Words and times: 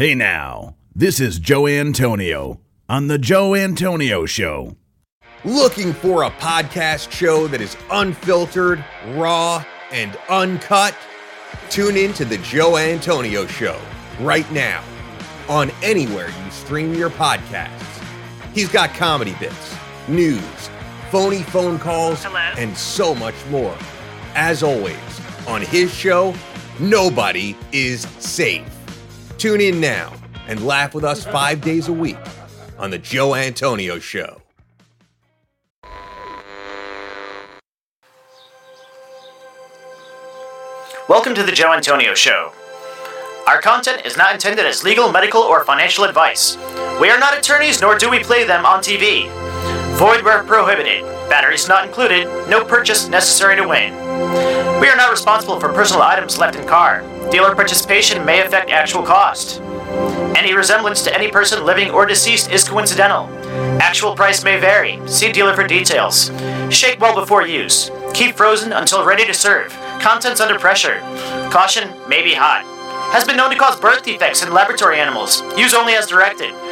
Hey 0.00 0.14
now, 0.14 0.76
this 0.94 1.20
is 1.20 1.38
Joe 1.38 1.66
Antonio 1.66 2.58
on 2.88 3.08
The 3.08 3.18
Joe 3.18 3.54
Antonio 3.54 4.24
Show. 4.24 4.74
Looking 5.44 5.92
for 5.92 6.22
a 6.22 6.30
podcast 6.30 7.12
show 7.12 7.46
that 7.48 7.60
is 7.60 7.76
unfiltered, 7.90 8.82
raw, 9.08 9.62
and 9.92 10.18
uncut? 10.30 10.96
Tune 11.68 11.98
in 11.98 12.14
to 12.14 12.24
The 12.24 12.38
Joe 12.38 12.78
Antonio 12.78 13.46
Show 13.46 13.78
right 14.20 14.50
now 14.50 14.82
on 15.50 15.70
anywhere 15.82 16.28
you 16.30 16.50
stream 16.50 16.94
your 16.94 17.10
podcasts. 17.10 18.02
He's 18.54 18.70
got 18.70 18.94
comedy 18.94 19.36
bits, 19.38 19.76
news, 20.08 20.70
phony 21.10 21.42
phone 21.42 21.78
calls, 21.78 22.24
Hello? 22.24 22.38
and 22.56 22.74
so 22.74 23.14
much 23.14 23.34
more. 23.50 23.76
As 24.34 24.62
always, 24.62 24.96
on 25.46 25.60
his 25.60 25.92
show, 25.92 26.32
nobody 26.80 27.54
is 27.70 28.08
safe. 28.18 28.69
Tune 29.40 29.62
in 29.62 29.80
now 29.80 30.12
and 30.48 30.66
laugh 30.66 30.94
with 30.94 31.02
us 31.02 31.24
five 31.24 31.62
days 31.62 31.88
a 31.88 31.92
week 31.94 32.18
on 32.78 32.90
The 32.90 32.98
Joe 32.98 33.34
Antonio 33.34 33.98
Show. 33.98 34.42
Welcome 41.08 41.34
to 41.36 41.42
the 41.42 41.52
Joe 41.52 41.72
Antonio 41.72 42.14
Show. 42.14 42.52
Our 43.48 43.62
content 43.62 44.04
is 44.04 44.18
not 44.18 44.34
intended 44.34 44.66
as 44.66 44.84
legal, 44.84 45.10
medical, 45.10 45.40
or 45.40 45.64
financial 45.64 46.04
advice. 46.04 46.58
We 47.00 47.08
are 47.08 47.18
not 47.18 47.38
attorneys, 47.38 47.80
nor 47.80 47.96
do 47.96 48.10
we 48.10 48.22
play 48.22 48.44
them 48.44 48.66
on 48.66 48.80
TV. 48.80 49.30
Void 49.96 50.22
where 50.22 50.44
prohibited. 50.44 51.02
Batteries 51.30 51.66
not 51.66 51.86
included. 51.86 52.26
No 52.50 52.62
purchase 52.62 53.08
necessary 53.08 53.56
to 53.56 53.66
win. 53.66 53.94
We 54.82 54.88
are 54.88 54.96
not 54.96 55.10
responsible 55.10 55.58
for 55.58 55.72
personal 55.72 56.02
items 56.02 56.36
left 56.36 56.56
in 56.56 56.68
car. 56.68 57.02
Dealer 57.28 57.54
participation 57.54 58.24
may 58.24 58.40
affect 58.40 58.70
actual 58.70 59.02
cost. 59.02 59.60
Any 60.36 60.54
resemblance 60.54 61.02
to 61.02 61.14
any 61.14 61.30
person 61.30 61.64
living 61.64 61.90
or 61.90 62.06
deceased 62.06 62.50
is 62.50 62.68
coincidental. 62.68 63.28
Actual 63.80 64.16
price 64.16 64.42
may 64.42 64.58
vary. 64.58 65.00
See 65.06 65.30
dealer 65.30 65.54
for 65.54 65.66
details. 65.66 66.30
Shake 66.70 67.00
well 67.00 67.14
before 67.14 67.46
use. 67.46 67.90
Keep 68.14 68.36
frozen 68.36 68.72
until 68.72 69.04
ready 69.04 69.26
to 69.26 69.34
serve. 69.34 69.72
Contents 70.00 70.40
under 70.40 70.58
pressure. 70.58 71.00
Caution 71.50 71.88
may 72.08 72.22
be 72.22 72.34
hot. 72.34 72.64
Has 73.12 73.24
been 73.24 73.36
known 73.36 73.50
to 73.50 73.56
cause 73.56 73.78
birth 73.78 74.02
defects 74.04 74.42
in 74.42 74.52
laboratory 74.52 74.98
animals. 74.98 75.42
Use 75.56 75.74
only 75.74 75.94
as 75.94 76.06
directed. 76.06 76.54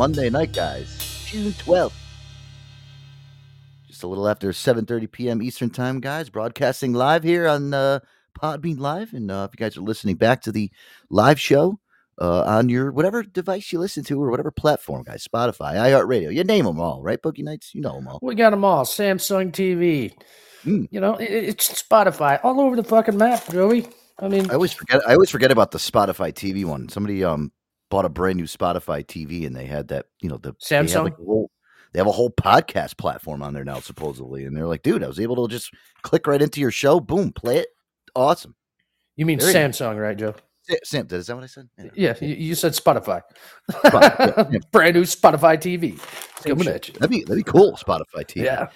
Monday 0.00 0.30
night, 0.30 0.54
guys. 0.54 1.26
June 1.26 1.52
12th. 1.52 1.92
Just 3.86 4.02
a 4.02 4.06
little 4.06 4.26
after 4.26 4.50
7.30 4.50 5.12
p.m. 5.12 5.42
Eastern 5.42 5.68
Time, 5.68 6.00
guys. 6.00 6.30
Broadcasting 6.30 6.94
live 6.94 7.22
here 7.22 7.46
on 7.46 7.74
uh, 7.74 8.00
Podbean 8.40 8.78
Live. 8.78 9.12
And 9.12 9.30
uh, 9.30 9.46
if 9.46 9.60
you 9.60 9.62
guys 9.62 9.76
are 9.76 9.82
listening 9.82 10.16
back 10.16 10.40
to 10.40 10.52
the 10.52 10.70
live 11.10 11.38
show 11.38 11.78
uh, 12.18 12.44
on 12.44 12.70
your 12.70 12.92
whatever 12.92 13.22
device 13.22 13.74
you 13.74 13.78
listen 13.78 14.02
to 14.04 14.18
or 14.22 14.30
whatever 14.30 14.50
platform, 14.50 15.02
guys, 15.02 15.28
Spotify, 15.28 15.74
iHeartRadio, 15.74 16.34
you 16.34 16.44
name 16.44 16.64
them 16.64 16.80
all, 16.80 17.02
right, 17.02 17.20
Boogie 17.20 17.44
Nights? 17.44 17.74
You 17.74 17.82
know 17.82 17.96
them 17.96 18.08
all. 18.08 18.20
We 18.22 18.34
got 18.34 18.52
them 18.52 18.64
all. 18.64 18.86
Samsung 18.86 19.52
TV. 19.52 20.14
Mm. 20.64 20.88
You 20.90 21.00
know, 21.00 21.16
it, 21.16 21.30
it's 21.30 21.82
Spotify 21.82 22.40
all 22.42 22.58
over 22.58 22.74
the 22.74 22.84
fucking 22.84 23.18
map, 23.18 23.46
Joey. 23.50 23.86
I 24.18 24.28
mean, 24.28 24.50
I 24.50 24.54
always 24.54 24.72
forget. 24.72 25.02
I 25.06 25.12
always 25.12 25.28
forget 25.28 25.50
about 25.50 25.72
the 25.72 25.78
Spotify 25.78 26.32
TV 26.32 26.64
one. 26.64 26.88
Somebody 26.88 27.22
um 27.22 27.52
bought 27.90 28.04
a 28.06 28.08
brand 28.08 28.36
new 28.38 28.44
Spotify 28.44 29.04
TV, 29.04 29.46
and 29.46 29.54
they 29.54 29.66
had 29.66 29.88
that. 29.88 30.06
You 30.22 30.30
know, 30.30 30.38
the 30.38 30.54
They 30.68 30.76
have, 30.76 30.86
Samsung? 30.86 31.04
like, 31.04 31.16
whole, 31.16 31.50
they 31.92 31.98
have 31.98 32.06
a 32.06 32.12
whole 32.12 32.30
podcast 32.30 32.96
platform 32.96 33.42
on 33.42 33.52
there 33.52 33.64
now, 33.64 33.80
supposedly. 33.80 34.44
And 34.46 34.56
they're 34.56 34.66
like, 34.66 34.82
dude, 34.82 35.02
I 35.04 35.08
was 35.08 35.20
able 35.20 35.46
to 35.46 35.52
just 35.52 35.70
click 36.02 36.26
right 36.26 36.40
into 36.40 36.60
your 36.60 36.70
show, 36.70 37.00
boom, 37.00 37.32
play 37.32 37.58
it, 37.58 37.68
awesome. 38.14 38.54
you 39.16 39.26
mean 39.26 39.38
There 39.38 39.48
you. 39.48 39.54
Samsung, 39.54 40.00
right, 40.00 40.16
Joe? 40.16 40.34
Sa- 40.62 40.74
Sam, 40.84 41.06
is 41.10 41.26
that 41.26 41.34
what 41.34 41.42
I 41.44 41.46
said? 41.46 41.68
Yeah. 41.78 41.90
Yeah, 41.94 42.14
you, 42.20 42.34
you 42.34 42.54
said 42.54 42.72
Spotify. 42.72 43.22
Spotify, 43.72 44.52
yeah. 44.52 44.58
Brand 44.72 44.94
new 44.94 45.02
Spotify 45.02 45.56
TV. 45.56 45.98
Coming 46.46 46.68
at 46.68 46.86
you. 46.88 46.94
That'd 46.94 47.10
be 47.10 47.24
that'd 47.24 47.44
be 47.44 47.50
cool, 47.50 47.72
Spotify 47.76 48.24
TV. 48.24 48.44
Yeah. 48.44 48.68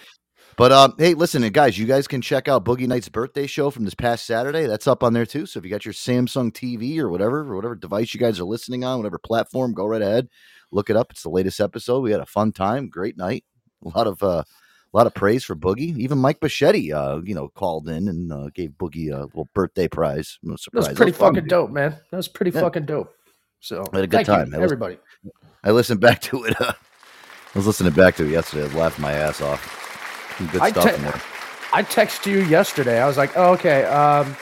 But 0.57 0.71
um, 0.73 0.95
hey, 0.99 1.15
listen, 1.15 1.43
and 1.43 1.53
guys, 1.53 1.77
you 1.77 1.85
guys 1.87 2.07
can 2.07 2.21
check 2.21 2.47
out 2.47 2.65
Boogie 2.65 2.87
Night's 2.87 3.09
birthday 3.09 3.47
show 3.47 3.71
from 3.71 3.85
this 3.85 3.95
past 3.95 4.25
Saturday. 4.25 4.67
That's 4.67 4.87
up 4.87 5.03
on 5.03 5.13
there 5.13 5.27
too. 5.27 5.47
So 5.47 5.59
if 5.59 5.65
you 5.65 5.71
got 5.71 5.85
your 5.85 5.95
Samsung 5.95 6.53
TV 6.53 6.99
or 6.99 7.09
whatever, 7.09 7.41
or 7.41 7.57
whatever 7.57 7.75
device 7.75 8.15
you 8.15 8.21
guys 8.21 8.39
are 8.39 8.45
listening 8.45 8.85
on, 8.85 8.99
whatever 8.99 9.19
platform, 9.19 9.73
go 9.75 9.85
right 9.87 10.03
ahead, 10.03 10.29
look 10.71 10.91
it 10.91 10.97
up. 10.97 11.11
It's 11.11 11.23
the 11.25 11.29
latest 11.31 11.59
episode. 11.61 12.01
We 12.01 12.13
had 12.13 12.21
a 12.21 12.27
fun 12.27 12.53
time, 12.53 12.89
great 12.89 13.17
night, 13.17 13.45
a 13.85 13.89
lot 13.99 14.07
of 14.07 14.23
uh, 14.23 14.45
a 14.45 14.97
lot 14.97 15.09
of 15.09 15.15
praise 15.15 15.43
for 15.43 15.57
Boogie. 15.57 15.99
Even 15.99 16.19
Mike 16.19 16.39
Bichetti, 16.39 16.93
uh, 16.95 17.21
you 17.25 17.35
know, 17.35 17.49
called 17.49 17.89
in 17.89 18.07
and 18.07 18.33
uh, 18.33 18.49
gave 18.55 18.71
Boogie 18.71 19.11
a 19.13 19.23
little 19.25 19.49
birthday 19.55 19.89
prize. 19.89 20.39
No 20.45 20.55
That 20.73 20.79
was 20.79 20.89
pretty 20.91 21.11
fun, 21.11 21.31
fucking 21.35 21.45
dude. 21.45 21.51
dope, 21.51 21.71
man. 21.71 21.97
That 22.13 22.17
was 22.17 22.29
pretty 22.29 22.53
Yeah. 22.53 22.61
fucking 22.61 22.85
dope. 22.87 23.13
So 23.59 23.83
I 23.93 23.97
had 23.97 24.05
a 24.05 24.07
good 24.07 24.25
time. 24.25 24.53
you, 24.53 24.61
everybody. 24.63 24.99
I 25.65 25.73
listened 25.73 25.99
back 26.01 26.21
to 26.23 26.45
it. 26.45 26.61
Uh, 26.61 26.75
I 26.75 27.59
was 27.59 27.67
listening 27.67 27.93
back 27.93 28.15
to 28.17 28.25
it 28.25 28.31
yesterday. 28.31 28.69
I 28.71 28.79
laughed 28.79 29.01
my 29.01 29.13
ass 29.13 29.41
off. 29.41 29.84
Some 30.39 30.47
good 30.49 30.61
I 30.61 30.71
stuff 30.71 30.85
te- 30.85 30.95
in 30.95 31.03
there. 31.03 31.21
I 31.73 31.83
texted 31.83 32.27
you 32.27 32.43
yesterday. 32.45 33.01
I 33.01 33.07
was 33.07 33.17
like, 33.17 33.37
oh, 33.37 33.53
okay. 33.55 33.85
Um, 33.85 34.37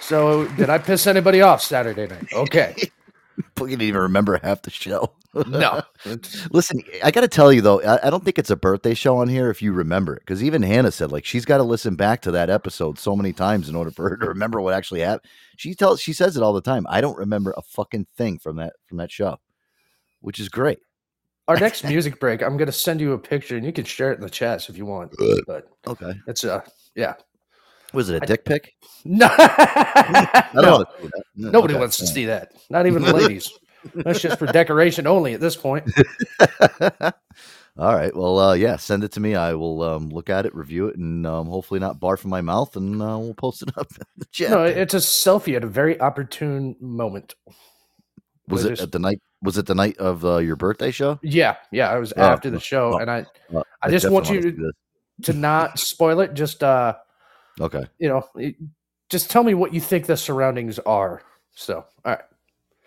so 0.00 0.46
did 0.50 0.70
I 0.70 0.78
piss 0.78 1.06
anybody 1.06 1.40
off 1.42 1.62
Saturday 1.62 2.06
night? 2.06 2.32
Okay. 2.32 2.74
Boogie 3.56 3.70
didn't 3.70 3.82
even 3.82 4.00
remember 4.02 4.38
half 4.42 4.62
the 4.62 4.70
show. 4.70 5.12
No. 5.46 5.82
Listen, 6.50 6.82
I 7.02 7.10
got 7.10 7.20
to 7.22 7.28
tell 7.28 7.52
you 7.52 7.60
though, 7.60 7.82
I, 7.82 8.06
I 8.06 8.10
don't 8.10 8.24
think 8.24 8.38
it's 8.38 8.50
a 8.50 8.56
birthday 8.56 8.94
show 8.94 9.18
on 9.18 9.28
here 9.28 9.50
if 9.50 9.60
you 9.60 9.72
remember 9.72 10.14
it, 10.14 10.20
because 10.20 10.42
even 10.42 10.62
Hannah 10.62 10.92
said 10.92 11.12
like 11.12 11.24
she's 11.24 11.44
got 11.44 11.58
to 11.58 11.62
listen 11.62 11.96
back 11.96 12.22
to 12.22 12.30
that 12.30 12.48
episode 12.48 12.98
so 12.98 13.14
many 13.14 13.32
times 13.32 13.68
in 13.68 13.76
order 13.76 13.90
for 13.90 14.08
her 14.08 14.16
to 14.16 14.28
remember 14.28 14.60
what 14.60 14.74
actually 14.74 15.00
happened. 15.00 15.30
She 15.56 15.74
tells, 15.74 16.00
she 16.00 16.12
says 16.12 16.36
it 16.36 16.42
all 16.42 16.52
the 16.52 16.62
time. 16.62 16.86
I 16.88 17.00
don't 17.00 17.18
remember 17.18 17.52
a 17.56 17.62
fucking 17.62 18.06
thing 18.16 18.38
from 18.38 18.56
that 18.56 18.74
from 18.86 18.98
that 18.98 19.10
show, 19.10 19.38
which 20.20 20.40
is 20.40 20.48
great. 20.48 20.78
Our 21.48 21.56
next 21.56 21.84
music 21.84 22.18
break, 22.18 22.42
I'm 22.42 22.56
gonna 22.56 22.72
send 22.72 23.00
you 23.00 23.12
a 23.12 23.18
picture 23.18 23.56
and 23.56 23.64
you 23.64 23.72
can 23.72 23.84
share 23.84 24.10
it 24.12 24.16
in 24.16 24.22
the 24.22 24.30
chat 24.30 24.68
if 24.68 24.76
you 24.76 24.84
want. 24.86 25.14
But 25.46 25.68
Okay, 25.86 26.12
it's 26.26 26.44
uh 26.44 26.60
yeah. 26.94 27.14
was 27.92 28.10
it 28.10 28.22
a 28.22 28.26
dick 28.26 28.44
pic? 28.44 28.74
No, 29.04 29.28
I 29.30 30.48
don't 30.54 30.64
No. 30.64 30.72
want 30.78 30.88
to 30.88 31.02
see 31.02 31.08
that. 31.08 31.22
No, 31.36 31.50
nobody 31.50 31.74
okay. 31.74 31.80
wants 31.80 31.96
to 31.98 32.06
see 32.06 32.24
that. 32.26 32.52
Not 32.70 32.86
even 32.86 33.02
the 33.02 33.12
ladies. 33.12 33.52
That's 33.94 34.20
just 34.20 34.38
for 34.38 34.46
decoration 34.46 35.06
only 35.06 35.34
at 35.34 35.40
this 35.40 35.54
point. 35.54 35.88
All 37.78 37.94
right. 37.94 38.14
Well, 38.16 38.38
uh, 38.38 38.54
yeah, 38.54 38.76
send 38.76 39.04
it 39.04 39.12
to 39.12 39.20
me. 39.20 39.34
I 39.36 39.54
will 39.54 39.82
um, 39.82 40.08
look 40.08 40.30
at 40.30 40.46
it, 40.46 40.54
review 40.54 40.88
it, 40.88 40.96
and 40.96 41.26
um, 41.26 41.46
hopefully 41.46 41.78
not 41.78 42.00
barf 42.00 42.24
in 42.24 42.30
my 42.30 42.40
mouth, 42.40 42.74
and 42.74 43.00
uh, 43.00 43.18
we'll 43.18 43.34
post 43.34 43.62
it 43.62 43.68
up 43.76 43.86
in 43.92 44.02
the 44.16 44.24
chat. 44.32 44.50
No, 44.50 44.64
it's 44.64 44.94
a 44.94 44.98
selfie 44.98 45.54
at 45.56 45.62
a 45.62 45.68
very 45.68 46.00
opportune 46.00 46.74
moment. 46.80 47.34
Was 48.48 48.64
it 48.64 48.70
just- 48.70 48.82
at 48.82 48.92
the 48.92 48.98
night? 48.98 49.20
Was 49.42 49.58
it 49.58 49.66
the 49.66 49.74
night 49.74 49.98
of 49.98 50.24
uh, 50.24 50.38
your 50.38 50.56
birthday 50.56 50.90
show? 50.90 51.18
Yeah, 51.22 51.56
yeah. 51.70 51.90
I 51.90 51.98
was 51.98 52.12
Oh, 52.16 52.22
after 52.22 52.50
the 52.50 52.58
show, 52.60 52.94
oh, 52.94 52.98
and 52.98 53.10
I 53.10 53.26
Well, 53.50 53.66
I 53.82 53.90
just 53.90 54.10
want 54.10 54.30
you 54.30 54.40
wanna 54.40 54.72
to 55.22 55.32
not 55.32 55.78
spoil 55.78 56.20
it. 56.20 56.34
Just 56.34 56.62
uh. 56.62 56.94
Okay. 57.60 57.84
you 57.98 58.08
know, 58.08 58.22
it- 58.36 58.56
just 59.08 59.30
tell 59.30 59.44
me 59.44 59.54
what 59.54 59.72
you 59.72 59.80
think 59.80 60.06
the 60.06 60.16
surroundings 60.16 60.78
are. 60.80 61.22
So, 61.54 61.84
all 62.04 62.12
right. 62.12 62.20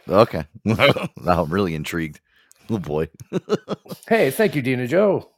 Okay. 0.08 0.44
now 0.66 1.44
I'm 1.44 1.50
really 1.54 1.76
intrigued. 1.76 2.20
Oh 2.70 2.78
boy. 2.80 3.10
Hey, 4.08 4.32
thank 4.32 4.56
you, 4.56 4.62
Dina 4.62 4.88
Joe. 4.88 5.30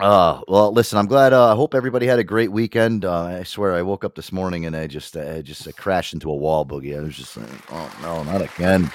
Uh, 0.00 0.40
well, 0.46 0.72
listen, 0.72 0.98
I'm 0.98 1.06
glad. 1.06 1.32
Uh, 1.32 1.52
I 1.52 1.56
hope 1.56 1.74
everybody 1.74 2.06
had 2.06 2.20
a 2.20 2.24
great 2.24 2.52
weekend. 2.52 3.04
Uh, 3.04 3.22
I 3.24 3.42
swear, 3.42 3.74
I 3.74 3.82
woke 3.82 4.04
up 4.04 4.14
this 4.14 4.30
morning 4.30 4.66
and 4.66 4.76
I 4.76 4.86
just, 4.86 5.16
I 5.16 5.42
just 5.42 5.66
uh, 5.66 5.72
crashed 5.72 6.14
into 6.14 6.30
a 6.30 6.34
wall, 6.36 6.64
boogie. 6.64 6.96
I 6.96 7.02
was 7.02 7.16
just 7.16 7.36
like, 7.36 7.48
oh 7.72 7.92
no, 8.02 8.22
not 8.22 8.40
again. 8.42 8.90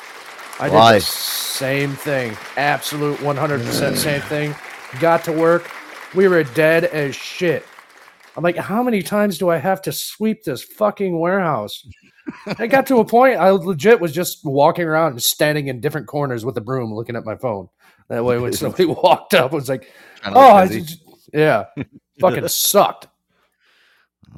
I 0.59 0.69
Why? 0.69 0.93
did 0.93 1.01
the 1.01 1.05
same 1.05 1.93
thing. 1.93 2.37
Absolute 2.57 3.17
100% 3.19 3.97
same 3.97 4.21
thing. 4.21 4.55
Got 4.99 5.23
to 5.25 5.31
work. 5.31 5.69
We 6.13 6.27
were 6.27 6.43
dead 6.43 6.85
as 6.85 7.15
shit. 7.15 7.65
I'm 8.35 8.43
like, 8.43 8.57
how 8.57 8.81
many 8.83 9.01
times 9.01 9.37
do 9.37 9.49
I 9.49 9.57
have 9.57 9.81
to 9.83 9.91
sweep 9.91 10.43
this 10.43 10.63
fucking 10.63 11.19
warehouse? 11.19 11.85
I 12.57 12.67
got 12.67 12.87
to 12.87 12.99
a 12.99 13.05
point 13.05 13.37
I 13.37 13.49
legit 13.51 13.99
was 13.99 14.11
just 14.11 14.43
walking 14.43 14.85
around 14.85 15.11
and 15.11 15.21
standing 15.21 15.67
in 15.67 15.81
different 15.81 16.07
corners 16.07 16.45
with 16.45 16.57
a 16.57 16.61
broom 16.61 16.93
looking 16.93 17.15
at 17.15 17.25
my 17.25 17.35
phone. 17.35 17.67
That 18.09 18.23
way, 18.25 18.39
when 18.39 18.53
somebody 18.53 18.85
walked 18.85 19.33
up, 19.33 19.53
it 19.53 19.55
was 19.55 19.69
like, 19.69 19.91
oh, 20.25 20.53
I 20.53 20.83
yeah, 21.33 21.65
fucking 22.19 22.47
sucked. 22.47 23.07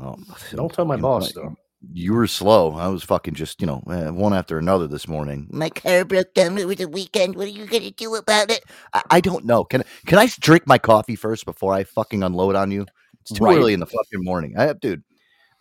Oh, 0.01 0.17
Don't 0.51 0.73
tell 0.73 0.85
my 0.85 0.97
boss, 0.97 1.31
though. 1.31 1.55
You 1.93 2.13
were 2.13 2.27
slow. 2.27 2.73
I 2.75 2.87
was 2.87 3.03
fucking 3.03 3.35
just, 3.35 3.61
you 3.61 3.67
know, 3.67 3.83
uh, 3.87 4.11
one 4.11 4.33
after 4.33 4.57
another 4.57 4.87
this 4.87 5.07
morning. 5.07 5.47
My 5.51 5.69
car 5.69 6.03
broke 6.05 6.33
down. 6.33 6.57
It 6.57 6.67
was 6.67 6.79
a 6.79 6.87
weekend. 6.87 7.35
What 7.35 7.45
are 7.47 7.51
you 7.51 7.65
gonna 7.65 7.91
do 7.91 8.15
about 8.15 8.49
it? 8.51 8.63
I, 8.93 9.03
I 9.11 9.21
don't 9.21 9.45
know. 9.45 9.63
Can 9.63 9.83
can 10.05 10.17
I 10.17 10.27
drink 10.39 10.67
my 10.67 10.77
coffee 10.77 11.15
first 11.15 11.45
before 11.45 11.73
I 11.73 11.83
fucking 11.83 12.23
unload 12.23 12.55
on 12.55 12.71
you? 12.71 12.85
It's 13.21 13.31
too 13.31 13.43
Right. 13.43 13.57
early 13.57 13.73
in 13.73 13.79
the 13.79 13.85
fucking 13.85 14.23
morning. 14.23 14.55
I 14.57 14.63
have, 14.63 14.79
dude. 14.79 15.03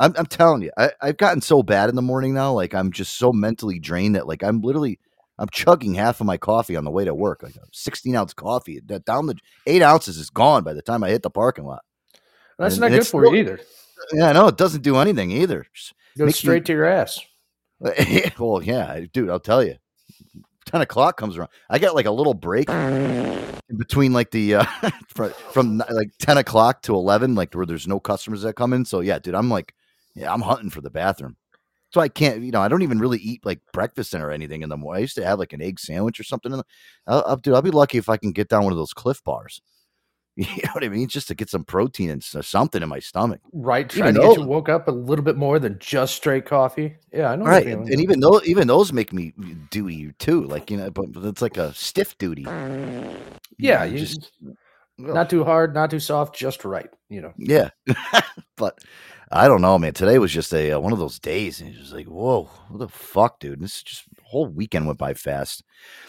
I'm 0.00 0.12
I'm 0.16 0.26
telling 0.26 0.62
you, 0.62 0.70
I, 0.76 0.90
I've 1.00 1.16
gotten 1.16 1.40
so 1.40 1.62
bad 1.62 1.88
in 1.88 1.94
the 1.96 2.02
morning 2.02 2.34
now. 2.34 2.52
Like 2.52 2.74
I'm 2.74 2.90
just 2.92 3.16
so 3.16 3.32
mentally 3.32 3.78
drained 3.78 4.16
that 4.16 4.26
like 4.26 4.42
I'm 4.42 4.60
literally 4.60 4.98
I'm 5.38 5.48
chugging 5.50 5.94
half 5.94 6.20
of 6.20 6.26
my 6.26 6.36
coffee 6.36 6.76
on 6.76 6.84
the 6.84 6.90
way 6.90 7.04
to 7.04 7.14
work, 7.14 7.42
like 7.42 7.56
a 7.56 7.60
16 7.72 8.14
ounce 8.16 8.34
coffee. 8.34 8.80
That 8.86 9.04
down 9.04 9.26
the 9.26 9.36
eight 9.66 9.82
ounces 9.82 10.16
is 10.16 10.30
gone 10.30 10.62
by 10.64 10.74
the 10.74 10.82
time 10.82 11.04
I 11.04 11.10
hit 11.10 11.22
the 11.22 11.30
parking 11.30 11.64
lot. 11.64 11.82
That's 12.58 12.74
And 12.74 12.82
not 12.82 12.90
good 12.90 13.06
for 13.06 13.22
still- 13.24 13.34
you 13.34 13.40
either. 13.40 13.60
Yeah, 14.12 14.32
no, 14.32 14.48
it 14.48 14.56
doesn't 14.58 14.82
do 14.82 14.96
anything 14.96 15.30
either. 15.30 15.62
Goes 15.62 15.92
Makes 16.16 16.38
straight 16.38 16.62
me- 16.62 16.66
to 16.66 16.72
your 16.72 16.84
ass. 16.86 17.20
well, 18.38 18.62
yeah, 18.62 19.00
dude, 19.12 19.30
I'll 19.30 19.40
tell 19.40 19.62
you. 19.62 19.76
10 20.66 20.80
o'clock 20.80 21.16
comes 21.16 21.36
around. 21.36 21.50
I 21.68 21.78
got 21.78 21.94
like 21.94 22.06
a 22.06 22.10
little 22.10 22.34
break 22.34 22.70
in 22.70 23.76
between 23.76 24.12
like 24.12 24.30
the 24.30 24.56
uh 24.56 24.64
from, 25.14 25.30
from 25.52 25.78
like 25.78 26.08
10 26.20 26.38
o'clock 26.38 26.82
to 26.82 26.94
11, 26.94 27.34
like 27.34 27.52
where 27.54 27.66
there's 27.66 27.86
no 27.86 28.00
customers 28.00 28.42
that 28.42 28.54
come 28.56 28.72
in. 28.72 28.84
So 28.84 29.00
yeah, 29.00 29.18
dude, 29.18 29.34
I'm 29.34 29.50
like, 29.50 29.74
yeah, 30.14 30.32
I'm 30.32 30.40
hunting 30.40 30.70
for 30.70 30.80
the 30.80 30.90
bathroom. 30.90 31.36
So 31.90 32.00
I 32.00 32.08
can't, 32.08 32.42
you 32.42 32.50
know, 32.50 32.60
I 32.60 32.68
don't 32.68 32.82
even 32.82 32.98
really 32.98 33.18
eat 33.18 33.44
like 33.44 33.60
breakfast 33.72 34.14
or 34.14 34.30
anything 34.32 34.62
in 34.62 34.68
the 34.68 34.76
morning. 34.76 34.98
I 34.98 35.02
used 35.02 35.14
to 35.16 35.24
have 35.24 35.38
like 35.38 35.52
an 35.52 35.62
egg 35.62 35.78
sandwich 35.78 36.18
or 36.18 36.24
something. 36.24 36.50
In 36.50 36.58
the, 36.58 36.64
I'll, 37.06 37.24
I'll, 37.26 37.36
dude, 37.36 37.54
I'll 37.54 37.62
be 37.62 37.70
lucky 37.70 37.98
if 37.98 38.08
I 38.08 38.16
can 38.16 38.32
get 38.32 38.48
down 38.48 38.64
one 38.64 38.72
of 38.72 38.78
those 38.78 38.92
Clif 38.92 39.22
bars. 39.22 39.60
You 40.36 40.46
know 40.64 40.70
what 40.72 40.82
I 40.82 40.88
mean? 40.88 41.06
Just 41.06 41.28
to 41.28 41.34
get 41.36 41.48
some 41.48 41.64
protein 41.64 42.10
and 42.10 42.22
something 42.22 42.82
in 42.82 42.88
my 42.88 42.98
stomach. 42.98 43.40
Right, 43.52 43.86
Even 43.92 43.98
trying 44.02 44.14
to 44.14 44.20
though- 44.20 44.34
get 44.34 44.40
you 44.40 44.46
woke 44.48 44.68
up 44.68 44.88
a 44.88 44.90
little 44.90 45.24
bit 45.24 45.36
more 45.36 45.60
than 45.60 45.78
just 45.78 46.16
straight 46.16 46.44
coffee. 46.44 46.96
Yeah, 47.12 47.30
I 47.30 47.36
know. 47.36 47.44
Right, 47.44 47.64
feeling. 47.64 47.92
and 47.92 48.00
even 48.00 48.18
though 48.18 48.40
even 48.44 48.66
those 48.66 48.92
make 48.92 49.12
me 49.12 49.32
duty 49.70 50.12
too. 50.18 50.42
Like 50.44 50.70
you 50.72 50.76
know, 50.76 50.90
but, 50.90 51.06
it's 51.24 51.40
like 51.42 51.56
a 51.56 51.72
stiff 51.74 52.18
duty. 52.18 52.42
yeah, 53.58 53.84
you 53.84 53.92
you, 53.92 53.98
just- 53.98 54.32
not 54.98 55.28
too 55.30 55.44
hard, 55.44 55.74
not 55.74 55.90
too 55.90 56.00
soft, 56.00 56.36
just 56.36 56.64
right. 56.64 56.90
You 57.08 57.20
know. 57.22 57.32
Yeah, 57.36 57.70
but 58.56 58.78
I 59.30 59.46
don't 59.48 59.60
know, 59.62 59.78
man. 59.78 59.92
Today 59.94 60.18
was 60.18 60.32
just 60.32 60.52
a 60.52 60.72
uh, 60.72 60.80
one 60.80 60.92
of 60.92 60.98
those 60.98 61.18
days, 61.18 61.60
and 61.60 61.70
it's 61.70 61.78
just 61.78 61.92
like, 61.92 62.06
whoa, 62.06 62.44
what 62.68 62.78
the 62.78 62.88
fuck, 62.88 63.40
dude? 63.40 63.60
This 63.60 63.76
is 63.76 63.82
just 63.82 64.04
whole 64.34 64.46
weekend 64.46 64.86
went 64.86 64.98
by 64.98 65.14
fast. 65.14 65.62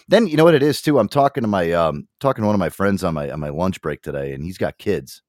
Then 0.08 0.28
you 0.28 0.36
know 0.36 0.44
what 0.44 0.56
it 0.56 0.64
is 0.64 0.82
too. 0.82 1.00
I'm 1.00 1.08
talking 1.08 1.44
to 1.44 1.48
my 1.48 1.72
um 1.72 2.08
talking 2.20 2.42
to 2.42 2.48
one 2.48 2.56
of 2.56 2.60
my 2.60 2.70
friends 2.70 3.04
on 3.04 3.14
my 3.14 3.30
on 3.30 3.40
my 3.40 3.50
lunch 3.50 3.82
break 3.82 4.02
today, 4.02 4.34
and 4.34 4.44
he's 4.44 4.58
got 4.58 4.78
kids. 4.78 5.22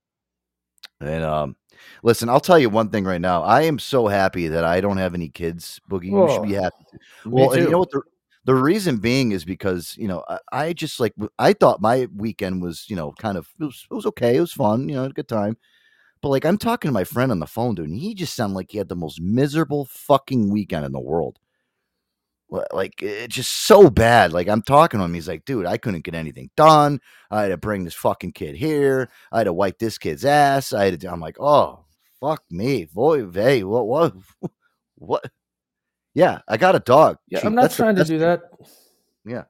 And 1.01 1.25
um, 1.25 1.57
listen, 2.03 2.29
I'll 2.29 2.41
tell 2.41 2.59
you 2.59 2.71
one 2.71 2.89
thing 2.89 3.05
right 3.05 3.21
now. 3.21 3.43
I 3.43 3.63
am 3.63 3.79
so 3.79 4.07
happy 4.07 4.49
that 4.49 4.65
I 4.65 4.81
don't 4.81 4.97
have 4.97 5.15
any 5.15 5.29
kids, 5.29 5.79
Boogie. 5.91 6.07
You 6.07 6.29
should 6.33 6.49
be 6.49 6.55
happy. 6.55 6.85
Well, 7.27 7.53
and 7.53 7.65
you 7.65 7.71
know 7.71 7.79
what 7.81 7.91
the 7.91 8.03
the 8.47 8.55
reason 8.55 8.99
being 8.99 9.33
is 9.33 9.45
because 9.45 9.95
you 9.99 10.09
know 10.09 10.25
I, 10.29 10.39
I 10.53 10.73
just 10.73 11.01
like 11.01 11.13
I 11.39 11.53
thought 11.53 11.81
my 11.83 12.09
weekend 12.15 12.63
was 12.63 12.87
you 12.89 12.97
know 12.97 13.13
kind 13.13 13.37
of 13.37 13.49
it 13.61 13.65
was, 13.65 13.87
it 13.91 13.95
was 13.95 14.07
okay, 14.07 14.37
it 14.37 14.41
was 14.41 14.53
fun, 14.53 14.89
you 14.89 14.95
know, 14.95 15.03
had 15.03 15.11
a 15.11 15.15
good 15.15 15.29
time. 15.29 15.59
But 16.23 16.31
like 16.31 16.45
I'm 16.45 16.59
talking 16.59 16.89
to 16.89 16.93
my 16.95 17.05
friend 17.05 17.31
on 17.31 17.41
the 17.41 17.47
phone, 17.47 17.75
dude, 17.75 17.89
and 17.89 17.99
he 17.99 18.15
just 18.15 18.35
sounded 18.35 18.55
like 18.55 18.71
he 18.71 18.79
had 18.79 18.89
the 18.89 18.97
most 18.97 19.21
miserable 19.21 19.85
fucking 19.85 20.51
weekend 20.51 20.87
in 20.87 20.93
the 20.93 21.01
world. 21.01 21.39
Li- 22.51 22.65
Like 22.73 23.03
it's 23.03 23.35
just 23.35 23.53
so 23.53 23.91
bad. 23.91 24.33
Like 24.33 24.49
I'm 24.49 24.63
talking 24.63 24.99
to 25.01 25.05
him, 25.05 25.15
he's 25.15 25.29
like, 25.29 25.45
dude, 25.45 25.67
I 25.67 25.77
couldn't 25.79 26.05
get 26.05 26.15
anything 26.15 26.51
done. 26.57 27.01
I 27.31 27.43
had 27.43 27.49
to 27.49 27.57
bring 27.57 27.85
this 27.85 27.95
fucking 27.95 28.33
kid 28.33 28.57
here. 28.57 29.09
I 29.33 29.39
had 29.39 29.45
to 29.45 29.53
wipe 29.53 29.79
this 29.79 29.99
kid's 29.99 30.25
ass. 30.25 30.73
I 30.73 30.85
had 30.85 30.93
to. 30.93 30.99
do-" 30.99 31.09
I'm 31.09 31.21
like, 31.21 31.37
oh 31.41 31.85
fuck 32.21 32.43
me, 32.51 32.85
boy, 32.87 33.31
hey, 33.31 33.63
what, 33.63 33.87
what, 33.87 34.15
what? 34.97 35.31
Yeah, 36.15 36.41
I 36.49 36.57
got 36.57 36.75
a 36.75 36.81
dog. 36.81 37.19
Yeah, 37.29 37.41
I'm 37.45 37.55
not 37.55 37.63
that's 37.63 37.77
the 37.77 37.83
trying 37.83 37.97
to 37.97 38.05
do 38.05 38.19
that. 38.19 38.43
Yeah. 39.27 39.45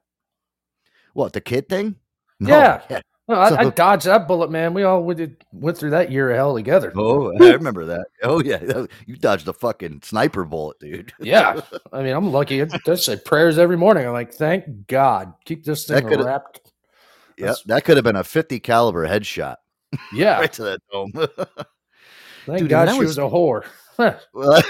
What 1.13 1.33
the 1.33 1.41
kid 1.41 1.69
thing? 1.69 1.95
Yeah. 2.39 2.81
No, 3.29 3.35
I, 3.35 3.59
I 3.59 3.69
dodged 3.71 4.05
that 4.05 4.25
bullet, 4.27 4.49
man. 4.49 4.73
We 4.73 4.83
all 4.83 5.03
went, 5.03 5.43
went 5.51 5.77
through 5.77 5.89
that 5.89 6.11
year 6.11 6.29
of 6.31 6.37
hell 6.37 6.55
together. 6.55 6.93
Oh, 6.95 7.33
I 7.43 7.51
remember 7.51 7.85
that. 7.85 8.07
Oh 8.23 8.41
yeah, 8.41 8.85
you 9.05 9.17
dodged 9.17 9.47
a 9.49 9.53
fucking 9.53 10.01
sniper 10.03 10.45
bullet, 10.45 10.79
dude. 10.79 11.11
Yeah, 11.19 11.59
I 11.91 12.03
mean, 12.03 12.15
I'm 12.15 12.31
lucky. 12.31 12.63
Does 12.85 13.03
say 13.03 13.17
prayers 13.17 13.57
every 13.57 13.75
morning. 13.77 14.05
I'm 14.07 14.13
like, 14.13 14.33
thank 14.33 14.87
God, 14.87 15.33
keep 15.43 15.65
this 15.65 15.85
That 15.85 16.01
thing 16.01 16.09
could've- 16.09 16.25
wrapped. 16.25 16.71
That's- 17.37 17.61
that 17.63 17.83
could 17.83 17.97
have 17.97 18.03
been 18.05 18.15
a 18.15 18.23
50 18.23 18.59
caliber 18.61 19.05
headshot 19.07 19.57
Yeah, 20.13 20.39
right 20.39 20.53
to 20.53 20.63
that 20.63 20.79
dome. 20.91 21.11
thank 22.45 22.59
Dude, 22.59 22.69
God 22.69 22.87
that 22.87 22.93
she 22.93 22.99
was- 22.99 23.09
was 23.09 23.17
a 23.17 23.21
whore. 23.21 23.65
Well, 24.33 24.61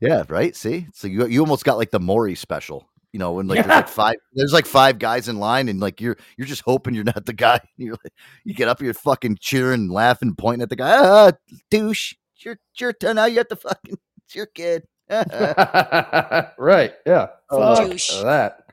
yeah, 0.00 0.22
right. 0.28 0.54
See, 0.54 0.86
so 0.92 1.08
you 1.08 1.26
you 1.26 1.40
almost 1.40 1.64
got 1.64 1.78
like 1.78 1.90
the 1.90 1.98
Maury 2.00 2.34
special. 2.34 2.88
You 3.14 3.20
know, 3.20 3.30
when 3.34 3.46
like 3.46 3.58
there's 3.64 3.68
like 3.68 3.86
five, 3.86 4.16
there's 4.32 4.52
like 4.52 4.66
five 4.66 4.98
guys 4.98 5.28
in 5.28 5.38
line, 5.38 5.68
and 5.68 5.78
like 5.78 6.00
you're 6.00 6.16
you're 6.36 6.48
just 6.48 6.62
hoping 6.62 6.94
you're 6.94 7.04
not 7.04 7.26
the 7.26 7.32
guy. 7.32 7.60
You're 7.76 7.92
like, 7.92 8.12
you 8.42 8.54
get 8.54 8.66
up, 8.66 8.82
you're 8.82 8.92
fucking 8.92 9.38
cheering, 9.40 9.88
laughing, 9.88 10.34
pointing 10.34 10.62
at 10.62 10.68
the 10.68 10.74
guy. 10.74 10.98
Ah, 10.98 11.30
douche! 11.70 12.14
It's 12.34 12.44
your 12.44 12.54
it's 12.72 12.80
your 12.80 12.92
turn 12.92 13.14
now. 13.14 13.26
You 13.26 13.38
have 13.38 13.46
to 13.50 13.56
fucking 13.56 13.98
it's 14.26 14.34
your 14.34 14.46
kid. 14.46 14.88
right? 15.08 16.92
Yeah. 17.06 17.28
Oh, 17.50 17.76
Fuck 17.76 17.88
douche. 17.88 18.20
that. 18.22 18.64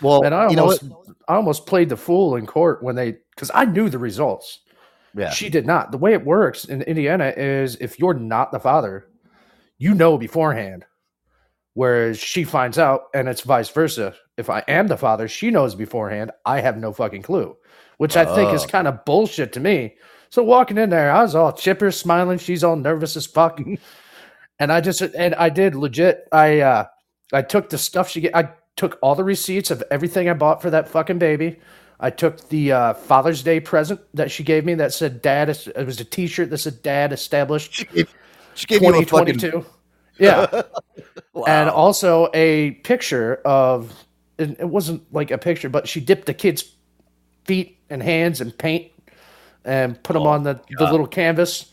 well, 0.00 0.22
And 0.24 0.32
I 0.32 0.48
you 0.48 0.54
know 0.54 0.62
almost, 0.62 0.84
I 1.26 1.34
almost 1.34 1.66
played 1.66 1.88
the 1.88 1.96
fool 1.96 2.36
in 2.36 2.46
court 2.46 2.84
when 2.84 2.94
they, 2.94 3.16
because 3.34 3.50
I 3.52 3.64
knew 3.64 3.88
the 3.88 3.98
results. 3.98 4.60
Yeah, 5.16 5.30
She 5.30 5.48
did 5.48 5.66
not. 5.66 5.90
The 5.90 5.98
way 5.98 6.12
it 6.12 6.24
works 6.24 6.66
in 6.66 6.82
Indiana 6.82 7.34
is 7.36 7.76
if 7.80 7.98
you're 7.98 8.14
not 8.14 8.52
the 8.52 8.60
father, 8.60 9.08
you 9.76 9.92
know 9.94 10.16
beforehand. 10.18 10.84
Whereas 11.78 12.18
she 12.18 12.42
finds 12.42 12.76
out, 12.76 13.04
and 13.14 13.28
it's 13.28 13.42
vice 13.42 13.68
versa. 13.68 14.12
If 14.36 14.50
I 14.50 14.64
am 14.66 14.88
the 14.88 14.96
father, 14.96 15.28
she 15.28 15.52
knows 15.52 15.76
beforehand. 15.76 16.32
I 16.44 16.60
have 16.60 16.76
no 16.76 16.92
fucking 16.92 17.22
clue, 17.22 17.56
which 17.98 18.16
I 18.16 18.24
think 18.34 18.52
is 18.52 18.66
kind 18.66 18.88
of 18.88 19.04
bullshit 19.04 19.52
to 19.52 19.60
me. 19.60 19.94
So 20.28 20.42
walking 20.42 20.76
in 20.76 20.90
there, 20.90 21.12
I 21.12 21.22
was 21.22 21.36
all 21.36 21.52
chipper, 21.52 21.92
smiling. 21.92 22.38
She's 22.38 22.64
all 22.64 22.74
nervous 22.74 23.16
as 23.16 23.26
fuck, 23.26 23.60
and 24.58 24.72
I 24.72 24.80
just 24.80 25.02
and 25.02 25.36
I 25.36 25.50
did 25.50 25.76
legit. 25.76 26.26
I 26.32 26.58
uh 26.62 26.86
I 27.32 27.42
took 27.42 27.70
the 27.70 27.78
stuff 27.78 28.10
she 28.10 28.22
get. 28.22 28.34
I 28.34 28.50
took 28.74 28.98
all 29.00 29.14
the 29.14 29.22
receipts 29.22 29.70
of 29.70 29.84
everything 29.88 30.28
I 30.28 30.32
bought 30.32 30.60
for 30.60 30.70
that 30.70 30.88
fucking 30.88 31.20
baby. 31.20 31.60
I 32.00 32.10
took 32.10 32.48
the 32.48 32.72
uh, 32.72 32.94
Father's 32.94 33.44
Day 33.44 33.60
present 33.60 34.00
that 34.14 34.32
she 34.32 34.42
gave 34.42 34.64
me 34.64 34.74
that 34.74 34.94
said 34.94 35.22
"Dad." 35.22 35.48
It 35.48 35.86
was 35.86 36.00
a 36.00 36.04
T-shirt 36.04 36.50
that 36.50 36.58
said 36.58 36.82
"Dad 36.82 37.12
established 37.12 37.72
she 37.72 38.66
gave 38.66 38.82
a 38.82 38.86
fucking 38.86 39.04
2022." 39.04 39.64
Yeah, 40.18 40.62
wow. 41.34 41.44
and 41.46 41.70
also 41.70 42.30
a 42.34 42.72
picture 42.72 43.36
of. 43.44 43.92
It, 44.38 44.60
wasn't 44.68 45.12
like 45.12 45.32
a 45.32 45.38
picture, 45.38 45.68
but 45.68 45.88
she 45.88 46.00
dipped 46.00 46.26
the 46.26 46.34
kid's 46.34 46.64
feet 47.44 47.78
and 47.90 48.02
hands 48.02 48.40
in 48.40 48.52
paint 48.52 48.92
and 49.64 50.02
put 50.02 50.14
them 50.14 50.26
Oh, 50.26 50.28
on 50.28 50.44
the, 50.44 50.60
the 50.78 50.86
little 50.90 51.06
canvas. 51.06 51.72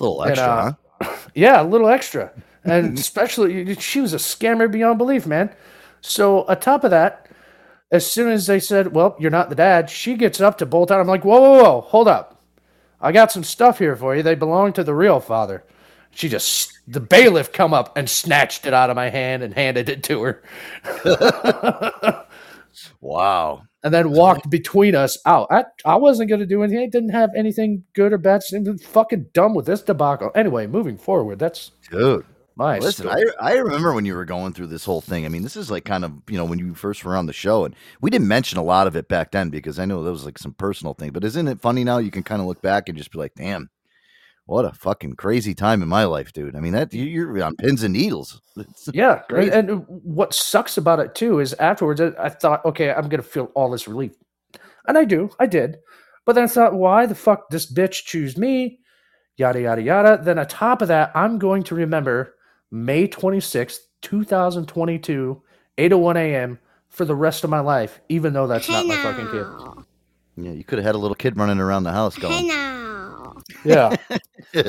A 0.00 0.04
little 0.04 0.22
And, 0.22 0.32
extra, 0.32 0.48
uh, 0.48 0.72
huh? 1.02 1.16
Yeah, 1.34 1.62
a 1.62 1.64
little 1.64 1.88
extra. 1.88 2.32
And 2.64 2.98
especially, 2.98 3.74
she 3.76 4.00
was 4.00 4.14
a 4.14 4.18
scammer 4.18 4.70
beyond 4.70 4.98
belief, 4.98 5.26
man. 5.26 5.54
So, 6.00 6.44
on 6.46 6.60
top 6.60 6.84
of 6.84 6.90
that, 6.90 7.28
as 7.90 8.10
soon 8.10 8.30
as 8.30 8.46
they 8.46 8.60
said, 8.60 8.92
Well, 8.94 9.16
you're 9.18 9.30
not 9.30 9.50
the 9.50 9.54
dad, 9.56 9.90
she 9.90 10.14
gets 10.16 10.40
up 10.40 10.58
to 10.58 10.66
bolt 10.66 10.90
out. 10.90 11.00
I'm 11.00 11.06
like, 11.06 11.24
Whoa, 11.24 11.40
whoa, 11.40 11.62
whoa, 11.62 11.80
hold 11.82 12.08
up. 12.08 12.42
I 13.00 13.12
got 13.12 13.32
some 13.32 13.44
stuff 13.44 13.78
here 13.78 13.96
for 13.96 14.16
you. 14.16 14.22
They 14.22 14.34
belong 14.34 14.72
to 14.74 14.84
the 14.84 14.94
real 14.94 15.20
father. 15.20 15.64
She 16.14 16.28
just, 16.28 16.72
the 16.86 17.00
bailiff 17.00 17.52
come 17.52 17.74
up 17.74 17.96
and 17.96 18.08
snatched 18.08 18.66
it 18.66 18.72
out 18.74 18.90
of 18.90 18.96
my 18.96 19.10
hand 19.10 19.42
and 19.42 19.52
handed 19.54 19.88
it 19.88 20.02
to 20.04 20.22
her. 20.22 20.42
Wow. 23.00 23.62
and 23.84 23.94
then 23.94 24.10
walked 24.10 24.50
between 24.50 24.94
us 24.96 25.18
out. 25.26 25.46
I, 25.50 25.64
I 25.84 25.94
wasn't 25.96 26.28
going 26.28 26.40
to 26.40 26.46
do 26.46 26.62
anything. 26.62 26.82
I 26.82 26.88
didn't 26.88 27.10
have 27.10 27.30
anything 27.36 27.84
good 27.92 28.12
or 28.12 28.18
bad. 28.18 28.42
I'm 28.52 28.78
fucking 28.78 29.26
dumb 29.32 29.54
with 29.54 29.66
this 29.66 29.82
debacle. 29.82 30.30
Anyway, 30.34 30.66
moving 30.66 30.96
forward, 30.98 31.38
that's 31.38 31.70
Dude. 31.90 32.24
my 32.56 32.78
Listen, 32.78 33.06
story. 33.06 33.24
I, 33.40 33.52
I 33.52 33.56
remember 33.58 33.92
when 33.92 34.04
you 34.06 34.14
were 34.14 34.24
going 34.24 34.54
through 34.54 34.68
this 34.68 34.84
whole 34.84 35.00
thing. 35.00 35.24
I 35.24 35.28
mean, 35.28 35.42
this 35.42 35.54
is 35.56 35.70
like 35.70 35.84
kind 35.84 36.04
of, 36.04 36.12
you 36.28 36.36
know, 36.36 36.44
when 36.46 36.58
you 36.58 36.74
first 36.74 37.04
were 37.04 37.16
on 37.16 37.26
the 37.26 37.32
show, 37.32 37.64
and 37.64 37.76
we 38.00 38.10
didn't 38.10 38.26
mention 38.28 38.58
a 38.58 38.64
lot 38.64 38.86
of 38.88 38.96
it 38.96 39.06
back 39.06 39.30
then 39.30 39.50
because 39.50 39.78
I 39.78 39.84
know 39.84 40.02
that 40.02 40.10
was 40.10 40.24
like 40.24 40.38
some 40.38 40.54
personal 40.54 40.94
thing. 40.94 41.10
But 41.12 41.22
isn't 41.24 41.46
it 41.46 41.60
funny 41.60 41.84
now? 41.84 41.98
You 41.98 42.10
can 42.10 42.22
kind 42.24 42.40
of 42.40 42.48
look 42.48 42.60
back 42.62 42.88
and 42.88 42.98
just 42.98 43.12
be 43.12 43.18
like, 43.18 43.34
damn, 43.36 43.70
what 44.46 44.64
a 44.64 44.72
fucking 44.72 45.14
crazy 45.14 45.54
time 45.54 45.82
in 45.82 45.88
my 45.88 46.04
life, 46.04 46.32
dude. 46.32 46.54
I 46.56 46.60
mean, 46.60 46.72
that 46.74 46.92
you- 46.92 47.04
you're 47.04 47.42
on 47.42 47.56
pins 47.56 47.82
and 47.82 47.94
needles. 47.94 48.40
It's 48.56 48.88
Yeah, 48.92 49.20
Crazy. 49.28 49.50
and, 49.50 49.70
and 49.70 49.84
what 49.88 50.34
sucks 50.34 50.76
about 50.76 51.00
it 51.00 51.14
too 51.14 51.40
is 51.40 51.54
afterwards 51.54 52.00
I, 52.00 52.12
I 52.18 52.28
thought, 52.28 52.64
okay, 52.64 52.92
I'm 52.92 53.08
gonna 53.08 53.22
feel 53.22 53.50
all 53.54 53.70
this 53.70 53.88
relief, 53.88 54.12
and 54.86 54.96
I 54.98 55.04
do, 55.04 55.30
I 55.40 55.46
did, 55.46 55.78
but 56.26 56.34
then 56.34 56.44
I 56.44 56.48
thought, 56.48 56.74
why 56.74 57.06
the 57.06 57.14
fuck 57.14 57.48
this 57.50 57.70
bitch 57.72 58.04
choose 58.04 58.36
me? 58.36 58.80
Yada 59.36 59.60
yada 59.62 59.82
yada. 59.82 60.20
Then 60.22 60.38
on 60.38 60.46
top 60.46 60.80
of 60.82 60.88
that, 60.88 61.10
I'm 61.14 61.38
going 61.38 61.62
to 61.64 61.74
remember 61.74 62.34
May 62.70 63.08
26th, 63.08 63.78
2022, 64.02 65.42
8:01 65.78 66.16
a.m. 66.16 66.58
for 66.88 67.04
the 67.04 67.14
rest 67.16 67.42
of 67.44 67.50
my 67.50 67.60
life, 67.60 68.00
even 68.08 68.32
though 68.32 68.46
that's 68.46 68.68
not 68.68 68.86
my 68.86 68.96
fucking 68.96 69.26
kid. 69.28 69.46
Yeah, 70.36 70.52
you 70.52 70.62
could 70.64 70.78
have 70.78 70.86
had 70.86 70.94
a 70.94 70.98
little 70.98 71.14
kid 71.16 71.36
running 71.36 71.58
around 71.58 71.82
the 71.84 71.92
house 71.92 72.16
going. 72.16 72.48
Yeah, 73.64 73.96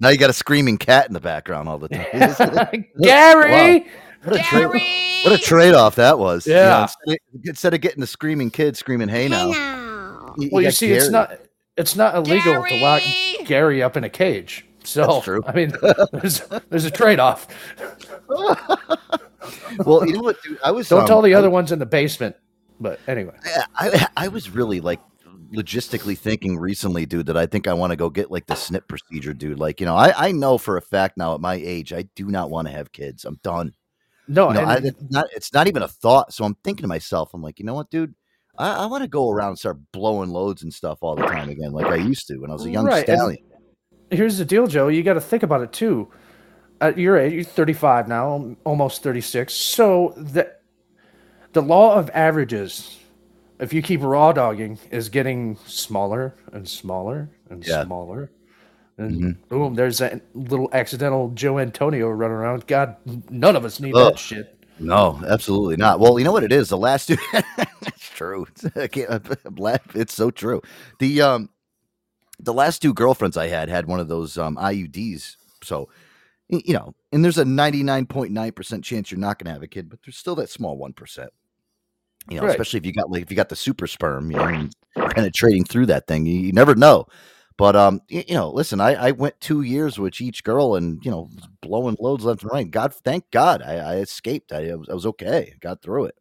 now 0.00 0.08
you 0.10 0.18
got 0.18 0.30
a 0.30 0.34
screaming 0.34 0.78
cat 0.78 1.06
in 1.08 1.12
the 1.14 1.20
background 1.20 1.68
all 1.68 1.78
the 1.78 1.88
time. 1.88 2.86
Gary. 3.02 3.86
What 4.24 4.40
a 4.40 4.42
trade, 4.42 4.66
what 5.24 5.32
a 5.32 5.38
trade 5.38 5.74
off 5.74 5.94
that 5.96 6.18
was. 6.18 6.46
You 6.46 6.54
know, 6.54 6.60
Yeah. 6.60 6.82
instead, 6.82 7.12
of, 7.12 7.18
instead 7.44 7.74
of 7.74 7.80
getting 7.80 8.00
the 8.00 8.06
screaming 8.08 8.50
kid 8.50 8.76
screaming, 8.76 9.08
"Hey 9.08 9.28
now," 9.28 9.50
you- 10.36 10.48
Well, 10.50 10.62
you 10.62 10.68
got 10.68 10.74
see, 10.74 10.90
it's 10.92 11.10
not 11.10 11.38
it's 11.76 11.94
not 11.94 12.14
illegal 12.16 12.64
to 12.64 12.76
lock 12.76 13.02
Gary 13.44 13.82
up 13.82 13.96
in 13.96 14.04
a 14.04 14.10
cage. 14.10 14.66
So 14.82 15.06
That's 15.06 15.24
true. 15.24 15.42
I 15.46 15.52
mean, 15.52 15.72
there's 16.12 16.40
there's 16.70 16.84
a 16.84 16.90
trade 16.90 17.20
off. 17.20 17.46
well, 19.84 20.06
you 20.06 20.14
know 20.14 20.22
what, 20.22 20.42
dude? 20.42 20.58
I 20.64 20.70
was 20.70 20.88
Don't 20.88 21.02
um, 21.02 21.06
tell 21.06 21.22
the 21.22 21.34
I- 21.34 21.38
other 21.38 21.50
ones 21.50 21.72
in 21.72 21.78
the 21.78 21.86
basement. 21.86 22.36
But 22.78 23.00
anyway, 23.06 23.34
I, 23.76 24.06
I 24.16 24.28
was 24.28 24.50
really 24.50 24.80
like 24.80 25.00
logistically 25.52 26.16
thinking 26.18 26.58
recently, 26.58 27.06
dude, 27.06 27.26
that 27.26 27.36
I 27.36 27.46
think 27.46 27.66
I 27.66 27.72
want 27.74 27.90
to 27.92 27.96
go 27.96 28.10
get 28.10 28.30
like 28.30 28.46
the 28.46 28.54
snip 28.54 28.86
procedure, 28.88 29.32
dude. 29.32 29.58
Like, 29.58 29.80
you 29.80 29.86
know, 29.86 29.96
I, 29.96 30.28
I 30.28 30.32
know 30.32 30.58
for 30.58 30.76
a 30.76 30.82
fact 30.82 31.16
now 31.16 31.34
at 31.34 31.40
my 31.40 31.54
age, 31.54 31.92
I 31.92 32.02
do 32.14 32.26
not 32.26 32.50
want 32.50 32.68
to 32.68 32.72
have 32.72 32.92
kids. 32.92 33.24
I'm 33.24 33.38
done. 33.42 33.72
no, 34.28 34.48
You 34.48 34.54
know, 34.54 34.64
I, 34.64 34.74
it's 34.76 35.02
not 35.10 35.26
it's 35.34 35.52
not 35.52 35.66
even 35.68 35.82
a 35.82 35.88
thought. 35.88 36.32
So 36.32 36.44
I'm 36.44 36.54
thinking 36.64 36.82
to 36.82 36.88
myself, 36.88 37.32
I'm 37.34 37.42
like, 37.42 37.58
you 37.58 37.64
know 37.64 37.74
what, 37.74 37.90
dude? 37.90 38.14
I, 38.58 38.84
I 38.84 38.86
want 38.86 39.02
to 39.04 39.08
go 39.08 39.30
around 39.30 39.50
and 39.50 39.58
start 39.58 39.78
blowing 39.92 40.30
loads 40.30 40.62
and 40.62 40.72
stuff 40.72 40.98
all 41.02 41.14
the 41.14 41.26
time 41.26 41.48
again, 41.50 41.72
like 41.72 41.86
I 41.86 41.96
used 41.96 42.26
to 42.28 42.38
when 42.38 42.50
I 42.50 42.54
was 42.54 42.64
a 42.64 42.70
young 42.70 42.86
Right, 42.86 43.06
and- 43.08 43.18
stallion. 43.18 43.42
here's 44.10 44.38
the 44.38 44.44
deal, 44.44 44.66
Joe. 44.66 44.88
You 44.88 45.02
got 45.02 45.14
to 45.14 45.20
think 45.20 45.42
about 45.42 45.60
it 45.62 45.72
too. 45.72 46.08
At 46.80 46.98
your 46.98 47.16
age, 47.16 47.32
you're 47.32 47.44
35 47.44 48.06
now, 48.08 48.54
almost 48.64 49.02
36. 49.02 49.52
So 49.54 50.12
the 50.16 50.52
the 51.54 51.62
law 51.62 51.94
of 51.98 52.10
averages, 52.12 52.98
if 53.58 53.72
you 53.72 53.82
keep 53.82 54.02
raw 54.02 54.32
dogging, 54.32 54.78
is 54.90 55.08
getting 55.08 55.56
smaller 55.66 56.34
and 56.52 56.68
smaller 56.68 57.28
and 57.50 57.66
Yeah. 57.66 57.84
smaller. 57.84 58.30
And 58.98 59.48
boom, 59.48 59.74
there's 59.74 59.98
that 59.98 60.22
little 60.34 60.70
accidental 60.72 61.28
Joe 61.34 61.58
Antonio 61.58 62.08
running 62.08 62.36
around. 62.36 62.66
God, 62.66 62.96
none 63.30 63.54
of 63.56 63.64
us 63.64 63.78
need 63.78 63.92
that 63.94 64.18
shit. 64.18 64.52
No, 64.78 65.22
absolutely 65.26 65.76
not. 65.76 66.00
Well, 66.00 66.18
you 66.18 66.24
know 66.24 66.32
what 66.32 66.44
it 66.44 66.52
is. 66.52 66.68
The 66.70 66.78
last 66.78 67.06
two, 67.08 67.16
it's 67.32 68.08
true. 68.10 68.46
I 68.76 68.86
can't, 68.86 69.10
I'm 69.44 69.56
laugh- 69.56 69.94
It's 69.96 70.14
so 70.14 70.30
true. 70.30 70.62
The 70.98 71.20
um, 71.22 71.50
the 72.38 72.52
last 72.54 72.80
two 72.82 72.92
girlfriends 72.94 73.36
I 73.36 73.48
had 73.48 73.68
had 73.68 73.86
one 73.86 74.00
of 74.00 74.08
those 74.08 74.36
um 74.38 74.56
IUDs. 74.56 75.36
So, 75.62 75.88
you 76.48 76.74
know, 76.74 76.94
and 77.12 77.24
there's 77.24 77.38
a 77.38 77.44
99.9 77.44 78.54
percent 78.54 78.84
chance 78.84 79.10
you're 79.10 79.20
not 79.20 79.38
going 79.38 79.46
to 79.46 79.52
have 79.52 79.62
a 79.62 79.66
kid, 79.66 79.88
but 79.90 79.98
there's 80.04 80.16
still 80.16 80.34
that 80.36 80.50
small 80.50 80.76
one 80.76 80.92
percent. 80.94 81.30
You 82.28 82.36
know, 82.38 82.42
Right. 82.44 82.50
especially 82.52 82.78
if 82.78 82.86
you 82.86 82.92
got 82.92 83.10
like 83.10 83.22
if 83.22 83.30
you 83.30 83.36
got 83.36 83.48
the 83.48 83.56
super 83.56 83.86
sperm, 83.86 84.30
you 84.30 84.38
know, 84.38 84.68
penetrating 85.10 85.64
through 85.64 85.86
that 85.86 86.06
thing, 86.06 86.26
you, 86.26 86.34
you 86.40 86.52
never 86.52 86.74
know. 86.74 87.06
But 87.58 87.74
um, 87.76 88.00
y- 88.10 88.24
you 88.28 88.34
know, 88.34 88.50
listen, 88.50 88.80
I, 88.80 88.94
I 88.94 89.10
went 89.12 89.40
two 89.40 89.62
years 89.62 89.98
with 89.98 90.20
each 90.20 90.44
girl, 90.44 90.74
and 90.74 91.02
you 91.04 91.10
know, 91.10 91.30
blowing 91.62 91.96
loads 92.00 92.24
left 92.24 92.42
and 92.42 92.50
right. 92.52 92.70
God, 92.70 92.94
thank 92.94 93.30
God, 93.30 93.62
I, 93.62 93.76
I 93.76 93.96
escaped. 93.96 94.52
I, 94.52 94.70
I 94.70 94.74
was, 94.74 94.88
I 94.88 94.94
was 94.94 95.06
okay. 95.06 95.54
Got 95.60 95.82
through 95.82 96.06
it. 96.06 96.16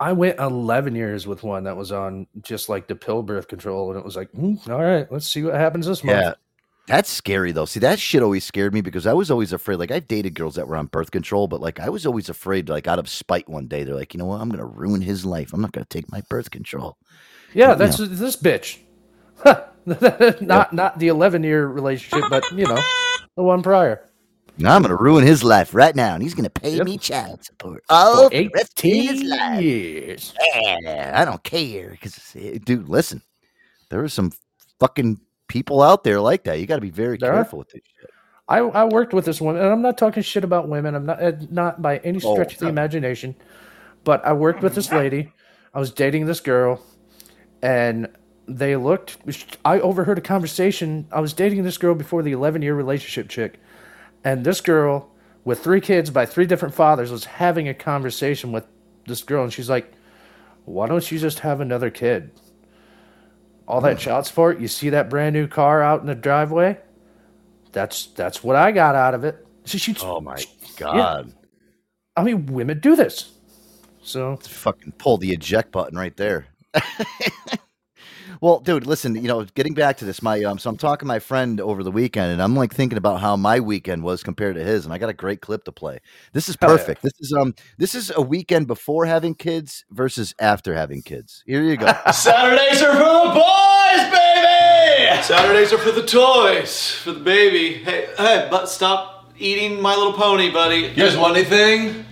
I 0.00 0.12
went 0.12 0.38
11 0.38 0.94
years 0.94 1.26
with 1.26 1.42
one 1.42 1.64
that 1.64 1.76
was 1.76 1.90
on 1.90 2.28
just 2.42 2.68
like 2.68 2.86
the 2.86 2.94
pill 2.94 3.22
birth 3.22 3.48
control, 3.48 3.90
and 3.90 3.98
it 3.98 4.04
was 4.04 4.16
like, 4.16 4.30
"Hmm, 4.30 4.54
all 4.70 4.80
right, 4.82 5.10
let's 5.10 5.26
see 5.26 5.42
what 5.42 5.54
happens 5.54 5.86
this 5.86 6.04
month. 6.04 6.20
Yeah, 6.20 6.34
that's 6.88 7.08
scary 7.10 7.52
though. 7.52 7.64
See, 7.66 7.80
that 7.80 8.00
shit 8.00 8.22
always 8.22 8.44
scared 8.44 8.74
me 8.74 8.80
because 8.80 9.06
I 9.06 9.12
was 9.12 9.30
always 9.30 9.52
afraid. 9.52 9.76
Like 9.76 9.90
I've 9.92 10.08
dated 10.08 10.34
girls 10.34 10.56
that 10.56 10.66
were 10.66 10.76
on 10.76 10.86
birth 10.86 11.10
control, 11.12 11.46
but 11.46 11.60
like 11.60 11.78
I 11.78 11.88
was 11.88 12.04
always 12.06 12.28
afraid. 12.28 12.68
Like 12.68 12.88
out 12.88 12.98
of 12.98 13.08
spite, 13.08 13.48
one 13.48 13.66
day 13.68 13.84
they're 13.84 13.94
like, 13.94 14.14
you 14.14 14.18
know 14.18 14.24
what, 14.26 14.40
I'm 14.40 14.48
gonna 14.50 14.66
ruin 14.66 15.00
his 15.00 15.24
life. 15.24 15.52
I'm 15.52 15.60
not 15.60 15.72
gonna 15.72 15.86
take 15.88 16.10
my 16.10 16.22
birth 16.28 16.50
control. 16.50 16.96
Yeah, 17.54 17.74
that's 17.74 17.98
this 17.98 18.36
bitch. 18.36 18.78
not 20.40 20.72
not 20.72 20.98
the 20.98 21.08
eleven 21.08 21.42
year 21.44 21.66
relationship, 21.66 22.28
but 22.30 22.44
you 22.52 22.66
know, 22.66 22.80
the 23.36 23.42
one 23.42 23.62
prior. 23.62 24.04
Now 24.60 24.74
I'm 24.74 24.82
gonna 24.82 24.96
ruin 24.96 25.24
his 25.24 25.44
life 25.44 25.72
right 25.72 25.94
now, 25.94 26.14
and 26.14 26.22
he's 26.22 26.34
gonna 26.34 26.50
pay 26.50 26.74
Yep. 26.76 26.84
me 26.84 26.98
child 26.98 27.44
support. 27.44 27.84
Oh, 27.88 28.24
For 28.28 28.30
for 28.30 28.36
the 28.42 28.50
rest 28.54 28.78
of 28.78 28.84
his 28.84 28.94
eighteen 29.20 29.28
life. 29.30 29.62
years. 29.62 30.34
Yeah, 30.82 31.12
I 31.14 31.24
don't 31.24 31.42
care 31.44 31.90
because, 31.90 32.16
dude, 32.64 32.88
listen, 32.88 33.22
there 33.88 34.02
are 34.02 34.08
some 34.08 34.32
fucking 34.80 35.20
people 35.48 35.82
out 35.82 36.04
there 36.04 36.20
like 36.20 36.44
that. 36.44 36.60
You 36.60 36.66
got 36.66 36.76
to 36.76 36.80
be 36.80 36.90
very 36.90 37.16
There 37.18 37.30
are. 37.30 37.36
careful 37.36 37.58
with 37.60 37.70
this 37.70 37.82
shit. 38.00 38.10
I, 38.48 38.58
I 38.60 38.84
worked 38.84 39.12
with 39.12 39.26
this 39.26 39.40
woman, 39.40 39.60
and 39.62 39.70
I'm 39.70 39.82
not 39.82 39.98
talking 39.98 40.22
shit 40.22 40.44
about 40.44 40.68
women. 40.68 40.94
I'm 40.94 41.04
not 41.04 41.22
uh, 41.22 41.32
not 41.50 41.82
by 41.82 41.98
any 41.98 42.18
Oh, 42.22 42.32
stretch 42.34 42.54
of 42.54 42.60
the 42.60 42.68
imagination, 42.68 43.34
but 44.04 44.24
I 44.24 44.32
worked 44.32 44.62
with 44.62 44.74
this 44.74 44.90
lady. 44.90 45.32
I 45.74 45.80
was 45.80 45.90
dating 45.90 46.24
this 46.26 46.40
girl, 46.40 46.80
and 47.60 48.08
they 48.46 48.74
looked. 48.76 49.18
I 49.66 49.80
overheard 49.80 50.16
a 50.16 50.22
conversation. 50.22 51.06
I 51.12 51.20
was 51.20 51.34
dating 51.34 51.64
this 51.64 51.76
girl 51.76 51.94
before 51.94 52.22
the 52.22 52.32
11 52.32 52.62
year 52.62 52.74
relationship 52.74 53.28
chick, 53.28 53.60
and 54.24 54.44
this 54.44 54.62
girl 54.62 55.10
with 55.44 55.62
three 55.62 55.82
kids 55.82 56.08
by 56.08 56.24
three 56.24 56.46
different 56.46 56.74
fathers 56.74 57.10
was 57.10 57.24
having 57.26 57.68
a 57.68 57.74
conversation 57.74 58.50
with 58.50 58.66
this 59.06 59.22
girl, 59.22 59.44
and 59.44 59.52
she's 59.52 59.68
like, 59.68 59.92
"Why 60.64 60.86
don't 60.86 61.12
you 61.12 61.18
just 61.18 61.40
have 61.40 61.60
another 61.60 61.90
kid?" 61.90 62.30
All 63.68 63.82
that 63.82 63.98
child 63.98 64.24
support. 64.24 64.58
You 64.60 64.66
see 64.66 64.88
that 64.88 65.10
brand 65.10 65.34
new 65.34 65.46
car 65.46 65.82
out 65.82 66.00
in 66.00 66.06
the 66.06 66.14
driveway? 66.14 66.78
That's 67.70 68.06
that's 68.06 68.42
what 68.42 68.56
I 68.56 68.72
got 68.72 68.94
out 68.94 69.12
of 69.12 69.24
it. 69.24 69.46
She, 69.66 69.76
she, 69.76 69.94
Oh 70.00 70.22
my 70.22 70.42
god! 70.78 71.34
I 72.16 72.22
mean, 72.24 72.46
women 72.46 72.80
do 72.80 72.96
this. 72.96 73.32
So 74.00 74.36
Fucking 74.36 74.92
pull 74.92 75.18
the 75.18 75.32
eject 75.32 75.70
button 75.70 75.98
right 75.98 76.16
there. 76.16 76.46
well, 78.40 78.60
dude, 78.60 78.86
listen. 78.86 79.14
You 79.14 79.28
know, 79.28 79.44
getting 79.44 79.74
back 79.74 79.96
to 79.98 80.04
this, 80.04 80.22
my 80.22 80.42
um, 80.44 80.58
so 80.58 80.70
I'm 80.70 80.76
talking 80.76 81.00
to 81.00 81.06
my 81.06 81.18
friend 81.18 81.60
over 81.60 81.82
the 81.82 81.90
weekend, 81.90 82.32
and 82.32 82.42
I'm 82.42 82.54
like 82.54 82.72
thinking 82.72 82.98
about 82.98 83.20
how 83.20 83.36
my 83.36 83.60
weekend 83.60 84.02
was 84.02 84.22
compared 84.22 84.56
to 84.56 84.64
his, 84.64 84.84
and 84.84 84.94
I 84.94 84.98
got 84.98 85.08
a 85.08 85.14
great 85.14 85.40
clip 85.40 85.64
to 85.64 85.72
play. 85.72 86.00
This 86.32 86.48
is 86.48 86.56
Hell 86.60 86.70
yeah. 86.70 86.76
perfect. 86.76 87.02
This 87.02 87.14
is 87.20 87.32
um, 87.32 87.54
this 87.78 87.94
is 87.94 88.12
a 88.14 88.22
weekend 88.22 88.66
before 88.66 89.06
having 89.06 89.34
kids 89.34 89.84
versus 89.90 90.34
after 90.38 90.74
having 90.74 91.02
kids. 91.02 91.42
Here 91.46 91.62
you 91.62 91.76
go. 91.76 91.86
Saturdays 92.12 92.82
are 92.82 92.92
for 92.92 92.98
the 92.98 93.34
boys, 93.34 94.12
baby! 94.12 95.22
Saturdays 95.22 95.72
are 95.72 95.78
for 95.78 95.92
the 95.92 96.06
toys, 96.06 96.92
for 96.92 97.12
the 97.12 97.20
baby. 97.20 97.74
Hey, 97.74 98.08
hey, 98.16 98.48
but 98.50 98.66
stop 98.66 99.32
eating 99.38 99.80
My 99.80 99.94
Little 99.94 100.12
Pony, 100.12 100.50
buddy. 100.50 100.76
You 100.76 100.94
guys 100.94 101.16
want 101.16 101.36
anything. 101.36 102.04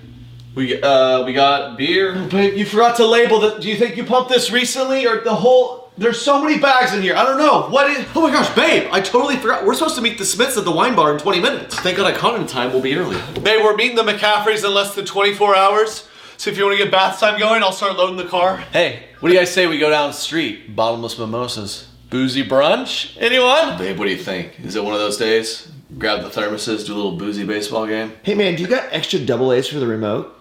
We 0.54 0.80
uh 0.80 1.22
we 1.24 1.34
got 1.34 1.76
beer. 1.76 2.14
Babe, 2.30 2.56
you 2.56 2.64
forgot 2.64 2.96
to 2.96 3.06
label 3.06 3.40
the. 3.40 3.58
Do 3.58 3.68
you 3.68 3.76
think 3.76 3.96
you 3.96 4.04
pumped 4.04 4.30
this 4.30 4.50
recently 4.50 5.06
or 5.06 5.20
the 5.20 5.34
whole? 5.34 5.85
There's 5.98 6.20
so 6.20 6.42
many 6.42 6.58
bags 6.58 6.92
in 6.92 7.00
here. 7.00 7.16
I 7.16 7.24
don't 7.24 7.38
know. 7.38 7.68
What 7.70 7.90
is? 7.90 8.06
Oh 8.14 8.20
my 8.20 8.30
gosh, 8.30 8.54
babe! 8.54 8.88
I 8.92 9.00
totally 9.00 9.36
forgot. 9.36 9.64
We're 9.64 9.74
supposed 9.74 9.96
to 9.96 10.02
meet 10.02 10.18
the 10.18 10.26
Smiths 10.26 10.56
at 10.58 10.64
the 10.64 10.72
wine 10.72 10.94
bar 10.94 11.12
in 11.12 11.18
20 11.18 11.40
minutes. 11.40 11.78
Thank 11.80 11.96
God 11.96 12.12
I 12.12 12.16
caught 12.16 12.38
in 12.38 12.46
time. 12.46 12.72
We'll 12.72 12.82
be 12.82 12.94
early. 12.96 13.16
Babe, 13.40 13.62
we're 13.64 13.74
meeting 13.76 13.96
the 13.96 14.02
McCaffreys 14.02 14.62
in 14.64 14.74
less 14.74 14.94
than 14.94 15.06
24 15.06 15.56
hours. 15.56 16.06
So 16.36 16.50
if 16.50 16.58
you 16.58 16.66
want 16.66 16.76
to 16.76 16.84
get 16.84 16.92
bath 16.92 17.18
time 17.18 17.38
going, 17.38 17.62
I'll 17.62 17.72
start 17.72 17.96
loading 17.96 18.18
the 18.18 18.26
car. 18.26 18.58
Hey, 18.58 19.04
what 19.20 19.30
do 19.30 19.34
you 19.34 19.40
guys 19.40 19.50
say 19.50 19.66
we 19.66 19.78
go 19.78 19.88
down 19.88 20.10
the 20.10 20.16
street? 20.16 20.76
Bottomless 20.76 21.18
mimosas. 21.18 21.88
Boozy 22.10 22.44
brunch? 22.44 23.16
Anyone? 23.18 23.78
Babe, 23.78 23.98
what 23.98 24.04
do 24.04 24.10
you 24.10 24.22
think? 24.22 24.60
Is 24.60 24.76
it 24.76 24.84
one 24.84 24.92
of 24.92 25.00
those 25.00 25.16
days? 25.16 25.72
Grab 25.98 26.22
the 26.22 26.28
thermoses, 26.28 26.84
do 26.86 26.92
a 26.92 26.96
little 26.96 27.16
boozy 27.16 27.44
baseball 27.44 27.86
game? 27.86 28.12
Hey 28.22 28.34
man, 28.34 28.54
do 28.56 28.62
you 28.62 28.68
got 28.68 28.92
extra 28.92 29.18
double 29.18 29.52
A's 29.52 29.68
for 29.68 29.78
the 29.78 29.86
remote? 29.86 30.35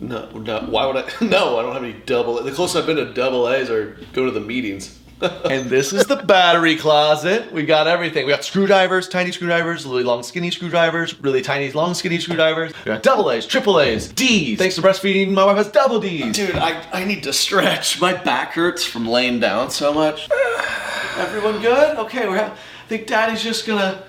No, 0.00 0.30
no. 0.30 0.60
Why 0.62 0.86
would 0.86 0.96
I? 0.96 1.04
No, 1.20 1.58
I 1.58 1.62
don't 1.62 1.74
have 1.74 1.84
any 1.84 1.92
double. 1.92 2.42
The 2.42 2.52
closest 2.52 2.76
I've 2.76 2.86
been 2.86 2.96
to 2.96 3.12
double 3.12 3.48
A's 3.48 3.70
are 3.70 3.96
go 4.12 4.24
to 4.24 4.30
the 4.30 4.40
meetings. 4.40 4.98
and 5.20 5.68
this 5.68 5.92
is 5.92 6.06
the 6.06 6.16
battery 6.16 6.76
closet. 6.76 7.52
We 7.52 7.66
got 7.66 7.86
everything. 7.86 8.24
We 8.24 8.32
got 8.32 8.42
screwdrivers, 8.42 9.06
tiny 9.06 9.32
screwdrivers, 9.32 9.84
really 9.84 10.02
long 10.02 10.22
skinny 10.22 10.50
screwdrivers, 10.50 11.20
really 11.20 11.42
tiny 11.42 11.70
long 11.72 11.92
skinny 11.92 12.18
screwdrivers. 12.18 12.72
We 12.86 12.92
got 12.92 13.02
double 13.02 13.30
A's, 13.30 13.44
triple 13.44 13.80
A's, 13.80 14.08
D's. 14.08 14.58
Thanks 14.58 14.76
to 14.76 14.82
breastfeeding, 14.82 15.32
my 15.32 15.44
wife 15.44 15.58
has 15.58 15.68
double 15.70 16.00
D's. 16.00 16.34
Dude, 16.34 16.56
I, 16.56 16.82
I 16.92 17.04
need 17.04 17.22
to 17.24 17.34
stretch. 17.34 18.00
My 18.00 18.14
back 18.14 18.52
hurts 18.52 18.82
from 18.82 19.06
laying 19.06 19.40
down 19.40 19.70
so 19.70 19.92
much. 19.92 20.26
Everyone 21.18 21.60
good? 21.60 21.98
Okay, 21.98 22.26
we're. 22.26 22.38
Ha- 22.38 22.54
I 22.54 22.88
think 22.88 23.06
Daddy's 23.06 23.42
just 23.42 23.66
gonna 23.66 24.02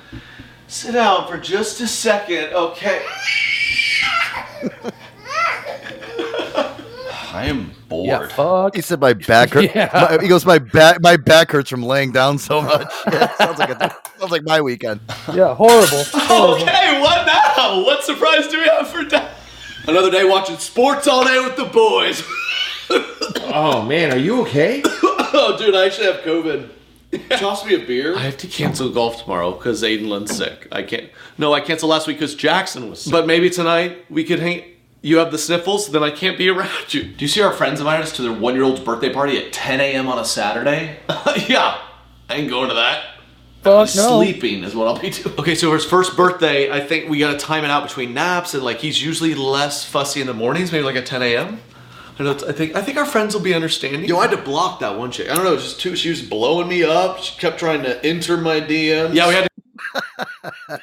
sit 0.68 0.94
down 0.94 1.28
for 1.28 1.38
just 1.38 1.82
a 1.82 1.88
second. 1.88 2.54
Okay. 2.54 3.06
I 7.34 7.46
am 7.46 7.72
bored. 7.88 8.08
yeah, 8.08 8.28
fuck. 8.28 8.76
He 8.76 8.82
said 8.82 9.00
my 9.00 9.14
back 9.14 9.52
hurt. 9.52 9.64
Yeah. 9.76 9.90
my- 10.18 10.22
he 10.22 10.28
goes, 10.28 10.46
my 10.46 10.60
back, 10.60 11.02
my 11.02 11.16
back 11.18 11.52
hurts 11.52 11.70
from 11.70 11.82
laying 11.84 12.12
down 12.12 12.38
so 12.38 12.62
much. 12.62 12.92
Yeah, 13.12 13.34
sounds 13.38 13.58
like 13.60 13.70
a, 13.70 13.96
sounds 14.20 14.32
like 14.32 14.44
my 14.44 14.60
weekend. 14.62 15.00
Yeah, 15.34 15.56
horrible. 15.56 16.04
horrible. 16.14 16.56
Okay, 16.64 17.00
what 17.02 17.26
now? 17.26 17.84
What 17.84 18.04
surprise 18.04 18.48
do 18.48 18.60
we 18.60 18.66
have 18.66 18.88
for 18.90 19.04
Dad? 19.04 19.30
Another 19.88 20.12
day 20.12 20.24
watching 20.26 20.58
sports 20.58 21.08
all 21.08 21.24
day 21.24 21.40
with 21.44 21.56
the 21.56 21.66
boys. 21.66 22.22
Oh 23.54 23.84
man, 23.88 24.12
are 24.12 24.18
you 24.18 24.42
okay? 24.42 24.82
oh, 24.86 25.56
dude, 25.58 25.74
I 25.76 25.86
actually 25.86 26.08
have 26.08 26.18
COVID. 26.22 26.70
Toss 27.40 27.66
me 27.66 27.76
a 27.76 27.86
beer. 27.86 28.16
I 28.16 28.20
have 28.22 28.38
to 28.38 28.48
cancel 28.48 28.90
golf 28.90 29.24
tomorrow 29.24 29.52
because 29.52 29.84
Aiden 29.84 30.08
Lynn's 30.08 30.36
sick. 30.36 30.68
I 30.72 30.84
can't. 30.84 31.10
No, 31.38 31.54
I 31.54 31.60
canceled 31.62 31.90
last 31.90 32.08
week 32.08 32.18
because 32.18 32.36
Jackson 32.36 32.90
was 32.90 33.02
sick. 33.02 33.12
But 33.12 33.28
maybe 33.28 33.50
tonight 33.50 34.06
we 34.10 34.24
could 34.24 34.40
hang. 34.40 34.64
You 35.04 35.18
have 35.18 35.32
the 35.32 35.38
sniffles, 35.40 35.92
then 35.92 36.04
I 36.04 36.12
can't 36.12 36.38
be 36.38 36.48
around 36.50 36.94
you. 36.94 37.04
Do 37.04 37.26
you 37.26 37.28
see 37.28 37.42
our 37.42 37.54
friends 37.54 37.80
invited 37.80 38.04
us 38.04 38.16
to 38.18 38.22
their 38.22 38.34
one 38.34 38.54
year 38.54 38.64
old's 38.64 38.82
birthday 38.82 39.12
party 39.12 39.38
at 39.38 39.52
10 39.52 39.82
a.m. 39.82 40.08
on 40.08 40.20
a 40.20 40.26
Saturday? 40.26 41.00
yeah, 41.48 41.82
I 42.30 42.36
ain't 42.36 42.50
going 42.50 42.70
to 42.70 42.76
that. 42.76 43.04
Fuck 43.64 43.96
no. 43.96 44.24
Sleeping 44.24 44.64
is 44.64 44.76
what 44.76 44.88
I'll 44.88 45.00
be 45.00 45.12
doing. 45.12 45.40
Okay, 45.40 45.56
so 45.56 45.70
for 45.70 45.76
his 45.76 45.86
first 45.86 46.18
birthday, 46.18 46.72
I 46.72 46.80
think 46.80 47.10
we 47.10 47.20
gotta 47.20 47.38
time 47.38 47.64
it 47.64 47.70
out 47.70 47.88
between 47.88 48.14
naps 48.14 48.56
and 48.56 48.64
like 48.64 48.78
he's 48.78 49.04
usually 49.04 49.36
less 49.36 49.86
fussy 49.86 50.20
in 50.20 50.28
the 50.28 50.34
mornings, 50.34 50.72
maybe 50.72 50.84
like 50.84 50.96
at 50.96 51.06
10 51.06 51.22
a.m. 51.22 51.60
I, 52.18 52.24
know, 52.24 52.32
I 52.32 52.52
think 52.52 52.76
I 52.76 52.82
think 52.82 52.98
our 52.98 53.06
friends 53.06 53.36
will 53.36 53.42
be 53.42 53.54
understanding. 53.54 54.06
Yo, 54.06 54.18
I 54.18 54.28
had 54.28 54.32
to 54.32 54.42
block 54.42 54.80
that 54.80 54.98
one 54.98 55.12
chick. 55.12 55.30
I 55.30 55.36
don't 55.36 55.44
know, 55.44 55.52
it 55.52 55.56
was 55.56 55.64
just 55.64 55.80
too. 55.80 55.96
She 55.96 56.10
was 56.10 56.22
blowing 56.24 56.68
me 56.68 56.84
up. 56.84 57.20
She 57.20 57.40
kept 57.40 57.60
trying 57.60 57.84
to 57.84 58.04
enter 58.04 58.38
my 58.38 58.62
DMs. 58.62 59.14
Yeah, 59.14 59.28
we 59.28 59.36
had 59.36 59.44
to. 59.44 59.51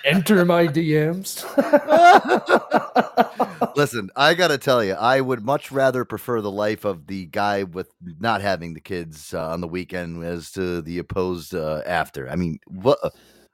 Enter 0.04 0.44
my 0.44 0.66
DMs. 0.66 1.44
Listen, 3.76 4.10
I 4.16 4.34
gotta 4.34 4.58
tell 4.58 4.82
you, 4.82 4.94
I 4.94 5.20
would 5.20 5.44
much 5.44 5.72
rather 5.72 6.04
prefer 6.04 6.40
the 6.40 6.50
life 6.50 6.84
of 6.84 7.06
the 7.06 7.26
guy 7.26 7.64
with 7.64 7.90
not 8.20 8.40
having 8.40 8.74
the 8.74 8.80
kids 8.80 9.34
uh, 9.34 9.50
on 9.50 9.60
the 9.60 9.68
weekend 9.68 10.24
as 10.24 10.50
to 10.52 10.82
the 10.82 10.98
opposed 10.98 11.54
uh, 11.54 11.82
after. 11.86 12.28
I 12.28 12.36
mean, 12.36 12.58
what? 12.66 12.98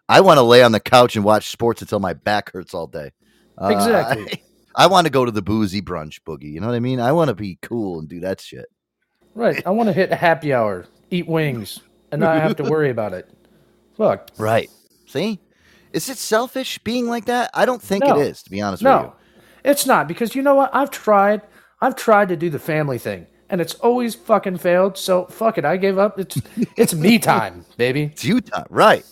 I 0.09 0.21
want 0.21 0.39
to 0.39 0.43
lay 0.43 0.63
on 0.63 0.73
the 0.73 0.81
couch 0.81 1.17
and 1.17 1.25
watch 1.25 1.51
sports 1.51 1.81
until 1.81 2.01
my 2.01 2.13
back 2.13 2.53
hurts 2.53 2.75
all 2.75 2.87
day. 2.87 3.13
Uh, 3.61 3.69
Exactly. 3.69 4.43
I, 4.75 4.87
want 4.87 5.07
to 5.07 5.11
go 5.11 5.25
to 5.25 5.31
the 5.31 5.43
boozy 5.43 5.81
brunch 5.81 6.21
boogie. 6.27 6.53
You 6.53 6.61
know 6.61 6.67
what 6.67 6.77
I 6.77 6.81
mean? 6.81 7.01
I 7.01 7.13
want 7.13 7.29
to 7.29 7.35
be 7.35 7.59
cool 7.63 8.01
and 8.01 8.09
do 8.09 8.21
that 8.21 8.41
shit. 8.41 8.67
Right. 9.35 9.63
I 9.67 9.71
want 9.71 9.89
to 9.89 9.93
hit 9.93 10.13
a 10.13 10.17
happy 10.17 10.53
hour, 10.53 10.87
eat 11.11 11.27
wings, 11.27 11.81
and 12.13 12.21
not 12.21 12.41
have 12.41 12.57
to 12.57 12.65
worry 12.65 12.91
about 12.91 13.13
it. 13.13 13.29
Fuck. 13.97 14.31
Right. 14.39 14.71
See? 15.15 15.39
Is 15.93 16.09
it 16.09 16.19
selfish 16.19 16.79
being 16.81 17.07
like 17.09 17.27
that? 17.27 17.51
I 17.55 17.65
don't 17.67 17.81
think 17.81 18.03
No. 18.03 18.19
it 18.19 18.27
is, 18.27 18.43
to 18.43 18.51
be 18.51 18.61
honest 18.61 18.83
with 18.83 18.91
you. 18.93 18.99
No, 18.99 19.13
it's 19.65 19.87
not 19.87 20.09
because 20.09 20.35
you 20.35 20.43
know 20.43 20.57
what? 20.57 20.75
I've 20.75 20.91
tried. 20.91 21.43
I've 21.81 21.95
tried 21.95 22.31
to 22.31 22.37
do 22.37 22.51
the 22.51 22.59
family 22.59 22.99
thing, 22.99 23.29
and 23.49 23.61
it's 23.61 23.75
always 23.75 24.17
fucking 24.17 24.59
failed. 24.59 24.99
So 24.99 25.27
fuck 25.27 25.57
it. 25.57 25.65
I 25.65 25.77
gave 25.77 25.99
up. 25.99 26.19
It's 26.19 26.37
it's 26.77 26.95
me 26.95 27.21
time, 27.21 27.65
baby. 27.77 28.11
It's 28.13 28.25
you 28.25 28.41
time, 28.41 28.67
right? 28.71 29.05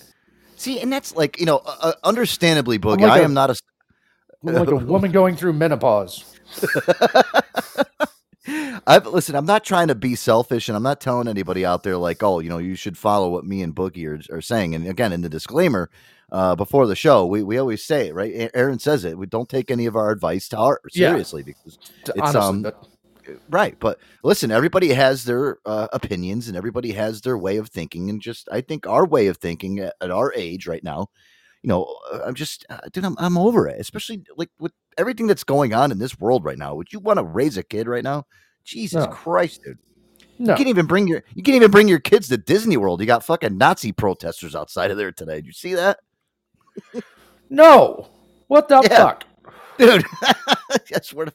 See, 0.57 0.81
and 0.81 0.93
that's 0.93 1.15
like 1.15 1.39
you 1.39 1.47
know, 1.47 1.59
uh, 1.65 1.77
uh, 1.83 1.93
understandably, 2.03 2.81
Boogie. 2.81 3.03
like 3.03 3.13
I 3.13 3.19
a- 3.21 3.25
am 3.25 3.33
not 3.35 3.51
a. 3.51 3.57
I'm 4.45 4.55
like 4.55 4.69
a 4.73 4.75
woman 4.75 5.13
going 5.21 5.37
through 5.37 5.53
menopause. 5.53 6.25
I've 8.47 9.07
listen. 9.07 9.35
I'm 9.37 9.47
not 9.47 9.65
trying 9.65 9.89
to 9.89 9.95
be 9.95 10.15
selfish, 10.15 10.69
and 10.69 10.77
I'm 10.77 10.83
not 10.83 11.01
telling 11.01 11.29
anybody 11.29 11.65
out 11.65 11.83
there 11.83 11.97
like, 11.97 12.23
oh, 12.23 12.41
you 12.41 12.49
know, 12.49 12.59
you 12.59 12.75
should 12.75 12.99
follow 12.99 13.29
what 13.31 13.45
me 13.45 13.63
and 13.63 13.75
Boogie 13.75 14.07
are, 14.31 14.37
are 14.37 14.41
saying. 14.41 14.75
And 14.75 14.87
again, 14.89 15.13
in 15.13 15.23
the 15.23 15.29
disclaimer 15.29 15.91
uh, 16.33 16.57
before 16.57 16.87
the 16.87 16.97
show, 16.97 17.25
we, 17.27 17.43
we 17.43 17.59
always 17.59 17.85
say 17.85 18.09
it, 18.09 18.15
right? 18.15 18.51
Aaron 18.55 18.79
says 18.79 19.05
it. 19.05 19.17
We 19.19 19.27
don't 19.27 19.49
take 19.49 19.71
any 19.71 19.87
of 19.87 19.95
our 19.97 20.11
advice 20.11 20.49
to 20.49 20.57
heart 20.57 20.83
Yeah. 20.93 21.11
seriously 21.11 21.43
because 21.45 21.79
it's 21.95 22.11
Honestly, 22.21 22.41
um 22.41 22.63
but- 22.63 22.89
right. 23.49 23.77
But 23.79 23.99
listen, 24.25 24.51
everybody 24.51 24.89
has 24.89 25.25
their 25.25 25.59
uh, 25.65 25.87
opinions, 25.93 26.49
and 26.49 26.57
everybody 26.57 26.93
has 26.93 27.21
their 27.21 27.39
way 27.39 27.59
of 27.59 27.69
thinking. 27.69 28.11
And 28.11 28.21
just, 28.21 28.49
I 28.51 28.61
think 28.63 28.87
our 28.87 29.07
way 29.07 29.29
of 29.29 29.37
thinking 29.37 29.79
at, 29.79 29.95
at 30.01 30.11
our 30.11 30.33
age 30.35 30.67
right 30.67 30.83
now, 30.83 31.09
you 31.63 31.69
know, 31.69 31.97
uh, 32.13 32.21
I'm 32.25 32.35
just, 32.35 32.67
uh, 32.71 32.79
dude, 32.93 33.05
I'm 33.05 33.17
I'm 33.19 33.39
over 33.39 33.69
it. 33.69 33.81
Especially 33.81 34.23
like 34.37 34.51
with 34.59 34.73
everything 34.99 35.27
that's 35.27 35.45
going 35.45 35.73
on 35.75 35.91
in 35.93 35.99
this 35.99 36.19
world 36.19 36.45
right 36.45 36.59
now. 36.59 36.75
Would 36.75 36.93
you 36.93 36.99
want 37.01 37.19
to 37.19 37.23
raise 37.25 37.57
a 37.57 37.63
kid 37.63 37.87
right 37.89 38.05
now? 38.05 38.27
Jesus 38.65 39.05
No. 39.05 39.11
Christ, 39.13 39.63
dude. 39.65 39.79
No. 40.39 40.53
You 40.53 40.57
can't 40.57 40.69
even 40.69 40.87
bring 40.87 41.07
your 41.07 41.23
you 41.35 41.43
can't 41.43 41.55
even 41.57 41.71
bring 41.71 41.89
your 41.89 42.01
kids 42.01 42.29
to 42.29 42.37
Disney 42.37 42.77
World. 42.77 43.01
You 43.01 43.07
got 43.07 43.25
fucking 43.25 43.57
Nazi 43.59 43.93
protesters 43.93 44.55
outside 44.57 44.91
of 44.91 44.97
there 44.97 45.13
today. 45.13 45.37
Did 45.37 45.47
you 45.47 45.53
see 45.53 45.75
that? 45.75 46.01
No. 47.51 48.09
What 48.49 48.69
the 48.69 48.81
Yeah. 48.83 48.97
fuck? 48.97 49.25
Dude. 49.79 50.05
I 50.23 51.01
swear 51.03 51.27
to 51.27 51.35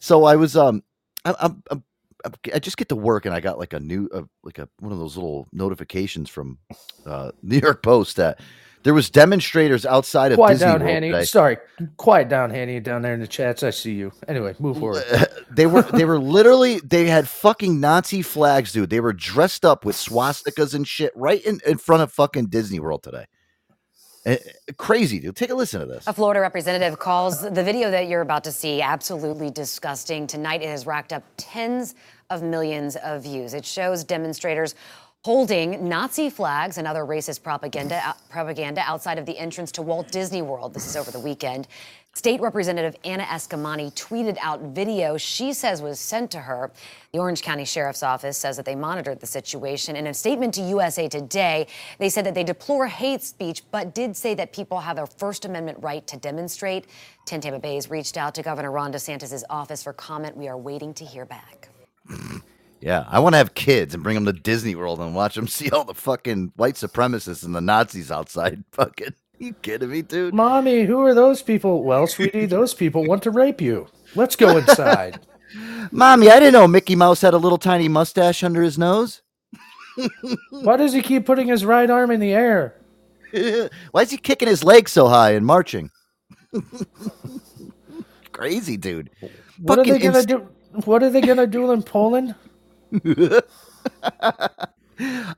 so 0.00 0.24
I 0.24 0.36
was 0.36 0.56
um 0.56 0.82
I, 1.24 1.30
I'm, 1.40 1.62
I'm 1.70 1.82
I'm- 2.24 2.34
I 2.52 2.58
just 2.58 2.76
get 2.76 2.88
to 2.88 2.96
work 2.96 3.26
and 3.26 3.34
I 3.34 3.38
got 3.38 3.60
like 3.60 3.72
a 3.72 3.78
new 3.80 4.08
uh, 4.12 4.22
like 4.42 4.58
a 4.58 4.68
one 4.80 4.90
of 4.92 4.98
those 4.98 5.16
little 5.16 5.46
notifications 5.52 6.28
from 6.28 6.58
uh 7.06 7.30
New 7.42 7.58
York 7.58 7.80
Post 7.82 8.16
that 8.16 8.40
there 8.88 8.94
was 8.94 9.10
demonstrators 9.10 9.84
outside 9.84 10.32
of 10.32 10.36
Quiet 10.36 10.54
Disney 10.54 10.66
down, 10.66 10.80
World 10.80 10.90
Hanny. 10.90 11.10
today. 11.10 11.24
Sorry. 11.26 11.58
Quiet 11.98 12.30
down, 12.30 12.48
Hanny, 12.48 12.80
down 12.80 13.02
there 13.02 13.12
in 13.12 13.20
the 13.20 13.26
chats. 13.26 13.62
I 13.62 13.68
see 13.68 13.92
you. 13.92 14.12
Anyway, 14.26 14.54
move 14.58 14.78
forward. 14.78 15.04
they 15.50 15.66
were 15.66 15.82
they 15.82 16.06
were 16.06 16.18
literally 16.18 16.80
they 16.80 17.06
had 17.06 17.28
fucking 17.28 17.80
Nazi 17.80 18.22
flags, 18.22 18.72
dude. 18.72 18.88
They 18.88 19.00
were 19.00 19.12
dressed 19.12 19.66
up 19.66 19.84
with 19.84 19.94
swastikas 19.94 20.72
and 20.74 20.88
shit 20.88 21.12
right 21.14 21.44
in, 21.44 21.60
in 21.66 21.76
front 21.76 22.02
of 22.02 22.10
fucking 22.10 22.46
Disney 22.46 22.80
World 22.80 23.02
today. 23.02 23.26
Eh, 24.24 24.38
eh, 24.42 24.72
crazy, 24.78 25.20
dude. 25.20 25.36
Take 25.36 25.50
a 25.50 25.54
listen 25.54 25.80
to 25.80 25.86
this. 25.86 26.06
A 26.06 26.14
Florida 26.14 26.40
representative 26.40 26.98
calls 26.98 27.42
the 27.42 27.62
video 27.62 27.90
that 27.90 28.08
you're 28.08 28.22
about 28.22 28.44
to 28.44 28.52
see 28.52 28.80
absolutely 28.80 29.50
disgusting. 29.50 30.26
Tonight, 30.26 30.62
it 30.62 30.68
has 30.68 30.86
racked 30.86 31.12
up 31.12 31.24
tens 31.36 31.94
of 32.30 32.42
millions 32.42 32.96
of 32.96 33.22
views. 33.22 33.52
It 33.52 33.66
shows 33.66 34.02
demonstrators 34.02 34.74
holding 35.24 35.88
Nazi 35.88 36.30
flags 36.30 36.78
and 36.78 36.86
other 36.86 37.04
racist 37.04 37.42
propaganda, 37.42 38.14
propaganda 38.30 38.82
outside 38.86 39.18
of 39.18 39.26
the 39.26 39.36
entrance 39.36 39.72
to 39.72 39.82
Walt 39.82 40.10
Disney 40.10 40.42
World. 40.42 40.72
This 40.72 40.86
is 40.86 40.96
over 40.96 41.10
the 41.10 41.20
weekend. 41.20 41.66
State 42.14 42.40
Representative 42.40 42.96
Anna 43.04 43.24
Eskamani 43.24 43.92
tweeted 43.94 44.38
out 44.40 44.60
video 44.60 45.16
she 45.16 45.52
says 45.52 45.82
was 45.82 46.00
sent 46.00 46.30
to 46.32 46.40
her. 46.40 46.72
The 47.12 47.18
Orange 47.18 47.42
County 47.42 47.64
Sheriff's 47.64 48.02
Office 48.02 48.36
says 48.36 48.56
that 48.56 48.64
they 48.64 48.74
monitored 48.74 49.20
the 49.20 49.26
situation. 49.26 49.96
In 49.96 50.06
a 50.06 50.14
statement 50.14 50.54
to 50.54 50.62
USA 50.62 51.08
Today, 51.08 51.66
they 51.98 52.08
said 52.08 52.24
that 52.26 52.34
they 52.34 52.42
deplore 52.42 52.86
hate 52.86 53.22
speech, 53.22 53.62
but 53.70 53.94
did 53.94 54.16
say 54.16 54.34
that 54.34 54.52
people 54.52 54.80
have 54.80 54.98
a 54.98 55.06
First 55.06 55.44
Amendment 55.44 55.78
right 55.80 56.06
to 56.06 56.16
demonstrate. 56.16 56.86
10 57.26 57.42
Tampa 57.42 57.60
Bay's 57.60 57.90
reached 57.90 58.16
out 58.16 58.34
to 58.34 58.42
Governor 58.42 58.72
Ron 58.72 58.92
DeSantis' 58.92 59.44
office 59.50 59.82
for 59.82 59.92
comment. 59.92 60.36
We 60.36 60.48
are 60.48 60.58
waiting 60.58 60.94
to 60.94 61.04
hear 61.04 61.24
back. 61.24 61.68
Yeah, 62.80 63.04
I 63.08 63.18
want 63.18 63.32
to 63.34 63.38
have 63.38 63.54
kids 63.54 63.94
and 63.94 64.02
bring 64.02 64.14
them 64.14 64.24
to 64.26 64.32
Disney 64.32 64.74
World 64.74 65.00
and 65.00 65.14
watch 65.14 65.34
them 65.34 65.48
see 65.48 65.70
all 65.70 65.84
the 65.84 65.94
fucking 65.94 66.52
white 66.56 66.74
supremacists 66.74 67.44
and 67.44 67.54
the 67.54 67.60
Nazis 67.60 68.10
outside. 68.10 68.64
Fucking, 68.72 69.14
you 69.38 69.52
kidding 69.54 69.90
me, 69.90 70.02
dude? 70.02 70.34
Mommy, 70.34 70.84
who 70.84 71.00
are 71.00 71.14
those 71.14 71.42
people? 71.42 71.82
Well, 71.82 72.06
sweetie, 72.06 72.46
those 72.46 72.74
people 72.74 73.04
want 73.04 73.22
to 73.24 73.30
rape 73.30 73.60
you. 73.60 73.88
Let's 74.14 74.36
go 74.36 74.56
inside. 74.56 75.20
Mommy, 75.92 76.30
I 76.30 76.38
didn't 76.38 76.52
know 76.52 76.68
Mickey 76.68 76.94
Mouse 76.94 77.20
had 77.22 77.34
a 77.34 77.38
little 77.38 77.58
tiny 77.58 77.88
mustache 77.88 78.42
under 78.44 78.62
his 78.62 78.78
nose. 78.78 79.22
Why 80.50 80.76
does 80.76 80.92
he 80.92 81.02
keep 81.02 81.26
putting 81.26 81.48
his 81.48 81.64
right 81.64 81.88
arm 81.88 82.10
in 82.10 82.20
the 82.20 82.32
air? 82.32 82.74
Why 83.90 84.02
is 84.02 84.10
he 84.10 84.16
kicking 84.16 84.48
his 84.48 84.62
legs 84.62 84.92
so 84.92 85.08
high 85.08 85.32
and 85.32 85.44
marching? 85.44 85.90
Crazy, 88.32 88.76
dude. 88.76 89.10
What 89.60 89.78
are 89.78 89.84
they 89.84 89.98
gonna 89.98 90.18
inst- 90.18 90.28
do? 90.28 90.48
What 90.84 91.02
are 91.02 91.10
they 91.10 91.20
gonna 91.20 91.46
do 91.46 91.72
in 91.72 91.82
Poland? 91.82 92.34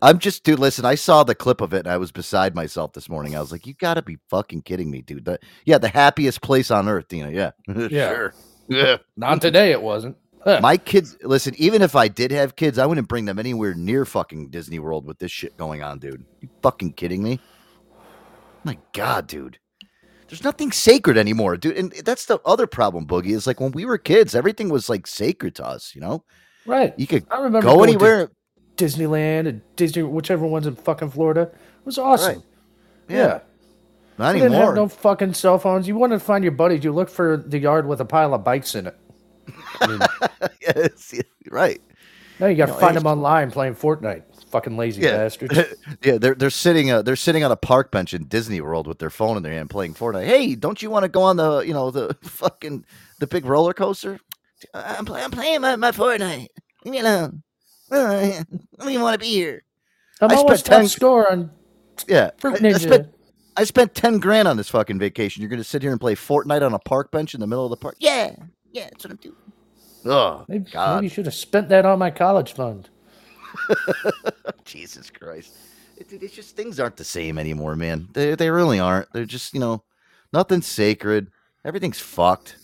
I'm 0.02 0.18
just, 0.18 0.42
dude. 0.44 0.58
Listen, 0.58 0.84
I 0.84 0.94
saw 0.94 1.22
the 1.22 1.34
clip 1.34 1.60
of 1.60 1.74
it 1.74 1.80
and 1.80 1.88
I 1.88 1.98
was 1.98 2.12
beside 2.12 2.54
myself 2.54 2.92
this 2.94 3.08
morning. 3.08 3.36
I 3.36 3.40
was 3.40 3.52
like, 3.52 3.66
"You 3.66 3.74
got 3.74 3.94
to 3.94 4.02
be 4.02 4.18
fucking 4.30 4.62
kidding 4.62 4.90
me, 4.90 5.02
dude!" 5.02 5.26
The, 5.26 5.38
yeah, 5.66 5.78
the 5.78 5.88
happiest 5.88 6.40
place 6.40 6.70
on 6.70 6.88
earth, 6.88 7.08
Dina. 7.08 7.30
Yeah, 7.30 7.50
Yeah. 7.90 8.08
sure. 8.08 8.34
Yeah. 8.68 8.96
Not 9.16 9.42
today. 9.42 9.72
It 9.72 9.82
wasn't. 9.82 10.16
My 10.46 10.78
kids, 10.78 11.18
listen. 11.22 11.54
Even 11.58 11.82
if 11.82 11.94
I 11.94 12.08
did 12.08 12.30
have 12.30 12.56
kids, 12.56 12.78
I 12.78 12.86
wouldn't 12.86 13.08
bring 13.08 13.26
them 13.26 13.38
anywhere 13.38 13.74
near 13.74 14.06
fucking 14.06 14.48
Disney 14.48 14.78
World 14.78 15.04
with 15.04 15.18
this 15.18 15.30
shit 15.30 15.54
going 15.58 15.82
on, 15.82 15.98
dude. 15.98 16.24
You 16.40 16.48
fucking 16.62 16.94
kidding 16.94 17.22
me? 17.22 17.40
My 18.64 18.78
God, 18.94 19.26
dude. 19.26 19.58
There's 20.28 20.42
nothing 20.44 20.72
sacred 20.72 21.18
anymore, 21.18 21.58
dude. 21.58 21.76
And 21.76 21.92
that's 22.06 22.24
the 22.24 22.38
other 22.46 22.66
problem, 22.66 23.06
Boogie. 23.06 23.32
Is 23.32 23.46
like 23.46 23.60
when 23.60 23.72
we 23.72 23.84
were 23.84 23.98
kids, 23.98 24.34
everything 24.34 24.70
was 24.70 24.88
like 24.88 25.06
sacred 25.06 25.54
to 25.56 25.66
us. 25.66 25.92
You 25.94 26.00
know, 26.00 26.24
Right. 26.66 26.94
you 26.98 27.06
could 27.06 27.24
I 27.30 27.36
remember 27.38 27.62
go 27.62 27.76
going 27.76 27.98
to 27.98 28.04
anywhere. 28.04 28.30
Disneyland 28.76 29.46
and 29.48 29.60
Disney, 29.76 30.02
whichever 30.02 30.46
one's 30.46 30.66
in 30.66 30.74
fucking 30.76 31.10
Florida. 31.10 31.42
It 31.42 31.86
was 31.86 31.98
awesome. 31.98 32.36
Right. 32.36 32.44
Yeah. 33.08 33.16
Yeah. 33.16 33.40
Not 34.18 34.34
You 34.36 34.42
didn't 34.42 34.58
have 34.58 34.74
no 34.74 34.88
fucking 34.88 35.34
cell 35.34 35.58
phones. 35.58 35.88
You 35.88 35.96
wanted 35.96 36.18
to 36.18 36.24
find 36.24 36.44
your 36.44 36.52
buddies. 36.52 36.84
You 36.84 36.92
look 36.92 37.08
for 37.08 37.36
the 37.38 37.58
yard 37.58 37.86
with 37.86 38.00
a 38.00 38.04
pile 38.04 38.34
of 38.34 38.44
bikes 38.44 38.74
in 38.74 38.86
it. 38.86 38.96
I 39.80 39.86
mean, 39.88 40.00
yes, 40.60 41.12
yeah, 41.14 41.22
right. 41.50 41.80
now 42.38 42.46
you 42.46 42.54
got 42.56 42.66
to 42.66 42.72
No, 42.72 42.78
find 42.78 42.96
them 42.96 43.06
online 43.06 43.50
playing 43.50 43.74
Fortnite. 43.74 44.22
Fucking 44.50 44.76
lazy 44.76 45.02
Yeah. 45.02 45.16
bastards. 45.16 45.58
yeah, 46.04 46.18
they're 46.18 46.34
they're 46.34 46.50
sitting 46.50 46.90
uh, 46.90 47.02
they're 47.02 47.16
sitting 47.16 47.44
on 47.44 47.52
a 47.52 47.56
park 47.56 47.90
bench 47.90 48.12
in 48.14 48.24
Disney 48.24 48.60
World 48.60 48.86
with 48.86 48.98
their 48.98 49.10
phone 49.10 49.36
in 49.36 49.42
their 49.42 49.52
hand 49.52 49.70
playing 49.70 49.94
Fortnite. 49.94 50.26
Hey, 50.26 50.54
don't 50.54 50.82
you 50.82 50.90
want 50.90 51.04
to 51.04 51.08
go 51.08 51.22
on 51.22 51.36
the 51.36 51.60
you 51.60 51.72
know 51.72 51.90
the 51.90 52.16
fucking 52.22 52.84
the 53.20 53.26
big 53.26 53.44
roller 53.46 53.72
coaster? 53.72 54.18
I'm, 54.74 55.04
play, 55.04 55.22
I'm 55.22 55.30
playing 55.30 55.60
my, 55.60 55.76
my 55.76 55.90
Fortnite. 55.90 56.48
Leave 56.84 56.92
me 56.92 56.98
alone. 57.00 57.42
I 57.92 58.44
don't 58.78 58.90
even 58.90 59.02
want 59.02 59.14
to 59.14 59.18
be 59.18 59.32
here. 59.32 59.62
I'm 60.20 60.30
I 60.30 60.34
almost 60.34 60.66
spent 60.66 60.82
10 60.82 60.88
score 60.88 61.30
on 61.30 61.50
Yeah, 62.06 62.30
Fruit 62.38 62.64
I, 62.64 62.68
I 62.68 62.72
spent 62.72 63.08
I 63.56 63.64
spent 63.64 63.94
ten 63.94 64.18
grand 64.18 64.48
on 64.48 64.56
this 64.56 64.68
fucking 64.68 64.98
vacation. 64.98 65.42
You're 65.42 65.50
gonna 65.50 65.64
sit 65.64 65.82
here 65.82 65.90
and 65.90 66.00
play 66.00 66.14
Fortnite 66.14 66.64
on 66.64 66.72
a 66.72 66.78
park 66.78 67.10
bench 67.10 67.34
in 67.34 67.40
the 67.40 67.46
middle 67.46 67.64
of 67.64 67.70
the 67.70 67.76
park? 67.76 67.96
Yeah, 67.98 68.34
yeah, 68.72 68.84
that's 68.84 69.04
what 69.04 69.10
I'm 69.10 69.16
doing. 69.16 69.36
Oh 70.06 70.44
Maybe, 70.48 70.70
God, 70.70 70.96
maybe 70.96 71.06
you 71.06 71.10
should 71.10 71.26
have 71.26 71.34
spent 71.34 71.68
that 71.68 71.84
on 71.84 71.98
my 71.98 72.10
college 72.10 72.52
fund. 72.54 72.88
Jesus 74.64 75.10
Christ! 75.10 75.52
It, 75.96 76.10
it's 76.10 76.34
just 76.34 76.56
things 76.56 76.80
aren't 76.80 76.96
the 76.96 77.04
same 77.04 77.38
anymore, 77.38 77.76
man. 77.76 78.08
They 78.12 78.34
they 78.34 78.50
really 78.50 78.78
aren't. 78.78 79.12
They're 79.12 79.26
just 79.26 79.52
you 79.52 79.60
know 79.60 79.82
nothing's 80.32 80.66
sacred. 80.66 81.30
Everything's 81.64 82.00
fucked. 82.00 82.56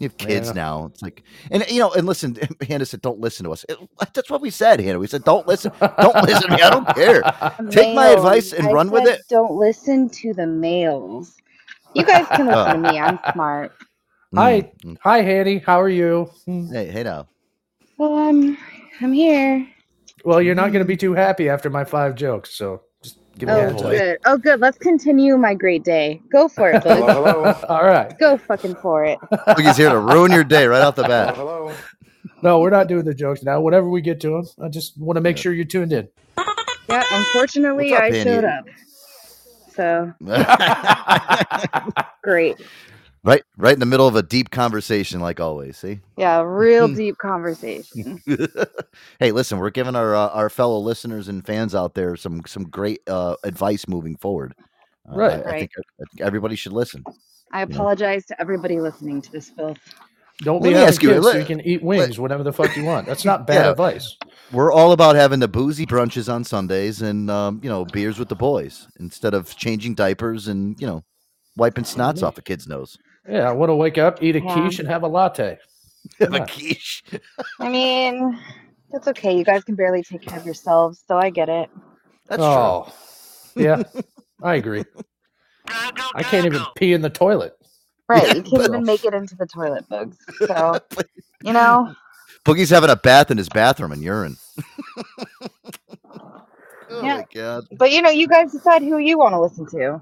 You 0.00 0.06
have 0.08 0.16
kids 0.18 0.48
Yeah. 0.48 0.54
now. 0.54 0.86
It's 0.86 1.02
like, 1.02 1.22
and 1.50 1.64
you 1.70 1.80
know, 1.80 1.92
and 1.92 2.06
listen, 2.06 2.36
Hannah 2.68 2.86
said, 2.86 3.02
"Don't 3.02 3.20
listen 3.20 3.44
to 3.44 3.52
us." 3.52 3.64
It- 3.68 3.78
that's 4.14 4.30
what 4.30 4.40
we 4.42 4.50
said, 4.50 4.80
Hannah. 4.80 4.98
We 4.98 5.06
said, 5.08 5.24
"Don't 5.24 5.46
listen, 5.48 5.72
don't 6.00 6.16
listen 6.24 6.50
to 6.50 6.56
me. 6.56 6.62
I 6.62 6.70
don't 6.70 6.88
care. 6.94 7.22
Take 7.70 7.94
my 7.94 8.08
advice 8.08 8.52
and 8.52 8.68
I 8.68 8.72
run 8.72 8.90
with 8.90 9.06
it." 9.08 9.22
Don't 9.28 9.52
listen 9.54 10.08
to 10.10 10.34
the 10.34 10.46
males. 10.46 11.36
You 11.94 12.04
guys 12.04 12.26
can 12.28 12.46
listen 12.46 12.82
to 12.82 12.92
me. 12.92 12.98
I'm 13.00 13.18
smart. 13.32 13.72
Hi, 14.36 14.72
Mm. 14.84 14.96
hi, 15.02 15.22
Hanny. 15.22 15.58
How 15.58 15.80
are 15.80 15.88
you? 15.88 16.30
Hmm. 16.46 16.66
Hey, 16.72 16.86
hey 16.90 17.02
now. 17.02 17.28
Well, 17.98 18.14
I'm 18.14 18.58
I'm 19.00 19.12
here. 19.12 19.66
Well, 20.24 20.42
you're 20.42 20.54
not 20.54 20.72
going 20.72 20.84
to 20.84 20.88
be 20.88 20.96
too 20.96 21.14
happy 21.14 21.48
after 21.48 21.70
my 21.70 21.84
five 21.84 22.14
jokes, 22.14 22.50
so 22.54 22.82
just 22.82 22.87
Give 23.38 23.48
me 23.48 23.54
Oh, 23.54 23.68
a 23.68 23.72
good. 23.74 24.18
Oh, 24.26 24.36
good. 24.36 24.60
Let's 24.60 24.78
continue 24.78 25.36
my 25.36 25.54
great 25.54 25.84
day. 25.84 26.20
Go 26.30 26.48
for 26.48 26.70
it, 26.70 26.82
bud. 26.84 26.96
Hello. 26.98 27.54
All 27.68 27.84
right. 27.84 28.16
Go 28.18 28.36
fucking 28.36 28.74
for 28.76 29.04
it. 29.04 29.18
Boogie's 29.32 29.76
here 29.76 29.90
to 29.90 29.98
ruin 29.98 30.32
your 30.32 30.44
day 30.44 30.66
right 30.66 30.82
off 30.82 30.96
the 30.96 31.04
bat. 31.04 31.36
Hello. 31.36 31.72
No, 32.42 32.60
we're 32.60 32.70
not 32.70 32.88
doing 32.88 33.04
the 33.04 33.14
jokes 33.14 33.42
now. 33.42 33.60
Whenever 33.60 33.88
we 33.88 34.00
get 34.00 34.20
to 34.22 34.30
them, 34.30 34.44
I 34.64 34.68
just 34.68 34.98
want 34.98 35.16
to 35.16 35.20
make 35.20 35.38
sure 35.38 35.52
you're 35.52 35.64
tuned 35.64 35.92
in. 35.92 36.08
Yeah, 36.88 37.04
unfortunately, 37.12 37.94
up, 37.94 38.02
I 38.02 38.06
Andy? 38.06 38.22
showed 38.22 38.44
up. 38.44 38.64
So 39.74 40.12
great. 42.22 42.56
Right, 43.24 43.42
right 43.56 43.72
in 43.74 43.80
the 43.80 43.86
middle 43.86 44.06
of 44.06 44.16
a 44.16 44.22
deep 44.22 44.50
conversation, 44.50 45.20
like 45.20 45.40
always. 45.40 45.76
See. 45.76 46.00
Yeah, 46.16 46.42
real 46.42 46.88
deep 46.94 47.16
conversation. 47.18 48.22
hey, 49.18 49.32
listen, 49.32 49.58
we're 49.58 49.70
giving 49.70 49.96
our 49.96 50.14
uh, 50.14 50.28
our 50.28 50.50
fellow 50.50 50.78
listeners 50.78 51.28
and 51.28 51.44
fans 51.44 51.74
out 51.74 51.94
there 51.94 52.16
some 52.16 52.42
some 52.46 52.64
great 52.64 53.00
uh, 53.08 53.36
advice 53.44 53.86
moving 53.88 54.16
forward. 54.16 54.54
Uh, 55.10 55.16
Right. 55.16 55.46
I, 55.46 55.50
I 55.50 55.58
think 55.58 55.70
I 55.78 56.04
think 56.10 56.20
everybody 56.20 56.56
should 56.56 56.72
listen. 56.72 57.04
I 57.52 57.62
apologize 57.62 58.26
to 58.26 58.40
everybody 58.40 58.80
listening 58.80 59.22
to 59.22 59.32
this 59.32 59.50
filth. 59.50 59.78
Don't 60.42 60.62
Let 60.62 60.68
be 60.68 60.68
me 60.68 60.74
having 60.74 60.88
ask 60.88 61.02
you, 61.02 61.08
kids 61.10 61.26
so 61.26 61.38
you 61.38 61.44
can 61.44 61.60
eat 61.62 61.82
wings 61.82 62.18
whatever 62.18 62.42
the 62.44 62.52
fuck 62.52 62.76
you 62.76 62.84
want. 62.84 63.06
That's 63.06 63.24
not 63.24 63.46
bad 63.46 63.64
Yeah. 63.64 63.70
advice. 63.72 64.16
We're 64.52 64.72
all 64.72 64.92
about 64.92 65.16
having 65.16 65.40
the 65.40 65.48
boozy 65.48 65.84
brunches 65.86 66.32
on 66.32 66.44
Sundays 66.44 67.02
and 67.02 67.30
um, 67.30 67.60
you 67.62 67.68
know 67.68 67.84
beers 67.84 68.18
with 68.18 68.28
the 68.28 68.36
boys 68.36 68.86
instead 69.00 69.34
of 69.34 69.54
changing 69.56 69.94
diapers 69.94 70.46
and 70.48 70.80
you 70.80 70.86
know 70.86 71.04
wiping 71.56 71.84
snots 71.84 72.22
off 72.22 72.34
the 72.36 72.42
kid's 72.42 72.66
nose. 72.68 72.96
Yeah, 73.28 73.48
I 73.48 73.52
want 73.52 73.70
to 73.70 73.76
wake 73.76 73.98
up, 73.98 74.22
eat 74.22 74.36
a 74.36 74.42
Yeah. 74.42 74.42
quiche, 74.42 74.80
and 74.80 74.88
have 74.88 75.04
a 75.04 75.08
latte. 75.08 75.58
Have 76.20 76.34
a 76.34 76.40
quiche. 76.42 77.04
I 77.60 77.68
mean, 77.70 78.38
that's 78.92 79.08
okay. 79.08 79.36
You 79.38 79.44
guys 79.44 79.64
can 79.64 79.76
barely 79.76 80.02
take 80.04 80.22
care 80.22 80.38
of 80.38 80.46
yourselves, 80.46 81.02
so 81.08 81.18
I 81.18 81.30
get 81.30 81.48
it. 81.48 81.70
That's 82.28 82.44
oh, 82.44 82.92
yeah, 83.56 83.80
I 84.42 84.56
agree. 84.56 84.86
I 86.14 86.24
can't 86.24 86.46
even 86.46 86.66
pee 86.74 86.92
in 86.94 87.02
the 87.02 87.10
toilet. 87.10 87.54
Right. 88.08 88.32
You 88.32 88.42
can't 88.42 88.64
even 88.64 88.84
make 88.86 89.04
it 89.04 89.14
into 89.14 89.36
the 89.36 89.46
toilet 89.46 89.88
bugs. 89.88 90.18
So, 90.46 90.80
you 91.42 91.52
know, 91.52 91.94
Boogie's 92.46 92.70
having 92.70 92.90
a 92.90 92.96
bath 92.96 93.30
in 93.30 93.38
his 93.38 93.50
bathroom 93.50 93.92
and 93.92 94.02
urine. 94.02 94.38
oh 96.90 97.02
Yeah. 97.02 97.10
my 97.10 97.24
god. 97.34 97.68
but 97.78 97.92
you 97.92 98.02
know, 98.02 98.10
you 98.10 98.28
guys 98.28 98.52
decide 98.52 98.82
who 98.82 98.98
you 98.98 99.18
want 99.18 99.34
to 99.34 99.40
listen 99.40 99.66
to. 99.68 100.00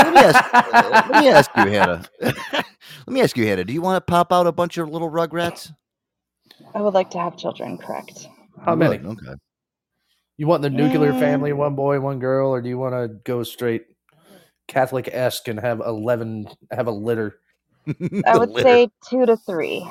Let 0.00 0.12
me 0.12 0.22
ask, 0.22 0.44
let 0.72 1.16
me 1.16 1.28
ask 1.28 1.50
you, 1.56 1.66
Hannah. 1.66 2.04
let 2.22 2.66
me 3.08 3.22
ask 3.22 3.36
you, 3.36 3.46
Hannah. 3.46 3.64
Do 3.64 3.72
you 3.74 3.82
want 3.82 3.96
to 4.06 4.10
pop 4.10 4.32
out 4.32 4.46
a 4.46 4.52
bunch 4.52 4.78
of 4.78 4.88
little 4.90 5.10
rugrats? 5.10 5.72
I 6.74 6.82
would 6.82 6.94
like 6.94 7.10
to 7.12 7.18
have 7.18 7.36
children, 7.38 7.78
correct? 7.78 8.28
How 8.64 8.74
You 8.74 8.76
many? 8.76 9.00
Okay. 9.04 9.34
You 10.38 10.46
want 10.48 10.62
the 10.62 10.70
nuclear 10.70 11.12
Mm. 11.12 11.14
family, 11.14 11.52
one 11.52 11.76
boy, 11.76 12.00
one 12.00 12.18
girl, 12.20 12.50
or 12.50 12.62
do 12.62 12.68
you 12.68 12.78
want 12.78 12.94
to 12.94 13.08
go 13.24 13.42
straight 13.44 13.84
Catholic 14.68 15.08
esque 15.12 15.48
and 15.48 15.60
have 15.60 15.80
eleven, 15.80 16.48
have 16.70 16.88
a 16.88 16.92
litter? 16.92 17.40
I 18.24 18.38
would 18.38 18.54
say 18.56 18.90
two 19.08 19.26
to 19.26 19.36
three. 19.36 19.88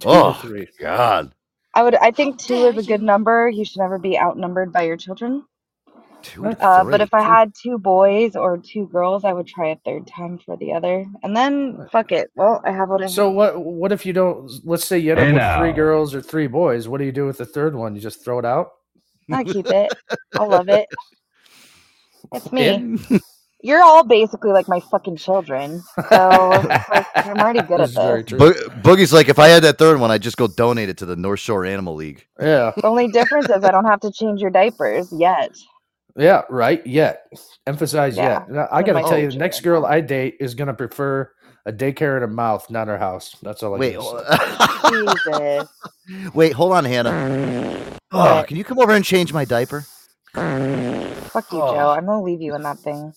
Two 0.00 0.22
Oh 0.22 0.32
to 0.32 0.34
three. 0.34 0.68
God. 0.80 1.34
I 1.74 1.84
would. 1.84 1.94
I 1.96 2.12
think 2.12 2.38
two 2.38 2.66
is 2.66 2.78
a 2.78 2.82
good 2.82 3.02
number. 3.02 3.48
You 3.48 3.64
should 3.64 3.80
never 3.80 3.98
be 3.98 4.18
outnumbered 4.18 4.72
by 4.72 4.82
your 4.84 4.96
children. 4.98 5.44
Two 6.22 6.42
to 6.44 6.64
Uh, 6.64 6.84
but 6.84 7.00
if 7.00 7.14
I 7.14 7.22
had 7.22 7.52
two 7.54 7.78
boys 7.78 8.36
or 8.36 8.58
two 8.58 8.88
girls, 8.88 9.24
I 9.24 9.32
would 9.32 9.46
try 9.46 9.68
a 9.70 9.76
third 9.84 10.06
time 10.06 10.38
for 10.38 10.56
the 10.56 10.72
other, 10.74 11.04
and 11.22 11.36
then 11.36 11.88
fuck 11.92 12.12
it. 12.12 12.30
Well, 12.36 12.62
I 12.64 12.72
have 12.72 12.88
what 12.88 13.02
I 13.02 13.04
have. 13.04 13.12
So 13.12 13.30
what? 13.30 13.64
What 13.64 13.92
if 13.92 14.06
you 14.06 14.12
don't? 14.12 14.50
Let's 14.64 14.84
say 14.84 14.98
you 14.98 15.12
end 15.12 15.20
up 15.20 15.26
Hey 15.26 15.32
with 15.32 15.42
three 15.58 15.72
girls 15.72 16.14
or 16.14 16.22
three 16.22 16.46
boys. 16.48 16.88
What 16.88 16.98
do 16.98 17.04
you 17.04 17.12
do 17.12 17.26
with 17.26 17.38
the 17.38 17.46
third 17.46 17.74
one? 17.74 17.94
You 17.94 18.00
just 18.00 18.24
throw 18.24 18.38
it 18.38 18.44
out? 18.44 18.70
I 19.32 19.44
keep 19.44 19.66
it. 19.68 19.92
I 20.38 20.44
love 20.44 20.68
it. 20.68 20.88
It's 22.32 22.50
me. 22.52 22.64
Yeah. 23.10 23.18
You're 23.62 23.82
all 23.82 24.04
basically 24.04 24.52
like 24.52 24.68
my 24.68 24.80
fucking 24.80 25.16
children, 25.16 25.82
so 26.08 26.50
like, 26.90 27.06
I'm 27.14 27.38
already 27.38 27.62
good 27.62 27.80
This 27.80 27.96
at 27.96 28.18
is 28.18 28.26
this. 28.26 28.38
Bo- 28.38 28.52
Boogie's 28.82 29.12
like, 29.12 29.28
if 29.28 29.38
I 29.38 29.48
had 29.48 29.62
that 29.64 29.78
third 29.78 30.00
one, 30.00 30.10
I'd 30.10 30.22
just 30.22 30.36
go 30.36 30.48
donate 30.48 30.88
it 30.88 30.98
to 30.98 31.06
the 31.06 31.16
North 31.16 31.40
Shore 31.40 31.64
Animal 31.64 31.94
League. 31.94 32.26
Yeah. 32.40 32.72
The 32.76 32.86
only 32.86 33.08
difference 33.08 33.50
is 33.50 33.64
I 33.64 33.70
don't 33.70 33.84
have 33.86 34.00
to 34.00 34.10
change 34.12 34.40
your 34.40 34.50
diapers 34.50 35.12
yet. 35.12 35.56
Yeah, 36.16 36.42
right. 36.50 36.84
Yet. 36.86 37.26
Emphasize 37.66 38.16
Yeah, 38.16 38.40
yet. 38.40 38.50
Now, 38.50 38.68
I 38.70 38.82
got 38.82 39.00
to 39.00 39.08
tell 39.08 39.18
you, 39.18 39.30
the 39.30 39.38
next 39.38 39.60
girl 39.60 39.86
I 39.86 40.00
date 40.00 40.36
is 40.40 40.54
going 40.54 40.68
to 40.68 40.74
prefer 40.74 41.30
a 41.64 41.72
daycare 41.72 42.16
and 42.16 42.24
a 42.24 42.28
mouth, 42.28 42.68
not 42.70 42.88
her 42.88 42.98
house. 42.98 43.36
That's 43.42 43.62
all 43.62 43.74
I 43.74 43.78
Wait, 43.78 43.96
gotta 43.96 44.78
say. 44.88 44.90
Jesus. 44.90 45.68
wait, 46.34 46.52
hold 46.52 46.72
on, 46.72 46.84
Hannah. 46.84 47.88
Oh, 48.14 48.44
can 48.46 48.58
you 48.58 48.64
come 48.64 48.78
over 48.78 48.92
and 48.92 49.02
change 49.02 49.32
my 49.32 49.46
diaper? 49.46 49.86
Fuck 50.34 51.50
you, 51.50 51.62
Oh. 51.62 51.74
Joe. 51.74 51.88
I'm 51.96 52.04
gonna 52.04 52.22
leave 52.22 52.42
you 52.42 52.54
in 52.54 52.60
that 52.60 52.78
thing. 52.80 53.14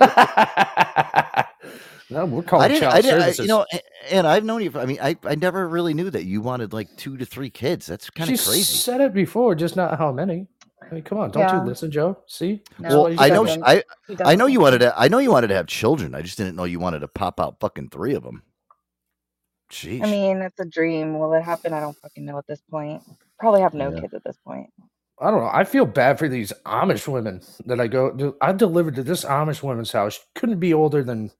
no, 2.10 2.24
we're 2.26 2.40
I 2.40 2.44
calling 2.44 2.68
didn't, 2.68 2.80
child 2.82 2.94
I 2.94 3.00
didn't, 3.00 3.20
I, 3.20 3.30
services. 3.30 3.38
you 3.38 3.46
know, 3.46 3.64
and 4.10 4.26
I've 4.26 4.44
known 4.44 4.62
you. 4.62 4.72
For, 4.72 4.80
I 4.80 4.86
mean, 4.86 4.98
I, 5.00 5.16
I 5.22 5.36
never 5.36 5.68
really 5.68 5.94
knew 5.94 6.10
that 6.10 6.24
you 6.24 6.40
wanted 6.40 6.72
like 6.72 6.88
two 6.96 7.16
to 7.16 7.24
three 7.24 7.48
kids. 7.50 7.86
That's 7.86 8.10
kind 8.10 8.28
of 8.28 8.44
crazy. 8.44 8.62
said 8.64 9.00
it 9.00 9.14
before, 9.14 9.54
just 9.54 9.76
not 9.76 9.96
how 9.98 10.10
many. 10.10 10.48
I 10.90 10.94
mean, 10.94 11.04
come 11.04 11.18
on, 11.18 11.30
don't 11.30 11.42
Yeah. 11.42 11.60
you 11.60 11.66
listen, 11.66 11.90
Joe? 11.90 12.18
See, 12.26 12.62
No, 12.78 13.02
Well, 13.04 13.20
I 13.20 13.28
know, 13.28 13.44
that. 13.44 13.58
sh- 13.58 13.62
I, 14.20 14.22
I 14.24 14.34
know 14.36 14.46
you 14.46 14.60
wanted 14.60 14.78
to. 14.80 14.94
I 14.98 15.08
know 15.08 15.18
you 15.18 15.30
wanted 15.30 15.48
to 15.48 15.54
have 15.54 15.66
children. 15.66 16.14
I 16.14 16.22
just 16.22 16.38
didn't 16.38 16.56
know 16.56 16.64
you 16.64 16.80
wanted 16.80 17.00
to 17.00 17.08
pop 17.08 17.40
out 17.40 17.60
fucking 17.60 17.90
three 17.90 18.14
of 18.14 18.22
them. 18.22 18.42
Jeez. 19.70 20.02
I 20.02 20.10
mean, 20.10 20.38
it's 20.38 20.58
a 20.60 20.64
dream. 20.64 21.18
Will 21.18 21.34
it 21.34 21.42
happen? 21.42 21.72
I 21.74 21.80
don't 21.80 21.96
fucking 21.98 22.24
know 22.24 22.38
at 22.38 22.46
this 22.46 22.60
point. 22.70 23.02
Probably 23.38 23.60
have 23.60 23.74
no 23.74 23.90
Yeah. 23.92 24.00
kids 24.00 24.14
at 24.14 24.24
this 24.24 24.36
point. 24.44 24.70
I 25.20 25.30
don't 25.30 25.40
know. 25.40 25.50
I 25.52 25.64
feel 25.64 25.84
bad 25.84 26.18
for 26.18 26.28
these 26.28 26.52
Amish 26.64 27.06
women 27.08 27.40
that 27.66 27.80
I 27.80 27.88
go. 27.88 28.34
I 28.40 28.52
delivered 28.52 28.94
to 28.94 29.02
this 29.02 29.24
Amish 29.24 29.62
woman's 29.62 29.92
house. 29.92 30.18
Couldn't 30.34 30.60
be 30.60 30.72
older 30.72 31.02
than 31.02 31.30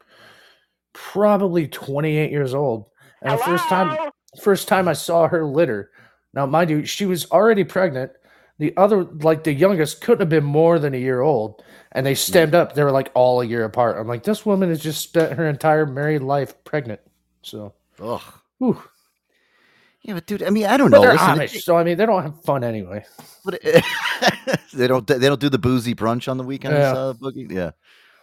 probably 0.93 1.69
28 1.69 2.31
years 2.31 2.55
old. 2.55 2.87
And 3.23 3.39
the 3.39 3.43
first 3.43 3.69
time, 3.69 4.11
first 4.43 4.69
time 4.69 4.89
I 4.89 4.93
saw 4.95 5.29
her 5.29 5.45
litter. 5.47 5.91
Now, 6.35 6.45
mind 6.47 6.71
you, 6.71 6.85
she 6.85 7.07
was 7.07 7.31
already 7.31 7.65
pregnant. 7.65 8.13
The 8.59 8.77
other, 8.77 9.05
like 9.05 9.45
the 9.45 9.53
youngest, 9.53 10.01
couldn't 10.01 10.21
have 10.21 10.29
been 10.29 10.45
more 10.45 10.79
than 10.79 10.95
a 10.95 10.99
year 10.99 11.21
old. 11.21 11.63
And 11.93 12.05
they 12.05 12.15
stemmed 12.15 12.55
up. 12.55 12.75
They 12.75 12.83
were 12.85 12.91
like 12.91 13.11
all 13.15 13.41
a 13.41 13.45
year 13.47 13.65
apart. 13.65 13.97
I'm 13.99 14.09
like, 14.09 14.25
this 14.25 14.45
woman 14.45 14.69
has 14.69 14.81
just 14.81 15.03
spent 15.03 15.33
her 15.35 15.49
entire 15.49 15.87
married 15.87 16.23
life 16.23 16.55
pregnant. 16.65 17.01
So, 17.43 17.75
Ugh. 18.03 18.21
whew. 18.59 18.83
Yeah, 20.03 20.15
but 20.15 20.27
dude, 20.27 20.43
I 20.43 20.51
mean, 20.51 20.67
I 20.67 20.77
don't 20.77 20.91
but 20.91 20.97
know. 20.99 21.03
they're 21.03 21.13
Listen, 21.13 21.29
Amish, 21.39 21.63
so 21.63 21.77
I 21.77 21.85
mean, 21.85 21.97
they 21.99 22.07
don't 22.07 22.23
have 22.23 22.43
fun 22.43 22.65
anyway. 22.65 23.05
but 23.45 23.61
they 24.73 24.87
don't. 24.87 25.07
They 25.07 25.19
don't 25.19 25.41
do 25.41 25.49
the 25.49 25.59
boozy 25.59 25.95
brunch 25.95 26.29
on 26.29 26.37
the 26.39 26.45
weekends. 26.45 26.77
Yeah. 26.79 26.93
Uh? 26.95 27.15
Yeah. 27.35 27.71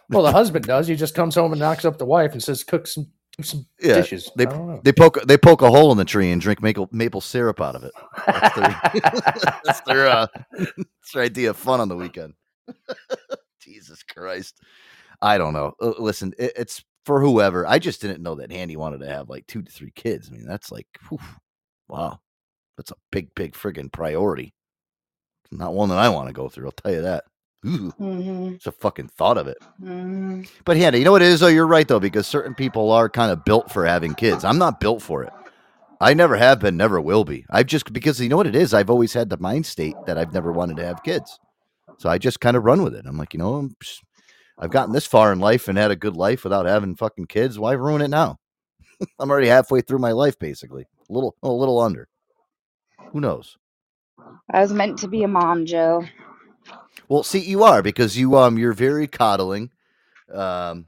Well, 0.08 0.22
the 0.22 0.32
husband 0.32 0.64
does. 0.66 0.86
He 0.86 0.96
just 0.96 1.14
comes 1.14 1.34
home 1.34 1.52
and 1.52 1.60
knocks 1.60 1.84
up 1.84 1.98
the 1.98 2.04
wife 2.06 2.32
and 2.32 2.42
says, 2.42 2.64
"Cook 2.64 2.86
some, 2.86 3.08
some 3.42 3.66
Yeah, 3.80 3.96
dishes." 3.96 4.30
They 4.36 4.46
I 4.46 4.50
don't 4.50 4.66
know. 4.66 4.80
they 4.82 4.92
poke 4.92 5.22
they 5.26 5.36
poke 5.36 5.62
a 5.62 5.70
hole 5.70 5.92
in 5.92 5.98
the 5.98 6.04
tree 6.04 6.30
and 6.30 6.40
drink 6.40 6.62
maple 6.62 6.88
maple 6.92 7.20
syrup 7.20 7.60
out 7.60 7.76
of 7.76 7.84
it. 7.84 7.92
That's 8.26 8.54
their 8.54 8.80
that's 9.64 9.80
their, 9.82 10.06
uh, 10.06 10.26
that's 10.58 11.12
their 11.12 11.22
idea 11.22 11.50
of 11.50 11.56
fun 11.56 11.80
on 11.80 11.88
the 11.88 11.96
weekend. 11.96 12.34
Jesus 13.60 14.02
Christ, 14.02 14.60
I 15.20 15.38
don't 15.38 15.52
know. 15.52 15.72
Uh, 15.80 15.92
Listen, 15.98 16.32
it, 16.38 16.52
it's 16.56 16.84
for 17.04 17.20
whoever. 17.20 17.66
I 17.66 17.78
just 17.78 18.00
didn't 18.00 18.22
know 18.22 18.36
that 18.36 18.50
Handy 18.52 18.76
wanted 18.76 18.98
to 18.98 19.08
have 19.08 19.28
like 19.28 19.46
two 19.46 19.62
to 19.62 19.70
three 19.72 19.92
kids. 19.92 20.28
I 20.28 20.34
mean, 20.34 20.46
that's 20.46 20.70
like, 20.72 20.86
whew, 21.08 21.18
wow, 21.88 22.20
that's 22.76 22.90
a 22.90 22.96
big 23.12 23.34
big 23.34 23.54
friggin' 23.54 23.92
priority. 23.92 24.54
Not 25.52 25.74
one 25.74 25.88
that 25.90 25.98
I 25.98 26.08
want 26.08 26.28
to 26.28 26.32
go 26.34 26.48
through. 26.48 26.66
I'll 26.66 26.72
tell 26.72 26.92
you 26.92 27.02
that. 27.02 27.24
Ooh, 27.64 27.92
Mm-hmm. 28.00 28.54
it's 28.54 28.66
a 28.66 28.72
fucking 28.72 29.08
thought 29.08 29.38
of 29.38 29.46
it. 29.48 29.58
Mm-hmm. 29.82 30.42
But 30.64 30.76
Hannah, 30.76 30.98
you 30.98 31.04
know 31.04 31.12
what 31.12 31.22
it 31.22 31.28
is 31.28 31.40
though? 31.40 31.46
You're 31.48 31.66
right 31.66 31.86
though, 31.86 32.00
because 32.00 32.26
certain 32.26 32.54
people 32.54 32.90
are 32.92 33.08
kind 33.08 33.30
of 33.32 33.44
built 33.44 33.70
for 33.72 33.84
having 33.86 34.14
kids. 34.14 34.44
I'm 34.44 34.58
not 34.58 34.80
built 34.80 35.02
for 35.02 35.22
it. 35.24 35.32
I 36.00 36.14
never 36.14 36.36
have 36.36 36.60
been, 36.60 36.76
never 36.76 37.00
will 37.00 37.24
be. 37.24 37.46
I've 37.50 37.66
just 37.66 37.92
because 37.92 38.20
you 38.20 38.28
know 38.28 38.36
what 38.36 38.46
it 38.46 38.56
is. 38.56 38.74
I've 38.74 38.90
always 38.90 39.14
had 39.14 39.30
the 39.30 39.38
mind 39.38 39.66
state 39.66 39.96
that 40.06 40.18
I've 40.18 40.32
never 40.34 40.52
wanted 40.52 40.76
to 40.78 40.86
have 40.86 41.02
kids, 41.02 41.38
so 41.98 42.08
I 42.10 42.18
just 42.18 42.40
kind 42.40 42.56
of 42.56 42.64
run 42.64 42.82
with 42.82 42.94
it. 42.94 43.06
I'm 43.06 43.18
like, 43.18 43.34
you 43.34 43.38
know, 43.38 43.54
I'm 43.56 43.76
just- 43.82 44.02
I've 44.58 44.70
gotten 44.70 44.94
this 44.94 45.06
far 45.06 45.32
in 45.32 45.40
life 45.40 45.68
and 45.68 45.78
had 45.78 45.90
a 45.90 45.96
good 45.96 46.16
life 46.16 46.44
without 46.44 46.66
having 46.66 46.96
fucking 46.96 47.26
kids. 47.26 47.58
Why 47.58 47.72
ruin 47.72 48.02
it 48.02 48.08
now? 48.08 48.38
I'm 49.20 49.30
already 49.30 49.48
halfway 49.48 49.82
through 49.82 49.98
my 50.00 50.12
life, 50.12 50.38
basically. 50.38 50.84
A 51.10 51.12
little, 51.12 51.36
a 51.42 51.50
little 51.50 51.80
under. 51.80 52.08
Who 53.12 53.20
knows? 53.20 53.58
I 54.52 54.60
was 54.60 54.72
meant 54.72 54.98
to 55.00 55.08
be 55.08 55.22
a 55.24 55.28
mom, 55.28 55.66
Joe. 55.66 56.04
Well, 57.08 57.22
see, 57.22 57.38
you 57.40 57.62
are 57.62 57.82
because 57.82 58.16
you 58.16 58.36
um 58.36 58.58
you're 58.58 58.72
very 58.72 59.06
coddling. 59.06 59.70
Um, 60.32 60.86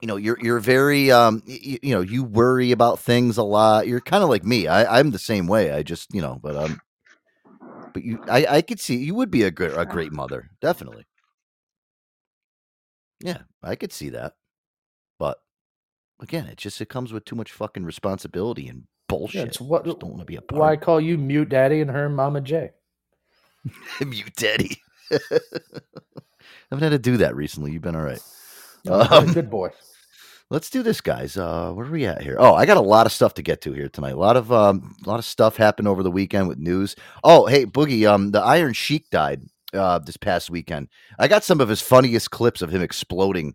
you 0.00 0.08
know, 0.08 0.16
you're 0.16 0.38
you're 0.40 0.60
very 0.60 1.10
um 1.10 1.42
you, 1.46 1.78
you 1.82 1.94
know 1.94 2.00
you 2.00 2.24
worry 2.24 2.72
about 2.72 2.98
things 2.98 3.36
a 3.36 3.42
lot. 3.42 3.86
You're 3.86 4.00
kind 4.00 4.22
of 4.22 4.28
like 4.28 4.44
me. 4.44 4.66
I 4.68 4.98
I'm 4.98 5.10
the 5.10 5.18
same 5.18 5.46
way. 5.46 5.72
I 5.72 5.82
just 5.82 6.12
you 6.14 6.20
know, 6.20 6.38
but 6.42 6.56
um, 6.56 6.80
but 7.92 8.02
you 8.04 8.18
I 8.28 8.46
I 8.46 8.62
could 8.62 8.80
see 8.80 8.96
you 8.96 9.14
would 9.14 9.30
be 9.30 9.42
a 9.42 9.50
good 9.50 9.76
a 9.76 9.86
great 9.86 10.12
mother, 10.12 10.50
definitely. 10.60 11.06
Yeah, 13.20 13.42
I 13.62 13.76
could 13.76 13.92
see 13.92 14.08
that, 14.10 14.34
but 15.18 15.38
again, 16.20 16.46
it 16.46 16.56
just 16.58 16.80
it 16.80 16.88
comes 16.88 17.12
with 17.12 17.24
too 17.24 17.36
much 17.36 17.52
fucking 17.52 17.84
responsibility 17.84 18.68
and 18.68 18.84
bullshit. 19.08 19.36
Yeah, 19.36 19.46
it's 19.46 19.60
what 19.60 19.84
Just 19.84 20.00
don't 20.00 20.10
want 20.10 20.22
to 20.22 20.26
be 20.26 20.36
a 20.36 20.42
part. 20.42 20.60
why 20.60 20.72
I 20.72 20.76
call 20.76 21.00
you 21.00 21.18
Mute 21.18 21.48
Daddy 21.48 21.80
and 21.80 21.90
her 21.90 22.08
Mama 22.08 22.40
J. 22.40 22.70
Mute 24.00 24.34
daddy. 24.36 24.80
I 25.12 25.18
haven't 26.70 26.82
had 26.82 26.90
to 26.90 26.98
do 26.98 27.18
that 27.18 27.36
recently. 27.36 27.72
You've 27.72 27.82
been 27.82 27.96
all 27.96 28.02
right. 28.02 28.22
Um, 28.88 29.32
good 29.32 29.50
boy. 29.50 29.70
Let's 30.50 30.68
do 30.68 30.82
this, 30.82 31.00
guys. 31.00 31.36
Uh, 31.36 31.72
where 31.72 31.86
are 31.86 31.90
we 31.90 32.04
at 32.04 32.22
here? 32.22 32.36
Oh, 32.38 32.54
I 32.54 32.66
got 32.66 32.76
a 32.76 32.82
lot 32.82 33.06
of 33.06 33.12
stuff 33.12 33.34
to 33.34 33.42
get 33.42 33.62
to 33.62 33.72
here 33.72 33.88
tonight. 33.88 34.12
A 34.12 34.18
lot 34.18 34.36
of 34.36 34.52
um, 34.52 34.94
a 35.04 35.08
lot 35.08 35.18
of 35.18 35.24
stuff 35.24 35.56
happened 35.56 35.88
over 35.88 36.02
the 36.02 36.10
weekend 36.10 36.46
with 36.48 36.58
news. 36.58 36.94
Oh, 37.24 37.46
hey, 37.46 37.64
Boogie, 37.64 38.06
um, 38.06 38.32
the 38.32 38.40
Iron 38.40 38.74
Sheik 38.74 39.08
died 39.10 39.42
uh 39.72 39.98
this 39.98 40.18
past 40.18 40.50
weekend. 40.50 40.88
I 41.18 41.28
got 41.28 41.44
some 41.44 41.62
of 41.62 41.70
his 41.70 41.80
funniest 41.80 42.30
clips 42.30 42.60
of 42.60 42.70
him 42.70 42.82
exploding. 42.82 43.54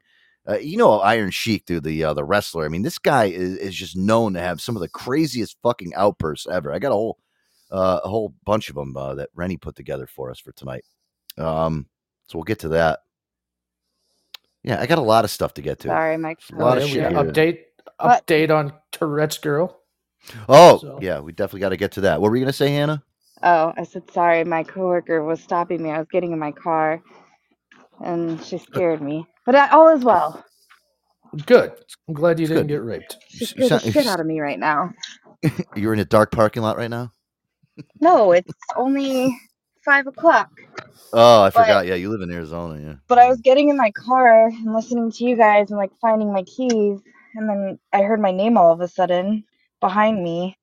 Uh, 0.49 0.57
you 0.57 0.77
know, 0.77 0.99
Iron 1.01 1.29
Sheik, 1.29 1.65
dude, 1.65 1.83
the 1.83 2.03
uh, 2.03 2.13
the 2.15 2.23
wrestler. 2.23 2.65
I 2.65 2.69
mean, 2.69 2.81
this 2.81 2.97
guy 2.97 3.25
is, 3.25 3.57
is 3.57 3.75
just 3.75 3.95
known 3.95 4.33
to 4.33 4.39
have 4.39 4.59
some 4.59 4.75
of 4.75 4.81
the 4.81 4.89
craziest 4.89 5.57
fucking 5.61 5.93
outbursts 5.93 6.47
ever. 6.47 6.73
I 6.73 6.79
got 6.79 6.93
a 6.93 6.95
whole 6.95 7.19
uh, 7.69 7.99
a 8.03 8.09
whole 8.09 8.33
bunch 8.45 8.69
of 8.69 8.75
them 8.75 8.95
uh, 8.97 9.15
that 9.15 9.29
Rennie 9.35 9.57
put 9.57 9.75
together 9.75 10.07
for 10.07 10.31
us 10.31 10.39
for 10.39 10.51
tonight. 10.53 10.83
Um, 11.37 11.87
so 12.27 12.37
we'll 12.37 12.43
get 12.45 12.59
to 12.59 12.69
that. 12.69 12.99
Yeah, 14.63 14.79
I 14.81 14.85
got 14.85 14.97
a 14.97 15.01
lot 15.01 15.23
of 15.23 15.31
stuff 15.31 15.53
to 15.55 15.61
get 15.61 15.79
to. 15.81 15.87
Sorry, 15.89 16.17
Mike. 16.17 16.39
A 16.51 16.55
lot 16.55 16.77
Oh, 16.77 16.81
of 16.81 16.87
yeah, 16.89 17.09
shit. 17.09 17.11
here. 17.11 17.23
update 17.23 17.59
What? 17.99 18.25
update 18.27 18.49
on 18.55 18.73
Tourette's 18.91 19.37
girl. 19.37 19.79
Oh, 20.49 20.77
So- 20.79 20.99
yeah, 21.01 21.19
we 21.19 21.31
definitely 21.31 21.61
got 21.61 21.69
to 21.69 21.77
get 21.77 21.93
to 21.93 22.01
that. 22.01 22.21
What 22.21 22.31
were 22.31 22.37
you 22.37 22.43
going 22.43 22.51
to 22.51 22.57
say, 22.57 22.69
Hannah? 22.71 23.03
Oh, 23.43 23.71
I 23.77 23.83
said 23.83 24.09
sorry. 24.11 24.43
My 24.43 24.63
coworker 24.63 25.23
was 25.23 25.39
stopping 25.41 25.81
me. 25.83 25.91
I 25.91 25.99
was 25.99 26.07
getting 26.11 26.31
in 26.31 26.39
my 26.39 26.51
car, 26.51 27.01
and 28.03 28.43
she 28.43 28.57
scared 28.57 29.01
me. 29.01 29.25
But 29.45 29.55
I, 29.55 29.69
all 29.69 29.89
is 29.89 30.03
well. 30.03 30.43
Good. 31.45 31.73
I'm 32.07 32.13
glad 32.15 32.39
you 32.39 32.47
didn't 32.47 32.63
good. 32.67 32.73
get 32.73 32.83
raped. 32.83 33.17
She 33.29 33.45
You 33.57 33.67
scared 33.67 33.81
the 33.83 33.91
shit 33.91 34.07
out 34.07 34.19
of 34.19 34.25
me 34.25 34.39
right 34.39 34.59
now. 34.59 34.91
You're 35.75 35.93
in 35.93 35.99
a 35.99 36.05
dark 36.05 36.31
parking 36.31 36.63
lot 36.63 36.77
right 36.77 36.89
now? 36.89 37.11
No, 38.01 38.31
it's 38.31 38.51
only 38.75 39.37
five 39.87 40.05
o'clock. 40.07 40.49
Oh, 41.13 41.43
I 41.43 41.49
But- 41.49 41.53
forgot. 41.61 41.85
Yeah, 41.87 41.95
you 41.95 42.09
live 42.09 42.21
in 42.21 42.31
Arizona. 42.31 42.79
Yeah. 42.85 42.93
But 43.07 43.17
I 43.19 43.27
was 43.29 43.39
getting 43.41 43.69
in 43.69 43.77
my 43.77 43.91
car 43.91 44.47
and 44.47 44.73
listening 44.73 45.09
to 45.11 45.23
you 45.23 45.35
guys 45.37 45.71
and 45.71 45.77
like 45.79 45.91
finding 46.01 46.33
my 46.33 46.43
keys, 46.43 46.99
and 47.35 47.49
then 47.49 47.79
I 47.93 48.01
heard 48.03 48.19
my 48.19 48.31
name 48.31 48.57
all 48.57 48.71
of 48.73 48.81
a 48.81 48.87
sudden 48.87 49.43
behind 49.79 50.21
me. 50.23 50.57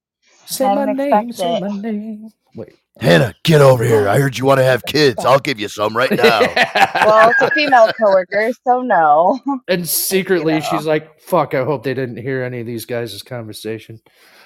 Say 0.46 0.66
I 0.66 0.74
my 0.74 0.86
didn't 0.86 0.96
name. 1.10 1.32
Say 1.32 1.56
it. 1.56 1.60
my 1.62 1.68
name. 1.80 2.28
Wait. 2.54 2.74
Hannah, 3.00 3.34
get 3.42 3.60
over 3.60 3.82
here. 3.82 4.08
I 4.08 4.20
heard 4.20 4.38
you 4.38 4.44
want 4.44 4.58
to 4.60 4.64
have 4.64 4.84
kids. 4.84 5.24
I'll 5.24 5.40
give 5.40 5.58
you 5.58 5.66
some 5.68 5.96
right 5.96 6.10
now. 6.12 6.40
Well, 7.04 7.28
it's 7.30 7.42
a 7.42 7.50
female 7.50 7.92
coworker, 8.00 8.50
so 8.66 8.80
no. 8.80 9.38
And 9.68 9.86
secretly, 10.08 10.60
she's 10.62 10.86
like, 10.86 11.20
"Fuck! 11.20 11.52
I 11.52 11.62
hope 11.64 11.82
they 11.82 11.92
didn't 11.92 12.16
hear 12.16 12.42
any 12.42 12.60
of 12.60 12.66
these 12.66 12.86
guys' 12.86 13.20
conversation." 13.22 14.00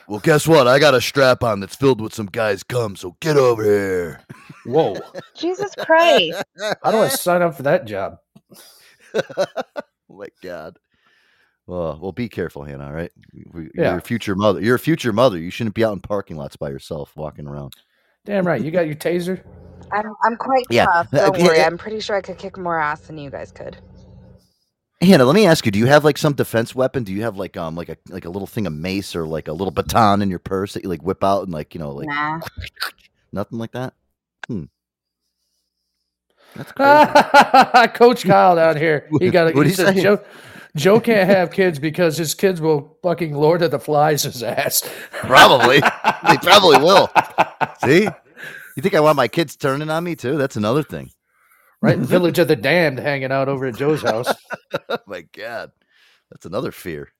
Well, 0.08 0.20
guess 0.20 0.48
what? 0.48 0.68
I 0.68 0.80
got 0.80 0.94
a 0.94 1.02
strap 1.02 1.44
on 1.44 1.60
that's 1.60 1.76
filled 1.76 2.00
with 2.02 2.14
some 2.14 2.26
guys' 2.26 2.64
cum, 2.64 2.96
so 2.96 3.16
get 3.20 3.38
over 3.38 3.64
here. 3.64 4.22
Whoa! 4.64 4.96
Jesus 5.36 5.74
Christ. 5.76 6.44
How 6.82 6.92
do 6.92 7.00
I 7.02 7.08
sign 7.08 7.42
up 7.42 7.56
for 7.56 7.64
that 7.64 7.86
job? 7.86 8.18
oh 9.14 9.46
my 10.10 10.28
God. 10.42 10.78
Well, 11.66 11.98
well, 12.02 12.12
be 12.12 12.28
careful, 12.28 12.64
Hannah. 12.64 12.86
All 12.86 12.92
right, 12.92 13.12
Yeah. 13.76 13.90
you're 13.90 13.98
a 13.98 14.02
future 14.02 14.36
mother. 14.36 14.60
You're 14.60 14.76
a 14.76 14.80
future 14.80 15.12
mother. 15.14 15.38
You 15.38 15.50
shouldn't 15.50 15.76
be 15.76 15.84
out 15.84 15.94
in 15.94 16.00
parking 16.00 16.36
lots 16.36 16.56
by 16.56 16.70
yourself, 16.70 17.12
walking 17.16 17.48
around. 17.48 17.74
Damn 18.26 18.46
right. 18.46 18.62
You 18.62 18.70
got 18.70 18.86
your 18.86 18.96
taser. 18.96 19.42
I'm 19.92 20.06
I'm 20.24 20.36
quite 20.36 20.66
Yeah, 20.70 20.88
tough. 20.92 21.08
Don't 21.16 21.38
yeah, 21.38 21.42
worry. 21.42 21.64
I'm 21.66 21.78
pretty 21.78 22.00
sure 22.00 22.16
I 22.16 22.22
could 22.22 22.38
kick 22.38 22.58
more 22.58 22.78
ass 22.80 23.02
than 23.02 23.18
you 23.18 23.30
guys 23.30 23.52
could. 23.52 23.78
Hannah, 25.00 25.24
let 25.24 25.34
me 25.34 25.46
ask 25.46 25.64
you: 25.64 25.70
Do 25.70 25.78
you 25.78 25.86
have 25.86 26.04
like 26.04 26.18
some 26.18 26.32
defense 26.32 26.74
weapon? 26.74 27.04
Do 27.04 27.12
you 27.12 27.22
have 27.22 27.36
like 27.36 27.56
um 27.56 27.76
like 27.76 27.88
a 27.88 27.96
like 28.08 28.24
a 28.24 28.30
little 28.30 28.46
thing 28.48 28.66
of 28.66 28.72
mace 28.72 29.14
or 29.14 29.26
like 29.26 29.46
a 29.46 29.52
little 29.52 29.70
baton 29.70 30.22
in 30.22 30.30
your 30.30 30.40
purse 30.40 30.74
that 30.74 30.82
you 30.82 30.88
like 30.88 31.02
whip 31.02 31.22
out 31.22 31.44
and 31.44 31.52
like 31.52 31.74
you 31.74 31.80
know 31.80 31.92
like 31.92 32.08
Nah. 32.08 32.40
nothing 33.32 33.58
like 33.58 33.72
that? 33.72 33.94
Hmm. 34.48 34.64
That's 36.56 36.72
crazy. 36.72 37.88
Coach 37.94 38.24
Kyle 38.24 38.56
down 38.56 38.76
here. 38.76 39.08
He 39.20 39.30
got. 39.30 39.54
What'd 39.54 39.70
He 39.70 39.70
he 39.70 39.74
said? 39.74 39.96
Joe. 39.96 40.20
Joe 40.76 41.00
can't 41.00 41.28
have 41.28 41.50
kids 41.50 41.78
because 41.78 42.16
his 42.16 42.34
kids 42.34 42.60
will 42.60 42.98
fucking 43.02 43.34
Lord 43.34 43.62
of 43.62 43.70
the 43.70 43.78
Flies 43.78 44.22
his 44.24 44.42
ass. 44.42 44.82
Probably. 45.12 45.80
they 45.80 46.36
probably 46.42 46.78
will. 46.78 47.10
See? 47.84 48.02
You 48.76 48.82
think 48.82 48.94
I 48.94 49.00
want 49.00 49.16
my 49.16 49.26
kids 49.28 49.56
turning 49.56 49.90
on 49.90 50.04
me 50.04 50.14
too? 50.14 50.36
That's 50.36 50.56
another 50.56 50.82
thing. 50.84 51.10
Right, 51.80 51.98
Village 51.98 52.38
of 52.38 52.48
the 52.48 52.56
Damned 52.56 52.98
hanging 52.98 53.32
out 53.32 53.48
over 53.48 53.66
at 53.66 53.76
Joe's 53.76 54.02
house. 54.02 54.32
oh 54.88 54.98
my 55.06 55.22
god. 55.32 55.70
That's 56.30 56.46
another 56.46 56.72
fear. 56.72 57.12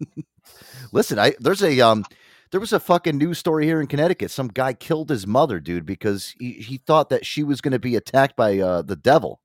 Listen, 0.92 1.18
I 1.18 1.34
there's 1.40 1.62
a 1.62 1.80
um 1.80 2.04
there 2.50 2.60
was 2.60 2.72
a 2.72 2.80
fucking 2.80 3.18
news 3.18 3.38
story 3.38 3.66
here 3.66 3.80
in 3.80 3.86
Connecticut. 3.86 4.30
Some 4.30 4.48
guy 4.48 4.72
killed 4.72 5.10
his 5.10 5.26
mother, 5.26 5.60
dude, 5.60 5.84
because 5.84 6.34
he, 6.38 6.52
he 6.52 6.78
thought 6.78 7.10
that 7.10 7.26
she 7.26 7.42
was 7.44 7.60
going 7.60 7.72
to 7.72 7.78
be 7.78 7.96
attacked 7.96 8.36
by 8.36 8.58
uh, 8.58 8.82
the 8.82 8.96
devil. 8.96 9.40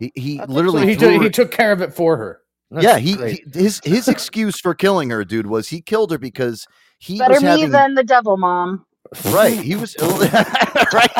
He 0.00 0.12
he 0.16 0.38
So 0.38 0.44
literally 0.48 0.86
he, 0.88 0.96
threw 0.96 1.12
took, 1.12 1.22
he 1.22 1.30
took 1.30 1.50
care 1.52 1.70
of 1.70 1.80
it 1.80 1.94
for 1.94 2.16
her. 2.16 2.40
That's 2.70 2.84
yeah, 2.84 2.98
he, 2.98 3.12
he 3.12 3.44
his 3.54 3.80
his 3.84 4.08
excuse 4.08 4.58
for 4.60 4.74
killing 4.74 5.10
her, 5.10 5.24
dude, 5.24 5.46
was 5.46 5.68
he 5.68 5.80
killed 5.80 6.10
her 6.10 6.18
because 6.18 6.66
he 6.98 7.18
Better 7.18 7.34
was 7.34 7.42
me 7.42 7.48
having 7.50 7.70
than 7.70 7.94
the 7.94 8.02
devil, 8.02 8.36
mom. 8.36 8.84
right. 9.26 9.58
He 9.60 9.76
was 9.76 9.94
right. 10.92 11.12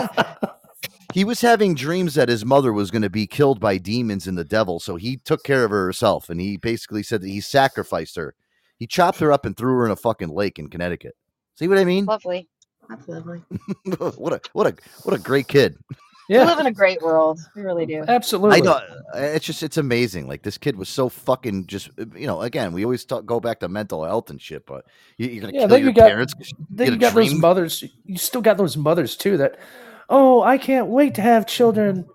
He 1.14 1.22
was 1.24 1.42
having 1.42 1.76
dreams 1.76 2.16
that 2.16 2.28
his 2.28 2.44
mother 2.44 2.72
was 2.72 2.90
going 2.90 3.02
to 3.02 3.08
be 3.08 3.28
killed 3.28 3.60
by 3.60 3.78
demons 3.78 4.26
and 4.26 4.36
the 4.36 4.44
devil, 4.44 4.80
so 4.80 4.96
he 4.96 5.18
took 5.18 5.44
care 5.44 5.64
of 5.64 5.70
her 5.70 5.84
herself, 5.86 6.28
and 6.28 6.40
he 6.40 6.56
basically 6.56 7.04
said 7.04 7.20
that 7.22 7.28
he 7.28 7.40
sacrificed 7.40 8.16
her. 8.16 8.34
He 8.78 8.88
chopped 8.88 9.20
her 9.20 9.30
up 9.30 9.46
and 9.46 9.56
threw 9.56 9.74
her 9.78 9.84
in 9.86 9.92
a 9.92 9.96
fucking 9.96 10.30
lake 10.30 10.58
in 10.58 10.68
Connecticut. 10.68 11.14
See 11.54 11.68
what 11.68 11.78
I 11.78 11.84
mean? 11.84 12.06
Lovely. 12.06 12.48
That's 12.88 13.06
lovely. 13.06 13.42
what 14.16 14.32
a 14.32 14.40
what 14.54 14.66
a 14.66 14.74
what 15.04 15.14
a 15.14 15.18
great 15.20 15.46
kid. 15.46 15.76
Yeah. 16.28 16.40
We 16.40 16.46
live 16.46 16.58
in 16.58 16.66
a 16.66 16.72
great 16.72 17.00
world. 17.00 17.38
We 17.54 17.62
really 17.62 17.86
do. 17.86 18.02
Absolutely. 18.08 18.56
I 18.58 18.60
know. 18.60 18.72
uh, 18.72 19.18
It's 19.18 19.46
just 19.46 19.62
it's 19.62 19.76
amazing. 19.76 20.26
Like 20.26 20.42
this 20.42 20.58
kid 20.58 20.76
was 20.76 20.88
so 20.88 21.08
fucking 21.08 21.66
just 21.68 21.90
uh, 21.98 22.06
you 22.16 22.26
know. 22.26 22.40
Again, 22.42 22.72
we 22.72 22.82
always 22.84 23.04
talk, 23.04 23.24
go 23.24 23.38
back 23.40 23.60
to 23.60 23.68
mental 23.68 24.04
health 24.04 24.30
and 24.30 24.40
shit, 24.40 24.66
but 24.66 24.84
you, 25.16 25.28
you're 25.28 25.42
gonna 25.42 25.52
Yeah, 25.52 25.60
kill 25.60 25.68
then 25.68 25.78
your 25.80 25.88
you 25.90 25.94
got 25.94 26.08
parents. 26.08 26.34
'cause 26.34 26.50
you 26.50 26.66
then 26.70 26.86
get 26.86 26.92
you 26.92 26.96
a 26.96 27.00
got 27.00 27.14
those 27.14 27.34
mothers. 27.34 27.84
You 28.04 28.18
still 28.18 28.42
got 28.42 28.56
those 28.56 28.76
mothers 28.76 29.16
too. 29.16 29.36
That 29.36 29.58
oh, 30.08 30.42
I 30.42 30.58
can't 30.58 30.88
wait 30.88 31.14
to 31.16 31.22
have 31.22 31.46
children. 31.46 32.06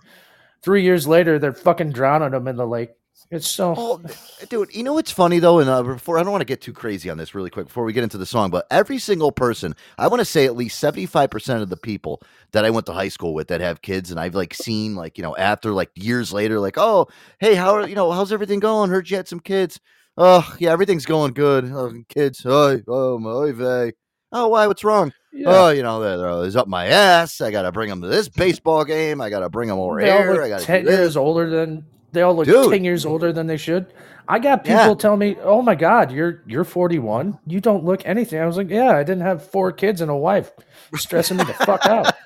Three 0.61 0.83
years 0.83 1.07
later, 1.07 1.39
they're 1.39 1.53
fucking 1.53 1.91
drowning 1.91 2.31
them 2.31 2.47
in 2.47 2.57
the 2.57 2.67
lake. 2.67 2.91
It's 3.31 3.47
so. 3.47 3.75
Oh, 3.77 4.01
dude, 4.49 4.73
you 4.73 4.81
know 4.81 4.93
what's 4.93 5.11
funny 5.11 5.37
though, 5.37 5.59
and 5.59 5.69
uh, 5.69 5.83
before 5.83 6.17
I 6.17 6.23
don't 6.23 6.31
want 6.31 6.41
to 6.41 6.45
get 6.45 6.61
too 6.61 6.73
crazy 6.73 7.11
on 7.11 7.17
this 7.17 7.35
really 7.35 7.51
quick 7.51 7.67
before 7.67 7.83
we 7.83 7.93
get 7.93 8.03
into 8.03 8.17
the 8.17 8.25
song, 8.25 8.49
but 8.49 8.65
every 8.71 8.97
single 8.97 9.31
person, 9.31 9.75
I 9.99 10.07
want 10.07 10.19
to 10.19 10.25
say 10.25 10.45
at 10.45 10.55
least 10.55 10.79
seventy 10.79 11.05
five 11.05 11.29
percent 11.29 11.61
of 11.61 11.69
the 11.69 11.77
people 11.77 12.23
that 12.53 12.65
I 12.65 12.71
went 12.71 12.87
to 12.87 12.93
high 12.93 13.09
school 13.09 13.35
with 13.35 13.47
that 13.49 13.61
have 13.61 13.83
kids, 13.83 14.09
and 14.09 14.19
I've 14.19 14.33
like 14.33 14.55
seen 14.55 14.95
like 14.95 15.17
you 15.17 15.21
know 15.21 15.37
after 15.37 15.71
like 15.71 15.91
years 15.95 16.33
later, 16.33 16.59
like 16.59 16.77
oh 16.77 17.07
hey 17.39 17.53
how 17.53 17.75
are 17.75 17.87
you 17.87 17.93
know 17.93 18.11
how's 18.11 18.33
everything 18.33 18.59
going? 18.59 18.89
Heard 18.89 19.09
you 19.09 19.17
had 19.17 19.27
some 19.27 19.41
kids. 19.41 19.79
Oh 20.17 20.55
yeah, 20.57 20.71
everything's 20.71 21.05
going 21.05 21.33
good. 21.33 21.65
Oh, 21.71 21.93
kids, 22.07 22.41
oh 22.45 22.81
oh 22.87 23.19
my. 23.19 23.91
Oh 24.31 24.47
why? 24.47 24.65
What's 24.65 24.83
wrong? 24.83 25.13
Yeah. 25.31 25.45
Oh, 25.47 25.69
you 25.69 25.83
know 25.83 25.99
they're, 26.01 26.17
they're 26.17 26.27
always 26.29 26.55
up 26.55 26.67
my 26.67 26.87
ass. 26.87 27.39
I 27.41 27.51
got 27.51 27.61
to 27.63 27.71
bring 27.71 27.89
them 27.89 28.01
to 28.01 28.07
this 28.07 28.27
baseball 28.27 28.83
game. 28.83 29.21
I 29.21 29.29
got 29.29 29.41
to 29.41 29.49
bring 29.49 29.69
them 29.69 29.77
over 29.77 30.01
They 30.01 30.11
here. 30.11 30.33
look 30.33 30.41
I 30.43 30.49
got 30.49 30.61
ten 30.61 30.85
years 30.85 31.15
older 31.15 31.49
than 31.49 31.85
they 32.11 32.21
all 32.23 32.33
look 32.35 32.45
Dude. 32.47 32.71
ten 32.71 32.83
years 32.83 33.05
older 33.05 33.31
than 33.31 33.45
they 33.47 33.57
should. 33.57 33.93
I 34.27 34.39
got 34.39 34.63
people 34.63 34.75
Yeah. 34.89 34.93
tell 34.95 35.17
me, 35.17 35.35
"Oh 35.41 35.61
my 35.61 35.75
god, 35.75 36.11
you're 36.11 36.43
you're 36.47 36.63
41. 36.63 37.37
You 37.47 37.59
don't 37.59 37.83
look 37.85 38.01
anything." 38.05 38.39
I 38.39 38.45
was 38.45 38.57
like, 38.57 38.69
"Yeah, 38.69 38.91
I 38.91 39.03
didn't 39.03 39.21
have 39.21 39.43
four 39.43 39.71
kids 39.71 40.01
and 40.01 40.09
a 40.11 40.15
wife, 40.15 40.51
stressing 40.95 41.37
me 41.37 41.43
the 41.45 41.53
fuck 41.53 41.85
out." 41.85 42.11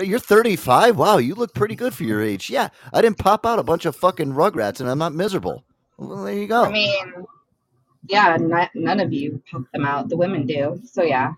You're 0.00 0.20
35. 0.20 0.96
Wow, 0.96 1.18
you 1.18 1.34
look 1.34 1.52
pretty 1.52 1.74
good 1.74 1.92
for 1.92 2.04
your 2.04 2.22
age. 2.22 2.48
Yeah, 2.48 2.68
I 2.92 3.02
didn't 3.02 3.18
pop 3.18 3.44
out 3.44 3.58
a 3.58 3.64
bunch 3.64 3.86
of 3.86 3.96
fucking 3.96 4.32
rugrats, 4.32 4.80
and 4.80 4.88
I'm 4.88 4.98
not 4.98 5.14
miserable. 5.14 5.64
Well, 5.96 6.22
there 6.24 6.34
you 6.34 6.46
go. 6.46 6.62
I 6.64 6.70
mean, 6.70 6.94
yeah, 8.06 8.36
not, 8.40 8.70
none 8.74 9.00
of 9.00 9.12
you 9.12 9.42
pop 9.50 9.62
them 9.72 9.84
out. 9.84 10.08
The 10.10 10.16
women 10.16 10.46
do. 10.46 10.80
So 10.84 11.02
yeah. 11.02 11.32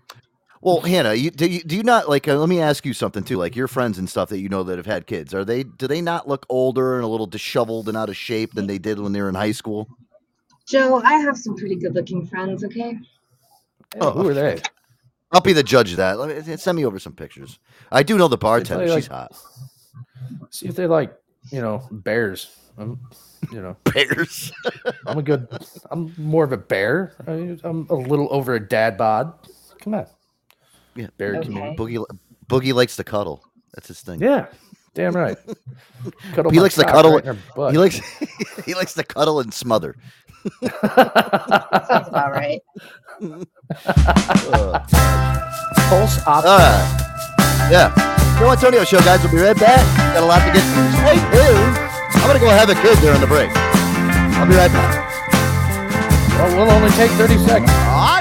Well, 0.61 0.81
Hannah, 0.81 1.13
you, 1.13 1.31
do 1.31 1.47
you 1.47 1.63
do 1.63 1.75
you 1.75 1.83
not 1.83 2.07
like? 2.09 2.27
Uh, 2.27 2.37
let 2.37 2.49
me 2.49 2.59
ask 2.61 2.85
you 2.85 2.93
something 2.93 3.23
too. 3.23 3.37
Like 3.37 3.55
your 3.55 3.67
friends 3.67 3.97
and 3.97 4.09
stuff 4.09 4.29
that 4.29 4.39
you 4.39 4.49
know 4.49 4.63
that 4.63 4.77
have 4.77 4.85
had 4.85 5.07
kids, 5.07 5.33
are 5.33 5.43
they 5.45 5.63
do 5.63 5.87
they 5.87 6.01
not 6.01 6.27
look 6.27 6.45
older 6.49 6.95
and 6.95 7.03
a 7.03 7.07
little 7.07 7.27
disheveled 7.27 7.87
and 7.87 7.97
out 7.97 8.09
of 8.09 8.15
shape 8.17 8.53
than 8.53 8.67
they 8.67 8.77
did 8.77 8.99
when 8.99 9.11
they 9.11 9.21
were 9.21 9.29
in 9.29 9.35
high 9.35 9.51
school? 9.53 9.87
Joe, 10.67 11.01
I 11.03 11.13
have 11.13 11.37
some 11.37 11.55
pretty 11.55 11.75
good 11.75 11.95
looking 11.95 12.25
friends, 12.27 12.63
okay? 12.63 12.97
Oh, 13.99 14.11
who 14.11 14.29
are 14.29 14.33
they? 14.33 14.61
I'll 15.31 15.41
be 15.41 15.53
the 15.53 15.63
judge 15.63 15.91
of 15.91 15.97
that. 15.97 16.19
Let 16.19 16.47
me, 16.47 16.57
send 16.57 16.75
me 16.75 16.85
over 16.85 16.99
some 16.99 17.13
pictures. 17.13 17.57
I 17.91 18.03
do 18.03 18.17
know 18.17 18.27
the 18.27 18.37
bartender. 18.37 18.85
like- 18.87 19.03
She's 19.03 19.07
hot. 19.07 19.35
See 20.49 20.67
if 20.67 20.75
they 20.75 20.87
like, 20.87 21.13
you 21.51 21.61
know, 21.61 21.87
bears. 21.91 22.55
I'm, 22.77 22.99
you 23.51 23.61
know, 23.61 23.75
bears. 23.85 24.51
I'm 25.07 25.17
a 25.17 25.23
good. 25.23 25.47
I'm 25.89 26.13
more 26.17 26.43
of 26.43 26.51
a 26.51 26.57
bear. 26.57 27.13
I, 27.27 27.57
I'm 27.63 27.87
a 27.89 27.95
little 27.95 28.27
over 28.31 28.53
a 28.55 28.59
dad 28.65 28.97
bod. 28.97 29.33
Come 29.81 29.93
on. 29.95 30.05
Yeah, 30.95 31.07
bear 31.17 31.35
Okay. 31.37 31.45
community. 31.47 31.75
Boogie 31.77 32.05
Boogie 32.47 32.73
likes 32.73 32.95
to 32.97 33.03
cuddle. 33.03 33.43
That's 33.73 33.87
his 33.87 34.01
thing. 34.01 34.19
Yeah, 34.21 34.47
damn 34.93 35.13
right. 35.15 35.37
He 36.51 36.59
likes 36.59 36.75
to 36.75 36.83
cuddle. 36.83 37.13
right 37.13 37.23
in 37.25 37.35
her 37.35 37.41
butt. 37.55 37.71
he 37.71 37.77
likes 37.77 37.99
he 38.65 38.73
likes 38.73 38.93
to 38.95 39.03
cuddle 39.03 39.39
and 39.39 39.53
smother. 39.53 39.95
Sounds 40.61 40.73
about 42.09 42.31
right. 42.31 42.61
Pulse 45.89 46.17
op. 46.25 46.43
All 46.45 46.57
right. 46.57 47.67
Yeah. 47.69 47.93
Joe 48.39 48.49
Antonio 48.51 48.83
Show, 48.83 48.99
guys. 49.01 49.21
We'll 49.23 49.31
be 49.31 49.37
right 49.39 49.57
back. 49.57 49.79
Got 50.13 50.23
a 50.23 50.25
lot 50.25 50.39
to 50.45 50.51
get 50.51 50.63
to. 50.65 50.81
Stay 50.97 51.19
tuned. 51.29 51.77
I'm 52.17 52.27
gonna 52.27 52.39
go 52.39 52.49
have 52.49 52.69
a 52.69 52.75
kid 52.75 52.97
during 52.99 53.21
the 53.21 53.27
break. 53.27 53.49
I'll 53.55 54.47
be 54.47 54.55
right 54.55 54.71
back. 54.71 55.09
Well, 56.39 56.65
we'll 56.65 56.71
only 56.75 56.89
take 56.97 57.11
30 57.11 57.37
seconds. 57.45 57.69
I 57.71 58.20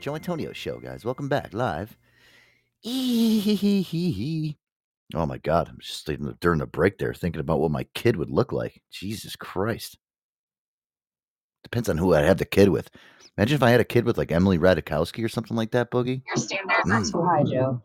Joe 0.00 0.14
Antonio 0.14 0.52
show, 0.52 0.78
guys. 0.78 1.04
Welcome 1.04 1.28
back 1.28 1.52
live. 1.52 1.96
Oh 5.14 5.26
my 5.26 5.38
God. 5.38 5.68
I'm 5.68 5.78
just 5.80 6.08
during 6.40 6.58
the 6.58 6.66
break 6.66 6.98
there 6.98 7.14
thinking 7.14 7.40
about 7.40 7.60
what 7.60 7.70
my 7.70 7.84
kid 7.94 8.16
would 8.16 8.30
look 8.30 8.52
like. 8.52 8.82
Jesus 8.90 9.36
Christ. 9.36 9.98
Depends 11.64 11.88
on 11.88 11.98
who 11.98 12.14
I 12.14 12.22
have 12.22 12.38
the 12.38 12.44
kid 12.44 12.68
with. 12.68 12.90
Imagine 13.36 13.56
if 13.56 13.62
I 13.62 13.70
had 13.70 13.80
a 13.80 13.84
kid 13.84 14.04
with 14.04 14.18
like 14.18 14.30
Emily 14.32 14.58
Ratajkowski 14.58 15.24
or 15.24 15.28
something 15.28 15.56
like 15.56 15.72
that, 15.72 15.90
Boogie. 15.90 16.22
Your 16.26 16.36
standards 16.36 16.90
are 16.90 17.02
too 17.02 17.18
hmm. 17.18 17.26
high, 17.26 17.42
Joe. 17.44 17.82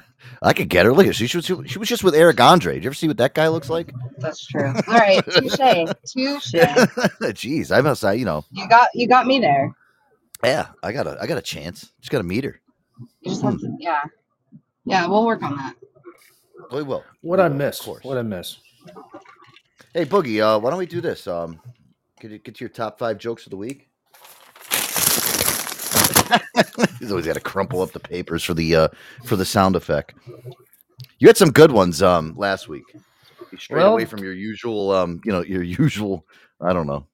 I 0.46 0.52
could 0.52 0.68
get 0.68 0.86
her. 0.86 0.92
Look 0.92 1.08
at 1.08 1.16
she, 1.16 1.26
she 1.26 1.36
was 1.38 1.44
she 1.70 1.78
was 1.78 1.88
just 1.88 2.04
with 2.04 2.14
Eric 2.14 2.40
Andre. 2.40 2.74
Did 2.74 2.84
you 2.84 2.88
ever 2.88 2.94
see 2.94 3.08
what 3.08 3.16
that 3.16 3.34
guy 3.34 3.48
looks 3.48 3.68
like? 3.68 3.92
That's 4.18 4.46
true. 4.46 4.68
All 4.68 4.94
right, 4.94 5.20
touche, 5.24 5.56
touche. 6.06 6.52
Jeez, 7.34 7.76
I 7.76 7.80
must 7.80 8.00
say, 8.00 8.16
you 8.16 8.24
know, 8.24 8.44
You 8.52 8.68
got 8.68 8.88
you 8.94 9.08
got 9.08 9.26
me 9.26 9.40
there. 9.40 9.74
yeah, 10.44 10.68
I 10.84 10.92
got 10.92 11.08
a 11.08 11.18
I 11.20 11.26
got 11.26 11.36
a 11.36 11.42
chance. 11.42 11.90
Just 12.00 12.12
got 12.12 12.18
to 12.18 12.24
meet 12.24 12.44
her. 12.44 12.60
You 13.22 13.30
just 13.32 13.42
have 13.42 13.58
to, 13.58 13.76
yeah, 13.80 14.02
yeah. 14.84 15.08
We'll 15.08 15.26
work 15.26 15.42
on 15.42 15.56
that. 15.56 15.74
We 16.70 16.84
will. 16.84 17.02
What 17.22 17.40
I 17.40 17.48
miss? 17.48 17.84
What 17.84 18.16
I 18.16 18.22
miss? 18.22 18.58
Hey, 19.94 20.04
Boogie, 20.04 20.40
uh, 20.40 20.60
why 20.60 20.70
don't 20.70 20.78
we 20.78 20.86
do 20.86 21.00
this? 21.00 21.26
Um, 21.26 21.60
get 22.20 22.30
you 22.30 22.38
get 22.38 22.54
to 22.54 22.60
your 22.64 22.68
top 22.70 23.00
five 23.00 23.18
jokes 23.18 23.46
of 23.46 23.50
the 23.50 23.56
week. 23.56 23.85
He's 26.98 27.10
always 27.10 27.26
got 27.26 27.34
to 27.34 27.40
crumple 27.40 27.80
up 27.82 27.92
the 27.92 28.00
papers 28.00 28.42
for 28.42 28.54
the 28.54 28.74
uh 28.74 28.88
for 29.24 29.36
the 29.36 29.44
sound 29.44 29.76
effect. 29.76 30.14
You 31.18 31.28
had 31.28 31.36
some 31.36 31.50
good 31.50 31.72
ones 31.72 32.02
um 32.02 32.34
last 32.36 32.68
week. 32.68 32.84
Strayed 33.58 33.78
Well- 33.82 33.92
away 33.92 34.04
from 34.04 34.22
your 34.22 34.32
usual 34.34 34.90
um 34.92 35.20
you 35.24 35.32
know 35.32 35.42
your 35.42 35.62
usual 35.62 36.24
I 36.60 36.72
don't 36.72 36.86
know. 36.86 37.06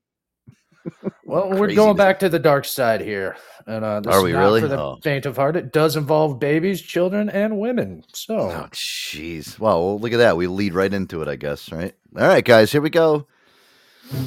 Well, 1.25 1.51
we're 1.51 1.73
going 1.75 1.97
back 1.97 2.19
to 2.21 2.29
the 2.29 2.41
dark 2.41 2.65
side 2.65 3.01
here, 3.01 3.37
and 3.69 3.85
uh, 3.85 4.01
this 4.01 4.13
Are 4.13 4.19
is 4.19 4.25
we 4.25 4.33
really? 4.33 4.61
For 4.61 4.67
the 4.69 4.81
Oh. 4.81 4.99
faint 5.01 5.27
of 5.27 5.37
heart, 5.37 5.55
it 5.57 5.73
does 5.73 5.95
involve 5.97 6.41
babies, 6.41 6.83
children, 6.83 7.31
and 7.31 7.59
women. 7.61 8.03
So, 8.13 8.37
Oh, 8.37 8.67
jeez. 8.73 9.61
Wow. 9.61 9.79
Well, 9.79 10.01
look 10.01 10.13
at 10.13 10.17
that. 10.19 10.37
We 10.37 10.49
lead 10.49 10.75
right 10.75 10.93
into 10.93 11.23
it, 11.23 11.29
I 11.29 11.37
guess. 11.37 11.71
Right. 11.71 11.95
All 12.19 12.27
right, 12.27 12.45
guys. 12.45 12.73
Here 12.73 12.81
we 12.81 12.91
go. 12.91 13.29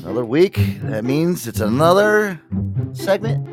Another 0.04 0.24
week. 0.24 0.56
That 0.84 1.04
means 1.04 1.46
it's 1.46 1.60
another 1.60 2.40
segment. 2.94 3.46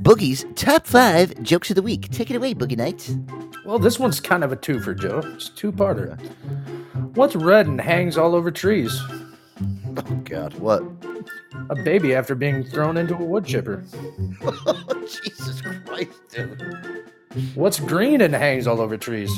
Boogie's 0.00 0.44
top 0.54 0.86
five 0.86 1.40
jokes 1.42 1.70
of 1.70 1.76
the 1.76 1.82
week. 1.82 2.08
Take 2.10 2.30
it 2.30 2.36
away, 2.36 2.54
Boogie 2.54 2.76
Nights. 2.76 3.14
well, 3.64 3.78
this 3.78 3.98
one's 3.98 4.20
kind 4.20 4.42
of 4.42 4.50
a 4.50 4.56
two 4.56 4.80
for 4.80 4.94
Joe. 4.94 5.20
It's 5.34 5.48
two 5.50 5.70
parter. 5.70 6.18
What's 7.14 7.36
red 7.36 7.66
and 7.66 7.80
hangs 7.80 8.16
all 8.16 8.34
over 8.34 8.50
trees? 8.50 8.98
Oh 9.96 10.20
God, 10.24 10.54
what? 10.54 10.82
A 11.68 11.76
baby 11.76 12.14
after 12.14 12.34
being 12.34 12.64
thrown 12.64 12.96
into 12.96 13.14
a 13.14 13.22
wood 13.24 13.44
chipper. 13.44 13.84
Oh, 14.44 15.06
Jesus 15.06 15.60
Christ, 15.60 16.10
dude. 16.30 17.04
What's 17.54 17.78
green 17.78 18.20
and 18.22 18.34
hangs 18.34 18.66
all 18.66 18.80
over 18.80 18.96
trees? 18.96 19.30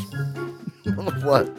what? 1.22 1.50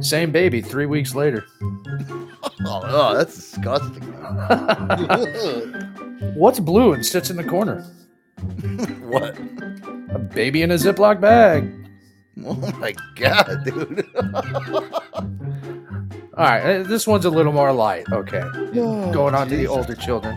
Same 0.00 0.32
baby 0.32 0.60
three 0.60 0.86
weeks 0.86 1.14
later. 1.14 1.44
Oh, 1.62 2.50
oh, 2.66 3.14
that's 3.14 3.34
disgusting. 3.36 4.02
What's 6.34 6.58
blue 6.58 6.94
and 6.94 7.04
sits 7.04 7.30
in 7.30 7.36
the 7.36 7.44
corner? 7.44 7.84
what? 9.02 9.38
A 10.10 10.18
baby 10.18 10.62
in 10.62 10.70
a 10.70 10.74
Ziploc 10.74 11.20
bag. 11.20 11.72
Oh 12.44 12.54
my 12.78 12.94
God, 13.16 13.64
dude. 13.64 14.06
All 16.36 16.46
right, 16.46 16.62
uh, 16.62 16.82
this 16.84 17.06
one's 17.06 17.26
a 17.26 17.30
little 17.30 17.52
more 17.52 17.72
light. 17.72 18.06
Okay. 18.10 18.42
Going 18.72 19.34
on 19.34 19.48
to 19.48 19.56
the 19.56 19.66
older 19.66 19.94
children. 19.94 20.36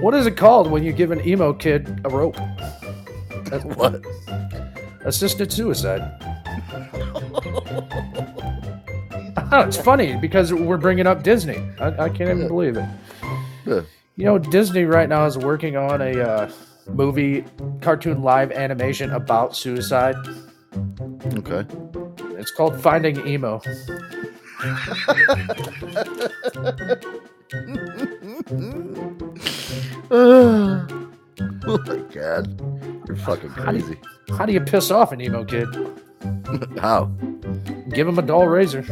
What 0.00 0.14
is 0.14 0.26
it 0.26 0.36
called 0.36 0.70
when 0.70 0.82
you 0.84 0.92
give 0.92 1.10
an 1.10 1.26
emo 1.26 1.52
kid 1.52 2.00
a 2.04 2.08
rope? 2.08 2.36
That's 3.44 3.64
what? 3.76 4.02
Assisted 5.04 5.52
suicide. 5.52 6.00
Oh, 9.50 9.60
it's 9.60 9.76
funny 9.76 10.16
because 10.16 10.52
we're 10.52 10.76
bringing 10.76 11.06
up 11.06 11.22
Disney. 11.22 11.58
I, 11.80 12.04
I 12.04 12.08
can't 12.08 12.30
even 12.30 12.48
believe 12.48 12.76
it. 12.76 13.84
You 14.16 14.24
know, 14.24 14.38
Disney 14.38 14.84
right 14.84 15.08
now 15.08 15.26
is 15.26 15.36
working 15.36 15.76
on 15.76 16.00
a 16.00 16.20
uh, 16.20 16.50
movie, 16.88 17.44
cartoon 17.80 18.22
live 18.22 18.52
animation 18.52 19.10
about 19.12 19.56
suicide. 19.56 20.16
Okay. 21.34 21.64
It's 22.38 22.50
called 22.50 22.80
Finding 22.80 23.26
Emo. 23.26 23.60
oh 30.10 31.78
my 31.86 31.96
god. 32.12 32.60
You're 33.06 33.16
fucking 33.16 33.50
How 33.50 33.72
do, 33.72 33.80
crazy. 33.80 33.98
you, 34.28 34.36
how 34.36 34.46
do 34.46 34.52
you 34.52 34.60
piss 34.60 34.90
off 34.90 35.12
an 35.12 35.20
emo 35.20 35.44
kid? 35.44 35.68
How? 36.80 37.04
Give 37.90 38.08
him 38.08 38.18
a 38.18 38.22
dull 38.22 38.46
razor. 38.46 38.80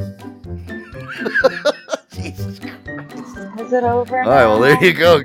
Is 2.18 3.72
it 3.72 3.84
over? 3.84 4.22
All 4.22 4.30
right, 4.30 4.46
well 4.46 4.60
there 4.60 4.82
you 4.84 4.92
go. 4.92 5.22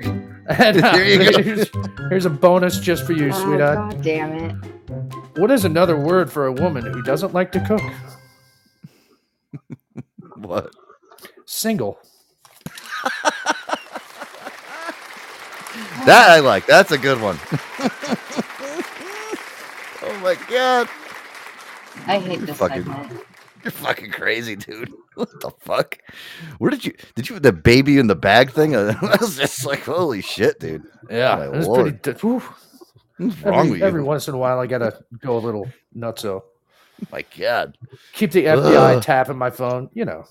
And, 0.58 0.82
uh, 0.84 0.92
there 0.92 1.04
you 1.04 1.30
go. 1.32 1.42
here's, 1.42 1.70
here's 2.10 2.26
a 2.26 2.30
bonus 2.30 2.78
just 2.80 3.04
for 3.06 3.12
you, 3.12 3.28
Oh, 3.32 3.44
sweetheart. 3.44 3.92
God 3.92 4.02
damn 4.02 4.32
it. 4.32 4.52
What 5.38 5.50
is 5.50 5.64
another 5.64 5.96
word 5.96 6.30
for 6.30 6.46
a 6.46 6.52
woman 6.52 6.84
who 6.84 7.02
doesn't 7.02 7.32
like 7.34 7.52
to 7.52 7.60
cook? 7.66 7.82
What? 10.36 10.70
Single. 11.46 11.98
That 16.06 16.30
I 16.30 16.40
like. 16.40 16.66
That's 16.66 16.90
a 16.90 16.98
good 16.98 17.20
one. 17.20 17.38
oh 20.02 20.18
my 20.20 20.34
god. 20.50 20.88
I 22.06 22.18
hate 22.18 22.40
this 22.40 22.56
fucking- 22.58 22.84
segment. 22.84 23.22
You're 23.64 23.70
fucking 23.72 24.10
crazy, 24.10 24.56
dude. 24.56 24.92
What 25.14 25.40
the 25.42 25.50
fuck? 25.60 25.98
Where 26.56 26.70
did 26.70 26.86
you 26.86 26.94
did 27.14 27.28
you 27.28 27.38
the 27.38 27.52
baby 27.52 27.98
in 27.98 28.06
the 28.06 28.14
bag 28.14 28.50
thing? 28.50 28.74
I 28.76 28.96
was 29.20 29.36
just 29.36 29.66
like, 29.66 29.80
holy 29.82 30.22
shit, 30.22 30.58
dude. 30.58 30.84
Yeah, 31.10 31.48
was 31.48 31.66
lord. 31.66 32.02
pretty. 32.02 32.18
d- 32.18 32.26
What's 33.18 33.42
wrong 33.42 33.58
Every, 33.58 33.70
with 33.72 33.80
you? 33.80 33.86
every 33.86 34.02
once 34.02 34.26
in 34.28 34.34
a 34.34 34.38
while, 34.38 34.58
I 34.58 34.66
gotta 34.66 35.04
go 35.20 35.36
a 35.36 35.38
little 35.38 35.68
nutso. 35.94 36.44
My 37.12 37.26
God. 37.38 37.76
Keep 38.14 38.30
the 38.32 38.46
FBI 38.46 38.96
Ugh. 38.96 39.02
tapping 39.02 39.36
my 39.36 39.50
phone. 39.50 39.90
You 39.92 40.06
know. 40.06 40.24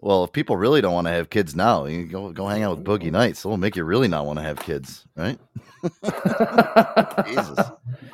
Well, 0.00 0.24
if 0.24 0.32
people 0.32 0.56
really 0.56 0.80
don't 0.80 0.94
want 0.94 1.06
to 1.08 1.12
have 1.12 1.30
kids 1.30 1.56
now, 1.56 1.86
you 1.86 2.04
go 2.06 2.30
go 2.32 2.46
hang 2.46 2.62
out 2.62 2.76
with 2.78 2.86
Boogie 2.86 3.10
Nights. 3.10 3.44
It'll 3.44 3.56
make 3.56 3.76
you 3.76 3.84
really 3.84 4.08
not 4.08 4.26
want 4.26 4.38
to 4.38 4.44
have 4.44 4.58
kids, 4.58 5.04
right? 5.16 5.38
Jesus. 7.26 7.58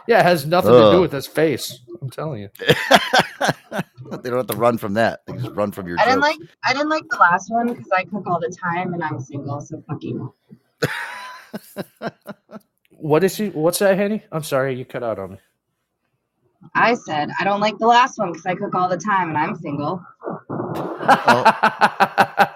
Yeah, 0.07 0.21
it 0.21 0.25
has 0.25 0.47
nothing 0.47 0.73
to 0.73 0.91
do 0.93 1.01
with 1.01 1.13
his 1.13 1.27
face. 1.27 1.81
I'm 2.01 2.11
telling 2.11 2.43
you. 2.43 2.49
They 4.23 4.31
don't 4.31 4.39
have 4.39 4.47
to 4.47 4.57
run 4.57 4.79
from 4.79 4.95
that. 4.95 5.21
They 5.27 5.33
just 5.35 5.51
run 5.55 5.73
from 5.73 5.87
your 5.89 5.99
I 5.99 6.05
didn't 6.05 6.23
jokes. 6.23 6.39
like 6.39 6.49
I 6.65 6.73
didn't 6.73 6.89
like 6.89 7.05
the 7.11 7.17
last 7.17 7.51
one 7.51 7.69
because 7.69 7.89
I 7.97 8.05
cook 8.05 8.27
all 8.27 8.39
the 8.41 8.49
time 8.63 8.95
and 8.95 9.03
I'm 9.03 9.21
single, 9.21 9.61
so 9.61 9.83
fuck 9.89 10.03
you. 10.03 10.33
What 12.91 13.23
is 13.23 13.37
he? 13.37 13.51
What's 13.51 13.81
that, 13.81 13.99
Henny? 13.99 14.23
I'm 14.33 14.43
sorry, 14.43 14.75
you 14.77 14.85
cut 14.87 15.03
out 15.03 15.19
on 15.19 15.33
me. 15.33 15.39
I 16.75 16.95
said 16.95 17.31
I 17.39 17.45
don't 17.45 17.61
like 17.61 17.79
the 17.79 17.87
last 17.87 18.19
one 18.19 18.33
because 18.33 18.47
I 18.47 18.55
cook 18.55 18.75
all 18.75 18.89
the 18.89 18.97
time 18.97 19.29
and 19.29 19.39
I'm 19.39 19.57
single. 19.57 20.05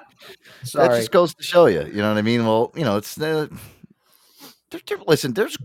That 0.61 0.65
Sorry. 0.65 0.99
just 0.99 1.13
goes 1.13 1.35
to 1.35 1.43
show 1.43 1.67
you. 1.67 1.85
You 1.87 2.03
know 2.03 2.09
what 2.11 2.19
I 2.19 2.23
mean? 2.23 2.45
Well, 2.45 2.73
you 2.75 2.85
know, 2.85 2.97
it's 2.97 3.19
uh, 3.19 3.47
there- 4.71 4.81
there- 4.87 4.99
listen. 5.07 5.33
There's, 5.33 5.57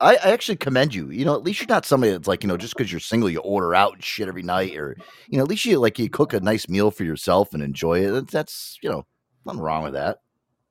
I, 0.00 0.16
I 0.16 0.30
actually 0.32 0.56
commend 0.56 0.94
you. 0.94 1.10
You 1.10 1.24
know, 1.24 1.34
at 1.34 1.42
least 1.44 1.60
you're 1.60 1.68
not 1.68 1.84
somebody 1.84 2.10
that's 2.12 2.26
like, 2.26 2.42
you 2.42 2.48
know, 2.48 2.56
just 2.56 2.74
because 2.76 2.90
you're 2.90 3.00
single, 3.00 3.28
you 3.30 3.38
order 3.40 3.74
out 3.74 3.92
and 3.94 4.02
shit 4.02 4.26
every 4.28 4.42
night, 4.42 4.74
or 4.76 4.96
you 5.28 5.36
know, 5.36 5.44
at 5.44 5.50
least 5.50 5.66
you 5.66 5.78
like 5.78 5.98
you 5.98 6.08
cook 6.08 6.32
a 6.32 6.40
nice 6.40 6.68
meal 6.68 6.90
for 6.90 7.04
yourself 7.04 7.52
and 7.52 7.62
enjoy 7.62 8.00
it. 8.00 8.10
That's, 8.10 8.32
that's 8.32 8.78
you 8.82 8.90
know, 8.90 9.06
nothing 9.44 9.60
wrong 9.60 9.84
with 9.84 9.92
that. 9.92 10.18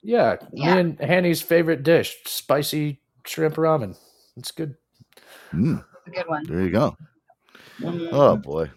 Yeah, 0.01 0.37
Yeah. 0.51 0.73
me 0.75 0.79
and 0.81 0.99
Hanny's 0.99 1.41
favorite 1.41 1.83
dish: 1.83 2.17
spicy 2.25 2.99
shrimp 3.25 3.55
ramen. 3.55 3.95
It's 4.35 4.51
good. 4.51 4.75
Mm, 5.53 5.77
It's 5.79 5.88
a 6.11 6.15
good 6.15 6.27
one. 6.27 6.43
there 6.45 6.61
you 6.61 6.71
go. 6.71 6.97
Mhm. 7.79 8.09
Oh 8.11 8.37
boy. 8.37 8.71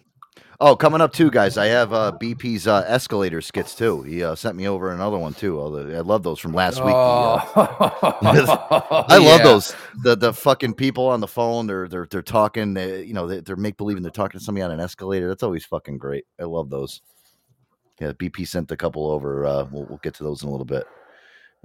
Oh, 0.59 0.77
coming 0.77 1.01
up 1.01 1.11
too, 1.11 1.29
guys. 1.29 1.57
I 1.57 1.65
have 1.65 1.91
uh, 1.91 2.13
BP's 2.21 2.67
uh, 2.67 2.85
escalator 2.87 3.41
skits 3.41 3.75
too. 3.75 4.01
He 4.03 4.23
uh, 4.23 4.33
sent 4.35 4.55
me 4.55 4.65
over 4.67 4.91
another 4.93 5.17
one 5.17 5.33
too. 5.33 5.59
Although 5.59 5.89
I 5.89 5.99
love 5.99 6.23
those 6.23 6.39
from 6.39 6.53
last 6.53 6.77
week. 6.77 6.93
The, 6.93 6.95
uh, 6.95 7.41
I 9.09 9.17
love 9.17 9.39
Yeah. 9.39 9.43
those. 9.43 9.75
The 10.03 10.15
the 10.15 10.31
fucking 10.33 10.75
people 10.75 11.07
on 11.07 11.19
the 11.19 11.27
phone. 11.27 11.67
They're 11.67 11.89
they're 11.89 12.07
they're 12.09 12.21
talking. 12.21 12.75
They, 12.75 13.03
you 13.03 13.13
know 13.13 13.27
they, 13.27 13.41
they're 13.41 13.57
make 13.57 13.75
believing 13.75 14.03
they're 14.03 14.11
talking 14.11 14.39
to 14.39 14.43
somebody 14.45 14.63
on 14.63 14.71
an 14.71 14.79
escalator. 14.79 15.27
That's 15.27 15.43
always 15.43 15.65
fucking 15.65 15.97
great. 15.97 16.25
I 16.39 16.43
love 16.43 16.69
those. 16.69 17.01
Yeah, 17.99 18.13
BP 18.13 18.47
sent 18.47 18.71
a 18.71 18.77
couple 18.77 19.09
over. 19.11 19.45
Uh, 19.45 19.65
we'll, 19.69 19.85
we'll 19.85 19.99
get 20.01 20.13
to 20.15 20.23
those 20.23 20.43
in 20.43 20.49
a 20.49 20.51
little 20.51 20.65
bit. 20.65 20.85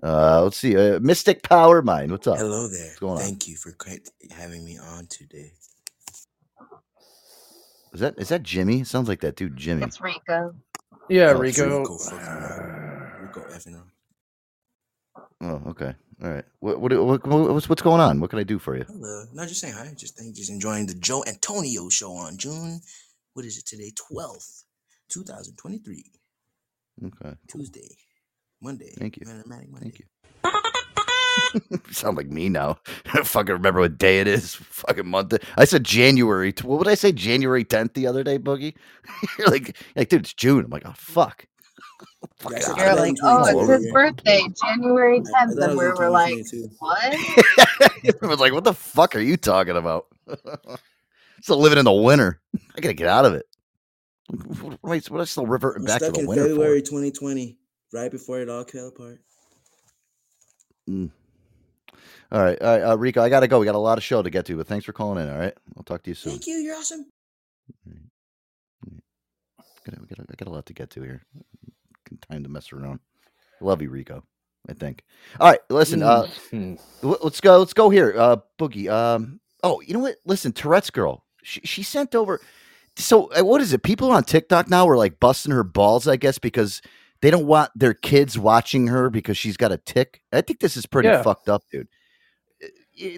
Uh, 0.03 0.43
let's 0.45 0.57
see. 0.57 0.77
Uh, 0.77 1.01
Mystic 1.01 1.43
Power 1.43 1.83
Mind. 1.83 2.11
What's 2.13 2.27
up? 2.27 2.39
Hello 2.39 2.69
there. 2.69 2.87
What's 2.87 2.99
going 2.99 3.13
on? 3.15 3.19
Thank 3.19 3.49
you 3.49 3.57
for 3.57 3.73
quite 3.73 4.09
having 4.31 4.65
me 4.65 4.79
on 4.79 5.07
today. 5.07 5.53
Is 7.93 8.01
that 8.01 8.15
is 8.19 8.29
that 8.29 8.43
Jimmy? 8.43 8.85
Sounds 8.85 9.09
like 9.09 9.21
that 9.21 9.35
dude, 9.37 9.57
Jimmy. 9.57 9.83
It's 9.85 10.01
Rico. 10.01 10.55
Yeah, 11.09 11.33
Oh, 11.35 11.39
Rico. 11.39 11.81
Rico 11.81 11.99
fucking 11.99 12.19
around. 12.19 13.23
Rico 13.23 13.41
effing 13.51 13.75
around. 13.75 13.91
Oh, 15.41 15.71
okay. 15.71 15.95
All 16.23 16.31
right. 16.31 16.45
What, 16.61 16.81
what 16.81 16.93
what 16.93 17.27
what's 17.27 17.69
what's 17.69 17.83
going 17.83 18.01
on? 18.01 18.21
What 18.21 18.31
can 18.31 18.39
I 18.39 18.45
do 18.45 18.59
for 18.59 18.77
you? 18.77 18.85
Hello. 18.85 19.25
No, 19.33 19.47
just 19.47 19.61
saying 19.61 19.75
hi. 19.75 19.91
Just 19.97 20.17
think, 20.19 20.37
just 20.37 20.51
enjoying 20.51 20.87
the 20.87 20.95
Joe 20.95 21.25
Antonio 21.27 21.89
show 21.89 22.13
on 22.13 22.37
June. 22.37 22.81
What 23.33 23.47
is 23.47 23.57
it 23.57 23.67
today? 23.67 23.93
Twelfth, 23.97 24.65
two 25.09 25.23
thousand 25.25 25.57
twenty-three. 25.57 26.05
Okay. 27.07 27.37
Tuesday, 27.49 27.89
Monday. 28.61 28.93
Thank 28.99 29.17
you. 29.17 29.27
Automatic 29.29 29.71
Monday. 29.71 29.91
Thank 29.91 29.99
you. 30.01 30.05
You 31.71 31.81
sound 31.93 32.17
like 32.17 32.29
me 32.29 32.49
now. 32.49 32.79
I 33.07 33.13
don't 33.17 33.27
fucking 33.27 33.53
remember 33.55 33.81
what 33.81 33.97
day 33.99 34.21
it 34.21 34.27
is. 34.27 34.55
Fucking 34.55 35.07
month. 35.07 35.35
I 35.57 35.65
said 35.65 35.85
January. 35.85 36.53
t- 36.53 36.67
What 36.67 36.79
would 36.79 36.89
I 36.89 36.95
say? 36.95 37.11
January 37.13 37.65
10th 37.65 37.95
the 37.95 38.07
other 38.07 38.23
day, 38.23 38.39
Boogie? 38.39 38.75
You're 39.39 39.49
like, 39.49 39.77
like, 39.97 40.09
dude, 40.09 40.21
it's 40.23 40.35
June. 40.35 40.65
I'm 40.65 40.71
like, 40.71 40.83
oh, 40.85 40.93
fuck. 40.97 41.47
Fuck 42.39 42.53
Yeah, 42.53 42.59
I 42.59 42.61
said 42.61 42.71
outta 42.73 42.85
You're 42.85 42.95
like, 42.97 43.17
oh, 43.23 43.41
it's 43.41 43.51
2022. 43.51 43.73
his 43.85 43.93
birthday, 43.93 44.43
January 44.63 45.17
I- 45.17 45.43
I 45.43 45.47
10th, 45.47 45.55
thought 45.59 45.69
and 45.71 45.79
we 45.79 45.85
in 45.87 45.95
were 45.95 46.11
like, 46.11 46.35
2022. 46.35 46.77
what? 46.81 48.23
I 48.23 48.27
was 48.27 48.41
like, 48.41 48.53
what 48.53 48.65
the 48.65 48.75
fuck 48.75 49.17
are 49.17 49.21
you 49.21 49.37
talking 49.37 49.77
about? 49.77 50.07
still 51.43 51.59
living 51.59 51.79
in 51.79 51.85
the 51.85 51.93
winter. 51.93 52.41
I 52.77 52.81
gotta 52.81 52.95
get 52.95 53.09
out 53.09 53.25
of 53.25 53.35
it. 53.35 53.47
What 54.29 54.61
what 54.61 54.73
am 54.85 54.91
I, 54.93 54.97
what 54.97 55.13
am 55.13 55.21
I 55.21 55.25
still 55.25 55.47
reverting 55.47 55.83
I'm 55.83 55.87
back 55.87 56.01
to 56.01 56.11
the 56.11 56.21
in 56.21 56.27
winter 56.27 56.45
for? 56.45 56.49
February 56.51 56.83
2020, 56.83 57.58
right 57.93 58.11
before 58.11 58.41
it 58.41 58.49
all 58.49 58.64
fell 58.64 58.89
apart. 58.89 59.20
Mm. 60.89 61.11
All 62.30 62.43
right, 62.43 62.61
all 62.61 62.68
right, 62.78 62.82
uh, 62.82 62.99
Rico, 62.99 63.22
I 63.22 63.28
gotta 63.28 63.49
go. 63.49 63.59
We 63.59 63.66
got 63.66 63.74
a 63.74 63.78
lot 63.78 63.99
of 63.99 64.05
show 64.05 64.22
to 64.22 64.30
get 64.30 64.45
to, 64.47 64.57
but 64.57 64.66
thanks 64.66 64.84
for 64.84 64.93
calling 64.93 65.22
in. 65.24 65.32
All 65.32 65.39
right, 65.39 65.55
I'll 65.76 65.82
talk 65.82 66.03
to 66.05 66.11
you 66.11 66.14
soon. 66.14 66.32
Thank 66.32 66.47
you. 66.47 66.55
You're 66.57 66.76
awesome. 66.76 67.07
Got, 69.86 70.09
got, 70.09 70.20
I 70.20 70.34
got 70.36 70.49
a 70.49 70.51
lot 70.53 70.66
to 70.66 70.74
get 70.74 70.91
to 70.91 71.03
here. 71.03 71.22
Time 72.30 72.43
to 72.43 72.49
mess 72.49 72.72
around. 72.72 73.01
Love 73.61 73.82
you, 73.82 73.91
Rico. 73.91 74.24
I 74.68 74.74
think. 74.74 75.05
All 75.41 75.51
right, 75.51 75.61
listen. 75.70 76.03
Uh, 76.03 76.26
Mhm. 76.53 76.78
let's 77.03 77.41
go. 77.41 77.59
Let's 77.59 77.72
go 77.74 77.91
here. 77.91 78.14
Uh, 78.16 78.36
Boogie. 78.59 78.91
Um. 78.91 79.41
Oh, 79.62 79.80
you 79.80 79.95
know 79.95 80.01
what? 80.01 80.16
Listen, 80.26 80.53
Tourette's 80.53 80.91
girl. 80.91 81.24
She 81.43 81.61
she 81.62 81.82
sent 81.82 82.14
over. 82.14 82.41
So 82.97 83.30
uh, 83.32 83.45
what 83.45 83.61
is 83.61 83.72
it? 83.72 83.82
People 83.82 84.11
on 84.11 84.24
TikTok 84.24 84.68
now 84.68 84.89
are 84.89 84.97
like 84.97 85.20
busting 85.20 85.53
her 85.53 85.64
balls, 85.64 86.07
I 86.09 86.16
guess, 86.16 86.39
because 86.39 86.82
they 87.21 87.31
don't 87.31 87.47
want 87.47 87.71
their 87.75 87.95
kids 87.95 88.39
watching 88.39 88.87
her 88.89 89.11
because 89.11 89.37
she's 89.37 89.57
got 89.57 89.73
a 89.73 89.77
tic. 89.79 90.23
I 90.33 90.41
think 90.41 90.61
this 90.61 90.77
is 90.77 90.87
pretty 90.87 91.09
Yeah. 91.09 91.23
fucked 91.23 91.49
up, 91.49 91.62
dude. 91.71 91.89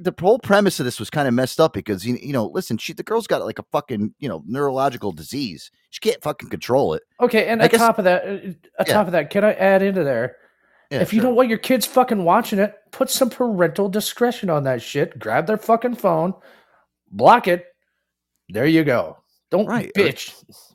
The 0.02 0.14
whole 0.20 0.38
premise 0.38 0.78
of 0.78 0.84
this 0.84 1.00
was 1.00 1.08
kind 1.08 1.26
of 1.26 1.32
messed 1.32 1.58
up 1.58 1.72
because 1.72 2.04
you 2.04 2.16
you 2.16 2.34
know, 2.34 2.44
listen, 2.46 2.76
she 2.76 2.92
the 2.92 3.02
girl's 3.02 3.26
got 3.26 3.42
like 3.44 3.58
a 3.58 3.64
fucking 3.72 4.14
you 4.18 4.28
know 4.28 4.42
neurological 4.46 5.10
disease. 5.12 5.70
She 5.88 6.00
can't 6.00 6.22
fucking 6.22 6.50
control 6.50 6.92
it. 6.92 7.02
Okay, 7.20 7.46
and 7.46 7.62
I 7.62 7.64
on 7.64 7.70
guess- 7.70 7.80
top 7.80 7.98
of 7.98 8.04
that, 8.04 8.24
uh, 8.26 8.30
on 8.30 8.56
Yeah. 8.80 8.84
top 8.92 9.06
of 9.06 9.12
that, 9.12 9.30
can 9.30 9.42
I 9.44 9.54
add 9.54 9.82
into 9.82 10.04
there? 10.04 10.36
Yeah, 10.90 11.00
if 11.00 11.12
you 11.14 11.20
sure. 11.20 11.28
don't 11.28 11.36
want 11.36 11.48
your 11.48 11.56
kids 11.58 11.86
fucking 11.86 12.24
watching 12.24 12.58
it, 12.58 12.74
put 12.90 13.08
some 13.08 13.30
parental 13.30 13.88
discretion 13.88 14.50
on 14.50 14.64
that 14.64 14.82
shit. 14.82 15.18
Grab 15.18 15.46
their 15.46 15.56
fucking 15.56 15.94
phone, 15.94 16.34
block 17.10 17.48
it. 17.48 17.64
There 18.50 18.66
you 18.66 18.84
go. 18.84 19.16
Don't 19.50 19.66
Right, 19.66 19.90
or- 19.96 20.02
bitch. 20.02 20.34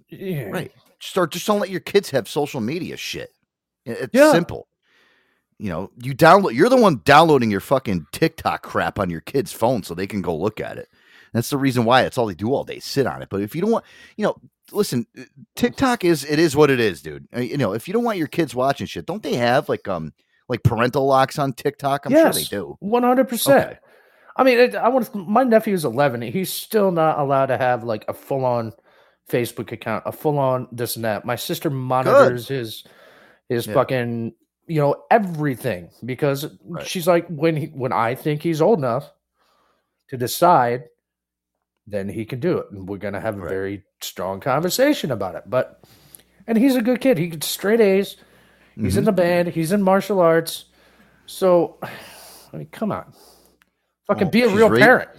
Yeah. 0.10 0.46
Right. 0.46 0.72
Start 1.06 1.32
just 1.32 1.46
don't 1.48 1.60
let 1.60 1.70
your 1.70 1.80
kids 1.82 2.10
have 2.10 2.28
social 2.28 2.62
media 2.62 2.98
shit. 2.98 3.32
It's 3.86 4.14
Yeah. 4.14 4.32
simple. 4.32 4.68
You 5.58 5.70
know, 5.70 5.92
you 6.02 6.14
download 6.14 6.54
you're 6.54 6.70
the 6.70 6.76
one 6.76 7.02
downloading 7.06 7.50
your 7.52 7.62
fucking 7.62 8.08
TikTok 8.12 8.62
crap 8.64 9.00
on 9.00 9.10
your 9.10 9.22
kid's 9.22 9.54
phone 9.54 9.84
so 9.84 9.94
they 9.94 10.08
can 10.08 10.22
go 10.22 10.36
look 10.36 10.60
at 10.60 10.78
it. 10.78 10.90
That's 11.34 11.50
the 11.50 11.58
reason 11.58 11.86
why 11.86 12.04
it's 12.04 12.18
all 12.18 12.26
they 12.26 12.34
do 12.34 12.54
all 12.54 12.64
day, 12.64 12.80
sit 12.80 13.06
on 13.08 13.22
it. 13.22 13.30
But 13.30 13.42
if 13.42 13.56
you 13.56 13.62
don't 13.62 13.72
want, 13.72 13.86
you 14.18 14.26
know, 14.26 14.36
listen, 14.72 15.06
uh, 15.18 15.24
TikTok 15.56 16.04
is 16.04 16.26
it 16.26 16.40
is 16.40 16.56
what 16.56 16.70
it 16.70 16.80
is, 16.80 17.02
dude. 17.02 17.28
Uh, 17.36 17.40
You 17.42 17.58
know, 17.58 17.74
if 17.74 17.88
you 17.88 17.94
don't 17.94 18.04
want 18.04 18.18
your 18.18 18.28
kids 18.28 18.56
watching 18.56 18.88
shit, 18.88 19.06
don't 19.06 19.24
they 19.24 19.36
have 19.36 19.70
like 19.70 19.88
um 19.88 20.14
like 20.50 20.64
parental 20.64 21.06
locks 21.06 21.40
on 21.40 21.54
TikTok? 21.54 22.06
I'm 22.06 22.12
yes, 22.12 22.36
sure 22.36 22.42
they 22.44 22.48
do. 22.50 22.78
One 22.80 23.04
hundred 23.04 23.30
percent. 23.30 23.78
I 24.38 24.44
mean, 24.44 24.60
it, 24.60 24.76
I 24.76 24.90
want 24.90 25.14
my 25.16 25.44
nephew's 25.44 25.86
eleven. 25.86 26.22
He's 26.22 26.52
still 26.52 26.92
not 26.92 27.20
allowed 27.20 27.46
to 27.48 27.58
have 27.58 27.84
like 27.84 28.04
a 28.10 28.14
full 28.14 28.44
on 28.44 28.74
Facebook 29.30 29.72
account, 29.72 30.04
a 30.06 30.12
full 30.12 30.38
on 30.38 30.68
this 30.72 30.96
and 30.96 31.06
that. 31.06 31.26
My 31.26 31.36
sister 31.36 31.70
monitors 31.70 32.48
his 32.48 32.84
his 33.50 33.68
Yeah. 33.68 33.74
fucking 33.74 34.34
you 34.68 34.82
know 34.82 35.04
everything 35.12 35.90
because 36.04 36.48
she's 36.84 37.08
like 37.08 37.28
when 37.28 37.56
he 37.56 37.66
when 37.68 37.94
I 37.94 38.16
think 38.16 38.42
he's 38.42 38.62
old 38.62 38.80
enough 38.80 39.12
to 40.10 40.18
decide, 40.18 40.86
then 41.88 42.10
he 42.10 42.26
can 42.26 42.40
do 42.40 42.58
it, 42.58 42.68
and 42.72 42.88
we're 42.88 42.98
gonna 42.98 43.20
have 43.22 43.38
a 43.38 43.48
very 43.48 43.84
strong 44.02 44.40
conversation 44.40 45.12
about 45.12 45.36
it. 45.36 45.44
But 45.48 45.84
and 46.48 46.58
he's 46.58 46.76
a 46.76 46.82
good 46.82 47.02
kid. 47.02 47.18
He 47.18 47.28
gets 47.28 47.48
straight 47.48 47.82
A's. 47.82 48.18
He's 48.76 48.98
in 48.98 49.04
Mhm. 49.04 49.06
the 49.06 49.12
band. 49.14 49.48
He's 49.50 49.72
in 49.72 49.82
martial 49.82 50.20
arts. 50.20 50.66
So, 51.28 51.78
I 52.54 52.58
mean, 52.58 52.68
come 52.72 52.92
on, 52.92 53.12
fucking 54.08 54.26
Well, 54.26 54.32
be 54.32 54.42
a 54.44 54.50
real 54.50 54.70
ra- 54.70 54.78
parent. 54.78 55.10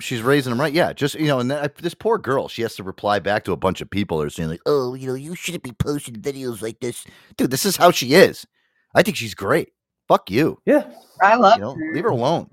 She's 0.00 0.22
raising 0.22 0.52
him 0.52 0.60
right. 0.60 0.72
Yeah, 0.72 0.92
just 0.92 1.14
you 1.14 1.26
know, 1.26 1.38
and 1.40 1.50
then, 1.50 1.70
this 1.80 1.94
poor 1.94 2.18
girl, 2.18 2.48
she 2.48 2.62
has 2.62 2.74
to 2.76 2.82
reply 2.82 3.18
back 3.20 3.44
to 3.44 3.52
a 3.52 3.56
bunch 3.56 3.80
of 3.80 3.90
people 3.90 4.18
that 4.18 4.26
are 4.26 4.30
saying 4.30 4.48
like, 4.48 4.60
Oh, 4.66 4.94
you 4.94 5.06
know, 5.06 5.14
you 5.14 5.34
shouldn't 5.36 5.62
be 5.62 5.72
posting 5.72 6.16
videos 6.16 6.62
like 6.62 6.80
this. 6.80 7.04
"Dude, 7.36 7.50
this 7.50 7.64
is 7.64 7.76
how 7.76 7.90
she 7.92 8.14
is." 8.14 8.46
I 8.94 9.02
think 9.02 9.16
she's 9.16 9.34
great. 9.34 9.70
Fuck 10.08 10.30
you. 10.30 10.60
Yeah, 10.66 10.84
I 11.22 11.36
love 11.36 11.56
You 11.56 11.62
know, 11.62 11.74
her. 11.74 11.94
leave 11.94 12.04
her 12.04 12.10
alone. 12.10 12.50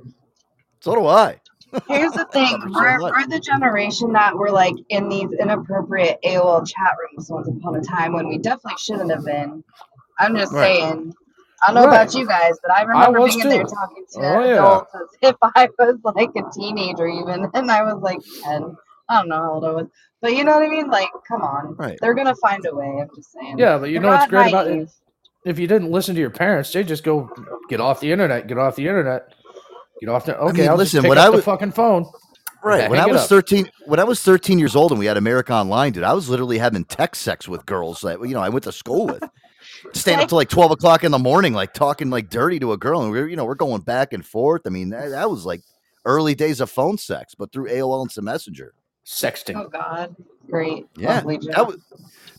So 0.82 0.96
do 0.96 1.08
I. 1.08 1.42
Here's 1.88 2.12
the 2.14 2.26
thing: 2.34 2.60
Love 2.62 2.72
we're, 2.74 3.00
much. 3.00 3.14
we're 3.14 3.28
the 3.28 3.40
generation 3.40 4.14
that 4.14 4.36
were 4.38 4.52
like 4.52 4.76
in 4.90 5.10
these 5.10 5.32
inappropriate 5.40 6.20
AOL 6.26 6.66
chat 6.68 6.94
rooms 7.00 7.30
once 7.32 7.48
upon 7.48 7.76
a 7.78 7.82
time 7.82 8.14
when 8.14 8.28
we 8.28 8.38
definitely 8.38 8.78
shouldn't 8.80 9.12
have 9.12 9.26
been. 9.26 9.64
I'm 10.20 10.36
just 10.36 10.54
Right. 10.54 10.80
saying. 10.80 11.14
I 11.64 11.68
don't 11.68 11.76
know 11.76 11.88
Right. 11.88 12.02
about 12.02 12.14
you 12.16 12.28
guys, 12.28 12.54
but 12.64 12.72
I 12.72 12.82
remember 12.84 13.20
was 13.22 13.36
being 13.36 13.46
in 13.46 13.50
there 13.50 13.64
talking 13.64 14.06
to 14.14 14.20
Oh, 14.20 14.44
yeah. 14.44 14.54
adults 14.54 14.92
as 14.96 15.30
if 15.30 15.36
I 15.56 15.70
was 15.78 15.98
like 16.16 16.30
a 16.36 16.42
teenager, 16.54 17.08
even, 17.08 17.50
and 17.54 17.72
I 17.72 17.84
was 17.84 18.02
like 18.02 18.20
ten. 18.44 18.76
I 19.10 19.18
don't 19.20 19.28
know 19.30 19.36
how 19.36 19.54
old 19.54 19.66
I 19.66 19.72
was, 19.72 19.88
but 20.22 20.34
you 20.36 20.44
know 20.44 20.54
what 20.54 20.64
I 20.64 20.70
mean. 20.70 20.90
Like, 20.90 21.10
come 21.28 21.42
on, 21.42 21.76
Right. 21.78 21.98
they're 22.02 22.14
gonna 22.14 22.36
find 22.36 22.66
a 22.66 22.74
way. 22.74 23.00
I'm 23.02 23.10
just 23.16 23.32
saying. 23.34 23.58
Yeah, 23.58 23.78
but 23.78 23.90
you 23.90 23.94
They're 23.96 24.02
know 24.04 24.08
what's 24.10 24.22
not 24.22 24.30
great 24.30 24.48
about 24.50 24.68
it? 24.68 24.90
If 25.44 25.58
you 25.60 25.68
didn't 25.68 25.92
listen 25.92 26.16
to 26.16 26.22
your 26.22 26.30
parents, 26.30 26.72
they 26.72 26.84
just 26.84 27.04
go 27.04 27.30
get 27.70 27.82
off 27.82 28.00
the 28.00 28.12
internet, 28.12 28.48
get 28.48 28.58
off 28.58 28.76
the 28.76 28.88
internet, 28.88 29.34
get 30.00 30.10
off 30.10 30.26
the. 30.26 30.38
Okay, 30.38 30.62
mean, 30.62 30.70
I'll 30.70 30.78
listen, 30.78 30.98
just 30.98 31.04
pick 31.04 31.10
when 31.10 31.18
I 31.18 31.30
was- 31.30 31.44
fucking 31.44 31.72
phone. 31.74 32.06
Right. 32.64 32.82
Hang 32.82 32.92
When 32.92 33.00
I 33.00 33.08
was 33.08 33.24
up. 33.24 33.28
13 33.30 33.70
when 33.88 34.00
I 34.00 34.04
was 34.04 34.22
13 34.22 34.60
years 34.60 34.76
old 34.76 34.92
and 34.92 35.00
we 35.00 35.08
had 35.08 35.18
America 35.18 35.52
Online, 35.52 35.92
dude, 35.94 36.04
I 36.04 36.14
was 36.14 36.30
literally 36.30 36.60
having 36.60 36.86
text 36.86 37.24
sex 37.24 37.48
with 37.48 37.66
girls 37.66 38.02
that 38.02 38.20
you 38.22 38.36
know 38.36 38.40
I 38.40 38.50
went 38.50 38.66
to 38.66 38.72
school 38.72 39.08
with. 39.08 39.24
Staying 39.94 40.20
up 40.20 40.30
till 40.30 40.38
like 40.38 40.50
12 40.50 40.72
o'clock 40.72 41.04
in 41.04 41.12
the 41.12 41.20
morning, 41.20 41.54
like 41.54 41.74
talking 41.74 42.10
like 42.10 42.30
dirty 42.30 42.60
to 42.60 42.74
a 42.74 42.78
girl, 42.78 43.02
and 43.02 43.12
we're 43.12 43.28
you 43.28 43.36
know, 43.36 43.46
we're 43.46 43.56
going 43.56 43.82
back 43.82 44.14
and 44.14 44.26
forth. 44.26 44.62
I 44.66 44.70
mean, 44.70 44.90
that, 44.90 45.10
that 45.10 45.30
was 45.30 45.46
like 45.46 45.62
early 46.06 46.36
days 46.36 46.62
of 46.62 46.70
phone 46.70 46.98
sex, 46.98 47.36
but 47.36 47.52
through 47.52 47.70
AOL 47.70 48.02
and 48.02 48.12
some 48.12 48.26
messenger. 48.26 48.74
Sexting. 49.06 49.56
Oh 49.56 49.68
God, 49.68 50.16
great. 50.48 50.86
Yeah. 50.96 51.22
That 51.22 51.68
was 51.68 51.78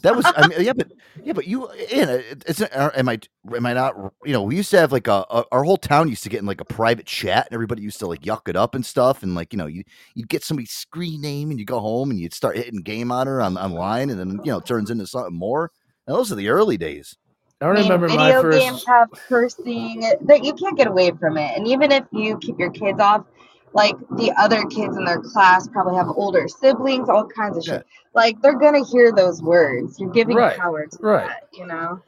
that 0.02 0.16
was 0.16 0.24
I 0.26 0.46
mean, 0.46 0.62
yeah, 0.62 0.72
but 0.72 0.92
yeah, 1.24 1.32
but 1.32 1.46
you 1.46 1.68
and 1.68 2.10
it's 2.46 2.60
uh, 2.60 2.90
am 2.94 3.08
I 3.08 3.18
am 3.54 3.66
I 3.66 3.72
not 3.72 3.94
you 4.24 4.32
know 4.32 4.42
we 4.42 4.56
used 4.56 4.70
to 4.70 4.78
have 4.78 4.92
like 4.92 5.08
a, 5.08 5.24
a 5.30 5.44
our 5.50 5.64
whole 5.64 5.76
town 5.76 6.08
used 6.08 6.22
to 6.22 6.28
get 6.28 6.40
in 6.40 6.46
like 6.46 6.60
a 6.60 6.64
private 6.64 7.06
chat 7.06 7.46
and 7.46 7.54
everybody 7.54 7.82
used 7.82 7.98
to 8.00 8.06
like 8.06 8.20
yuck 8.22 8.48
it 8.48 8.56
up 8.56 8.74
and 8.74 8.86
stuff 8.86 9.22
and 9.22 9.34
like 9.34 9.52
you 9.52 9.56
know 9.56 9.66
you 9.66 9.82
you'd 10.14 10.28
get 10.28 10.44
somebody's 10.44 10.70
screen 10.70 11.20
name 11.20 11.50
and 11.50 11.58
you 11.58 11.66
go 11.66 11.80
home 11.80 12.10
and 12.10 12.20
you'd 12.20 12.34
start 12.34 12.56
hitting 12.56 12.82
game 12.82 13.10
on 13.10 13.26
her 13.26 13.42
on 13.42 13.56
online 13.56 14.10
and 14.10 14.18
then 14.18 14.40
you 14.44 14.52
know 14.52 14.58
it 14.58 14.66
turns 14.66 14.90
into 14.90 15.06
something 15.06 15.36
more. 15.36 15.70
And 16.06 16.16
those 16.16 16.32
are 16.32 16.36
the 16.36 16.48
early 16.48 16.76
days. 16.76 17.16
I 17.62 17.66
I 17.68 17.72
mean, 17.74 17.82
remember 17.84 18.08
my 18.08 18.26
video 18.26 18.42
first. 18.42 18.58
games 18.58 18.84
have 18.86 19.10
cursing 19.12 20.00
that 20.22 20.44
you 20.44 20.52
can't 20.54 20.76
get 20.76 20.88
away 20.88 21.12
from 21.12 21.36
it. 21.36 21.56
And 21.56 21.66
even 21.68 21.92
if 21.92 22.04
you 22.12 22.38
keep 22.38 22.58
your 22.58 22.70
kids 22.70 22.98
off, 23.00 23.24
like 23.72 23.96
the 24.16 24.32
other 24.38 24.64
kids 24.64 24.96
in 24.96 25.04
their 25.04 25.20
class 25.20 25.68
probably 25.68 25.94
have 25.94 26.08
older 26.08 26.48
siblings, 26.48 27.08
all 27.08 27.26
kinds 27.26 27.56
of 27.56 27.64
shit. 27.64 27.86
Like 28.14 28.40
they're 28.42 28.58
gonna 28.58 28.84
hear 28.84 29.12
those 29.12 29.40
words. 29.42 29.98
You're 29.98 30.10
giving 30.10 30.36
Right, 30.36 30.58
power 30.58 30.86
to 30.86 30.98
right. 31.00 31.28
that, 31.28 31.48
you 31.52 31.66
know. 31.66 32.00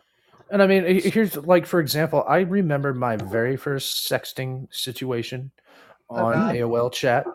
And 0.51 0.63
I 0.63 0.67
mean, 0.67 0.85
here's 1.01 1.37
like 1.37 1.67
for 1.67 1.81
example, 1.81 2.25
I 2.29 2.41
remember 2.41 2.93
my 2.93 3.17
very 3.17 3.57
first 3.57 4.11
sexting 4.11 4.69
situation 4.73 5.51
on 6.11 6.35
uh-huh. 6.35 6.47
God. 6.49 6.55
AOL 6.57 6.93
chat. 6.93 7.27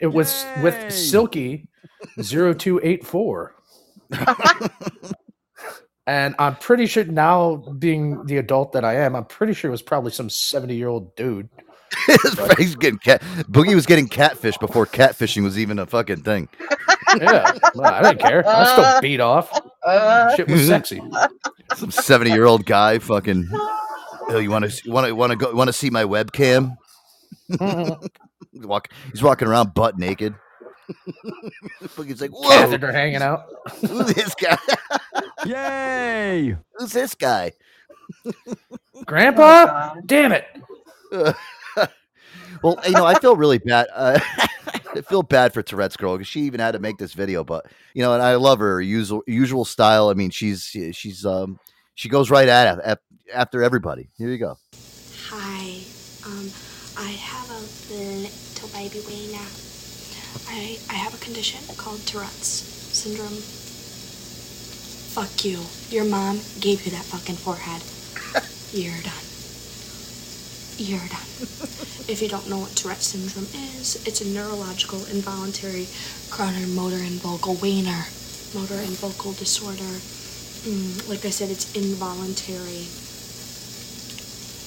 It 0.00 0.08
was 0.08 0.44
with 0.62 0.92
Silky 0.92 1.68
0284. 2.20 3.54
and 6.06 6.34
I'm 6.38 6.56
pretty 6.56 6.86
sure 6.86 7.04
now, 7.04 7.56
being 7.78 8.24
the 8.26 8.38
adult 8.38 8.72
that 8.72 8.84
I 8.84 8.94
am, 8.96 9.16
I'm 9.16 9.24
pretty 9.24 9.54
sure 9.54 9.70
it 9.70 9.72
was 9.72 9.82
probably 9.82 10.10
some 10.10 10.30
70 10.30 10.74
year 10.74 10.88
old 10.88 11.14
dude. 11.16 11.48
He's 12.58 12.74
getting 12.74 12.98
cat 12.98 13.22
Boogie 13.48 13.74
was 13.74 13.86
getting 13.86 14.08
catfish 14.08 14.58
before 14.58 14.84
catfishing 14.84 15.44
was 15.44 15.58
even 15.58 15.78
a 15.78 15.86
fucking 15.86 16.22
thing. 16.22 16.48
Yeah, 17.16 17.52
well, 17.76 17.94
I 17.94 18.02
didn't 18.02 18.20
care. 18.20 18.42
I 18.44 18.64
still 18.64 19.00
beat 19.00 19.20
off. 19.20 19.52
Uh, 19.84 20.34
Shit 20.34 20.48
was 20.48 20.66
sexy. 20.66 21.00
Some 21.76 21.92
70 21.92 22.30
year 22.30 22.46
old 22.46 22.66
guy 22.66 22.98
fucking 22.98 23.48
Oh, 24.28 24.38
you 24.38 24.50
want 24.50 24.70
to 24.70 24.82
you 24.84 24.92
want 24.92 25.06
to 25.06 25.12
want 25.14 25.30
to 25.30 25.36
go 25.36 25.52
want 25.54 25.68
to 25.68 25.72
see 25.72 25.90
my 25.90 26.04
webcam? 26.04 26.76
Walk, 28.54 28.88
he's 29.10 29.22
walking 29.22 29.48
around 29.48 29.74
butt 29.74 29.98
naked. 29.98 30.34
Boogie's 31.96 32.20
like, 32.20 32.30
whoa, 32.30 32.48
Catheter 32.48 32.92
hanging 32.92 33.22
out. 33.22 33.46
who's 33.80 34.12
this 34.14 34.34
guy? 34.34 34.58
Yay! 35.46 36.56
Who's 36.74 36.92
this 36.92 37.14
guy? 37.14 37.52
Grandpa? 39.06 39.94
Damn 40.06 40.32
it. 40.32 40.46
well, 42.62 42.78
you 42.86 42.92
know, 42.92 43.06
I 43.06 43.18
feel 43.18 43.36
really 43.36 43.58
bad. 43.58 43.86
Uh, 43.94 44.18
I 44.94 45.00
feel 45.02 45.22
bad 45.22 45.52
for 45.52 45.62
Tourette's 45.62 45.96
girl 45.96 46.16
because 46.16 46.28
she 46.28 46.40
even 46.42 46.60
had 46.60 46.72
to 46.72 46.78
make 46.78 46.98
this 46.98 47.14
video. 47.14 47.44
But 47.44 47.66
you 47.94 48.02
know, 48.02 48.14
and 48.14 48.22
I 48.22 48.34
love 48.36 48.58
her 48.58 48.80
usual 48.80 49.22
usual 49.26 49.64
style. 49.64 50.08
I 50.08 50.14
mean, 50.14 50.30
she's 50.30 50.64
she's 50.92 51.24
um 51.24 51.58
she 51.94 52.08
goes 52.08 52.30
right 52.30 52.48
at 52.48 52.80
at, 52.80 53.00
after 53.32 53.62
everybody. 53.62 54.08
Here 54.16 54.28
you 54.28 54.38
go. 54.38 54.56
Hi, 55.28 55.80
um, 56.26 56.50
I 56.96 57.10
have 57.10 57.50
a 57.50 57.60
little 57.92 58.68
baby 58.68 59.00
wiener. 59.06 59.73
I 60.48 60.78
I 60.90 60.94
have 60.94 61.14
a 61.14 61.18
condition 61.18 61.60
called 61.76 62.06
Tourette's 62.06 62.48
syndrome. 62.92 63.40
Fuck 65.14 65.44
you. 65.44 65.60
Your 65.90 66.04
mom 66.04 66.40
gave 66.60 66.84
you 66.84 66.90
that 66.92 67.04
fucking 67.04 67.36
forehead. 67.36 67.82
You're 68.72 69.02
done. 69.02 69.24
You're 70.76 71.06
done. 71.06 71.30
if 72.10 72.18
you 72.20 72.28
don't 72.28 72.48
know 72.50 72.58
what 72.58 72.74
Tourette's 72.74 73.06
syndrome 73.06 73.46
is, 73.78 74.02
it's 74.06 74.20
a 74.20 74.26
neurological, 74.28 75.04
involuntary, 75.06 75.86
chronic 76.30 76.66
motor 76.68 76.98
and 76.98 77.22
vocal 77.22 77.54
wiener, 77.54 78.06
motor 78.54 78.74
and 78.74 78.98
vocal 78.98 79.32
disorder. 79.32 79.94
Mm, 80.66 81.08
like 81.08 81.24
I 81.24 81.30
said, 81.30 81.50
it's 81.50 81.70
involuntary. 81.76 82.88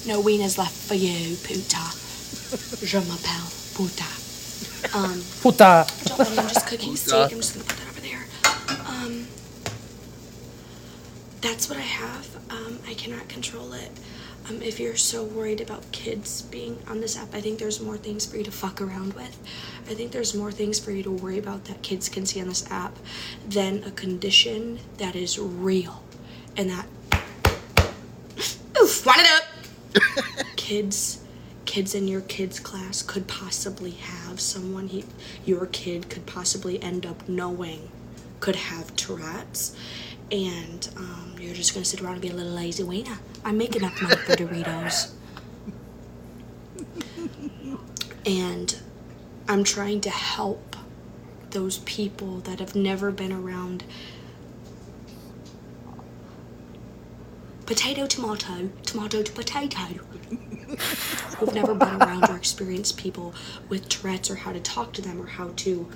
No 0.08 0.20
wiener's 0.20 0.56
left 0.56 0.76
for 0.88 0.94
you, 0.94 1.36
puta. 1.44 1.92
Je 2.86 2.98
m'appelle 3.00 3.52
puta. 3.74 4.17
Um, 4.94 5.22
Puta. 5.42 5.86
don't 6.04 6.18
worry, 6.18 6.38
I'm 6.38 6.48
just 6.48 6.66
cooking 6.66 6.96
steak. 6.96 7.32
I'm 7.32 7.38
just 7.38 7.54
gonna 7.54 7.66
put 7.66 7.76
that 7.76 7.88
over 7.88 8.00
there. 8.00 8.24
Um, 8.86 9.26
that's 11.40 11.68
what 11.68 11.78
I 11.78 11.82
have. 11.82 12.36
Um, 12.50 12.78
I 12.86 12.94
cannot 12.94 13.28
control 13.28 13.72
it. 13.72 13.90
Um, 14.48 14.62
if 14.62 14.80
you're 14.80 14.96
so 14.96 15.24
worried 15.24 15.60
about 15.60 15.90
kids 15.92 16.42
being 16.42 16.78
on 16.88 17.00
this 17.00 17.18
app, 17.18 17.34
I 17.34 17.40
think 17.40 17.58
there's 17.58 17.80
more 17.80 17.98
things 17.98 18.24
for 18.24 18.38
you 18.38 18.44
to 18.44 18.50
fuck 18.50 18.80
around 18.80 19.12
with. 19.12 19.38
I 19.88 19.94
think 19.94 20.10
there's 20.10 20.34
more 20.34 20.50
things 20.50 20.78
for 20.80 20.90
you 20.90 21.02
to 21.02 21.10
worry 21.10 21.38
about 21.38 21.64
that 21.66 21.82
kids 21.82 22.08
can 22.08 22.24
see 22.24 22.40
on 22.40 22.48
this 22.48 22.68
app 22.70 22.96
than 23.46 23.82
a 23.84 23.90
condition 23.90 24.78
that 24.96 25.14
is 25.14 25.38
real 25.38 26.02
and 26.56 26.70
that. 26.70 26.86
Oof, 28.80 29.04
wind 29.04 29.20
it 29.20 29.42
up! 29.42 30.46
kids 30.56 31.20
kids 31.78 31.94
in 31.94 32.08
your 32.08 32.22
kids 32.22 32.58
class 32.58 33.02
could 33.02 33.28
possibly 33.28 33.92
have 33.92 34.40
someone 34.40 34.88
he, 34.88 35.04
your 35.44 35.64
kid 35.66 36.10
could 36.10 36.26
possibly 36.26 36.82
end 36.82 37.06
up 37.06 37.28
knowing 37.28 37.88
could 38.40 38.56
have 38.56 38.96
Tourette's 38.96 39.76
and 40.32 40.88
um, 40.96 41.36
you're 41.38 41.54
just 41.54 41.74
gonna 41.74 41.84
sit 41.84 42.00
around 42.00 42.14
and 42.14 42.22
be 42.22 42.30
a 42.30 42.34
little 42.34 42.50
lazy 42.50 42.82
wiener. 42.82 43.20
I 43.44 43.52
make 43.52 43.76
enough 43.76 44.02
money 44.02 44.16
for 44.16 44.32
Doritos. 44.32 45.12
and 48.26 48.76
I'm 49.48 49.62
trying 49.62 50.00
to 50.00 50.10
help 50.10 50.74
those 51.50 51.78
people 51.78 52.38
that 52.40 52.58
have 52.58 52.74
never 52.74 53.12
been 53.12 53.30
around 53.30 53.84
potato 57.66 58.04
tomato 58.08 58.68
tomato 58.84 59.22
to 59.22 59.30
potato 59.30 59.78
who've 61.38 61.54
never 61.54 61.74
been 61.74 62.02
around 62.02 62.28
or 62.30 62.36
experienced 62.36 62.96
people 62.98 63.34
with 63.68 63.88
tourette's 63.88 64.30
or 64.30 64.36
how 64.36 64.52
to 64.52 64.60
talk 64.60 64.92
to 64.94 65.02
them 65.02 65.20
or 65.20 65.26
how 65.26 65.50
to 65.56 65.88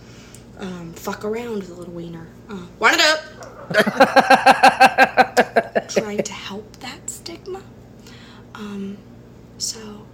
um, 0.58 0.92
fuck 0.94 1.24
around 1.24 1.54
with 1.56 1.70
a 1.70 1.74
little 1.74 1.94
wiener 1.94 2.28
uh, 2.50 2.66
wind 2.78 2.96
it 3.00 3.06
up 3.06 3.22
trying 5.88 6.22
to 6.22 6.32
help 6.32 6.76
that 6.80 7.08
stigma 7.10 7.62
Um, 8.54 8.98
so 9.58 10.06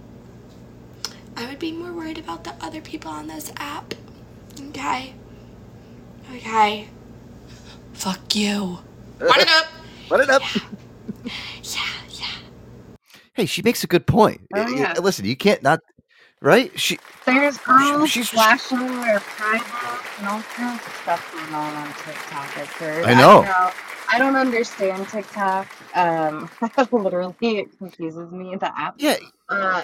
I 1.37 1.47
would 1.47 1.59
be 1.59 1.71
more 1.71 1.93
worried 1.93 2.17
about 2.17 2.43
the 2.45 2.53
other 2.61 2.81
people 2.81 3.11
on 3.11 3.27
this 3.27 3.51
app. 3.57 3.93
Okay. 4.69 5.13
Okay. 6.35 6.89
Fuck 7.93 8.35
you. 8.35 8.79
Run 9.19 9.39
it 9.41 9.49
up. 9.49 9.67
Run 10.09 10.21
it 10.21 10.29
up. 10.29 10.41
Hey, 13.39 13.45
she 13.45 13.61
makes 13.61 13.85
a 13.85 13.87
good 13.87 14.05
point. 14.05 14.41
Oh, 14.53 14.67
yeah. 14.67 14.95
Listen, 14.99 15.23
you 15.23 15.37
can't 15.37 15.63
not 15.63 15.79
right. 16.41 16.77
She 16.77 16.99
There's 17.25 17.57
girls 17.59 18.09
she's- 18.09 18.27
flashing 18.27 18.79
their 18.79 19.21
pride 19.21 19.61
and 20.17 20.27
all 20.27 20.41
kinds 20.41 20.85
of 20.85 20.93
stuff 21.01 21.31
going 21.31 21.53
on 21.53 21.73
on 21.73 21.87
TikTok. 21.87 22.57
I've 22.57 22.67
heard. 22.67 23.05
I 23.05 23.13
know. 23.13 23.43
don't 23.43 23.73
I 24.11 24.19
don't 24.19 24.35
understand 24.35 25.07
TikTok. 25.07 25.67
Um, 25.95 26.49
literally, 26.91 27.33
it 27.41 27.77
confuses 27.77 28.29
me. 28.29 28.57
The 28.57 28.77
app. 28.77 28.95
Yeah. 28.97 29.15
Uh, 29.47 29.83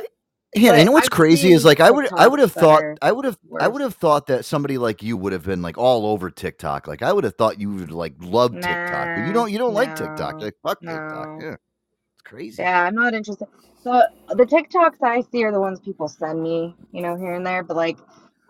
Yeah, 0.53 0.71
but 0.71 0.79
and 0.79 0.91
what's 0.91 1.05
I've 1.07 1.11
crazy 1.11 1.53
is 1.53 1.63
like 1.63 1.79
I 1.79 1.91
would 1.91 2.11
I 2.11 2.27
would 2.27 2.41
have 2.41 2.51
thought 2.51 2.83
I 3.01 3.13
would 3.13 3.23
have 3.23 3.37
I 3.57 3.69
would 3.69 3.81
have 3.81 3.95
thought 3.95 4.27
that 4.27 4.43
somebody 4.43 4.77
like 4.77 5.01
you 5.01 5.15
would 5.15 5.31
have 5.31 5.45
been 5.45 5.61
like 5.61 5.77
all 5.77 6.07
over 6.07 6.29
TikTok. 6.29 6.87
Like 6.87 7.01
I 7.03 7.13
would 7.13 7.23
have 7.23 7.35
thought 7.35 7.57
you 7.59 7.71
would 7.71 7.91
like 7.91 8.15
love 8.19 8.51
TikTok, 8.53 9.15
but 9.15 9.27
you 9.27 9.31
don't 9.31 9.49
you 9.49 9.57
don't 9.57 9.73
like 9.73 9.95
TikTok. 9.95 10.41
Like 10.41 10.55
fuck 10.61 10.81
TikTok. 10.81 11.41
Yeah, 11.41 11.55
crazy. 12.25 12.63
Yeah, 12.63 12.83
I'm 12.83 12.95
not 12.95 13.13
interested. 13.13 13.47
So 13.83 14.03
the 14.29 14.45
TikToks 14.45 15.03
I 15.03 15.21
see 15.31 15.43
are 15.45 15.51
the 15.51 15.59
ones 15.61 15.79
people 15.79 16.07
send 16.09 16.41
me, 16.43 16.75
you 16.91 17.01
know, 17.01 17.15
here 17.17 17.35
and 17.35 17.45
there. 17.45 17.63
But 17.63 17.77
like, 17.77 17.99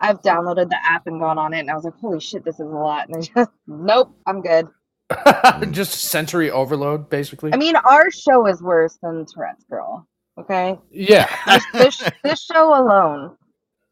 I've 0.00 0.22
downloaded 0.22 0.70
the 0.70 0.78
app 0.84 1.06
and 1.06 1.20
gone 1.20 1.38
on 1.38 1.54
it, 1.54 1.60
and 1.60 1.70
I 1.70 1.74
was 1.74 1.84
like, 1.84 1.94
holy 2.00 2.20
shit, 2.20 2.44
this 2.44 2.56
is 2.56 2.62
a 2.62 2.64
lot. 2.64 3.08
And 3.08 3.16
I 3.16 3.20
just, 3.20 3.50
nope, 3.68 4.14
I'm 4.26 4.42
good. 4.42 4.68
Just 5.70 5.92
sensory 6.06 6.50
overload, 6.50 7.08
basically. 7.10 7.52
I 7.52 7.56
mean, 7.56 7.76
our 7.76 8.10
show 8.10 8.46
is 8.46 8.62
worse 8.62 8.98
than 9.02 9.26
Tourette's 9.26 9.64
Girl. 9.70 10.06
Okay. 10.38 10.78
Yeah. 10.90 11.28
This 11.46 11.64
this, 11.72 12.10
this 12.24 12.42
show 12.52 12.74
alone 12.80 13.36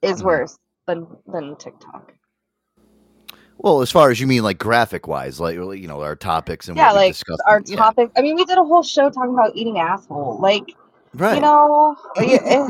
is 0.03 0.22
Mm-hmm. 0.22 0.26
worse 0.26 0.59
than 0.87 1.07
than 1.32 1.57
TikTok. 1.57 2.12
Well, 3.59 3.80
as 3.80 3.90
far 3.90 4.11
as 4.11 4.20
you 4.20 4.26
mean, 4.26 4.42
like 4.42 4.59
graphic 4.59 5.07
wise, 5.09 5.40
like 5.40 5.55
you 5.57 5.86
know 5.88 6.02
our 6.02 6.16
topics 6.16 6.68
and 6.68 6.76
yeah, 6.76 6.88
what 6.88 6.96
like 6.96 7.12
discussed. 7.12 7.42
our 7.46 7.62
yeah. 7.66 7.76
topics. 7.76 8.12
I 8.16 8.22
mean, 8.22 8.36
we 8.36 8.44
did 8.44 8.59
a 8.59 8.64
whole 8.64 8.82
show 8.82 9.11
talking 9.11 9.32
about 9.32 9.55
eating 9.57 9.78
asshole. 9.78 10.38
Like, 10.40 10.64
Right. 11.14 11.36
you 11.36 11.40
know, 11.40 11.96
y- 12.16 12.38
eh, 12.44 12.68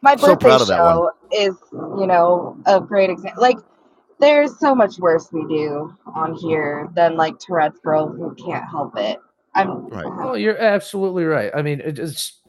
my 0.00 0.16
So 0.16 0.28
birthday 0.28 0.46
proud 0.46 0.60
of 0.62 0.68
that 0.68 0.82
one. 0.82 0.94
show 0.96 1.10
is, 1.32 1.54
you 2.00 2.06
know, 2.06 2.56
a 2.66 2.80
great 2.80 3.10
example. 3.10 3.40
Like, 3.42 3.58
there's 4.18 4.58
so 4.58 4.74
much 4.74 4.98
worse 4.98 5.28
we 5.32 5.42
do 5.46 5.94
on 6.14 6.34
here 6.34 6.88
than 6.94 7.16
like 7.16 7.38
Tourette's 7.38 7.78
girl 7.80 8.08
who 8.08 8.34
can't 8.34 8.68
help 8.68 8.96
it. 8.96 9.18
I'm 9.54 9.88
right. 9.88 10.04
Well, 10.16 10.36
you're 10.38 10.58
absolutely 10.58 11.24
right. 11.24 11.50
I 11.54 11.62
mean, 11.62 11.80
it's. 11.84 12.40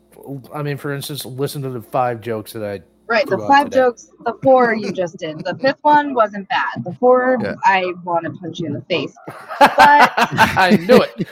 I 0.53 0.63
mean, 0.63 0.77
for 0.77 0.93
instance, 0.93 1.25
listen 1.25 1.61
to 1.63 1.69
the 1.69 1.81
five 1.81 2.21
jokes 2.21 2.53
that 2.53 2.63
I. 2.63 2.81
Right, 3.07 3.25
the 3.27 3.37
five 3.39 3.65
today. 3.65 3.77
jokes, 3.77 4.09
the 4.25 4.33
four 4.41 4.73
you 4.73 4.91
just 4.91 5.17
did. 5.17 5.39
The 5.45 5.55
fifth 5.61 5.79
one 5.81 6.13
wasn't 6.13 6.49
bad. 6.49 6.83
The 6.83 6.93
four, 6.99 7.37
Yeah. 7.41 7.53
I 7.63 7.93
want 8.03 8.25
to 8.25 8.31
punch 8.31 8.59
you 8.59 8.67
in 8.67 8.73
the 8.73 8.81
face. 8.81 9.13
But 9.59 10.11
I 10.17 10.77
knew 10.87 11.01
it. 11.01 11.27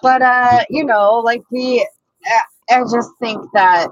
But 0.00 0.22
uh, 0.22 0.64
you 0.70 0.84
know, 0.84 1.18
like 1.20 1.42
the, 1.50 1.86
I 2.26 2.42
I 2.70 2.80
just 2.90 3.10
think 3.20 3.40
that 3.54 3.88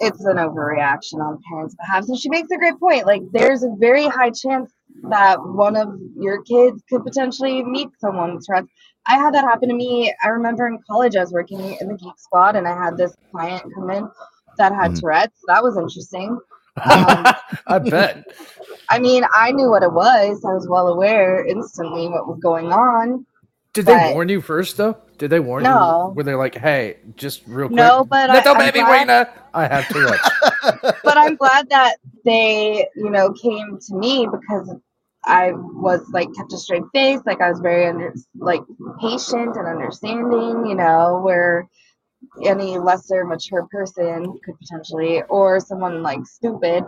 it's 0.00 0.24
an 0.24 0.36
overreaction 0.36 1.20
on 1.20 1.40
parents' 1.50 1.74
behalf. 1.76 2.04
And 2.08 2.18
she 2.18 2.28
makes 2.28 2.50
a 2.50 2.56
great 2.56 2.78
point. 2.78 3.06
Like, 3.06 3.22
there's 3.32 3.62
a 3.62 3.70
very 3.78 4.06
high 4.06 4.30
chance 4.30 4.70
that 5.10 5.38
one 5.42 5.76
of 5.76 5.98
your 6.18 6.42
kids 6.42 6.82
could 6.90 7.04
potentially 7.04 7.62
meet 7.62 7.88
someone 8.00 8.34
with 8.34 8.44
Tourette's. 8.46 8.68
I 9.08 9.14
had 9.16 9.34
that 9.34 9.44
happen 9.44 9.68
to 9.68 9.74
me. 9.74 10.12
I 10.24 10.28
remember 10.28 10.66
in 10.66 10.78
college, 10.90 11.16
I 11.16 11.20
was 11.20 11.32
working 11.32 11.60
in 11.80 11.88
the 11.88 11.94
Geek 11.96 12.18
Squad, 12.18 12.56
and 12.56 12.66
I 12.66 12.76
had 12.76 12.96
this 12.96 13.14
client 13.30 13.62
come 13.74 13.90
in 13.90 14.08
that 14.58 14.72
had 14.72 14.92
Mm-hmm. 14.92 15.00
Tourette's. 15.00 15.40
That 15.48 15.62
was 15.62 15.76
interesting. 15.76 16.38
I 16.76 17.78
bet. 17.78 18.24
I 18.90 18.98
mean, 18.98 19.24
I 19.34 19.50
knew 19.52 19.70
what 19.70 19.82
it 19.82 19.92
was. 19.92 20.44
I 20.44 20.52
was 20.52 20.68
well 20.68 20.88
aware 20.88 21.44
instantly 21.46 22.08
what 22.08 22.28
was 22.28 22.38
going 22.40 22.72
on. 22.72 23.26
Did 23.72 23.86
they 23.86 24.12
warn 24.14 24.28
you 24.28 24.40
first, 24.40 24.76
though? 24.76 24.96
Did 25.18 25.30
they 25.30 25.40
warn 25.40 25.64
you? 25.64 25.70
No. 25.70 26.08
you? 26.10 26.14
Were 26.14 26.22
they 26.22 26.34
like, 26.34 26.54
"Hey, 26.54 26.96
just 27.16 27.42
real 27.46 27.68
quick"? 27.68 27.76
No, 27.76 28.04
but 28.04 28.30
I- 28.30 28.34
little 28.34 28.52
I'm 28.54 28.58
baby 28.58 28.78
glad- 28.80 28.90
wiener, 29.08 29.28
I 29.52 29.66
have 29.66 29.88
Tourette's. 29.88 30.30
but 31.04 31.16
I'm 31.18 31.36
glad 31.36 31.68
that 31.70 31.96
they, 32.24 32.86
you 32.96 33.10
know, 33.10 33.32
came 33.32 33.78
to 33.88 33.94
me 33.96 34.26
because 34.30 34.74
I 35.26 35.52
was 35.52 36.06
like 36.12 36.28
kept 36.36 36.52
a 36.52 36.58
straight 36.58 36.84
face, 36.94 37.20
like 37.26 37.40
I 37.40 37.50
was 37.50 37.60
very 37.60 37.86
under, 37.86 38.14
like 38.38 38.62
patient 39.00 39.56
and 39.56 39.66
understanding, 39.66 40.66
you 40.66 40.74
know, 40.74 41.20
where 41.22 41.68
any 42.44 42.78
lesser 42.78 43.24
mature 43.24 43.66
person 43.70 44.38
could 44.44 44.54
potentially, 44.58 45.22
or 45.28 45.60
someone 45.60 46.02
like 46.02 46.24
stupid. 46.26 46.84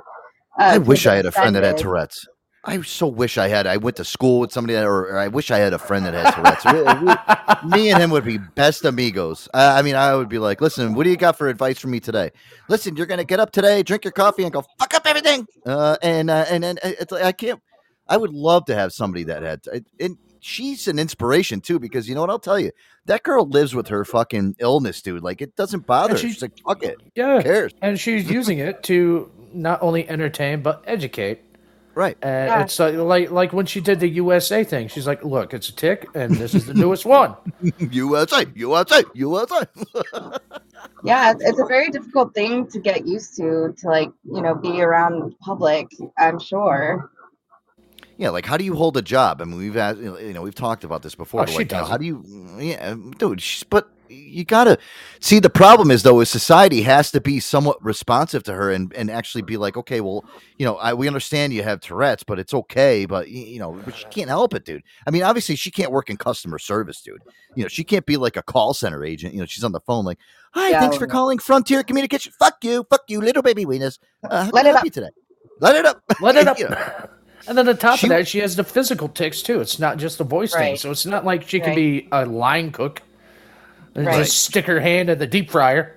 Uh, 0.58 0.62
I 0.62 0.78
wish 0.78 1.06
I 1.06 1.16
had 1.16 1.26
a 1.26 1.32
friend 1.32 1.54
that 1.56 1.64
had. 1.64 1.78
Tourette's. 1.78 2.26
I 2.64 2.82
so 2.82 3.06
wish 3.06 3.38
I 3.38 3.48
had. 3.48 3.66
I 3.66 3.76
went 3.76 3.96
to 3.96 4.04
school 4.04 4.40
with 4.40 4.52
somebody 4.52 4.74
that, 4.74 4.84
or, 4.84 5.06
or 5.10 5.18
I 5.18 5.28
wish 5.28 5.50
I 5.50 5.58
had 5.58 5.72
a 5.72 5.78
friend 5.78 6.04
that 6.04 6.12
had 6.14 6.34
Tourette's. 6.34 6.64
We- 6.66 7.06
we- 7.06 7.82
me 7.84 7.90
and 7.90 8.02
him 8.02 8.10
would 8.10 8.24
be 8.24 8.38
best 8.38 8.84
amigos. 8.84 9.48
I, 9.54 9.78
I 9.78 9.82
mean, 9.82 9.94
I 9.94 10.14
would 10.14 10.28
be 10.28 10.38
like, 10.38 10.60
"Listen, 10.60 10.94
what 10.94 11.04
do 11.04 11.10
you 11.10 11.16
got 11.16 11.38
for 11.38 11.48
advice 11.48 11.78
for 11.78 11.88
me 11.88 12.00
today? 12.00 12.30
Listen, 12.68 12.96
you're 12.96 13.06
gonna 13.06 13.24
get 13.24 13.40
up 13.40 13.52
today, 13.52 13.82
drink 13.82 14.04
your 14.04 14.12
coffee, 14.12 14.42
and 14.42 14.52
go 14.52 14.64
fuck 14.78 14.92
up 14.94 15.06
everything." 15.06 15.46
Uh, 15.64 15.96
and 16.02 16.30
uh, 16.30 16.44
and 16.50 16.64
and 16.64 16.78
it's 16.82 17.12
like 17.12 17.22
I 17.22 17.32
can't. 17.32 17.60
I 18.08 18.16
would 18.16 18.32
love 18.32 18.64
to 18.66 18.74
have 18.74 18.92
somebody 18.92 19.24
that 19.24 19.42
had. 19.42 19.60
And 20.00 20.16
she's 20.40 20.88
an 20.88 20.98
inspiration 20.98 21.60
too, 21.60 21.78
because 21.78 22.08
you 22.08 22.14
know 22.14 22.20
what? 22.22 22.30
I'll 22.30 22.38
tell 22.38 22.58
you, 22.60 22.70
that 23.06 23.22
girl 23.22 23.46
lives 23.46 23.74
with 23.74 23.88
her 23.88 24.04
fucking 24.04 24.56
illness, 24.58 25.02
dude. 25.02 25.22
Like 25.22 25.40
it 25.42 25.56
doesn't 25.56 25.86
bother. 25.86 26.14
her. 26.14 26.18
she- 26.18 26.32
She's 26.32 26.42
like, 26.42 26.58
"Fuck 26.66 26.82
it." 26.82 26.96
Yeah, 27.14 27.36
Who 27.38 27.42
cares? 27.42 27.74
and 27.82 27.98
she's 27.98 28.30
using 28.38 28.58
it 28.58 28.82
to 28.84 29.30
not 29.52 29.82
only 29.82 30.08
entertain 30.08 30.62
but 30.62 30.82
educate. 30.86 31.40
Right. 31.94 32.16
And 32.22 32.48
Yeah. 32.48 32.62
it's 32.62 32.78
uh, 32.78 32.90
like 33.04 33.30
like 33.32 33.52
when 33.52 33.66
she 33.66 33.80
did 33.80 33.98
the 33.98 34.08
USA 34.08 34.62
thing. 34.62 34.86
She's 34.88 35.06
like, 35.06 35.24
"Look, 35.24 35.52
it's 35.52 35.68
a 35.68 35.72
tic, 35.74 36.06
and 36.14 36.34
this 36.36 36.54
is 36.54 36.66
the 36.66 36.74
newest 36.74 37.04
one." 37.04 37.34
USA, 37.78 38.46
USA, 38.54 39.02
USA. 39.14 39.66
yeah 41.04 41.32
it's, 41.32 41.42
it's 41.44 41.58
a 41.60 41.64
very 41.66 41.90
difficult 41.90 42.34
thing 42.34 42.66
to 42.68 42.78
get 42.80 43.06
used 43.06 43.36
to 43.36 43.74
to 43.78 43.88
like 43.88 44.10
you 44.24 44.40
know 44.40 44.54
be 44.54 44.80
around 44.80 45.34
public 45.40 45.86
i'm 46.18 46.38
sure 46.38 47.10
Yeah, 48.18 48.30
like 48.30 48.44
how 48.44 48.56
do 48.56 48.64
you 48.64 48.74
hold 48.74 48.96
a 48.96 49.02
job? 49.02 49.40
I 49.40 49.44
mean, 49.44 49.56
we've 49.58 49.76
asked, 49.76 50.00
you 50.00 50.32
know, 50.34 50.42
we've 50.42 50.54
talked 50.54 50.82
about 50.84 51.02
this 51.02 51.14
before. 51.14 51.42
Oh, 51.42 51.46
she 51.46 51.58
like, 51.58 51.70
know, 51.70 51.84
how 51.84 51.96
do 51.96 52.04
you? 52.04 52.24
Yeah, 52.58 52.94
dude. 53.16 53.40
She's, 53.40 53.62
but 53.62 53.88
you 54.08 54.44
gotta 54.44 54.76
see 55.20 55.38
the 55.38 55.50
problem 55.50 55.90
is 55.92 56.02
though, 56.02 56.18
is 56.20 56.28
society 56.28 56.82
has 56.82 57.10
to 57.12 57.20
be 57.20 57.38
somewhat 57.38 57.76
responsive 57.84 58.42
to 58.44 58.54
her 58.54 58.72
and 58.72 58.92
and 58.94 59.08
actually 59.10 59.42
be 59.42 59.56
like, 59.56 59.76
okay, 59.76 60.00
well, 60.00 60.24
you 60.56 60.66
know, 60.66 60.76
I, 60.76 60.94
we 60.94 61.06
understand 61.06 61.52
you 61.52 61.62
have 61.62 61.80
Tourette's, 61.80 62.24
but 62.24 62.40
it's 62.40 62.52
okay, 62.52 63.06
but 63.06 63.28
you 63.28 63.60
know, 63.60 63.80
but 63.84 63.94
she 63.94 64.04
can't 64.06 64.28
help 64.30 64.52
it, 64.52 64.64
dude. 64.64 64.82
I 65.06 65.10
mean, 65.12 65.22
obviously, 65.22 65.54
she 65.54 65.70
can't 65.70 65.92
work 65.92 66.10
in 66.10 66.16
customer 66.16 66.58
service, 66.58 67.00
dude. 67.02 67.22
You 67.54 67.62
know, 67.64 67.68
she 67.68 67.84
can't 67.84 68.04
be 68.06 68.16
like 68.16 68.36
a 68.36 68.42
call 68.42 68.74
center 68.74 69.04
agent. 69.04 69.32
You 69.34 69.40
know, 69.40 69.46
she's 69.46 69.62
on 69.62 69.72
the 69.72 69.80
phone 69.80 70.04
like, 70.04 70.18
hi, 70.52 70.70
Yeah, 70.70 70.80
thanks 70.80 70.96
for 70.96 71.06
no. 71.06 71.12
calling 71.12 71.38
Frontier 71.38 71.84
Communication. 71.84 72.32
Fuck 72.36 72.64
you, 72.64 72.84
fuck 72.90 73.02
you, 73.08 73.20
little 73.20 73.42
baby 73.42 73.64
wieners. 73.64 73.98
Uh, 74.24 74.50
Let 74.52 74.66
it 74.66 74.74
up. 74.74 74.84
you 74.84 74.90
today? 74.90 75.10
Let 75.60 75.76
it 75.76 75.84
up. 75.86 76.02
Let 76.20 76.34
it 76.34 76.48
up. 76.48 76.58
You 76.58 76.68
know. 76.70 77.08
And 77.48 77.56
then 77.58 77.68
on 77.68 77.76
top 77.78 77.98
She- 77.98 78.06
of 78.06 78.10
that, 78.10 78.28
she 78.28 78.38
has 78.40 78.56
the 78.56 78.64
physical 78.64 79.08
tics 79.08 79.42
too. 79.42 79.60
It's 79.60 79.78
not 79.78 79.96
just 79.96 80.18
the 80.18 80.24
voice 80.24 80.52
thing. 80.52 80.76
So 80.76 80.90
it's 80.90 81.06
not 81.06 81.24
like 81.24 81.48
she 81.48 81.58
can 81.60 81.70
Right. 81.70 81.76
be 81.76 82.08
a 82.12 82.26
line 82.26 82.70
cook 82.72 83.02
and 83.94 84.06
Right. 84.06 84.18
just 84.18 84.44
stick 84.44 84.66
her 84.66 84.80
hand 84.80 85.08
in 85.10 85.18
the 85.18 85.26
deep 85.26 85.50
fryer. 85.50 85.96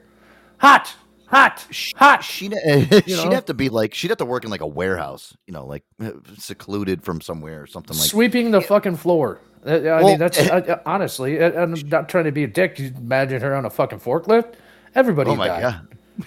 Hot, 0.60 0.94
hot, 1.28 1.66
hot. 1.98 2.24
She'd, 2.24 2.54
You 2.66 3.02
she'd 3.18 3.34
have 3.34 3.46
to 3.46 3.54
be 3.54 3.70
like 3.70 3.94
she'd 3.94 4.10
have 4.12 4.18
to 4.20 4.26
work 4.26 4.44
in 4.46 4.50
like 4.50 4.62
a 4.62 4.68
warehouse, 4.68 5.36
you 5.46 5.54
know, 5.54 5.66
like 5.66 5.84
uh, 6.02 6.12
secluded 6.38 7.04
from 7.04 7.20
somewhere 7.22 7.62
or 7.62 7.68
something 7.68 7.98
like. 7.98 8.08
Sweeping 8.08 8.52
the 8.52 8.62
fucking 8.62 8.96
floor. 8.96 9.40
Uh, 9.66 9.72
I 9.72 9.80
Well, 9.80 10.04
mean, 10.06 10.20
that's 10.20 10.40
uh, 10.40 10.80
honestly. 10.86 11.44
I'm 11.44 11.74
not 11.90 12.10
trying 12.10 12.26
to 12.26 12.32
be 12.32 12.44
a 12.44 12.48
dick. 12.48 12.80
You 12.80 12.92
imagine 12.98 13.42
her 13.42 13.54
on 13.56 13.66
a 13.66 13.70
fucking 13.70 14.00
forklift. 14.00 14.54
Everybody. 14.96 15.30
Oh 15.32 15.36
my 15.36 15.48
died. 15.48 15.80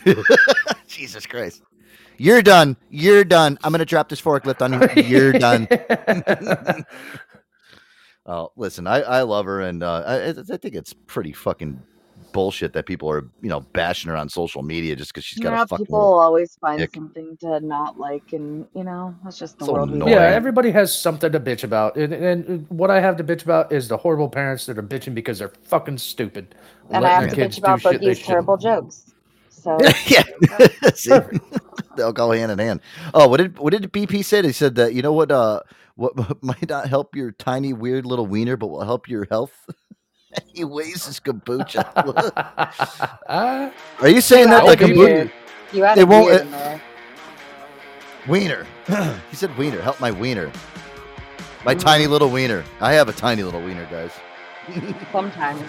god! 0.04 0.16
Jesus 0.86 1.26
Christ! 1.26 1.62
You're 2.18 2.42
done. 2.42 2.76
You're 2.90 3.24
done. 3.24 3.58
I'm 3.64 3.72
gonna 3.72 3.84
drop 3.84 4.08
this 4.08 4.20
forklift 4.20 4.62
on 4.62 4.72
you. 4.74 4.82
You're 5.02 5.32
done. 5.34 5.68
oh, 8.26 8.52
listen, 8.56 8.86
I 8.86 9.02
I 9.02 9.22
love 9.22 9.46
her, 9.46 9.62
and 9.62 9.82
uh, 9.82 10.02
I 10.06 10.28
I 10.30 10.56
think 10.58 10.74
it's 10.74 10.92
pretty 10.92 11.32
fucking 11.32 11.82
bullshit 12.32 12.72
that 12.74 12.86
people 12.86 13.10
are 13.10 13.30
you 13.42 13.48
know 13.48 13.60
bashing 13.60 14.10
her 14.10 14.16
on 14.16 14.28
social 14.28 14.62
media 14.62 14.96
just 14.96 15.12
because 15.12 15.24
she's 15.24 15.40
got 15.40 15.52
yeah 15.52 15.62
a 15.62 15.66
fucking. 15.68 15.86
people 15.86 15.98
always 16.00 16.56
find 16.56 16.78
dick. 16.78 16.90
something 16.94 17.36
to 17.38 17.60
not 17.60 17.98
like 17.98 18.32
and 18.32 18.66
you 18.74 18.84
know 18.84 19.14
that's 19.24 19.38
just 19.38 19.58
the 19.58 19.66
So 19.66 19.72
world 19.72 19.90
annoying. 19.90 20.12
Yeah, 20.12 20.22
everybody 20.22 20.70
has 20.72 20.94
something 20.96 21.32
to 21.32 21.40
bitch 21.40 21.64
about, 21.64 21.96
and, 21.96 22.12
and 22.14 22.66
what 22.70 22.90
I 22.90 23.00
have 23.00 23.16
to 23.18 23.24
bitch 23.24 23.44
about 23.44 23.72
is 23.72 23.88
the 23.88 23.96
horrible 23.96 24.28
parents 24.28 24.66
that 24.66 24.78
are 24.78 24.82
bitching 24.82 25.14
because 25.14 25.38
they're 25.40 25.52
fucking 25.64 25.98
stupid. 25.98 26.54
and 26.90 27.06
i 27.06 27.10
have 27.10 27.28
to 27.28 27.36
bitch 27.36 27.58
about 27.58 27.80
do 27.80 27.80
shit 27.80 28.02
boogie's 28.02 28.18
shouldn't. 28.18 28.26
terrible 28.26 28.56
jokes 28.56 29.03
so 29.64 29.78
yeah, 30.06 30.22
See? 30.94 31.18
they'll 31.96 32.12
go 32.12 32.30
hand 32.32 32.52
in 32.52 32.58
hand. 32.58 32.80
Oh, 33.14 33.28
what 33.28 33.38
did 33.38 33.58
what 33.58 33.70
did 33.72 33.90
BP 33.90 34.22
say? 34.24 34.42
They 34.42 34.52
said 34.52 34.74
that 34.76 34.92
you 34.94 35.00
know 35.02 35.12
what 35.14 35.30
uh 35.32 35.60
what 35.96 36.14
might 36.42 36.68
not 36.68 36.88
help 36.88 37.16
your 37.16 37.32
tiny 37.32 37.72
weird 37.72 38.04
little 38.04 38.26
wiener, 38.26 38.56
but 38.58 38.66
will 38.66 38.84
help 38.84 39.08
your 39.08 39.26
health. 39.30 39.54
he 40.52 40.64
weighs 40.64 41.06
his 41.06 41.18
kombucha. 41.20 41.84
Are 43.28 44.08
you 44.08 44.20
saying 44.20 44.50
that 44.50 44.62
You 44.64 44.68
like 44.68 44.80
had 44.80 44.90
a 44.90 44.92
kombucha? 44.92 45.06
beard. 45.06 45.32
You 45.72 45.82
had 45.84 45.96
They 45.98 46.02
a 46.02 46.06
won't- 46.06 46.28
beard 46.28 46.40
uh, 46.40 46.44
in 46.44 46.50
there. 46.50 46.82
Wiener. 48.28 48.66
he 49.30 49.36
said 49.36 49.56
wiener. 49.56 49.80
Help 49.80 50.00
my 50.00 50.10
wiener. 50.10 50.50
My 51.64 51.74
tiny 51.74 52.06
little 52.06 52.28
wiener. 52.30 52.64
I 52.80 52.92
have 52.92 53.08
a 53.08 53.12
tiny 53.12 53.42
little 53.42 53.62
wiener, 53.62 53.86
guys. 53.90 54.10
Sometimes. 55.12 55.62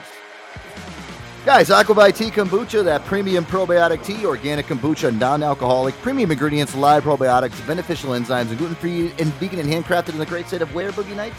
Guys, 1.46 1.70
Aquavite 1.70 2.18
Tea 2.18 2.32
Kombucha, 2.32 2.84
that 2.84 3.06
premium 3.06 3.46
probiotic 3.46 4.04
tea, 4.04 4.26
organic 4.26 4.66
kombucha, 4.66 5.16
non-alcoholic, 5.16 5.94
premium 6.02 6.32
ingredients, 6.32 6.74
live 6.74 7.04
probiotics, 7.04 7.66
beneficial 7.68 8.14
enzymes, 8.14 8.50
and 8.50 8.58
gluten-free 8.58 9.14
and 9.20 9.32
vegan 9.36 9.60
and 9.60 9.70
handcrafted 9.70 10.10
in 10.10 10.18
the 10.18 10.26
great 10.26 10.48
state 10.48 10.64
of 10.64 10.74
where, 10.74 10.92
Boogie 10.92 11.16
Nights? 11.16 11.38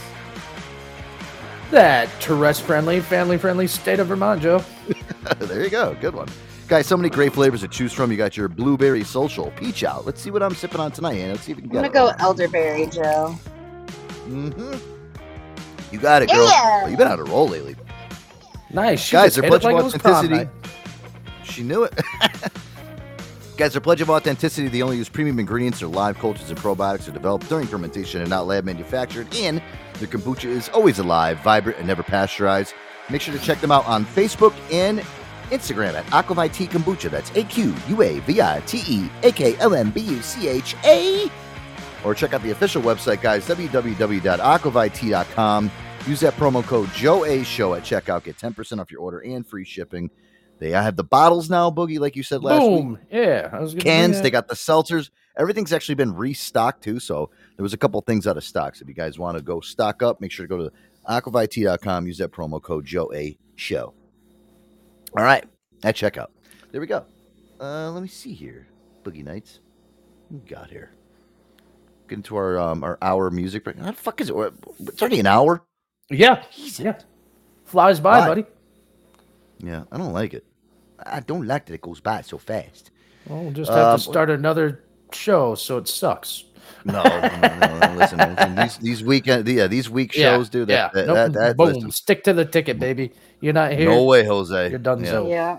That 1.73 2.09
Tourette's 2.21 2.61
friendly, 2.61 3.01
family 3.01 3.37
friendly 3.37 3.67
state 3.67 3.99
of 3.99 4.07
Vermont, 4.07 4.41
Joe. 4.41 4.65
there 5.41 5.65
you 5.65 5.71
go. 5.71 5.97
Good 6.01 6.15
one. 6.15 6.29
Guys, 6.69 6.87
so 6.87 6.97
many 6.97 7.11
great 7.11 7.33
flavors 7.33 7.63
to 7.63 7.69
choose 7.69 7.93
from. 7.93 8.13
You 8.13 8.17
got 8.17 8.37
your 8.37 8.47
blueberry 8.47 9.03
social 9.03 9.51
peach 9.57 9.83
out. 9.83 10.07
Let's 10.07 10.21
see 10.21 10.31
what 10.31 10.41
I'm 10.41 10.55
sipping 10.55 10.79
on 10.79 10.93
tonight, 10.93 11.15
Anna. 11.17 11.33
Let's 11.33 11.43
see 11.43 11.51
if 11.51 11.57
we 11.57 11.63
can 11.63 11.77
I'm 11.79 11.83
get 11.83 11.93
gonna 11.93 12.11
it. 12.11 12.19
go 12.19 12.25
elderberry, 12.25 12.87
Joe. 12.87 13.37
Mm-hmm. 14.29 14.75
You 15.93 15.99
got 15.99 16.23
it, 16.23 16.31
girl. 16.31 16.45
Yeah. 16.45 16.83
Oh, 16.85 16.89
you've 16.89 16.99
been 16.99 17.09
on 17.09 17.19
a 17.19 17.25
roll 17.25 17.49
lately. 17.49 17.75
Nice. 18.77 19.01
She 19.01 19.13
Guys, 19.13 19.37
hit 19.37 19.47
pledge 19.47 19.65
like 19.65 19.75
of 19.75 19.87
it 19.87 19.95
authenticity. 19.95 20.51
She 21.45 21.63
knew 21.63 21.85
it. 21.85 21.95
Guys, 23.57 23.73
their 23.73 23.81
pledge 23.81 24.03
of 24.03 24.11
authenticity, 24.11 24.69
they 24.69 24.83
only 24.83 24.99
use 24.99 25.09
premium 25.09 25.39
ingredients. 25.39 25.81
Their 25.81 25.89
live 25.89 26.19
cultures 26.19 26.51
and 26.51 26.59
probiotics 26.59 27.09
are 27.09 27.13
developed 27.13 27.49
during 27.49 27.67
fermentation 27.67 28.21
and 28.21 28.29
not 28.29 28.47
lab 28.47 28.65
manufactured. 28.65 29.35
And 29.35 29.63
their 29.95 30.09
kombucha 30.09 30.45
is 30.45 30.69
always 30.69 30.99
alive, 30.99 31.39
vibrant, 31.39 31.79
and 31.79 31.87
never 31.87 32.03
pasteurized. 32.03 32.75
Make 33.09 33.23
sure 33.23 33.33
to 33.33 33.41
check 33.43 33.63
them 33.63 33.73
out 33.73 33.87
on 33.87 34.05
Facebook 34.05 34.53
and 34.71 35.01
Instagram 35.51 35.95
at 35.95 36.05
AquaVitea 36.07 36.69
Kombucha. 36.69 37.11
That's 37.11 37.31
A 37.31 37.45
Q 37.45 37.75
U 37.89 38.03
A 38.03 38.19
V 38.21 38.43
I 38.43 38.61
T 38.67 38.83
E 38.87 39.09
A 39.23 39.33
K 39.33 39.57
L 39.57 39.75
M 39.75 39.91
B 39.91 40.01
U 40.01 40.21
C 40.21 40.49
H 40.49 40.77
A. 40.85 41.31
Or 42.05 42.15
check 42.15 42.35
out 42.35 42.43
the 42.43 42.51
official 42.51 42.83
website, 42.83 43.23
guys, 43.23 43.49
www.aquavitea.com. 43.49 45.71
Use 46.07 46.21
that 46.21 46.35
promo 46.35 46.63
code 46.63 46.89
Joe 46.95 47.25
A 47.25 47.43
Show 47.43 47.75
at 47.75 47.83
checkout. 47.83 48.25
Get 48.25 48.39
10% 48.39 48.81
off 48.81 48.91
your 48.93 49.01
order 49.01 49.19
and 49.21 49.45
free 49.47 49.65
shipping. 49.65 50.11
They 50.59 50.71
have 50.71 50.97
the 50.97 51.05
bottles 51.05 51.51
now, 51.51 51.71
Boogie, 51.71 51.99
like 51.99 52.17
you 52.17 52.23
said 52.23 52.43
last 52.43 52.63
week 52.63 52.71
Boom. 52.71 52.99
Yeah. 53.11 53.51
I 53.53 53.61
was 53.61 53.75
cans. 53.75 54.23
They 54.23 54.31
got 54.31 54.49
the 54.49 54.55
seltzers. 54.55 55.11
Everything's 55.37 55.73
actually 55.73 55.97
been 55.97 56.15
restocked 56.15 56.85
too. 56.85 57.01
So 57.01 57.31
there 57.57 57.63
was 57.63 57.75
a 57.75 57.77
couple 57.77 58.01
things 58.03 58.27
out 58.27 58.37
of 58.37 58.45
stock. 58.45 58.77
So 58.77 58.85
if 58.85 58.89
you 58.89 58.95
guys 58.95 59.19
want 59.19 59.37
to 59.37 59.43
go 59.43 59.61
stock 59.61 60.03
up, 60.03 60.21
make 60.21 60.31
sure 60.31 60.47
to 60.47 60.49
go 60.49 60.59
to 60.59 60.73
aquavitea.com. 61.09 62.07
Use 62.07 62.19
that 62.19 62.31
promo 62.31 62.63
code 62.63 62.85
Joe 62.87 63.11
A 63.13 63.37
Show. 63.57 63.93
All 65.17 65.25
right, 65.25 65.45
at 65.83 65.97
checkout. 65.97 66.29
There 66.73 66.81
we 66.81 66.87
go. 66.87 67.05
Uh, 67.61 67.91
let 67.91 68.03
me 68.03 68.09
see 68.09 68.33
here. 68.33 68.67
Boogie 69.05 69.25
Nights. 69.25 69.61
What 70.29 70.43
we 70.43 70.49
got 70.49 70.71
here? 70.71 70.93
Get 72.09 72.17
into 72.17 72.37
our 72.37 72.59
um 72.59 72.85
our 72.85 72.99
hour 73.03 73.31
music 73.31 73.65
break. 73.65 73.77
How 73.79 73.87
the 73.87 73.93
fuck 73.93 74.21
is 74.21 74.31
it? 74.31 74.37
It's 74.81 75.03
already 75.03 75.21
an 75.21 75.27
hour. 75.27 75.65
Yeah. 76.11 76.43
Yeah. 76.79 76.99
Flies 77.65 78.01
by, 78.01 78.21
Why? 78.21 78.27
buddy. 78.29 78.45
Yeah, 79.59 79.85
I 79.91 79.99
don't 79.99 80.13
like 80.13 80.35
it. 80.35 80.45
I 81.05 81.21
don't 81.21 81.47
like 81.47 81.67
that 81.67 81.75
it 81.75 81.81
goes 81.81 82.01
by 82.01 82.21
so 82.23 82.39
fast. 82.39 82.91
Well, 83.27 83.43
we'll 83.45 83.53
just 83.53 83.71
have 83.71 83.79
Um, 83.95 83.97
to 83.99 84.03
start 84.03 84.31
another 84.31 84.85
show, 85.13 85.55
so 85.55 85.79
it 85.79 85.89
sucks. 85.89 86.45
No, 86.85 87.03
no, 87.03 87.21
no, 87.21 87.79
no, 87.79 87.95
listen, 87.97 88.19
listen, 88.19 88.55
these 88.55 88.77
these 88.79 89.05
weekend, 89.05 89.49
yeah, 89.49 89.67
these 89.67 89.91
week 89.91 90.13
shows, 90.13 90.49
dude. 90.49 90.69
That, 90.69 90.73
yeah. 90.73 90.89
that, 91.03 91.07
Nope, 91.07 91.17
that, 91.17 91.33
that- 91.33 91.57
boom. 91.57 91.73
listen, 91.73 91.91
Stick 91.91 92.23
to 92.25 92.33
the 92.33 92.45
ticket, 92.45 92.79
baby. 92.79 93.13
You're 93.41 93.53
not 93.53 93.73
here. 93.73 93.89
no 93.91 94.05
way, 94.05 94.25
Jose. 94.25 94.71
You're 94.71 94.79
done. 94.79 95.03
Yeah. 95.05 95.11
So 95.11 95.29
Yeah. 95.29 95.59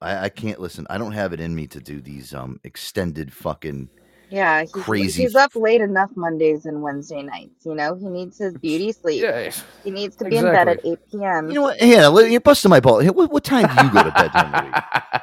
I, 0.00 0.24
I 0.24 0.28
can't 0.28 0.60
listen. 0.60 0.86
I 0.90 0.96
don't 0.98 1.12
have 1.12 1.32
it 1.32 1.40
in 1.40 1.54
me 1.54 1.66
to 1.68 1.80
do 1.80 2.00
these 2.00 2.32
um 2.34 2.60
extended 2.64 3.32
fucking. 3.32 3.88
Yeah, 4.30 4.60
he's, 4.60 4.72
Crazy 4.72 5.22
He's 5.22 5.34
up 5.34 5.54
late 5.56 5.80
enough 5.80 6.10
Mondays 6.14 6.66
and 6.66 6.82
Wednesday 6.82 7.22
nights. 7.22 7.64
You 7.64 7.74
know, 7.74 7.94
he 7.94 8.08
needs 8.08 8.38
his 8.38 8.54
beauty 8.54 8.92
sleep. 8.92 9.22
Yeah, 9.22 9.50
he 9.84 9.90
needs 9.90 10.16
to 10.16 10.24
be 10.26 10.36
in 10.36 10.44
bed 10.44 10.68
at 10.68 10.84
8 10.84 10.98
p.m. 11.10 11.48
You 11.48 11.54
know 11.54 11.62
what? 11.62 11.80
Hannah, 11.80 12.10
li- 12.10 12.30
you're 12.30 12.40
busting 12.40 12.68
my 12.68 12.80
ball. 12.80 13.02
What, 13.06 13.30
what 13.30 13.44
time 13.44 13.74
do 13.74 13.84
you 13.86 13.92
go 13.92 14.02
to 14.02 14.10
bed 14.10 14.30
during 14.32 14.52
the 14.52 14.64
week? 14.64 15.22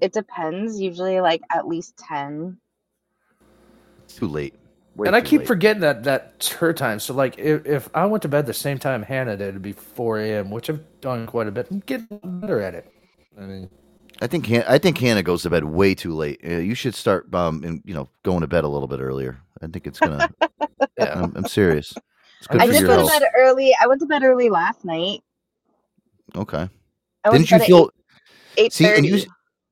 It 0.00 0.14
depends. 0.14 0.80
Usually, 0.80 1.20
like 1.20 1.42
at 1.50 1.68
least 1.68 1.98
10. 2.08 2.56
Too 4.08 4.28
late. 4.28 4.54
Way 4.96 5.06
and 5.06 5.14
I 5.14 5.20
keep 5.20 5.40
late. 5.40 5.46
forgetting 5.46 5.82
that 5.82 6.02
that's 6.02 6.48
her 6.52 6.72
time. 6.72 6.98
So 7.00 7.14
like, 7.14 7.38
if, 7.38 7.66
if 7.66 7.88
I 7.94 8.06
went 8.06 8.22
to 8.22 8.28
bed 8.28 8.46
the 8.46 8.54
same 8.54 8.78
time 8.78 9.02
Hannah 9.02 9.36
did, 9.36 9.48
it'd 9.48 9.62
be 9.62 9.72
4 9.72 10.20
a.m., 10.20 10.50
which 10.50 10.70
I've 10.70 10.80
done 11.00 11.26
quite 11.26 11.46
a 11.46 11.50
bit. 11.50 11.68
I'm 11.70 11.80
getting 11.80 12.18
better 12.22 12.60
at 12.60 12.74
it. 12.74 12.90
I 13.38 13.42
mean, 13.42 13.70
I 14.20 14.26
think 14.26 14.46
Han- 14.46 14.64
I 14.68 14.78
think 14.78 14.98
Hannah 14.98 15.22
goes 15.22 15.42
to 15.42 15.50
bed 15.50 15.64
way 15.64 15.94
too 15.94 16.14
late. 16.14 16.40
Uh, 16.44 16.56
you 16.58 16.74
should 16.74 16.94
start 16.94 17.32
um 17.34 17.62
and 17.64 17.82
you 17.84 17.94
know 17.94 18.08
going 18.22 18.40
to 18.42 18.46
bed 18.46 18.64
a 18.64 18.68
little 18.68 18.88
bit 18.88 19.00
earlier. 19.00 19.40
I 19.62 19.66
think 19.66 19.86
it's 19.86 19.98
gonna. 19.98 20.28
yeah, 20.98 21.22
I'm, 21.22 21.32
I'm 21.36 21.46
serious. 21.46 21.94
It's 22.38 22.46
good 22.46 22.60
I 22.60 22.66
for 22.66 22.72
did 22.72 22.80
your 22.82 22.96
go 22.96 23.02
to 23.06 23.08
bed 23.20 23.22
early. 23.38 23.74
I 23.80 23.86
went 23.86 24.00
to 24.00 24.06
bed 24.06 24.22
early 24.22 24.48
last 24.50 24.84
night. 24.84 25.20
Okay. 26.36 26.68
I 27.24 27.30
Didn't 27.30 27.50
you 27.50 27.58
feel? 27.60 27.84
at 28.56 28.64
8 28.64 28.72
See, 28.72 28.86
and 28.86 29.04
you 29.04 29.20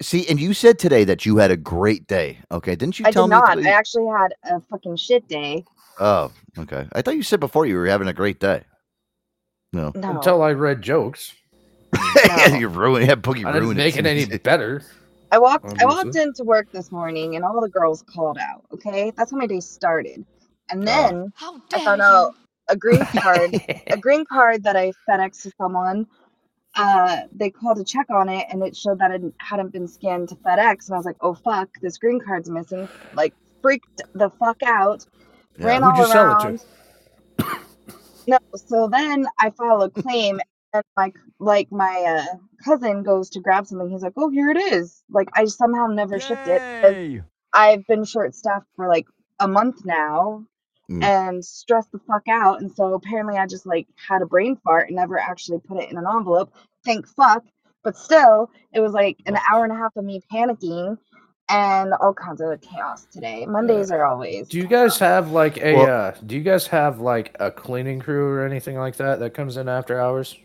see, 0.03 0.27
and 0.29 0.39
you 0.41 0.53
said 0.53 0.79
today 0.79 1.05
that 1.05 1.25
you 1.25 1.39
had 1.39 1.51
a 1.51 1.57
great 1.57 2.07
day. 2.07 2.39
Okay, 2.51 2.77
didn't 2.77 2.99
you 2.99 3.07
I 3.07 3.11
tell 3.11 3.27
did 3.27 3.35
me? 3.35 3.41
not. 3.41 3.55
today- 3.55 3.71
I 3.71 3.73
actually 3.73 4.07
had 4.07 4.35
a 4.45 4.61
fucking 4.61 4.97
shit 4.97 5.27
day. 5.29 5.65
Oh, 5.99 6.31
okay. 6.59 6.87
I 6.93 7.03
thought 7.03 7.17
you 7.17 7.23
said 7.23 7.41
before 7.41 7.67
you 7.67 7.77
were 7.77 7.87
having 7.87 8.07
a 8.09 8.13
great 8.13 8.39
day. 8.39 8.63
No. 9.73 9.93
No. 9.95 10.11
until 10.17 10.43
I 10.43 10.53
read 10.53 10.81
jokes, 10.83 11.35
you 12.59 12.69
ruined. 12.69 13.07
Yeah, 13.07 13.15
Boogie 13.15 13.45
I 13.45 13.53
didn't 13.53 13.63
ruined 13.65 13.79
make 13.79 13.97
it 13.97 14.07
any 14.07 14.23
it. 14.23 14.43
better. 14.43 14.83
I 15.31 15.39
walked 15.39 15.67
I 15.81 15.85
walked 15.85 15.99
Obviously. 16.07 16.23
into 16.23 16.45
work 16.45 16.71
this 16.73 16.91
morning 16.91 17.37
and 17.37 17.45
all 17.45 17.61
the 17.61 17.69
girls 17.69 18.03
called 18.03 18.39
out. 18.39 18.65
Okay, 18.73 19.13
that's 19.17 19.31
how 19.31 19.37
my 19.37 19.47
day 19.47 19.61
started. 19.61 20.25
And 20.71 20.83
Oh. 20.83 20.85
then 20.87 21.33
I 21.75 21.85
found 21.85 22.01
out 22.01 22.35
a 22.69 22.77
green 22.77 23.05
card, 23.19 23.55
a 23.89 23.97
green 24.01 24.25
card 24.25 24.63
that 24.65 24.77
I 24.77 24.93
FedEx 25.09 25.43
to 25.43 25.53
someone. 25.61 26.07
Uh, 26.77 27.23
they 27.33 27.51
called 27.51 27.79
to 27.79 27.85
check 27.85 28.07
on 28.11 28.29
it, 28.29 28.47
and 28.51 28.63
it 28.63 28.77
showed 28.77 28.99
that 29.01 29.11
it 29.11 29.23
hadn't 29.39 29.73
been 29.73 29.89
scanned 29.89 30.29
to 30.29 30.37
FedEx. 30.37 30.87
And 30.87 30.95
I 30.95 30.97
was 30.99 31.07
like, 31.07 31.17
"Oh 31.21 31.35
fuck, 31.35 31.69
this 31.83 31.99
green 31.99 32.21
card's 32.21 32.49
missing!" 32.51 32.89
Like 33.15 33.35
freaked 33.63 34.03
the 34.15 34.31
fuck 34.31 34.63
out. 34.65 35.05
Yeah, 35.59 35.67
ran 35.67 35.83
who'd 35.83 35.91
all 35.93 35.99
you 35.99 36.07
sell 36.07 36.31
it 36.41 36.45
around. 36.45 36.65
No, 38.29 38.39
so 38.55 38.89
then 38.89 39.27
I 39.39 39.49
file 39.49 39.81
a 39.81 39.89
claim, 39.89 40.39
and 40.75 40.83
like 40.97 41.15
like 41.39 41.71
my 41.73 42.05
uh, 42.29 42.37
cousin 42.65 43.03
goes 43.03 43.31
to 43.31 43.41
grab 43.41 43.67
something. 43.67 43.91
He's 43.91 44.03
like, 44.03 44.15
"Oh, 44.17 44.29
here 44.31 44.51
it 44.51 44.57
is." 44.59 45.03
Like 45.11 45.29
I 45.35 45.45
somehow 45.47 45.87
never 45.87 46.19
shipped 46.21 46.47
it. 46.47 47.23
I've 47.53 47.87
been 47.87 48.05
short 48.05 48.35
staffed 48.35 48.67
for 48.77 48.89
like 48.89 49.07
a 49.41 49.49
month 49.49 49.85
now, 49.85 50.45
Mm. 50.91 51.05
and 51.05 51.45
stressed 51.45 51.93
the 51.93 51.99
fuck 52.07 52.23
out. 52.31 52.63
And 52.63 52.73
so 52.75 52.95
apparently 52.95 53.37
I 53.37 53.47
just 53.47 53.67
like 53.67 53.87
had 54.09 54.23
a 54.23 54.27
brain 54.27 54.57
fart 54.65 54.87
and 54.89 54.97
never 54.97 55.19
actually 55.19 55.59
put 55.59 55.77
it 55.83 55.91
in 55.91 55.99
an 55.99 56.07
envelope. 56.11 56.51
Thank 56.83 57.07
fuck. 57.07 57.45
But 57.85 57.95
still, 57.97 58.51
it 58.73 58.81
was 58.81 58.93
like 58.93 59.19
an 59.27 59.37
hour 59.51 59.65
and 59.65 59.73
a 59.73 59.77
half 59.77 59.95
of 59.97 60.05
me 60.05 60.23
panicking 60.33 60.97
and 61.51 61.93
all 61.93 62.15
kinds 62.15 62.41
of 62.41 62.59
chaos 62.63 63.07
today. 63.13 63.45
Mondays 63.47 63.91
are 63.91 64.05
always. 64.07 64.49
Do 64.49 64.57
you 64.57 64.67
guys 64.67 64.99
have 64.99 65.31
like 65.31 65.59
a? 65.59 65.75
Well- 65.75 65.91
uh, 65.91 66.15
do 66.27 66.37
you 66.37 66.43
guys 66.43 66.67
have 66.69 67.01
like 67.01 67.37
a 67.39 67.51
cleaning 67.51 68.01
crew 68.01 68.27
or 68.27 68.47
anything 68.47 68.79
like 68.79 68.97
that 68.97 69.21
that 69.21 69.35
comes 69.35 69.59
in 69.59 69.69
after 69.69 70.01
hours? 70.01 70.39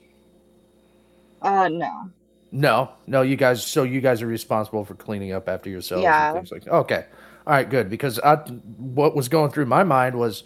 Uh, 1.43 1.67
no. 1.69 2.09
No, 2.51 2.91
no. 3.07 3.21
You 3.21 3.35
guys. 3.35 3.65
So 3.65 3.83
you 3.83 3.99
guys 4.01 4.21
are 4.21 4.27
responsible 4.27 4.85
for 4.85 4.95
cleaning 4.95 5.31
up 5.31 5.49
after 5.49 5.69
yourselves 5.69 6.03
Yeah. 6.03 6.29
and 6.29 6.37
things 6.47 6.51
like. 6.51 6.67
Okay, 6.67 7.05
all 7.47 7.53
right, 7.53 7.69
good. 7.69 7.89
Because 7.89 8.19
I, 8.19 8.35
what 8.35 9.15
was 9.15 9.27
going 9.27 9.51
through 9.51 9.65
my 9.65 9.83
mind 9.83 10.15
was, 10.17 10.43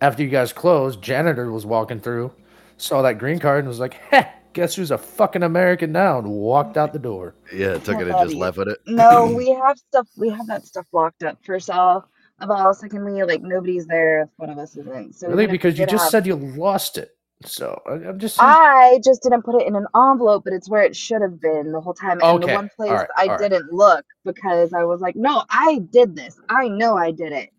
after 0.00 0.22
you 0.22 0.28
guys 0.28 0.52
closed, 0.52 1.00
janitor 1.02 1.50
was 1.50 1.64
walking 1.66 1.98
through, 2.00 2.32
saw 2.76 3.02
that 3.02 3.18
green 3.18 3.38
card 3.38 3.60
and 3.60 3.68
was 3.68 3.80
like, 3.80 3.94
"Heh, 3.94 4.26
guess 4.52 4.74
who's 4.74 4.90
a 4.90 4.98
fucking 4.98 5.42
American 5.42 5.92
now?" 5.92 6.18
and 6.18 6.28
walked 6.28 6.76
out 6.76 6.92
the 6.92 6.98
door. 6.98 7.34
Yeah, 7.54 7.74
took 7.78 7.96
it 7.96 8.02
and 8.02 8.10
Buddy. 8.12 8.28
just 8.30 8.36
left 8.36 8.58
with 8.58 8.68
it. 8.68 8.78
No, 8.86 9.32
we 9.34 9.50
have 9.50 9.78
stuff. 9.78 10.08
We 10.18 10.28
have 10.28 10.46
that 10.48 10.66
stuff 10.66 10.86
locked 10.92 11.22
up. 11.22 11.38
First 11.44 11.70
off, 11.70 12.04
of 12.40 12.50
all, 12.50 12.74
secondly, 12.74 13.22
like 13.22 13.40
nobody's 13.42 13.86
there 13.86 14.22
if 14.24 14.28
one 14.36 14.50
of 14.50 14.58
us 14.58 14.76
isn't. 14.76 15.14
So 15.14 15.28
really, 15.28 15.44
even 15.44 15.44
if 15.46 15.50
we 15.52 15.58
because 15.58 15.78
you 15.78 15.86
just 15.86 16.04
have- 16.04 16.10
said 16.10 16.26
you 16.26 16.36
lost 16.36 16.98
it. 16.98 17.16
So 17.44 17.80
I, 17.86 17.92
I'm 17.92 18.18
just. 18.18 18.36
saying- 18.36 18.48
I 18.50 19.00
just 19.02 19.22
didn't 19.22 19.42
put 19.42 19.60
it 19.60 19.66
in 19.66 19.74
an 19.74 19.86
envelope, 19.94 20.44
but 20.44 20.52
it's 20.52 20.68
where 20.68 20.82
it 20.82 20.94
should 20.94 21.22
have 21.22 21.40
been 21.40 21.72
the 21.72 21.80
whole 21.80 21.94
time. 21.94 22.20
And 22.22 22.42
the 22.42 22.46
one 22.48 22.68
place 22.76 22.90
alright, 22.90 23.08
I 23.16 23.22
alright. 23.24 23.40
didn't 23.40 23.72
look 23.72 24.04
because 24.24 24.74
I 24.74 24.84
was 24.84 25.00
like, 25.00 25.16
no, 25.16 25.44
I 25.48 25.80
did 25.90 26.14
this. 26.16 26.38
I 26.48 26.68
know 26.68 26.96
I 26.96 27.10
did 27.12 27.32
it. 27.32 27.50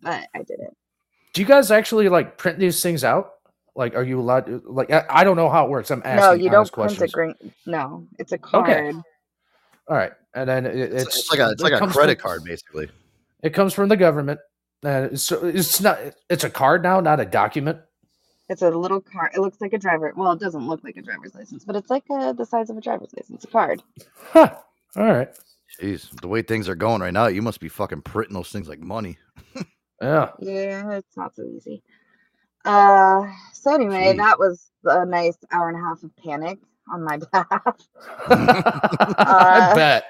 But 0.00 0.26
I 0.34 0.38
didn't. 0.38 0.74
Do 1.34 1.42
you 1.42 1.46
guys 1.46 1.70
actually 1.70 2.08
like 2.08 2.38
print 2.38 2.58
these 2.58 2.82
things 2.82 3.04
out? 3.04 3.32
Like, 3.76 3.94
are 3.94 4.02
you 4.02 4.18
allowed? 4.18 4.46
To, 4.46 4.62
like, 4.66 4.90
I, 4.90 5.04
I 5.08 5.24
don't 5.24 5.36
know 5.36 5.48
how 5.48 5.64
it 5.66 5.70
works. 5.70 5.90
I'm 5.90 6.02
asking. 6.04 6.20
No, 6.20 6.32
you 6.32 6.50
don't 6.50 6.58
honest 6.60 6.72
print 6.72 6.88
questions. 6.98 7.12
a 7.12 7.14
green. 7.14 7.34
No, 7.66 8.06
it's 8.18 8.32
a 8.32 8.38
card. 8.38 8.68
Okay. 8.70 8.98
All 9.88 9.96
right, 9.96 10.12
and 10.34 10.48
then 10.48 10.66
it, 10.66 10.76
it's 10.76 11.02
It's, 11.04 11.18
it's 11.18 11.30
like 11.30 11.40
a 11.40 11.50
it's 11.50 11.62
it 11.62 11.64
like 11.70 11.80
a 11.80 11.86
credit 11.86 12.20
from- 12.20 12.28
card 12.30 12.44
basically. 12.44 12.88
It 13.42 13.50
comes 13.50 13.72
from 13.74 13.88
the 13.88 13.96
government, 13.96 14.40
and 14.82 15.18
so 15.20 15.44
it's 15.46 15.80
not. 15.80 15.98
It's 16.28 16.44
a 16.44 16.50
card 16.50 16.82
now, 16.82 17.00
not 17.00 17.20
a 17.20 17.24
document. 17.24 17.78
It's 18.50 18.62
a 18.62 18.70
little 18.70 19.00
card. 19.00 19.32
It 19.34 19.40
looks 19.40 19.60
like 19.62 19.72
a 19.72 19.78
driver. 19.78 20.12
Well, 20.16 20.32
it 20.32 20.40
doesn't 20.40 20.68
look 20.68 20.84
like 20.84 20.98
a 20.98 21.02
driver's 21.02 21.34
license, 21.34 21.64
but 21.64 21.76
it's 21.76 21.88
like 21.90 22.04
uh 22.10 22.34
the 22.34 22.44
size 22.44 22.68
of 22.70 22.76
a 22.76 22.82
driver's 22.82 23.14
license. 23.16 23.44
A 23.44 23.46
card. 23.46 23.82
Huh. 24.16 24.56
All 24.96 25.04
right. 25.06 25.28
Jeez, 25.80 26.20
the 26.20 26.28
way 26.28 26.42
things 26.42 26.68
are 26.68 26.74
going 26.74 27.00
right 27.00 27.12
now, 27.14 27.28
you 27.28 27.42
must 27.42 27.60
be 27.60 27.68
fucking 27.70 28.02
printing 28.02 28.34
those 28.34 28.50
things 28.52 28.68
like 28.68 28.80
money. 28.80 29.18
Yeah. 30.02 30.30
Yeah, 30.38 30.92
it's 30.96 31.14
not 31.16 31.36
so 31.36 31.44
easy. 31.44 31.82
Uh, 32.64 33.30
so 33.52 33.74
anyway, 33.74 34.14
Jeez. 34.14 34.16
that 34.16 34.38
was 34.38 34.70
a 34.84 35.04
nice 35.04 35.36
hour 35.52 35.68
and 35.68 35.76
a 35.78 35.80
half 35.82 36.02
of 36.02 36.16
panic 36.16 36.58
on 36.92 37.04
my 37.04 37.18
behalf. 37.32 37.76
I 38.28 39.74
Uh, 39.74 39.74
bet. 39.74 40.04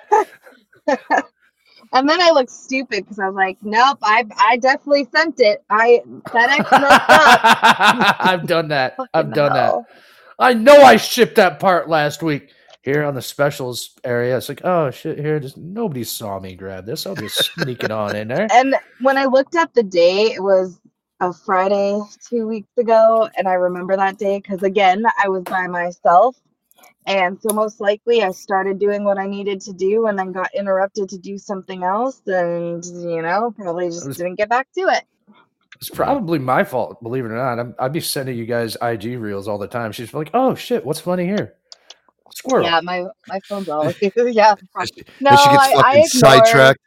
And 1.93 2.09
then 2.09 2.20
I 2.22 2.30
looked 2.30 2.51
stupid 2.51 3.05
because 3.05 3.18
I 3.18 3.26
was 3.26 3.34
like, 3.34 3.59
"Nope, 3.62 3.99
I 4.03 4.24
I 4.38 4.57
definitely 4.59 5.09
sent 5.12 5.41
it. 5.41 5.62
I 5.70 6.03
FedEx 6.07 6.66
up." 6.72 8.16
I've 8.20 8.47
done 8.47 8.68
that. 8.68 8.97
I've 9.12 9.32
done 9.32 9.53
hell. 9.53 9.86
that. 9.88 10.01
I 10.38 10.55
know 10.55 10.82
I 10.82 10.97
shipped 10.97 11.36
that 11.36 11.61
part 11.61 11.88
last 11.88 12.22
week. 12.22 12.53
Here 12.82 13.05
on 13.05 13.14
the 13.14 13.20
specials 13.20 13.91
area, 14.05 14.38
it's 14.38 14.49
like, 14.49 14.64
oh 14.64 14.91
shit, 14.91 15.18
here, 15.18 15.38
just 15.38 15.59
nobody 15.59 16.03
saw 16.03 16.41
me 16.41 16.55
grab 16.55 16.86
this. 16.86 17.07
I'll 17.07 17.14
just 17.14 17.53
sneak 17.55 17.84
it 17.84 17.91
on 17.91 18.16
in 18.16 18.28
there. 18.28 18.49
And 18.51 18.74
when 19.03 19.18
I 19.18 19.26
looked 19.26 19.55
at 19.55 19.74
the 19.74 19.82
day, 19.82 20.32
it 20.32 20.43
was 20.43 20.80
a 21.20 21.30
Friday 21.30 22.01
two 22.26 22.47
weeks 22.47 22.70
ago, 22.78 23.28
and 23.36 23.47
I 23.47 23.53
remember 23.53 23.97
that 23.97 24.16
day 24.16 24.38
because 24.38 24.62
again, 24.62 25.05
I 25.22 25.28
was 25.28 25.43
by 25.43 25.66
myself, 25.66 26.36
and 27.11 27.40
so 27.40 27.54
most 27.54 27.80
likely 27.80 28.22
I 28.22 28.30
started 28.30 28.78
doing 28.78 29.04
what 29.04 29.18
I 29.18 29.26
needed 29.26 29.61
to 29.62 29.72
do, 29.72 30.06
and 30.06 30.18
then 30.18 30.32
got 30.32 30.50
interrupted 30.54 31.08
to 31.11 31.18
do 31.18 31.38
something 31.38 31.82
else, 31.82 32.20
and 32.26 32.84
you 32.84 33.22
know, 33.22 33.52
probably 33.56 33.88
just 33.88 34.06
didn't 34.16 34.36
get 34.36 34.48
back 34.48 34.68
to 34.76 34.82
it. 34.82 35.04
It's 35.76 35.88
probably 35.88 36.38
my 36.38 36.62
fault, 36.62 37.02
believe 37.02 37.24
it 37.24 37.28
or 37.28 37.36
not. 37.36 37.58
I'm, 37.58 37.74
I'd 37.78 37.92
be 37.92 38.00
sending 38.00 38.36
you 38.36 38.44
guys 38.44 38.76
IG 38.82 39.18
reels 39.18 39.48
all 39.48 39.56
the 39.56 39.66
time. 39.66 39.92
She's 39.92 40.12
like, 40.12 40.30
oh 40.34 40.54
shit, 40.54 40.84
what's 40.84 41.00
funny 41.00 41.24
here? 41.24 41.54
Squirrel. 42.34 42.64
Yeah, 42.64 42.80
my 42.82 43.06
my 43.28 43.40
phone's 43.40 43.68
always 43.68 43.96
yeah. 44.16 44.54
No, 45.20 45.30
I, 45.30 45.82
I 45.84 46.02
sidetracked. 46.04 46.80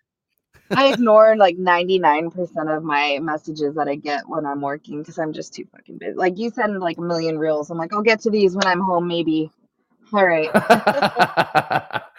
I 0.71 0.93
ignore 0.93 1.35
like 1.35 1.57
ninety 1.57 1.99
nine 1.99 2.29
percent 2.31 2.69
of 2.69 2.83
my 2.83 3.19
messages 3.21 3.75
that 3.75 3.87
I 3.87 3.95
get 3.95 4.27
when 4.27 4.45
I'm 4.45 4.61
working 4.61 4.99
because 4.99 5.19
I'm 5.19 5.33
just 5.33 5.53
too 5.53 5.65
fucking 5.71 5.97
busy. 5.97 6.13
Like 6.13 6.37
you 6.37 6.49
send 6.51 6.79
like 6.79 6.97
a 6.97 7.01
million 7.01 7.37
reels, 7.37 7.69
I'm 7.69 7.77
like, 7.77 7.93
I'll 7.93 8.01
get 8.01 8.21
to 8.21 8.29
these 8.29 8.55
when 8.55 8.65
I'm 8.65 8.79
home, 8.79 9.07
maybe. 9.07 9.51
All 10.13 10.25
right. 10.25 10.49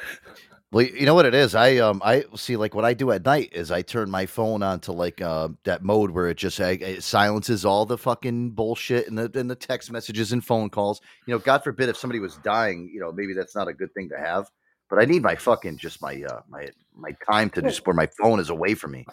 Well, 0.74 0.84
you 0.84 1.06
know 1.06 1.14
what 1.14 1.24
it 1.24 1.34
is. 1.34 1.54
I 1.54 1.76
um 1.76 2.02
I 2.04 2.24
see 2.34 2.56
like 2.56 2.74
what 2.74 2.84
I 2.84 2.94
do 2.94 3.12
at 3.12 3.24
night 3.24 3.50
is 3.52 3.70
I 3.70 3.82
turn 3.82 4.10
my 4.10 4.26
phone 4.26 4.60
on 4.60 4.80
to 4.80 4.92
like 4.92 5.20
uh 5.22 5.50
that 5.62 5.84
mode 5.84 6.10
where 6.10 6.26
it 6.26 6.36
just 6.36 6.60
uh, 6.60 6.64
it 6.64 7.04
silences 7.04 7.64
all 7.64 7.86
the 7.86 7.96
fucking 7.96 8.50
bullshit 8.50 9.06
and 9.06 9.16
the 9.16 9.30
and 9.38 9.48
the 9.48 9.54
text 9.54 9.92
messages 9.92 10.32
and 10.32 10.44
phone 10.44 10.70
calls. 10.70 11.00
You 11.28 11.34
know, 11.34 11.38
God 11.38 11.62
forbid 11.62 11.90
if 11.90 11.96
somebody 11.96 12.18
was 12.18 12.38
dying, 12.38 12.90
you 12.92 12.98
know, 12.98 13.12
maybe 13.12 13.34
that's 13.34 13.54
not 13.54 13.68
a 13.68 13.72
good 13.72 13.94
thing 13.94 14.08
to 14.08 14.18
have. 14.18 14.50
But 14.90 14.98
I 14.98 15.04
need 15.04 15.22
my 15.22 15.36
fucking 15.36 15.78
just 15.78 16.02
my 16.02 16.20
uh 16.28 16.40
my 16.48 16.66
my 16.92 17.12
time 17.30 17.50
to 17.50 17.62
just 17.62 17.86
where 17.86 17.94
my 17.94 18.08
phone 18.20 18.40
is 18.40 18.50
away 18.50 18.74
from 18.74 18.90
me. 18.90 19.06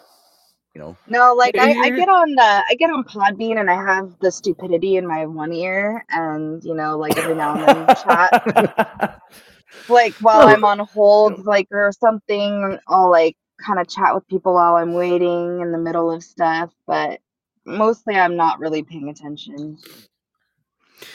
You 0.74 0.80
know. 0.80 0.96
No, 1.06 1.34
like 1.34 1.56
I, 1.58 1.74
I 1.82 1.90
get 1.90 2.08
on 2.08 2.34
the 2.34 2.42
I 2.42 2.76
get 2.78 2.90
on 2.90 3.04
Podbean 3.04 3.60
and 3.60 3.70
I 3.70 3.74
have 3.74 4.18
the 4.20 4.32
stupidity 4.32 4.96
in 4.96 5.06
my 5.06 5.26
one 5.26 5.52
ear 5.52 6.04
and 6.10 6.64
you 6.64 6.74
know 6.74 6.98
like 6.98 7.18
every 7.18 7.34
now 7.34 7.54
and 7.54 7.64
then 7.64 7.90
chat 7.92 8.34
like 9.88 10.16
while 10.20 10.44
I'm 10.46 10.64
on 10.64 10.80
hold 10.80 11.46
like 11.46 11.68
or 11.72 11.92
something 11.92 12.78
I'll 12.88 13.10
like 13.10 13.36
kind 13.64 13.80
of 13.80 13.88
chat 13.88 14.14
with 14.14 14.28
people 14.28 14.54
while 14.54 14.76
I'm 14.76 14.94
waiting 14.94 15.60
in 15.60 15.72
the 15.72 15.78
middle 15.78 16.10
of 16.10 16.22
stuff 16.24 16.70
but 16.86 17.20
mostly 17.66 18.16
I'm 18.16 18.36
not 18.36 18.60
really 18.60 18.82
paying 18.84 19.08
attention. 19.10 19.78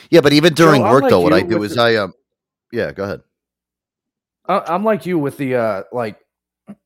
Yeah, 0.10 0.22
but 0.22 0.34
even 0.34 0.54
during 0.54 0.84
I'm 0.84 0.90
work 0.90 1.04
like 1.04 1.10
though, 1.10 1.22
what 1.22 1.34
I 1.34 1.42
do 1.44 1.64
is 1.64 1.78
the- 1.78 1.78
I 1.78 1.96
um 1.98 2.14
yeah, 2.72 2.92
go 2.92 3.04
ahead. 3.06 3.22
I- 4.48 4.74
I'm 4.76 4.84
like 4.86 5.06
you 5.06 5.20
with 5.20 5.38
the 5.38 5.56
uh 5.56 5.84
like 5.94 6.18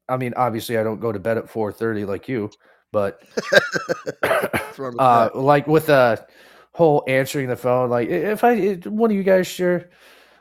I 0.07 0.17
mean 0.17 0.33
obviously 0.35 0.77
I 0.77 0.83
don't 0.83 0.99
go 0.99 1.11
to 1.11 1.19
bed 1.19 1.37
at 1.37 1.47
4:30 1.47 2.07
like 2.07 2.27
you 2.27 2.49
but 2.91 3.21
uh 4.99 5.29
like 5.33 5.67
with 5.67 5.87
the 5.87 6.25
whole 6.73 7.03
answering 7.07 7.47
the 7.47 7.55
phone 7.55 7.89
like 7.89 8.09
if 8.09 8.43
I 8.43 8.53
if 8.53 8.85
one 8.85 9.11
of 9.11 9.17
you 9.17 9.23
guys 9.23 9.47
share 9.47 9.89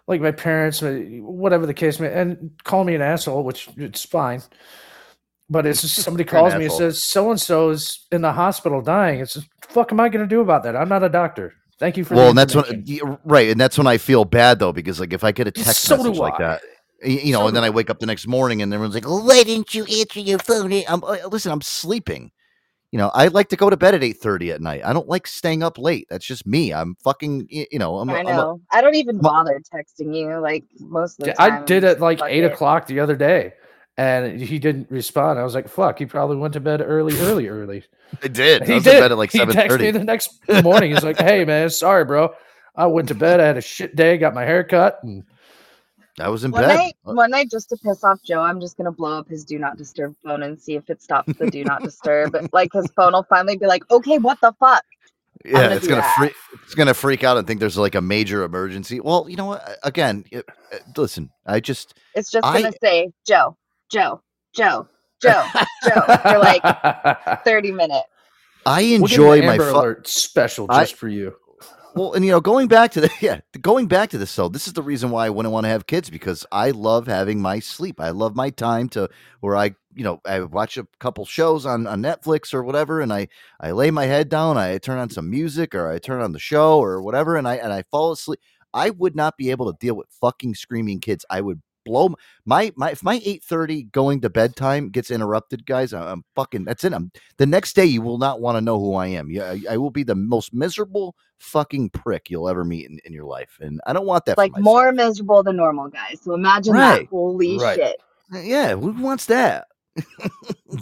like 0.06 0.20
my 0.20 0.32
parents 0.32 0.82
whatever 0.82 1.66
the 1.66 1.74
case 1.74 2.00
may 2.00 2.12
and 2.12 2.50
call 2.64 2.84
me 2.84 2.94
an 2.94 3.02
asshole 3.02 3.44
which 3.44 3.68
it's 3.76 4.04
fine 4.04 4.42
but 5.50 5.66
it's 5.66 5.82
just 5.82 5.96
somebody 5.96 6.22
an 6.28 6.28
calls 6.28 6.54
me 6.54 6.64
and 6.64 6.72
says 6.72 7.02
so 7.02 7.30
and 7.30 7.40
so's 7.40 8.06
in 8.12 8.22
the 8.22 8.32
hospital 8.32 8.80
dying. 8.80 9.20
It's 9.20 9.34
just, 9.34 9.48
fuck 9.68 9.92
am 9.92 10.00
I 10.00 10.08
going 10.08 10.26
to 10.26 10.28
do 10.28 10.40
about 10.40 10.62
that? 10.62 10.76
I'm 10.76 10.88
not 10.88 11.02
a 11.02 11.08
doctor. 11.08 11.54
Thank 11.78 11.96
you 11.96 12.04
for 12.04 12.14
well, 12.14 12.28
and 12.28 12.38
that's 12.38 12.54
when 12.54 13.18
right, 13.24 13.48
and 13.48 13.58
that's 13.58 13.78
when 13.78 13.86
I 13.86 13.96
feel 13.96 14.26
bad 14.26 14.58
though 14.58 14.72
because 14.72 15.00
like 15.00 15.14
if 15.14 15.24
I 15.24 15.32
get 15.32 15.48
a 15.48 15.50
text 15.50 15.80
So 15.80 15.96
message 15.96 16.18
like 16.18 16.36
that, 16.38 16.60
you 17.04 17.32
know, 17.32 17.40
So 17.40 17.46
and 17.48 17.56
then 17.56 17.64
I 17.64 17.70
wake 17.70 17.90
up 17.90 17.98
the 17.98 18.06
next 18.06 18.26
morning 18.26 18.62
and 18.62 18.72
everyone's 18.72 18.94
like, 18.94 19.06
"Oh, 19.06 19.24
Why 19.24 19.42
didn't 19.42 19.74
you 19.74 19.84
answer 19.84 20.20
your 20.20 20.38
phone? 20.38 20.72
I'm 20.88 21.02
uh, 21.04 21.16
listen, 21.30 21.52
I'm 21.52 21.62
sleeping." 21.62 22.30
You 22.92 22.98
know, 22.98 23.08
I 23.14 23.28
like 23.28 23.48
to 23.50 23.56
go 23.56 23.70
to 23.70 23.76
bed 23.76 23.94
at 23.94 24.02
eight 24.02 24.16
thirty 24.18 24.50
at 24.50 24.60
night. 24.60 24.80
I 24.84 24.92
don't 24.92 25.06
like 25.08 25.26
staying 25.28 25.62
up 25.62 25.78
late. 25.78 26.08
That's 26.10 26.26
just 26.26 26.44
me. 26.46 26.72
I'm 26.74 26.96
fucking. 27.04 27.46
You 27.48 27.78
know, 27.78 27.98
I'm. 27.98 28.08
a- 28.10 28.14
I 28.14 28.18
I'm 28.20 28.26
a- 28.26 28.30
know. 28.30 28.60
I 28.72 28.80
don't 28.80 28.96
even 28.96 29.18
bother 29.18 29.60
texting 29.72 30.14
you 30.16 30.38
like 30.40 30.64
most 30.80 31.20
of 31.20 31.26
the 31.26 31.32
time. 31.34 31.62
I 31.62 31.64
did 31.64 31.84
it 31.84 32.00
like 32.00 32.20
eight 32.26 32.42
it. 32.44 32.52
o'clock 32.52 32.86
the 32.88 32.98
other 32.98 33.14
day, 33.14 33.52
and 33.96 34.40
he 34.40 34.58
didn't 34.58 34.90
respond. 34.90 35.38
I 35.38 35.44
was 35.44 35.54
like, 35.54 35.68
"Fuck!" 35.68 36.00
He 36.00 36.06
probably 36.06 36.36
went 36.36 36.54
to 36.54 36.60
bed 36.60 36.80
early, 36.84 37.16
early, 37.20 37.46
early. 37.46 37.84
I 38.24 38.26
did. 38.28 38.62
I 38.62 38.66
He 38.66 38.72
was 38.74 38.82
did. 38.84 38.94
in 38.96 39.00
bed 39.02 39.12
at 39.12 39.18
like 39.18 39.30
he 39.30 39.38
texted 39.38 39.80
me 39.80 39.90
the 39.92 40.02
next 40.04 40.40
morning. 40.64 40.90
He's 40.92 41.04
like, 41.04 41.18
"Hey 41.20 41.44
man, 41.44 41.70
sorry, 41.70 42.04
bro. 42.04 42.34
I 42.74 42.86
went 42.86 43.06
to 43.08 43.14
bed. 43.14 43.38
I 43.38 43.46
had 43.46 43.56
a 43.56 43.60
shit 43.62 43.94
day. 43.94 44.18
Got 44.18 44.34
my 44.34 44.44
hair 44.44 44.64
cut, 44.64 44.98
and 45.04 45.22
I 46.20 46.28
was 46.28 46.44
in 46.44 46.50
One 46.50 46.62
bed. 46.62 46.74
night, 46.76 46.94
one 47.02 47.30
night, 47.30 47.50
just 47.50 47.68
to 47.70 47.76
piss 47.76 48.04
off 48.04 48.20
Joe, 48.22 48.40
I'm 48.40 48.60
just 48.60 48.76
gonna 48.76 48.92
blow 48.92 49.18
up 49.18 49.28
his 49.28 49.44
do 49.44 49.58
not 49.58 49.76
disturb 49.76 50.14
phone 50.24 50.42
and 50.42 50.60
see 50.60 50.74
if 50.76 50.88
it 50.90 51.02
stops 51.02 51.32
the 51.38 51.50
do 51.50 51.64
not 51.64 51.82
disturb. 51.82 52.36
Like 52.52 52.72
his 52.72 52.86
phone 52.96 53.12
will 53.12 53.24
finally 53.24 53.56
be 53.56 53.66
like, 53.66 53.82
"Okay, 53.90 54.18
what 54.18 54.40
the 54.40 54.52
fuck?" 54.60 54.84
Yeah, 55.44 55.52
gonna 55.62 55.74
it's 55.76 55.86
gonna 55.88 56.00
that. 56.02 56.14
freak. 56.18 56.34
It's 56.64 56.74
gonna 56.74 56.94
freak 56.94 57.24
out 57.24 57.36
and 57.38 57.46
think 57.46 57.60
there's 57.60 57.78
like 57.78 57.94
a 57.94 58.00
major 58.00 58.42
emergency. 58.44 59.00
Well, 59.00 59.26
you 59.28 59.36
know 59.36 59.46
what? 59.46 59.78
Again, 59.82 60.24
it- 60.30 60.44
uh, 60.72 60.76
listen. 60.96 61.30
I 61.46 61.60
just 61.60 61.94
It's 62.14 62.30
just 62.30 62.44
I- 62.46 62.60
gonna 62.62 62.74
say, 62.82 63.10
"Joe, 63.26 63.56
Joe, 63.90 64.20
Joe, 64.54 64.86
Joe, 65.22 65.44
Joe" 65.84 66.00
for 66.22 66.38
like 66.38 66.62
30 67.44 67.72
minutes. 67.72 68.06
I 68.66 68.82
We'll 68.82 68.90
give 68.90 69.00
enjoy 69.02 69.38
an 69.38 69.46
my 69.46 69.52
Amber 69.54 69.70
fu- 69.70 69.78
Alert 69.78 70.08
special 70.08 70.66
I- 70.68 70.82
just 70.82 70.94
for 70.96 71.08
you. 71.08 71.34
Well, 71.94 72.12
and 72.12 72.24
you 72.24 72.30
know, 72.30 72.40
going 72.40 72.68
back 72.68 72.92
to 72.92 73.00
the 73.00 73.10
yeah, 73.20 73.40
going 73.60 73.86
back 73.86 74.10
to 74.10 74.18
this 74.18 74.34
though, 74.34 74.48
this 74.48 74.66
is 74.66 74.74
the 74.74 74.82
reason 74.82 75.10
why 75.10 75.26
I 75.26 75.30
wouldn't 75.30 75.52
want 75.52 75.64
to 75.64 75.70
have 75.70 75.86
kids 75.86 76.10
because 76.10 76.46
I 76.52 76.70
love 76.70 77.06
having 77.06 77.40
my 77.40 77.58
sleep. 77.58 78.00
I 78.00 78.10
love 78.10 78.36
my 78.36 78.50
time 78.50 78.88
to 78.90 79.08
where 79.40 79.56
I, 79.56 79.74
you 79.94 80.04
know, 80.04 80.20
I 80.24 80.40
watch 80.40 80.76
a 80.78 80.86
couple 81.00 81.24
shows 81.24 81.66
on, 81.66 81.86
on 81.86 82.02
Netflix 82.02 82.54
or 82.54 82.62
whatever, 82.62 83.00
and 83.00 83.12
I 83.12 83.28
I 83.60 83.72
lay 83.72 83.90
my 83.90 84.06
head 84.06 84.28
down, 84.28 84.56
I 84.56 84.78
turn 84.78 84.98
on 84.98 85.10
some 85.10 85.30
music 85.30 85.74
or 85.74 85.90
I 85.90 85.98
turn 85.98 86.20
on 86.22 86.32
the 86.32 86.38
show 86.38 86.78
or 86.78 87.02
whatever, 87.02 87.36
and 87.36 87.48
I 87.48 87.56
and 87.56 87.72
I 87.72 87.82
fall 87.90 88.12
asleep. 88.12 88.40
I 88.72 88.90
would 88.90 89.16
not 89.16 89.36
be 89.36 89.50
able 89.50 89.72
to 89.72 89.78
deal 89.80 89.96
with 89.96 90.06
fucking 90.20 90.54
screaming 90.54 91.00
kids. 91.00 91.24
I 91.28 91.40
would 91.40 91.60
blow 91.90 92.14
my 92.44 92.72
my 92.76 92.90
if 92.92 93.02
my 93.02 93.20
eight 93.24 93.42
thirty 93.42 93.82
going 93.84 94.20
to 94.22 94.30
bedtime 94.30 94.90
gets 94.90 95.10
interrupted, 95.10 95.66
guys. 95.66 95.92
I- 95.92 96.10
I'm 96.12 96.24
fucking 96.36 96.64
that's 96.64 96.84
it. 96.84 96.92
I'm 96.92 97.10
the 97.36 97.46
next 97.46 97.74
day. 97.74 97.84
You 97.84 98.02
will 98.02 98.18
not 98.18 98.40
want 98.40 98.56
to 98.56 98.60
know 98.60 98.78
who 98.78 98.94
I 98.94 99.08
am. 99.08 99.30
Yeah, 99.30 99.50
I, 99.50 99.60
I 99.72 99.76
will 99.76 99.90
be 99.90 100.02
the 100.04 100.14
most 100.14 100.54
miserable 100.54 101.14
fucking 101.38 101.90
prick 101.90 102.30
you'll 102.30 102.48
ever 102.48 102.64
meet 102.64 102.88
in, 102.88 102.98
in 103.04 103.12
your 103.12 103.24
life, 103.24 103.58
and 103.60 103.80
I 103.86 103.92
don't 103.92 104.06
want 104.06 104.24
that. 104.26 104.38
Like 104.38 104.56
more 104.58 104.92
miserable 104.92 105.42
than 105.42 105.56
normal 105.56 105.88
guys. 105.88 106.20
So 106.22 106.34
imagine 106.34 106.74
Right, 106.74 107.00
that. 107.00 107.08
Holy 107.08 107.58
right. 107.58 107.76
shit! 107.76 107.96
Uh, 108.34 108.38
yeah, 108.40 108.74
who 108.74 108.92
wants 108.92 109.26
that? 109.26 109.66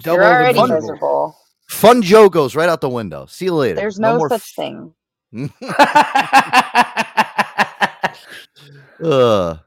You're 0.05 0.23
already 0.23 0.59
fun. 0.59 0.71
miserable. 0.71 1.35
Fun 1.69 2.03
Joe 2.03 2.29
goes 2.29 2.55
right 2.57 2.69
out 2.69 2.81
the 2.81 2.89
window. 2.89 3.27
See 3.27 3.47
you 3.47 3.55
later. 3.55 3.77
There's 3.77 3.99
no, 3.99 4.17
more 4.19 4.29
such 4.29 4.55
thing. 4.55 4.93
Ugh. 9.05 9.59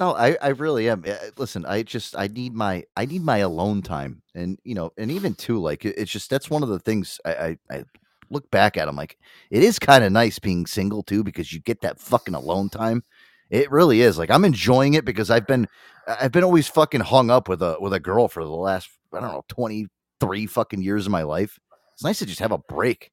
No, 0.00 0.14
I, 0.14 0.36
I 0.40 0.48
really 0.48 0.88
am. 0.88 1.04
Uh, 1.06 1.14
Listen, 1.36 1.66
I 1.66 1.82
just 1.82 2.16
I 2.18 2.26
need 2.26 2.54
my 2.54 2.84
I 2.96 3.04
need 3.04 3.22
my 3.22 3.38
alone 3.38 3.82
time, 3.82 4.22
and 4.34 4.58
you 4.64 4.74
know, 4.74 4.92
and 4.96 5.10
even 5.10 5.34
too, 5.34 5.58
like 5.60 5.84
it- 5.84 5.96
it's 5.98 6.10
just 6.10 6.30
that's 6.30 6.48
one 6.48 6.62
of 6.62 6.70
the 6.70 6.78
things 6.78 7.20
I 7.24 7.32
I, 7.34 7.58
I 7.70 7.84
look 8.30 8.50
back 8.50 8.76
at. 8.78 8.88
I'm 8.88 8.96
like, 8.96 9.18
it 9.50 9.62
is 9.62 9.78
kind 9.78 10.02
of 10.02 10.10
nice 10.10 10.38
being 10.38 10.64
single 10.66 11.02
too 11.02 11.22
because 11.22 11.52
you 11.52 11.60
get 11.60 11.82
that 11.82 12.00
fucking 12.00 12.34
alone 12.34 12.70
time. 12.70 13.04
It 13.50 13.70
really 13.70 14.00
is. 14.00 14.16
Like 14.16 14.30
I'm 14.30 14.44
enjoying 14.46 14.94
it 14.94 15.04
because 15.04 15.30
I've 15.30 15.46
been 15.46 15.68
I've 16.06 16.32
been 16.32 16.44
always 16.44 16.66
fucking 16.66 17.02
hung 17.02 17.30
up 17.30 17.48
with 17.48 17.60
a 17.60 17.76
with 17.78 17.92
a 17.92 18.00
girl 18.00 18.26
for 18.28 18.42
the 18.42 18.50
last 18.50 18.88
I 19.12 19.20
don't 19.20 19.32
know 19.32 19.44
twenty 19.48 19.88
three 20.18 20.46
fucking 20.46 20.80
years 20.80 21.04
of 21.04 21.12
my 21.12 21.24
life. 21.24 21.58
It's 21.92 22.04
nice 22.04 22.20
to 22.20 22.26
just 22.26 22.40
have 22.40 22.52
a 22.52 22.58
break. 22.58 23.10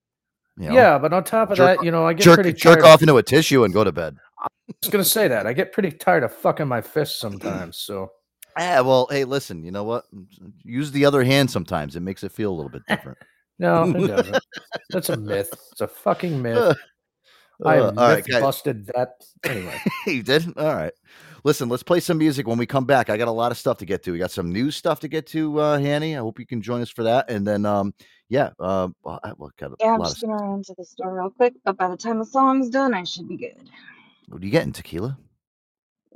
You 0.57 0.69
know? 0.69 0.75
yeah, 0.75 0.97
but 0.97 1.11
on 1.13 1.23
top 1.23 1.51
of 1.51 1.57
Jerk- 1.57 1.79
that, 1.79 1.85
you 1.85 1.91
know, 1.91 2.05
I 2.07 2.13
get 2.13 2.23
jerk 2.23 2.35
pretty 2.35 2.53
jerk 2.53 2.79
tired. 2.79 2.85
off 2.91 3.01
into 3.01 3.17
a 3.17 3.23
tissue 3.23 3.63
and 3.63 3.73
go 3.73 3.83
to 3.83 3.91
bed. 3.91 4.17
I 4.39 4.47
was 4.81 4.89
gonna 4.91 5.03
say 5.03 5.27
that 5.27 5.47
I 5.47 5.53
get 5.53 5.71
pretty 5.71 5.91
tired 5.91 6.23
of 6.23 6.33
fucking 6.33 6.67
my 6.67 6.81
fists 6.81 7.19
sometimes. 7.19 7.77
So 7.77 8.11
Yeah, 8.57 8.81
well, 8.81 9.07
hey, 9.09 9.23
listen, 9.23 9.63
you 9.63 9.71
know 9.71 9.83
what? 9.83 10.05
Use 10.63 10.91
the 10.91 11.05
other 11.05 11.23
hand 11.23 11.49
sometimes. 11.51 11.95
It 11.95 12.01
makes 12.01 12.23
it 12.23 12.31
feel 12.31 12.51
a 12.51 12.55
little 12.55 12.69
bit 12.71 12.83
different. 12.88 13.17
no, 13.59 13.83
it 13.83 13.93
doesn't. 14.07 14.43
That's 14.91 15.09
a 15.09 15.17
myth. 15.17 15.53
It's 15.71 15.81
a 15.81 15.88
fucking 15.88 16.41
myth. 16.41 16.75
I 17.65 17.79
Uh, 17.79 17.93
all 17.97 18.09
right, 18.09 18.23
guys. 18.25 18.41
busted 18.41 18.85
that 18.95 19.23
anyway. 19.43 19.79
you 20.05 20.21
did? 20.21 20.45
All 20.57 20.75
right. 20.75 20.93
Listen, 21.43 21.69
let's 21.69 21.81
play 21.81 21.99
some 21.99 22.17
music 22.19 22.47
when 22.47 22.57
we 22.59 22.65
come 22.67 22.85
back. 22.85 23.09
I 23.09 23.17
got 23.17 23.27
a 23.27 23.31
lot 23.31 23.51
of 23.51 23.57
stuff 23.57 23.77
to 23.79 23.85
get 23.85 24.03
to. 24.03 24.11
We 24.11 24.19
got 24.19 24.31
some 24.31 24.51
new 24.51 24.69
stuff 24.69 24.99
to 24.99 25.07
get 25.07 25.25
to, 25.27 25.59
uh, 25.59 25.79
Hanny. 25.79 26.15
I 26.15 26.19
hope 26.19 26.39
you 26.39 26.45
can 26.45 26.61
join 26.61 26.81
us 26.81 26.89
for 26.91 27.03
that. 27.03 27.29
And 27.31 27.47
then, 27.47 27.65
um, 27.65 27.93
yeah, 28.29 28.51
uh, 28.59 28.89
well, 29.03 29.19
I 29.23 29.33
well, 29.38 29.51
got 29.57 29.71
a 29.71 29.75
Yeah, 29.79 29.93
I'm 29.93 30.03
just 30.03 30.21
of. 30.21 30.29
gonna 30.29 30.43
run 30.43 30.61
to 30.63 30.75
the 30.77 30.83
store 30.85 31.15
real 31.19 31.29
quick, 31.31 31.53
but 31.63 31.77
by 31.77 31.88
the 31.88 31.97
time 31.97 32.19
the 32.19 32.25
song's 32.25 32.69
done, 32.69 32.93
I 32.93 33.03
should 33.03 33.27
be 33.27 33.38
good. 33.38 33.69
What 34.28 34.41
are 34.41 34.45
you 34.45 34.51
getting? 34.51 34.71
Tequila? 34.73 35.17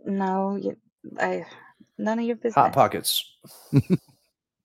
No, 0.06 0.56
you, 0.56 0.76
I, 1.20 1.46
none 1.98 2.20
of 2.20 2.26
your 2.26 2.36
business. 2.36 2.56
Hot 2.56 2.74
pockets. 2.74 3.24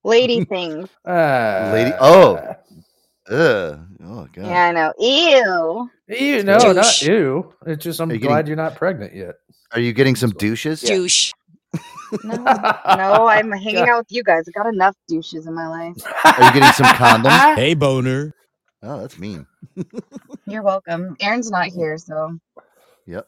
Lady 0.05 0.45
things. 0.49 0.89
Uh, 1.07 1.71
Lady. 1.73 1.93
Oh. 2.01 2.37
Ugh. 3.29 3.81
Oh, 4.05 4.29
God. 4.33 4.37
Yeah, 4.37 4.67
I 4.67 4.73
know. 4.73 4.93
Ew. 4.99 5.91
Ew, 6.09 6.43
no, 6.45 6.73
not 6.73 7.03
ew. 7.03 7.53
It's 7.67 7.83
just 7.85 8.01
I'm 8.01 8.11
you 8.11 8.19
glad 8.19 8.37
getting- 8.47 8.47
you're 8.49 8.57
not 8.57 8.77
pregnant 8.77 9.15
yet. 9.15 9.35
Are 9.73 9.81
you 9.81 9.93
getting 9.93 10.15
some 10.17 10.31
douches? 10.31 10.81
Douche. 10.81 11.33
No, 12.23 12.37
no, 12.37 12.45
I'm 13.27 13.51
hanging 13.51 13.89
out 13.89 13.99
with 13.99 14.13
you 14.13 14.23
guys. 14.23 14.45
I 14.49 14.53
got 14.53 14.73
enough 14.73 14.95
douches 15.09 15.47
in 15.47 15.55
my 15.55 15.67
life. 15.67 15.97
Are 16.25 16.45
you 16.45 16.53
getting 16.53 16.73
some 16.73 16.87
condoms? 16.87 17.55
Hey, 17.57 17.75
boner. 17.75 18.33
Oh, 18.83 19.01
that's 19.01 19.19
mean. 19.19 19.45
You're 20.47 20.63
welcome. 20.63 21.17
Aaron's 21.21 21.51
not 21.51 21.67
here, 21.67 21.99
so 21.99 22.39
Yep. 23.07 23.27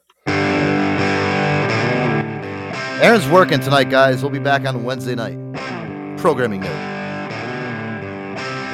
Aaron's 3.00 3.28
working 3.28 3.60
tonight, 3.60 3.90
guys. 3.90 4.22
We'll 4.22 4.30
be 4.30 4.38
back 4.38 4.66
on 4.66 4.84
Wednesday 4.84 5.14
night. 5.14 5.38
Programming 6.18 6.60
note. 6.60 6.98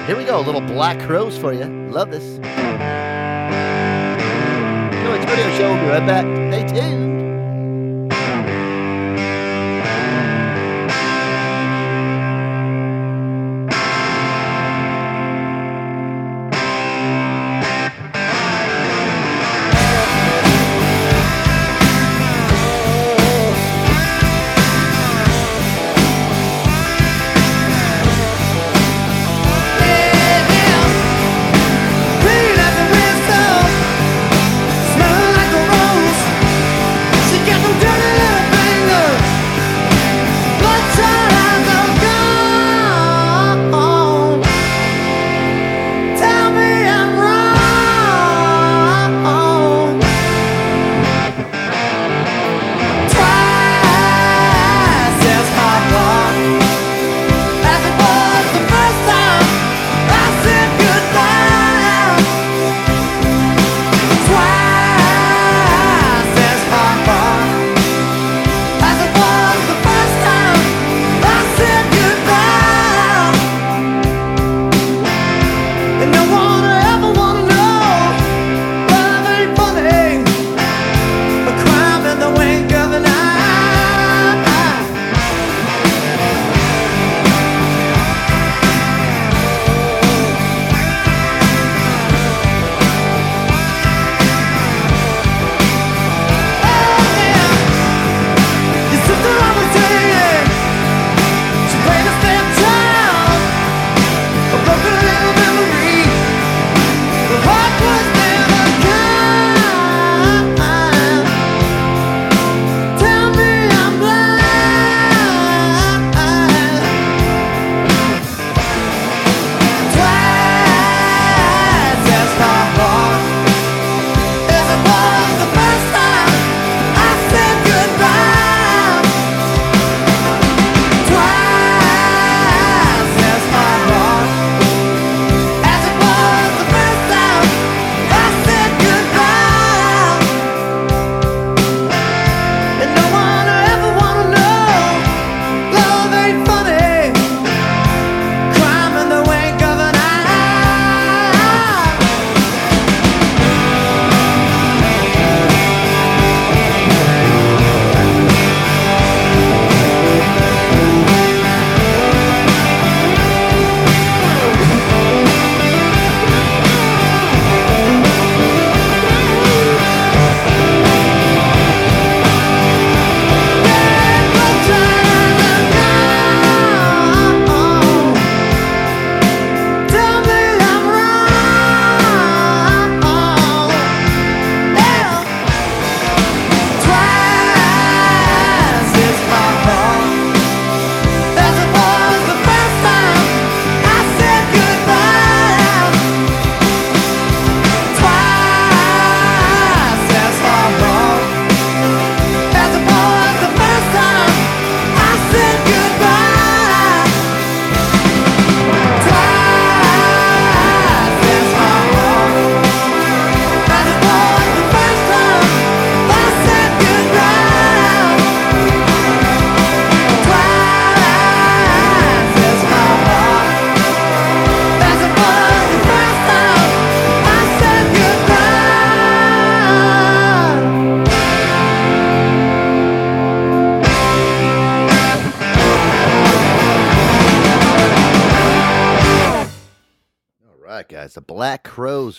Here 0.07 0.17
we 0.17 0.25
go. 0.25 0.41
A 0.41 0.43
little 0.43 0.61
Black 0.61 0.99
Crowes 1.07 1.39
for 1.39 1.53
you. 1.53 1.65
Love 1.91 2.11
this. 2.11 2.39
Joe 5.03 5.15
Antonio 5.15 5.57
Show. 5.57 5.73
We'll 5.73 5.83
be 5.83 5.89
right 5.89 6.07
back. 6.07 6.25
Stay 6.53 6.67
tuned. 6.81 7.14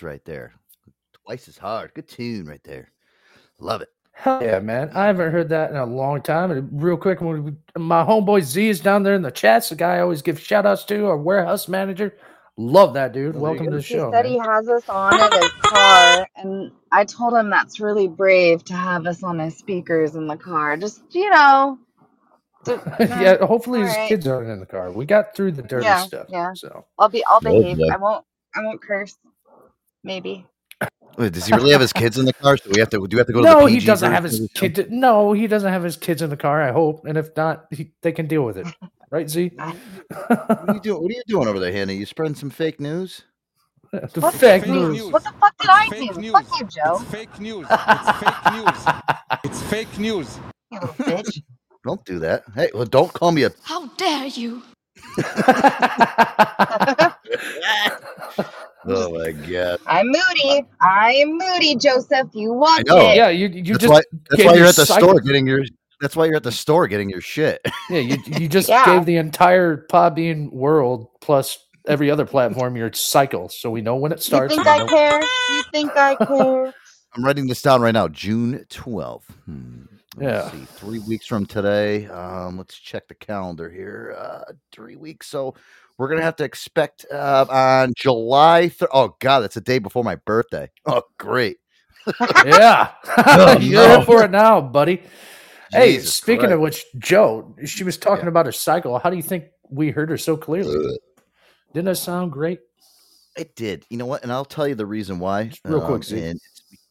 Right, 0.01 0.23
guys. 0.23 0.25
The 0.25 0.25
Black 0.25 0.25
Crowes 0.25 0.25
right 0.25 0.25
there. 0.25 0.53
Twice 1.25 1.47
as 1.47 1.57
hard. 1.57 1.93
Good 1.93 2.07
tune 2.07 2.45
right 2.45 2.63
there. 2.63 2.91
Love 3.59 3.81
it. 3.81 3.89
Hell 4.11 4.41
yeah, 4.41 4.59
man. 4.59 4.91
I 4.93 5.07
haven't 5.07 5.31
heard 5.31 5.49
that 5.49 5.71
in 5.71 5.75
a 5.77 5.85
long 5.85 6.21
time. 6.21 6.51
And 6.51 6.81
real 6.81 6.95
quick, 6.97 7.19
we- 7.21 7.53
my 7.77 8.03
homeboy 8.05 8.41
Z 8.43 8.69
is 8.69 8.79
down 8.79 9.03
there 9.03 9.13
in 9.15 9.21
the 9.21 9.31
chats, 9.31 9.69
the 9.69 9.75
guy 9.75 9.95
I 9.97 10.01
always 10.01 10.21
give 10.21 10.39
shout 10.39 10.65
outs 10.65 10.85
to, 10.85 11.05
our 11.07 11.17
warehouse 11.17 11.67
manager. 11.67 12.15
Love 12.57 12.93
that 12.93 13.11
dude. 13.11 13.35
Welcome 13.35 13.65
to 13.65 13.71
the 13.71 13.77
He 13.81 13.95
show. 13.95 14.11
said 14.13 14.23
man. 14.23 14.31
he 14.31 14.37
has 14.39 14.69
us 14.69 14.87
on 14.87 15.13
in 15.15 15.41
his 15.41 15.51
car, 15.63 16.27
and 16.37 16.71
I 16.93 17.03
told 17.03 17.33
him 17.33 17.49
that's 17.49 17.81
really 17.81 18.07
brave 18.07 18.63
to 18.65 18.73
have 18.73 19.05
us 19.05 19.23
on 19.23 19.39
his 19.39 19.57
speakers 19.57 20.15
in 20.15 20.27
the 20.27 20.37
car. 20.37 20.77
Just 20.77 21.01
you 21.13 21.29
know, 21.31 21.77
to- 22.63 22.81
yeah, 23.01 23.45
hopefully 23.45 23.81
his 23.81 23.91
alright. 23.91 24.07
kids 24.07 24.25
aren't 24.25 24.49
in 24.49 24.61
the 24.61 24.65
car. 24.65 24.89
We 24.89 25.05
got 25.05 25.35
through 25.35 25.51
the 25.51 25.63
dirty 25.63 25.83
yeah, 25.85 26.03
stuff. 26.03 26.27
yeah. 26.29 26.53
So 26.55 26.85
I'll 26.97 27.09
be, 27.09 27.25
I'll 27.25 27.41
behave. 27.41 27.65
Hopefully. 27.77 27.91
I 27.91 27.97
won't, 27.97 28.25
I 28.55 28.61
won't 28.63 28.81
curse. 28.81 29.17
Maybe. 30.05 30.45
Wait, 31.17 31.31
does 31.31 31.45
he 31.45 31.53
really 31.55 31.71
have 31.71 31.81
his 31.81 31.93
kids 32.01 32.17
in 32.17 32.25
the 32.25 32.33
car? 32.33 32.57
So 32.57 32.69
we 32.73 32.79
have 32.79 32.89
to. 32.89 33.07
Do 33.07 33.15
we 33.15 33.19
have 33.19 33.27
to 33.27 33.33
go 33.33 33.41
to 33.41 33.47
no, 33.47 33.65
the 33.65 33.71
he 33.71 33.79
doesn't 33.79 34.11
have 34.11 34.23
his 34.23 34.39
of 34.39 34.41
the 34.41 34.59
show? 34.59 34.69
kid. 34.69 34.91
No, 34.91 35.33
he 35.33 35.47
doesn't 35.47 35.71
have 35.71 35.83
his 35.83 35.95
kids 35.97 36.21
in 36.21 36.29
the 36.29 36.37
car. 36.37 36.61
I 36.61 36.71
hope, 36.71 37.05
and 37.05 37.17
if 37.17 37.35
not, 37.35 37.65
he, 37.71 37.91
they 38.01 38.11
can 38.11 38.27
deal 38.27 38.43
with 38.43 38.57
it, 38.57 38.67
right? 39.11 39.29
Z. 39.29 39.51
What 39.55 39.69
are 40.49 40.73
you 40.73 40.79
doing? 40.81 41.01
What 41.01 41.11
are 41.11 41.15
you 41.15 41.23
doing 41.27 41.47
over 41.47 41.59
there, 41.59 41.71
Hannah? 41.71 41.93
You 41.93 42.05
spreading 42.05 42.35
some 42.35 42.49
fake 42.49 42.79
news? 42.79 43.23
the 43.91 44.19
What 44.21 44.33
fake 44.33 44.67
news? 44.67 44.97
news. 45.03 45.11
What 45.13 45.23
the 45.23 45.31
fuck 45.39 45.57
did 45.57 45.69
I 45.69 45.87
do? 45.89 46.31
Fuck 46.31 46.59
you, 46.59 46.67
Joe. 46.67 46.97
Fake 47.09 47.39
news. 47.39 47.65
It's 47.69 48.19
fake 48.19 48.53
news. 48.53 48.85
It's 49.43 49.61
fake 49.63 49.99
news. 49.99 50.39
You 50.71 50.79
little 50.79 50.95
bitch. 51.05 51.41
Don't 51.85 52.03
do 52.03 52.19
that. 52.19 52.43
Hey, 52.55 52.71
well, 52.73 52.85
don't 52.85 53.13
call 53.13 53.31
me 53.31 53.43
a. 53.43 53.51
How 53.63 53.87
dare 53.95 54.25
you? 54.27 54.63
Oh 58.87 59.11
my 59.17 59.31
god. 59.31 59.79
I'm 59.87 60.05
moody. 60.05 60.63
I 60.79 61.13
am 61.13 61.37
moody, 61.39 61.75
Joseph. 61.75 62.27
You 62.33 62.53
I 62.53 62.55
want 62.55 62.87
know. 62.87 62.97
it? 63.09 63.15
Yeah, 63.15 63.29
you 63.29 63.47
you 63.47 63.63
that's 63.73 63.79
just 63.79 63.91
why. 63.93 64.01
That's 64.29 64.43
why 64.45 64.53
you're 64.53 64.67
at 64.67 64.75
the 64.75 64.85
cycle- 64.85 65.09
store 65.09 65.21
getting 65.21 65.47
your. 65.47 65.63
That's 66.01 66.15
why 66.15 66.25
you're 66.25 66.35
at 66.35 66.43
the 66.43 66.51
store 66.51 66.87
getting 66.87 67.09
your 67.09 67.21
shit. 67.21 67.61
Yeah, 67.89 67.99
you 67.99 68.17
you 68.27 68.47
just 68.47 68.69
Yeah. 68.69 68.85
gave 68.85 69.05
the 69.05 69.17
entire 69.17 69.87
Podbean 69.91 70.51
world 70.51 71.07
plus 71.21 71.57
every 71.87 72.11
other 72.11 72.25
platform 72.25 72.75
your 72.75 72.91
cycle, 72.93 73.49
so 73.49 73.71
we 73.71 73.81
know 73.81 73.95
when 73.95 74.11
it 74.11 74.21
starts. 74.21 74.55
You 74.55 74.61
starts. 74.61 74.91
think 74.91 74.91
I 74.91 75.09
know- 75.09 75.19
care? 75.19 75.21
You 75.55 75.63
think 75.71 75.91
I 75.97 76.15
care? 76.25 76.73
I'm 77.15 77.23
writing 77.25 77.47
this 77.47 77.61
down 77.63 77.81
right 77.81 77.93
now. 77.93 78.07
June 78.07 78.65
12th. 78.69 79.23
Hmm. 79.45 79.83
Let's 80.15 80.31
Yeah. 80.31 80.51
see. 80.51 80.65
Three 80.65 80.99
weeks 80.99 81.25
from 81.25 81.45
today. 81.45 82.07
Um, 82.07 82.57
let's 82.57 82.77
check 82.77 83.07
the 83.07 83.15
calendar 83.15 83.69
here. 83.69 84.15
Uh, 84.17 84.53
three 84.71 84.95
weeks. 84.95 85.27
So 85.27 85.55
we're 85.97 86.07
gonna 86.09 86.21
have 86.21 86.35
to 86.37 86.43
expect 86.43 87.05
uh, 87.11 87.45
on 87.49 87.93
July. 87.97 88.67
Th- 88.67 88.89
oh 88.93 89.15
God, 89.19 89.41
that's 89.41 89.55
the 89.55 89.61
day 89.61 89.79
before 89.79 90.03
my 90.03 90.15
birthday. 90.15 90.69
Oh 90.85 91.03
great. 91.17 91.57
yeah, 92.45 92.91
Oh, 93.17 93.57
you're 93.59 93.87
no. 93.87 93.99
in 93.99 94.05
for 94.05 94.23
it 94.23 94.31
now, 94.31 94.61
buddy. 94.61 95.01
hey, 95.71 95.93
Jesus 95.93 96.13
speaking 96.15 96.51
of 96.51 96.59
which, 96.59 96.85
Joe, 96.97 97.55
she 97.65 97.83
was 97.83 97.97
talking 97.97 98.27
about 98.27 98.45
her 98.45 98.51
cycle. 98.51 98.97
How 98.99 99.09
do 99.09 99.17
you 99.17 99.23
think 99.23 99.45
we 99.69 99.89
heard 99.91 100.09
her 100.09 100.17
so 100.17 100.37
clearly? 100.37 100.97
Didn't 101.73 101.85
that 101.85 101.95
sound 101.97 102.31
great? 102.31 102.59
It 103.37 103.55
did. 103.55 103.85
You 103.89 103.97
know 103.97 104.05
what? 104.05 104.23
And 104.23 104.31
I'll 104.31 104.45
tell 104.45 104.65
you 104.67 104.75
the 104.75 104.85
reason 104.85 105.19
why. 105.19 105.51
real 105.65 105.81
quick, 105.81 105.95
Um, 105.97 106.03
Z. 106.03 106.19
and, 106.21 106.39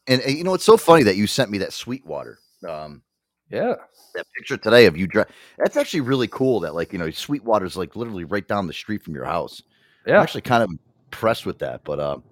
and 0.07 0.21
and 0.21 0.37
you 0.37 0.43
know 0.43 0.53
it's 0.53 0.65
so 0.65 0.77
funny 0.77 1.03
that 1.03 1.15
you 1.15 1.25
sent 1.25 1.49
me 1.49 1.57
that 1.59 1.73
Sweetwater. 1.73 2.37
Um, 2.67 3.01
Yeah. 3.49 3.75
that 4.15 4.25
picture 4.35 4.57
today 4.57 4.85
of 4.85 4.97
you 4.97 5.07
drive. 5.07 5.27
That's 5.57 5.77
actually 5.77 6.01
really 6.01 6.27
cool. 6.27 6.59
That 6.61 6.75
like 6.75 6.91
you 6.93 6.99
know 6.99 7.09
Sweetwater's 7.11 7.77
like 7.77 7.95
literally 7.95 8.23
right 8.23 8.47
down 8.47 8.67
the 8.67 8.73
street 8.73 9.03
from 9.03 9.13
your 9.13 9.25
house. 9.25 9.61
Yeah. 10.05 10.17
I'm 10.17 10.23
actually 10.23 10.41
kind 10.41 10.63
of 10.63 10.69
impressed 10.71 11.45
with 11.45 11.59
that. 11.59 11.83
But 11.83 11.99
um, 11.99 12.23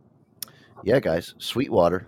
yeah, 0.84 1.00
guys, 1.00 1.36
Sweetwater 1.38 2.08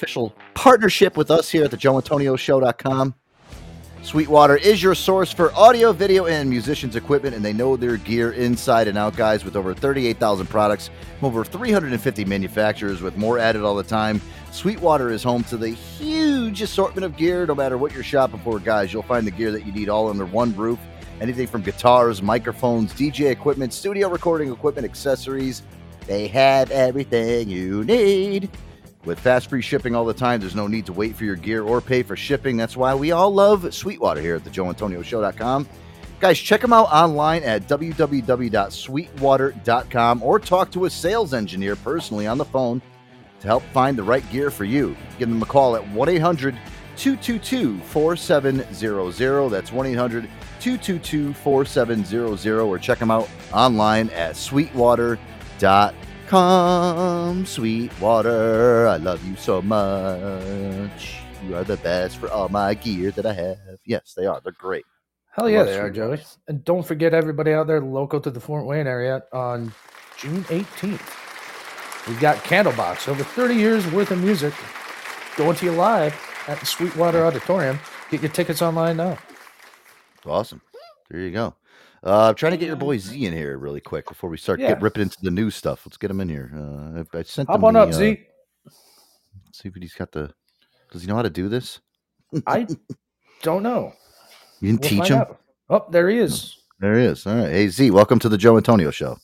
official 0.00 0.34
partnership 0.54 1.14
with 1.14 1.30
us 1.30 1.50
here 1.50 1.64
at 1.64 1.70
the 1.70 1.76
JoeAntonioShow.com. 1.76 3.14
Sweetwater 4.02 4.56
is 4.56 4.82
your 4.82 4.94
source 4.94 5.30
for 5.30 5.52
audio, 5.54 5.92
video, 5.92 6.24
and 6.24 6.48
musicians 6.48 6.96
equipment, 6.96 7.36
and 7.36 7.44
they 7.44 7.52
know 7.52 7.76
their 7.76 7.98
gear 7.98 8.32
inside 8.32 8.88
and 8.88 8.96
out, 8.96 9.14
guys. 9.14 9.44
With 9.44 9.56
over 9.56 9.74
38,000 9.74 10.46
products, 10.46 10.88
from 11.18 11.26
over 11.26 11.44
350 11.44 12.24
manufacturers, 12.24 13.02
with 13.02 13.16
more 13.18 13.38
added 13.38 13.62
all 13.62 13.76
the 13.76 13.82
time. 13.82 14.20
Sweetwater 14.52 15.10
is 15.10 15.22
home 15.22 15.44
to 15.44 15.58
the 15.58 15.68
huge 15.68 16.62
assortment 16.62 17.04
of 17.04 17.16
gear. 17.16 17.44
No 17.44 17.54
matter 17.54 17.76
what 17.76 17.92
you're 17.92 18.02
shopping 18.02 18.40
for, 18.40 18.58
guys, 18.58 18.90
you'll 18.90 19.02
find 19.02 19.26
the 19.26 19.30
gear 19.30 19.52
that 19.52 19.66
you 19.66 19.72
need 19.72 19.90
all 19.90 20.08
under 20.08 20.24
one 20.24 20.56
roof. 20.56 20.78
Anything 21.20 21.46
from 21.46 21.60
guitars, 21.60 22.22
microphones, 22.22 22.94
DJ 22.94 23.30
equipment, 23.30 23.74
studio 23.74 24.08
recording 24.08 24.50
equipment, 24.50 24.86
accessories. 24.86 25.62
They 26.06 26.26
have 26.28 26.70
everything 26.70 27.50
you 27.50 27.84
need. 27.84 28.48
With 29.04 29.18
fast 29.18 29.48
free 29.48 29.62
shipping 29.62 29.94
all 29.94 30.04
the 30.04 30.12
time, 30.12 30.40
there's 30.40 30.54
no 30.54 30.66
need 30.66 30.84
to 30.86 30.92
wait 30.92 31.16
for 31.16 31.24
your 31.24 31.36
gear 31.36 31.62
or 31.62 31.80
pay 31.80 32.02
for 32.02 32.16
shipping. 32.16 32.58
That's 32.58 32.76
why 32.76 32.94
we 32.94 33.12
all 33.12 33.32
love 33.32 33.72
Sweetwater 33.72 34.20
here 34.20 34.36
at 34.36 34.44
the 34.44 34.50
JoeAntonioShow.com. 34.50 35.66
Guys, 36.20 36.38
check 36.38 36.60
them 36.60 36.74
out 36.74 36.92
online 36.92 37.42
at 37.44 37.66
www.sweetwater.com 37.66 40.22
or 40.22 40.38
talk 40.38 40.70
to 40.72 40.84
a 40.84 40.90
sales 40.90 41.32
engineer 41.32 41.76
personally 41.76 42.26
on 42.26 42.36
the 42.36 42.44
phone 42.44 42.82
to 43.40 43.46
help 43.46 43.62
find 43.72 43.96
the 43.96 44.02
right 44.02 44.30
gear 44.30 44.50
for 44.50 44.66
you. 44.66 44.94
Give 45.18 45.30
them 45.30 45.42
a 45.42 45.46
call 45.46 45.76
at 45.76 45.88
1 45.88 46.08
800 46.10 46.54
222 46.96 47.80
4700. 47.80 49.48
That's 49.48 49.72
1 49.72 49.86
800 49.86 50.28
222 50.60 51.32
4700 51.32 52.60
or 52.60 52.78
check 52.78 52.98
them 52.98 53.10
out 53.10 53.30
online 53.54 54.10
at 54.10 54.36
sweetwater.com. 54.36 55.94
Come, 56.30 57.44
sweetwater, 57.44 58.86
I 58.86 58.98
love 58.98 59.26
you 59.26 59.34
so 59.34 59.60
much. 59.60 61.18
You 61.44 61.56
are 61.56 61.64
the 61.64 61.76
best 61.78 62.18
for 62.18 62.30
all 62.30 62.48
my 62.48 62.74
gear 62.74 63.10
that 63.10 63.26
I 63.26 63.32
have. 63.32 63.58
Yes, 63.84 64.14
they 64.16 64.26
are. 64.26 64.40
They're 64.40 64.52
great. 64.52 64.84
Hell 65.32 65.50
yeah, 65.50 65.64
they 65.64 65.76
are, 65.76 65.90
Joey. 65.90 66.20
And 66.46 66.64
don't 66.64 66.86
forget 66.86 67.14
everybody 67.14 67.52
out 67.52 67.66
there 67.66 67.80
local 67.80 68.20
to 68.20 68.30
the 68.30 68.38
Fort 68.38 68.64
Wayne 68.64 68.86
area 68.86 69.24
on 69.32 69.72
June 70.18 70.44
18th. 70.44 72.06
We've 72.06 72.20
got 72.20 72.36
Candlebox, 72.44 73.08
over 73.08 73.24
30 73.24 73.56
years 73.56 73.90
worth 73.90 74.12
of 74.12 74.22
music 74.22 74.54
going 75.36 75.56
to 75.56 75.66
you 75.66 75.72
live 75.72 76.14
at 76.46 76.60
the 76.60 76.66
Sweetwater 76.66 77.26
Auditorium. 77.26 77.80
Get 78.08 78.22
your 78.22 78.30
tickets 78.30 78.62
online 78.62 78.98
now. 78.98 79.18
Awesome. 80.24 80.60
There 81.10 81.22
you 81.22 81.32
go. 81.32 81.56
Uh, 82.04 82.28
I'm 82.28 82.34
trying 82.34 82.52
to 82.52 82.58
get 82.58 82.66
your 82.66 82.76
boy 82.76 82.98
Z 82.98 83.24
in 83.26 83.32
here 83.32 83.58
really 83.58 83.80
quick 83.80 84.08
before 84.08 84.30
we 84.30 84.36
start 84.38 84.58
Yeah. 84.60 84.68
get 84.68 84.82
ripping 84.82 85.02
into 85.02 85.18
the 85.22 85.30
new 85.30 85.50
stuff. 85.50 85.82
Let's 85.84 85.98
get 85.98 86.10
him 86.10 86.20
in 86.20 86.28
here. 86.28 86.50
Uh, 86.54 87.02
I, 87.14 87.18
I 87.18 87.22
sent 87.22 87.48
Hop 87.50 87.62
on 87.62 87.74
the, 87.74 87.80
up, 87.80 87.88
uh, 87.90 87.92
Z. 87.92 88.18
See 89.52 89.68
if 89.68 89.74
he's 89.74 89.94
got 89.94 90.10
the. 90.12 90.32
Does 90.92 91.02
he 91.02 91.08
know 91.08 91.16
how 91.16 91.22
to 91.22 91.30
do 91.30 91.48
this? 91.48 91.80
I 92.46 92.66
don't 93.42 93.62
know. 93.62 93.92
You 94.60 94.68
can 94.70 94.78
We'll 94.80 94.88
teach 95.02 95.10
him. 95.10 95.18
out. 95.18 95.40
Oh, 95.68 95.84
there 95.90 96.08
he 96.08 96.18
is. 96.18 96.56
There 96.80 96.98
he 96.98 97.04
is. 97.04 97.26
All 97.26 97.34
right. 97.36 97.50
Hey 97.50 97.68
Z, 97.68 97.90
welcome 97.90 98.18
to 98.20 98.28
the 98.28 98.38
Joe 98.38 98.56
Antonio 98.56 98.90
Show. 98.90 99.18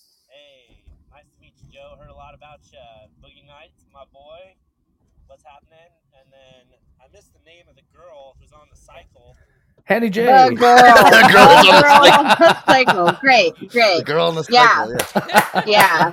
Hanny 9.86 10.10
J. 10.10 10.24
The 10.24 10.54
girl. 10.56 10.76
The 10.76 11.28
girl 11.32 11.48
on 11.48 11.64
the 11.64 11.72
girl 11.72 12.04
cycle. 12.04 12.18
on 12.18 12.24
the 12.26 12.62
cycle. 12.66 13.12
Great, 13.20 13.54
great. 13.70 13.98
The 13.98 14.04
girl 14.04 14.26
on 14.26 14.34
the 14.34 14.46
yeah. 14.50 14.86
cycle. 14.98 15.62
Yeah. 15.70 16.12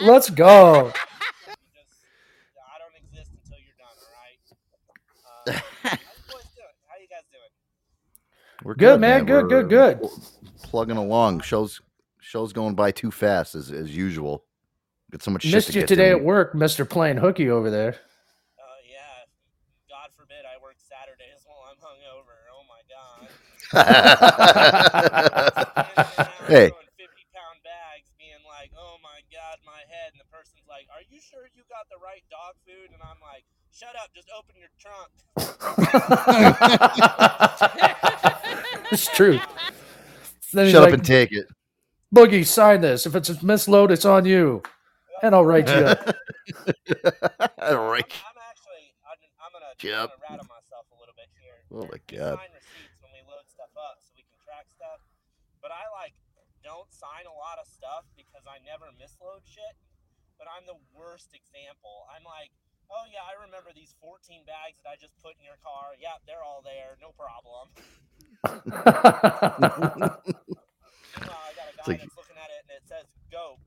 Let's 0.00 0.30
go. 0.30 0.92
We're 8.62 8.74
Good, 8.74 9.00
man. 9.00 9.24
Good, 9.24 9.48
good, 9.48 9.70
We're 9.70 9.94
good. 9.94 10.08
Plugging 10.64 10.96
along. 10.96 11.40
Shows 11.40 11.80
shows 12.20 12.52
going 12.52 12.74
by 12.74 12.90
too 12.90 13.10
fast 13.10 13.54
as 13.54 13.70
as 13.70 13.94
usual. 13.94 14.44
Got 15.12 15.22
so 15.22 15.30
much 15.30 15.44
shit 15.44 15.54
Missed 15.54 15.68
to 15.68 15.74
you 15.74 15.80
get 15.82 15.88
today 15.88 16.08
to. 16.08 16.16
at 16.16 16.22
work, 16.24 16.52
Mr. 16.54 16.88
Playing 16.88 17.18
Hooky 17.18 17.48
over 17.48 17.70
there. 17.70 17.96
hey. 26.46 26.70
Fifty 26.96 27.26
pound 27.34 27.58
Bags 27.64 28.10
being 28.18 28.42
like, 28.46 28.70
oh 28.78 28.96
my 29.02 29.20
god, 29.32 29.58
my 29.66 29.82
head. 29.90 30.12
And 30.12 30.20
the 30.20 30.30
person's 30.30 30.62
like, 30.68 30.86
are 30.94 31.02
you 31.10 31.18
sure 31.20 31.48
you 31.54 31.62
got 31.68 31.88
the 31.90 31.98
right 32.02 32.22
dog 32.30 32.54
food? 32.64 32.90
And 32.92 33.02
I'm 33.02 33.18
like, 33.20 33.44
shut 33.72 33.96
up, 33.96 34.14
just 34.14 34.30
open 34.36 34.54
your 34.56 34.70
trunk. 34.78 35.10
it's 38.92 39.06
true. 39.08 39.40
Then 40.52 40.70
Shut 40.70 40.82
up 40.82 40.86
like, 40.90 40.94
and 40.94 41.04
take 41.04 41.32
it. 41.32 41.46
Boogie, 42.14 42.46
sign 42.46 42.82
this. 42.82 43.04
If 43.04 43.16
it's 43.16 43.30
a 43.30 43.34
misload, 43.34 43.90
it's 43.90 44.04
on 44.04 44.24
you. 44.24 44.62
And 45.22 45.34
I'll 45.34 45.44
write 45.44 45.68
you 45.68 45.74
up. 45.74 46.14
All 47.58 47.90
right. 47.90 48.04
Yep. 49.82 50.10
Oh 51.72 51.88
my 51.90 51.98
god. 52.06 52.38
But 60.38 60.46
I'm 60.52 60.68
the 60.68 60.78
worst 60.94 61.32
example. 61.34 62.06
I'm 62.12 62.22
like, 62.22 62.52
oh 62.92 63.04
yeah, 63.10 63.24
I 63.26 63.34
remember 63.42 63.72
these 63.74 63.96
14 63.98 64.44
bags 64.46 64.78
that 64.84 64.94
I 64.94 64.96
just 65.00 65.16
put 65.24 65.34
in 65.40 65.44
your 65.44 65.58
car. 65.64 65.96
Yeah, 65.98 66.20
they're 66.28 66.44
all 66.44 66.62
there, 66.62 66.94
no 67.02 67.10
problem. 67.16 67.72
Meanwhile, 71.16 71.42
uh, 71.42 71.50
I 71.50 71.52
got 71.56 71.66
a 71.72 71.74
guy 71.74 71.82
like- 71.88 72.00
that's 72.04 72.14
looking 72.16 72.36
at 72.38 72.50
it 72.52 72.62
and 72.68 72.76
it 72.78 72.84
says 72.86 73.10
goat, 73.32 73.58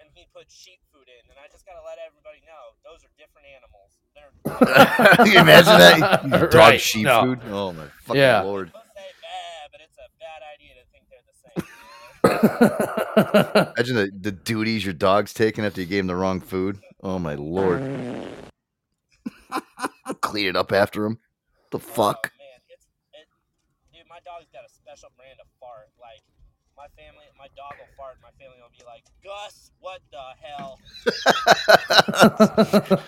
and 0.00 0.08
he 0.16 0.26
put 0.34 0.50
sheep 0.50 0.80
food 0.90 1.06
in, 1.06 1.22
and 1.30 1.38
I 1.38 1.46
just 1.52 1.62
gotta 1.68 1.84
let 1.86 2.00
everybody 2.02 2.42
know 2.48 2.74
those 2.82 3.04
are 3.06 3.12
different 3.20 3.46
animals. 3.52 3.92
They're 4.16 4.32
Can 5.22 5.30
you 5.30 5.38
imagine 5.44 5.78
that? 5.78 6.24
You 6.24 6.30
Dog 6.50 6.54
Right, 6.54 6.80
sheep 6.80 7.04
no. 7.06 7.22
food. 7.22 7.40
Oh 7.52 7.72
my 7.72 7.86
fucking 8.02 8.20
Yeah. 8.20 8.42
lord. 8.42 8.72
Imagine 12.24 13.96
the, 13.96 14.10
the 14.20 14.32
duties 14.32 14.84
your 14.84 14.94
dog's 14.94 15.32
taking 15.34 15.64
after 15.64 15.80
you 15.80 15.86
gave 15.86 16.00
him 16.00 16.06
the 16.06 16.16
wrong 16.16 16.40
food. 16.40 16.78
Oh 17.02 17.18
my 17.18 17.34
lord. 17.34 17.82
Clean 20.20 20.46
it 20.46 20.56
up 20.56 20.72
after 20.72 21.04
him. 21.04 21.18
The 21.70 21.78
fuck? 21.78 22.30
Dude, 23.92 24.06
my 24.08 24.18
dog's 24.24 24.46
got 24.52 24.64
a 24.64 24.68
special 24.72 25.10
brand 25.16 25.38
of 25.40 25.46
fart. 25.58 25.88
Like, 26.00 26.22
my 26.76 26.86
family, 26.96 27.24
my 27.38 27.48
dog 27.56 27.74
will 27.78 27.88
fart, 27.96 28.14
and 28.14 28.22
my 28.22 28.30
family 28.38 28.58
will 28.60 28.70
be 28.76 28.84
like, 28.86 29.04
Gus, 29.24 29.70
what 29.80 30.00
the 30.10 30.34
hell? 30.42 30.78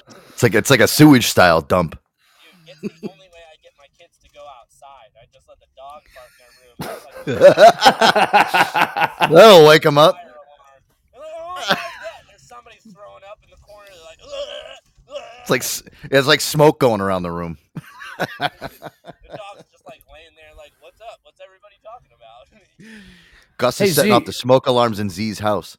It's 0.34 0.42
like 0.42 0.54
it's 0.54 0.70
like 0.70 0.80
a 0.80 0.88
sewage 0.88 1.28
style 1.28 1.60
dump. 1.60 1.96
It's 2.66 2.80
the 2.80 3.08
only 3.08 3.28
way 3.30 3.42
I 3.46 3.54
get 3.62 3.72
my 3.78 3.86
kids 3.96 4.18
to 4.18 4.28
go 4.34 4.42
outside. 4.60 5.14
I 5.14 5.26
just 5.32 5.48
let 5.48 5.60
the 5.60 5.70
dog 5.76 6.02
fart 6.10 6.30
in 6.34 6.38
their 6.42 6.50
room. 6.58 6.74
It's 6.80 7.04
like, 7.04 7.12
That'll 9.30 9.66
wake 9.66 9.84
him 9.84 9.98
up. 9.98 10.16
There's 12.28 12.42
somebody's 12.42 12.82
throwing 12.82 13.22
up 13.30 13.38
in 13.44 13.50
the 13.50 13.56
corner. 13.56 13.88
They're 13.90 14.04
like, 14.04 14.18
It's 15.42 15.50
like 15.50 15.62
it's 16.10 16.26
like 16.26 16.40
smoke 16.40 16.78
going 16.80 17.00
around 17.00 17.22
the 17.22 17.30
room. 17.32 17.58
the 18.18 18.24
dog's 18.48 19.64
just 19.72 19.84
like 19.86 20.02
laying 20.12 20.34
there, 20.36 20.54
like, 20.56 20.72
what's 20.80 21.00
up? 21.00 21.20
What's 21.22 21.40
everybody 21.40 21.76
talking 21.82 22.10
about? 22.16 22.48
Gus 23.58 23.78
Hey, 23.78 23.86
is 23.86 23.94
setting 23.96 24.10
Z. 24.12 24.16
off 24.16 24.24
the 24.24 24.32
smoke 24.32 24.66
alarms 24.66 24.98
in 25.00 25.10
Z's 25.10 25.38
house. 25.38 25.76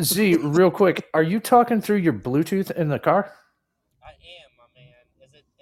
Z, 0.00 0.36
real 0.36 0.70
quick, 0.70 1.08
are 1.14 1.22
you 1.22 1.40
talking 1.40 1.80
through 1.80 1.96
your 1.96 2.12
Bluetooth 2.12 2.70
in 2.72 2.88
the 2.88 2.98
car? 2.98 3.32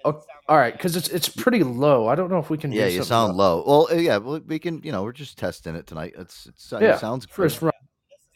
I 0.05 0.09
am, 0.09 0.13
my 0.13 0.19
man. 0.19 0.21
Is 0.21 0.25
it? 0.25 0.29
Oh, 0.47 0.53
all 0.53 0.57
right, 0.57 0.73
because 0.73 0.95
it's 0.95 1.09
it's 1.09 1.29
pretty 1.29 1.63
low. 1.63 2.07
I 2.07 2.15
don't 2.15 2.29
know 2.29 2.39
if 2.39 2.49
we 2.49 2.57
can. 2.57 2.69
do 2.71 2.77
Yeah, 2.77 2.85
you 2.85 3.03
something 3.03 3.07
sound 3.07 3.29
about- 3.31 3.37
low. 3.37 3.63
Well, 3.65 3.87
uh, 3.91 3.95
yeah, 4.01 4.17
we 4.19 4.59
can. 4.59 4.81
You 4.83 4.91
know, 4.91 5.03
we're 5.03 5.11
just 5.11 5.37
testing 5.37 5.75
it 5.75 5.87
tonight. 5.87 6.13
It's 6.17 6.45
it's 6.47 6.71
uh, 6.73 6.79
Yeah, 6.79 6.95
it 6.95 6.99
sounds 6.99 7.25
first 7.25 7.59
good. 7.59 7.65
run. 7.67 7.73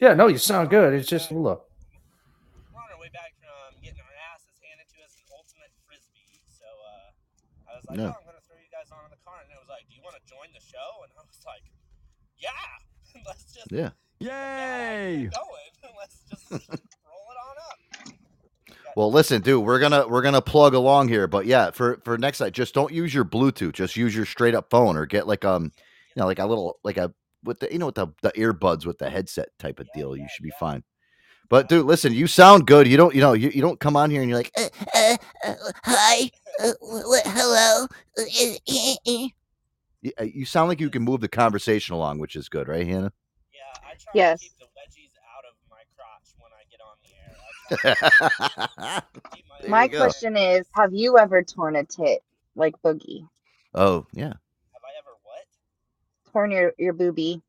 Yeah, 0.00 0.14
no, 0.14 0.26
you 0.28 0.38
sound 0.38 0.70
good. 0.70 0.92
It's 0.94 1.08
just 1.08 1.30
low. 1.30 1.62
We're 2.72 2.80
on 2.80 2.88
our 2.92 2.98
way 3.00 3.10
back 3.12 3.32
from 3.38 3.78
getting 3.82 4.00
our 4.00 4.16
asses 4.34 4.56
handed 4.64 4.88
to 4.90 4.98
us 5.04 5.12
in 5.14 5.24
ultimate 5.30 5.70
frisbee. 5.86 6.40
So 6.48 6.64
uh, 6.66 7.70
I 7.70 7.76
was 7.76 7.84
like, 7.86 7.98
Yeah. 7.98 8.10
oh, 8.10 8.18
I'm 8.18 8.26
gonna 8.26 8.40
throw 8.48 8.56
you 8.58 8.70
guys 8.72 8.88
on 8.90 9.04
in 9.04 9.10
the 9.12 9.20
car, 9.22 9.38
and 9.44 9.50
it 9.52 9.60
was 9.60 9.68
like, 9.68 9.84
do 9.86 9.94
you 9.94 10.02
want 10.02 10.16
to 10.18 10.24
join 10.26 10.48
the 10.56 10.64
show? 10.64 11.04
And 11.04 11.12
I 11.14 11.22
was 11.22 11.38
like, 11.46 11.62
yeah, 12.40 13.22
let's 13.28 13.44
just 13.54 13.70
Yeah. 13.70 13.92
Yay! 14.20 15.28
going. 15.32 15.72
let's 16.00 16.18
just 16.28 16.50
roll 16.50 17.26
it 17.30 17.38
on 17.40 17.56
up. 17.70 17.78
Well, 18.96 19.10
listen, 19.12 19.40
dude, 19.42 19.64
we're 19.64 19.78
gonna 19.78 20.06
we're 20.08 20.22
gonna 20.22 20.42
plug 20.42 20.74
along 20.74 21.08
here, 21.08 21.26
but 21.26 21.46
yeah, 21.46 21.70
for 21.70 22.00
for 22.04 22.18
next 22.18 22.40
night, 22.40 22.52
just 22.52 22.74
don't 22.74 22.92
use 22.92 23.14
your 23.14 23.24
Bluetooth. 23.24 23.72
Just 23.72 23.96
use 23.96 24.14
your 24.14 24.26
straight 24.26 24.54
up 24.54 24.70
phone, 24.70 24.96
or 24.96 25.06
get 25.06 25.26
like 25.26 25.44
um, 25.44 25.64
you 25.64 26.20
know, 26.20 26.26
like 26.26 26.38
a 26.38 26.46
little 26.46 26.78
like 26.82 26.96
a 26.96 27.12
with 27.44 27.60
the 27.60 27.72
you 27.72 27.78
know 27.78 27.86
with 27.86 27.94
the 27.94 28.08
the 28.22 28.32
earbuds 28.32 28.86
with 28.86 28.98
the 28.98 29.08
headset 29.08 29.48
type 29.58 29.78
of 29.80 29.88
deal. 29.94 30.16
You 30.16 30.26
should 30.28 30.42
be 30.42 30.52
fine. 30.58 30.82
But 31.48 31.68
dude, 31.68 31.86
listen, 31.86 32.12
you 32.12 32.26
sound 32.26 32.66
good. 32.66 32.86
You 32.86 32.96
don't 32.96 33.14
you 33.14 33.20
know 33.20 33.32
you, 33.32 33.50
you 33.50 33.60
don't 33.62 33.80
come 33.80 33.96
on 33.96 34.10
here 34.10 34.22
and 34.22 34.30
you're 34.30 34.38
like, 34.38 34.52
Uh, 34.56 34.68
uh, 34.94 35.16
uh, 35.44 35.54
hi. 35.84 36.30
Uh, 36.62 36.72
wh- 36.82 37.02
wh- 37.02 37.30
hello. 37.30 37.86
Uh, 38.18 38.22
uh, 38.22 38.54
uh, 38.68 38.94
uh. 39.06 39.28
you, 40.02 40.12
uh, 40.20 40.24
you 40.24 40.44
sound 40.44 40.68
like 40.68 40.80
you 40.80 40.90
can 40.90 41.02
move 41.02 41.20
the 41.20 41.28
conversation 41.28 41.94
along, 41.94 42.18
which 42.18 42.36
is 42.36 42.48
good, 42.48 42.68
right, 42.68 42.86
Hannah? 42.86 43.12
Yeah. 43.52 43.60
Yes. 44.14 44.40
There 44.58 44.68
My 44.76 44.82
you 44.96 44.99
go. 49.88 49.98
question 49.98 50.36
is, 50.36 50.66
have 50.74 50.94
you 50.94 51.18
ever 51.18 51.42
torn 51.42 51.76
a 51.76 51.84
tit 51.84 52.22
like 52.56 52.74
Boogie? 52.82 53.28
Oh 53.74 54.06
yeah, 54.14 54.34
Have 54.74 54.82
I 54.84 54.92
ever 54.98 55.16
what? 55.24 55.46
Torn 56.32 56.50
your 56.52 56.72
your 56.78 56.94
boobie? 56.94 57.42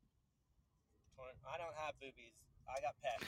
I 1.48 1.58
don't 1.58 1.76
have 1.76 1.96
boobies. 2.02 2.34
I 2.68 2.82
got 2.82 2.96
pets. 3.04 3.26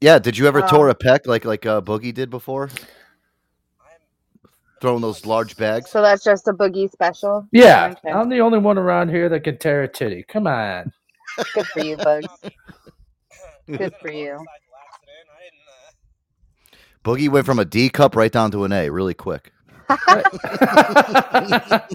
yeah. 0.00 0.18
Did 0.18 0.38
you 0.38 0.46
ever 0.48 0.62
Um, 0.62 0.62
tore 0.62 0.88
a 0.90 0.94
peck 0.94 1.26
like 1.26 1.44
like 1.44 1.66
uh, 1.66 1.80
Boogie 1.82 2.14
did 2.14 2.30
before? 2.30 2.70
Throwing 4.80 5.02
those 5.02 5.26
large 5.26 5.56
bags. 5.56 5.90
So 5.90 6.02
that's 6.02 6.24
just 6.24 6.48
a 6.48 6.52
Boogie 6.52 6.90
special. 6.90 7.48
Yeah, 7.52 7.92
Okay. 7.92 8.12
I'm 8.12 8.28
the 8.28 8.40
only 8.40 8.58
one 8.58 8.78
around 8.78 9.10
here 9.10 9.28
that 9.30 9.44
can 9.44 9.58
tear 9.58 9.82
a 9.84 9.88
titty. 9.88 10.24
Come 10.24 10.46
on. 10.46 10.92
Good 11.54 11.68
for 11.72 11.80
you, 11.80 11.98
Bugs. 11.98 12.44
Good 13.78 13.94
for 14.00 14.10
you. 14.10 14.48
Boogie 17.04 17.28
went 17.30 17.46
from 17.46 17.58
a 17.58 17.64
D 17.64 17.90
cup 17.90 18.16
right 18.16 18.32
down 18.32 18.50
to 18.52 18.64
an 18.64 18.72
A 18.72 18.90
really 18.90 19.14
quick. 19.14 19.52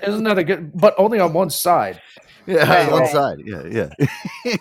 Isn't 0.04 0.24
that 0.26 0.38
a 0.40 0.44
good? 0.46 0.72
But 0.76 0.96
only 0.98 1.20
on 1.20 1.34
one 1.34 1.50
side. 1.52 2.02
Yeah, 2.48 2.66
Right, 2.66 2.92
one 2.92 3.06
right. 3.06 3.08
side. 3.08 3.40
Yeah, 3.46 3.64
yeah. 3.68 3.90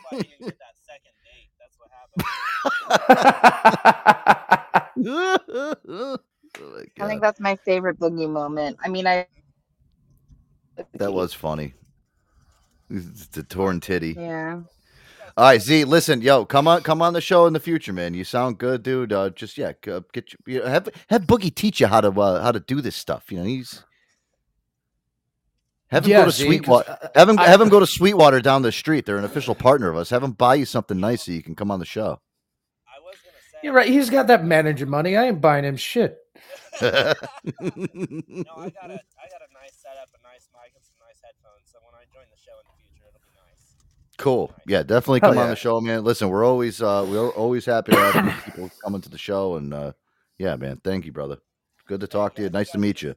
Oh 5.06 6.18
I 7.00 7.06
think 7.06 7.22
that's 7.22 7.40
my 7.40 7.56
favorite 7.56 7.98
Boogie 8.00 8.30
moment. 8.30 8.78
I 8.84 8.88
mean, 8.88 9.06
I 9.06 9.26
That 10.98 11.12
was 11.14 11.34
funny. 11.34 11.74
It's 12.90 13.26
The 13.28 13.42
torn 13.44 13.80
titty. 13.80 14.20
yeah. 14.20 14.60
All 15.38 15.44
right, 15.44 15.60
Z. 15.60 15.84
Listen, 15.84 16.22
yo, 16.22 16.46
come 16.46 16.66
on, 16.66 16.82
come 16.82 17.02
on 17.02 17.12
the 17.12 17.20
show 17.20 17.46
in 17.46 17.52
the 17.52 17.60
future, 17.60 17.92
man. 17.92 18.14
You 18.14 18.24
sound 18.24 18.56
good, 18.58 18.82
dude. 18.82 19.12
Uh, 19.12 19.28
just 19.30 19.58
yeah, 19.58 19.72
uh, 19.88 20.00
get 20.12 20.32
you, 20.32 20.38
you 20.46 20.58
know, 20.60 20.66
have 20.66 20.88
have 21.08 21.22
Boogie 21.26 21.54
teach 21.54 21.78
you 21.80 21.86
how 21.88 22.00
to 22.00 22.08
uh, 22.20 22.42
how 22.42 22.52
to 22.52 22.60
do 22.60 22.80
this 22.80 22.96
stuff. 22.96 23.30
You 23.30 23.38
know, 23.38 23.44
he's 23.44 23.84
have 25.88 26.04
him 26.04 26.10
Yeah, 26.12 26.20
go 26.20 26.24
to 26.24 26.30
Z, 26.30 26.44
'cause, 26.44 26.46
Sweetwater. 26.56 26.98
Have 27.14 27.28
him 27.28 27.38
I- 27.38 27.48
have 27.48 27.60
him 27.60 27.68
go 27.68 27.80
to 27.80 27.86
Sweetwater 27.86 28.40
down 28.40 28.62
the 28.62 28.72
street. 28.72 29.04
They're 29.04 29.18
an 29.18 29.24
official 29.24 29.54
partner 29.54 29.90
of 29.90 29.96
us. 29.96 30.08
Have 30.08 30.22
him 30.22 30.32
buy 30.32 30.54
you 30.54 30.64
something 30.64 30.98
nice 30.98 31.24
so 31.24 31.32
you 31.32 31.42
can 31.42 31.54
come 31.54 31.70
on 31.70 31.80
the 31.80 31.86
show. 31.86 32.20
You're 33.62 33.72
right. 33.72 33.88
He's 33.88 34.10
got 34.10 34.26
that 34.28 34.44
manager 34.44 34.86
money. 34.86 35.16
I 35.16 35.26
ain't 35.26 35.40
buying 35.40 35.64
him 35.64 35.76
shit. 35.76 36.16
No, 36.80 36.84
I 36.92 37.14
got 38.70 38.90
a 38.90 39.00
I 39.00 39.26
got 39.32 39.42
a 39.42 39.52
nice 39.52 39.74
setup, 39.80 40.08
a 40.12 40.20
nice 40.22 40.48
mic, 40.52 40.72
and 40.76 40.84
some 40.84 40.96
nice 41.00 41.18
headphones. 41.24 41.64
So 41.72 41.78
when 41.84 41.94
I 41.96 42.04
join 42.12 42.24
the 42.30 42.36
show 42.36 42.52
in 42.60 42.66
the 42.68 42.76
future, 42.78 43.08
it'll 43.08 43.20
be 43.24 43.32
nice. 43.32 43.64
Cool. 44.18 44.52
Yeah, 44.66 44.82
definitely 44.82 45.20
Hell 45.20 45.30
come 45.32 45.38
on 45.38 45.44
yeah. 45.46 45.50
the 45.50 45.56
show, 45.56 45.80
man. 45.80 46.02
Listen, 46.04 46.28
we're 46.30 46.44
always 46.44 46.80
uh 46.80 47.06
we're 47.08 47.28
always 47.30 47.66
happy 47.66 47.92
to 47.92 47.98
have 47.98 48.44
people 48.44 48.70
coming 48.82 49.00
to 49.02 49.08
the 49.10 49.18
show 49.18 49.56
and 49.56 49.74
uh 49.74 49.92
yeah, 50.38 50.56
man. 50.56 50.80
Thank 50.82 51.04
you, 51.04 51.12
brother. 51.12 51.38
Good 51.86 52.00
to 52.00 52.06
talk 52.06 52.34
to 52.36 52.42
you. 52.42 52.50
Nice 52.50 52.70
to 52.72 52.78
meet 52.78 53.02
you. 53.02 53.14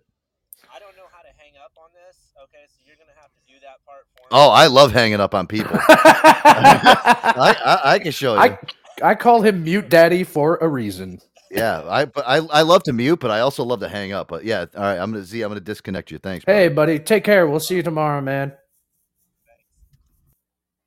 I 0.73 0.79
don't 0.79 0.95
know 0.95 1.03
how 1.11 1.21
to 1.21 1.29
hang 1.37 1.53
up 1.63 1.71
on 1.77 1.89
this. 1.93 2.17
Okay, 2.43 2.65
so 2.67 2.81
you're 2.85 2.97
gonna 2.97 3.17
have 3.19 3.31
to 3.31 3.39
do 3.47 3.59
that 3.61 3.83
part 3.85 4.05
for 4.15 4.23
me. 4.23 4.27
Oh, 4.31 4.49
I 4.49 4.67
love 4.67 4.91
hanging 4.91 5.19
up 5.19 5.33
on 5.33 5.47
people. 5.47 5.77
I, 5.89 7.55
I 7.65 7.93
I 7.93 7.99
can 7.99 8.11
show 8.11 8.33
you. 8.35 8.39
I 8.41 8.59
I 9.01 9.15
call 9.15 9.41
him 9.41 9.63
Mute 9.63 9.89
Daddy 9.89 10.23
for 10.25 10.57
a 10.57 10.67
reason. 10.67 11.19
yeah, 11.49 11.81
I 11.87 12.05
but 12.05 12.25
I 12.27 12.37
I 12.37 12.61
love 12.61 12.83
to 12.83 12.93
mute, 12.93 13.19
but 13.19 13.31
I 13.31 13.39
also 13.39 13.63
love 13.63 13.79
to 13.79 13.89
hang 13.89 14.11
up. 14.11 14.27
But 14.27 14.43
yeah, 14.43 14.65
all 14.75 14.81
right, 14.83 14.99
I'm 14.99 15.11
gonna 15.11 15.23
Z. 15.23 15.41
I'm 15.41 15.49
gonna 15.49 15.61
disconnect 15.61 16.11
you. 16.11 16.17
Thanks. 16.19 16.43
Hey, 16.45 16.67
buddy, 16.67 16.99
take 16.99 17.23
care. 17.23 17.47
We'll 17.47 17.59
see 17.61 17.77
you 17.77 17.83
tomorrow, 17.83 18.21
man. 18.21 18.53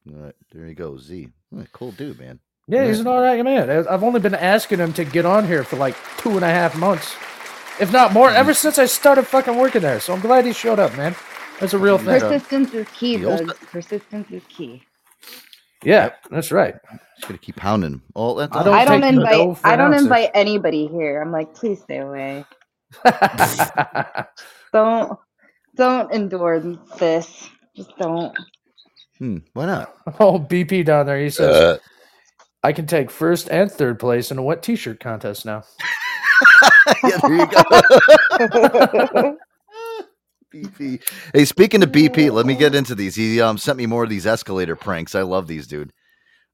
All 0.09 0.17
right, 0.19 0.35
there 0.53 0.67
you 0.67 0.75
go, 0.75 0.99
Z. 0.99 1.29
Cool 1.73 1.93
dude, 1.93 2.19
man. 2.19 2.41
Yeah, 2.69 2.87
he's 2.87 3.01
an 3.01 3.07
all 3.07 3.21
right 3.21 3.43
man. 3.45 3.71
I- 3.71 3.93
I've 3.93 4.03
only 4.03 4.21
been 4.21 4.35
asking 4.35 4.79
him 4.79 4.93
to 4.95 5.05
get 5.05 5.27
on 5.27 5.47
here 5.47 5.65
for 5.65 5.77
like 5.77 5.97
two 6.19 6.31
and 6.31 6.45
a 6.45 6.49
half 6.49 6.77
months, 6.77 7.15
if 7.81 7.93
not 7.93 8.13
more, 8.13 8.29
mm-hmm. 8.29 8.37
ever 8.37 8.55
since 8.55 8.79
I 8.79 8.87
started 8.87 9.27
fucking 9.27 9.57
working 9.57 9.83
there. 9.83 10.01
So 10.01 10.13
I'm 10.13 10.21
glad 10.21 10.47
he 10.47 10.53
showed 10.53 10.79
up, 10.79 10.97
man. 10.97 11.15
That's 11.61 11.75
a 11.75 11.79
real 11.79 11.99
thing. 11.99 12.21
Persistence 12.21 12.73
is 12.75 12.89
key, 12.89 13.19
He 13.19 13.27
also- 13.27 13.53
Persistence 13.71 14.31
is 14.31 14.43
key. 14.49 14.83
Yeah, 15.85 16.13
that's 16.31 16.53
right. 16.53 16.75
Just 17.17 17.29
gonna 17.29 17.39
keep 17.39 17.57
pounding 17.57 17.95
him. 17.95 18.03
Oh, 18.15 18.39
that's 18.39 18.57
I 18.57 18.63
don't 18.63 18.75
I 18.75 18.85
don't 18.85 19.05
invite. 19.05 19.33
no 19.37 19.59
I 19.65 19.77
don't 19.77 19.93
answer. 19.93 20.05
invite 20.05 20.31
anybody 20.35 20.87
here. 20.87 21.21
I'm 21.21 21.33
like, 21.33 21.55
please 21.55 21.81
stay 21.83 21.99
away. 21.99 22.45
don't 24.73 25.19
don't 25.75 26.13
endure 26.13 26.61
this. 26.99 27.49
Just 27.75 27.97
don't. 27.99 28.37
Hmm, 29.23 29.39
why 29.53 29.67
not? 29.67 29.95
Oh, 30.19 30.41
BP 30.41 30.85
down 30.85 31.07
there. 31.07 31.21
He 31.21 31.31
says, 31.31 31.55
Uh. 31.55 31.79
I 32.65 32.73
can 32.73 32.89
take 32.89 33.09
first 33.09 33.49
and 33.51 33.71
third 33.71 34.01
place 34.01 34.33
in 34.33 34.39
a 34.39 34.43
wet 34.43 34.65
t 34.65 34.75
shirt 34.75 34.99
contest 34.99 35.47
now. 35.47 35.63
yeah, 37.05 37.19
there 37.23 37.37
you 37.37 37.47
go. 37.47 39.37
BP. 40.53 41.01
Hey, 41.33 41.45
speaking 41.45 41.85
of 41.85 41.91
BP, 41.91 42.33
let 42.33 42.47
me 42.47 42.57
get 42.57 42.75
into 42.75 42.97
these. 42.97 43.15
He 43.15 43.41
um, 43.41 43.59
sent 43.59 43.79
me 43.79 43.87
more 43.87 44.03
of 44.03 44.11
these 44.11 44.27
escalator 44.27 44.75
pranks. 44.75 45.15
I 45.15 45.23
love 45.23 45.47
these, 45.47 45.69
dude. 45.69 45.93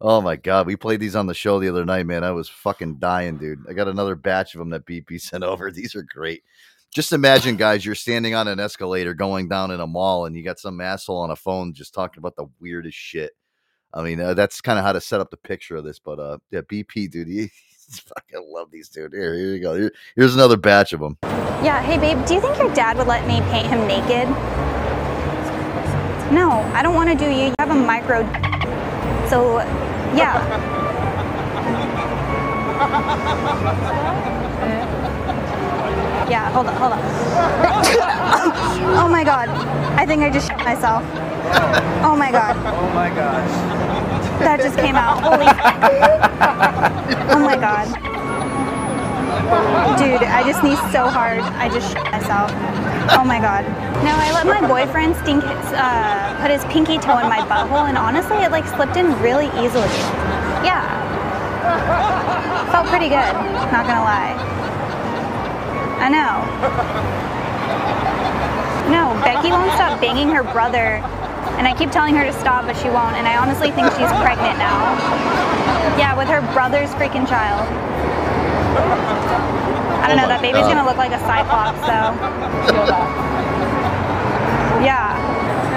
Oh 0.01 0.21
my 0.21 0.37
god, 0.37 0.67
we 0.67 0.77
played 0.77 1.01
these 1.01 1.17
on 1.17 1.27
the 1.27 1.35
show 1.35 1.59
the 1.59 1.71
other 1.71 1.87
night, 1.87 2.05
man. 2.05 2.23
I 2.23 2.33
was 2.33 2.51
fucking 2.51 2.99
dying, 2.99 3.39
dude. 3.39 3.65
I 3.69 3.73
got 3.73 3.89
another 3.89 4.15
batch 4.15 4.55
of 4.55 4.59
them 4.59 4.71
that 4.71 4.85
BP 4.85 5.23
sent 5.23 5.43
over. 5.43 5.71
These 5.71 5.95
are 5.95 6.03
great. 6.03 6.43
Just 6.95 7.13
imagine, 7.13 7.57
guys, 7.57 7.85
you're 7.85 7.95
standing 7.95 8.35
on 8.35 8.49
an 8.49 8.59
escalator 8.59 9.13
going 9.15 9.49
down 9.49 9.71
in 9.71 9.79
a 9.81 9.87
mall, 9.87 10.25
and 10.27 10.35
you 10.35 10.43
got 10.43 10.59
some 10.59 10.81
asshole 10.81 11.19
on 11.19 11.31
a 11.31 11.37
phone 11.37 11.75
just 11.75 11.93
talking 11.93 12.19
about 12.19 12.35
the 12.37 12.47
weirdest 12.61 12.97
shit. 12.97 13.33
I 13.93 14.03
mean, 14.03 14.21
uh, 14.21 14.35
that's 14.35 14.61
kind 14.61 14.79
of 14.79 14.85
how 14.85 14.93
to 14.93 15.01
set 15.01 15.21
up 15.21 15.31
the 15.31 15.37
picture 15.37 15.77
of 15.77 15.85
this. 15.85 15.99
But 15.99 16.19
uh, 16.19 16.39
yeah, 16.51 16.63
BP, 16.63 17.11
dude, 17.11 17.29
you 17.29 17.49
fucking 17.89 18.47
love 18.51 18.71
these, 18.71 18.89
dude. 18.89 19.13
Here, 19.13 19.35
here 19.35 19.55
you 19.55 19.61
go. 19.61 19.75
Here- 19.75 19.93
here's 20.17 20.35
another 20.35 20.57
batch 20.57 20.93
of 20.93 21.01
them. 21.01 21.19
Yeah, 21.63 21.83
hey 21.83 21.99
babe, 21.99 22.25
do 22.27 22.35
you 22.35 22.41
think 22.41 22.57
your 22.59 22.73
dad 22.75 22.97
would 22.97 23.07
let 23.09 23.27
me 23.27 23.41
paint 23.51 23.67
him 23.67 23.87
naked? 23.87 24.29
No, 26.33 26.51
I 26.75 26.83
don't 26.83 26.95
want 26.95 27.11
to 27.11 27.17
do 27.17 27.31
you. 27.31 27.47
You 27.47 27.55
have 27.59 27.71
a 27.71 27.75
micro. 27.75 28.21
So, 29.29 29.59
yeah. 30.17 30.45
Yeah, 36.29 36.51
hold 36.53 36.67
on, 36.67 36.77
hold 36.77 36.93
on. 36.93 37.01
oh 39.01 39.09
my 39.09 39.25
god. 39.25 39.49
I 39.99 40.05
think 40.05 40.23
I 40.23 40.31
just 40.31 40.49
shit 40.49 40.59
myself. 40.59 41.03
Oh 42.05 42.15
my 42.17 42.31
god. 42.31 42.57
Oh 42.57 42.91
my 42.95 43.09
gosh. 43.09 43.51
That 44.41 44.61
just 44.61 44.77
came 44.77 44.95
out. 44.95 45.23
Holy 45.23 45.49
Oh 47.33 47.41
my 47.41 47.57
god. 47.57 47.89
Dude, 49.97 50.23
I 50.23 50.45
just 50.45 50.61
sneezed 50.61 50.85
so 50.93 51.09
hard. 51.09 51.41
I 51.41 51.69
just 51.69 51.89
shit 51.89 52.05
myself. 52.13 52.53
Oh 53.17 53.25
my 53.25 53.41
god. 53.41 53.65
No, 54.05 54.13
I 54.13 54.31
let 54.33 54.47
my 54.47 54.61
boyfriend 54.69 55.17
stink 55.17 55.43
his, 55.43 55.73
uh, 55.73 56.37
put 56.41 56.51
his 56.51 56.65
pinky 56.67 56.99
toe 56.99 57.19
in 57.19 57.29
my 57.29 57.41
butthole, 57.49 57.89
and 57.89 57.97
honestly, 57.97 58.37
it 58.37 58.53
like 58.53 58.67
slipped 58.69 58.97
in 58.97 59.19
really 59.21 59.49
easily. 59.59 59.89
Yeah. 60.61 60.85
Felt 62.71 62.87
pretty 62.87 63.09
good, 63.09 63.33
not 63.73 63.87
gonna 63.89 64.05
lie. 64.05 64.37
I 65.99 66.09
know. 66.09 66.47
No, 68.89 69.13
Becky 69.23 69.51
won't 69.51 69.73
stop 69.73 70.01
banging 70.01 70.31
her 70.31 70.43
brother, 70.43 71.03
and 71.59 71.67
I 71.69 71.75
keep 71.77 71.91
telling 71.91 72.15
her 72.15 72.25
to 72.25 72.33
stop, 72.33 72.65
but 72.65 72.77
she 72.77 72.89
won't, 72.89 73.17
and 73.17 73.29
I 73.29 73.37
honestly 73.37 73.71
think 73.71 73.91
she's 73.93 74.13
pregnant 74.25 74.57
now. 74.57 74.97
Yeah, 75.99 76.17
with 76.17 76.29
her 76.29 76.41
brother's 76.55 76.89
freaking 76.95 77.29
child. 77.29 77.67
I 80.01 80.07
don't 80.09 80.17
know, 80.17 80.29
that 80.29 80.41
baby's 80.41 80.63
God. 80.63 80.73
gonna 80.73 80.89
look 80.89 80.97
like 80.97 81.13
a 81.13 81.21
cyclops, 81.27 81.81
so. 81.85 82.15
Yeah. 84.81 85.13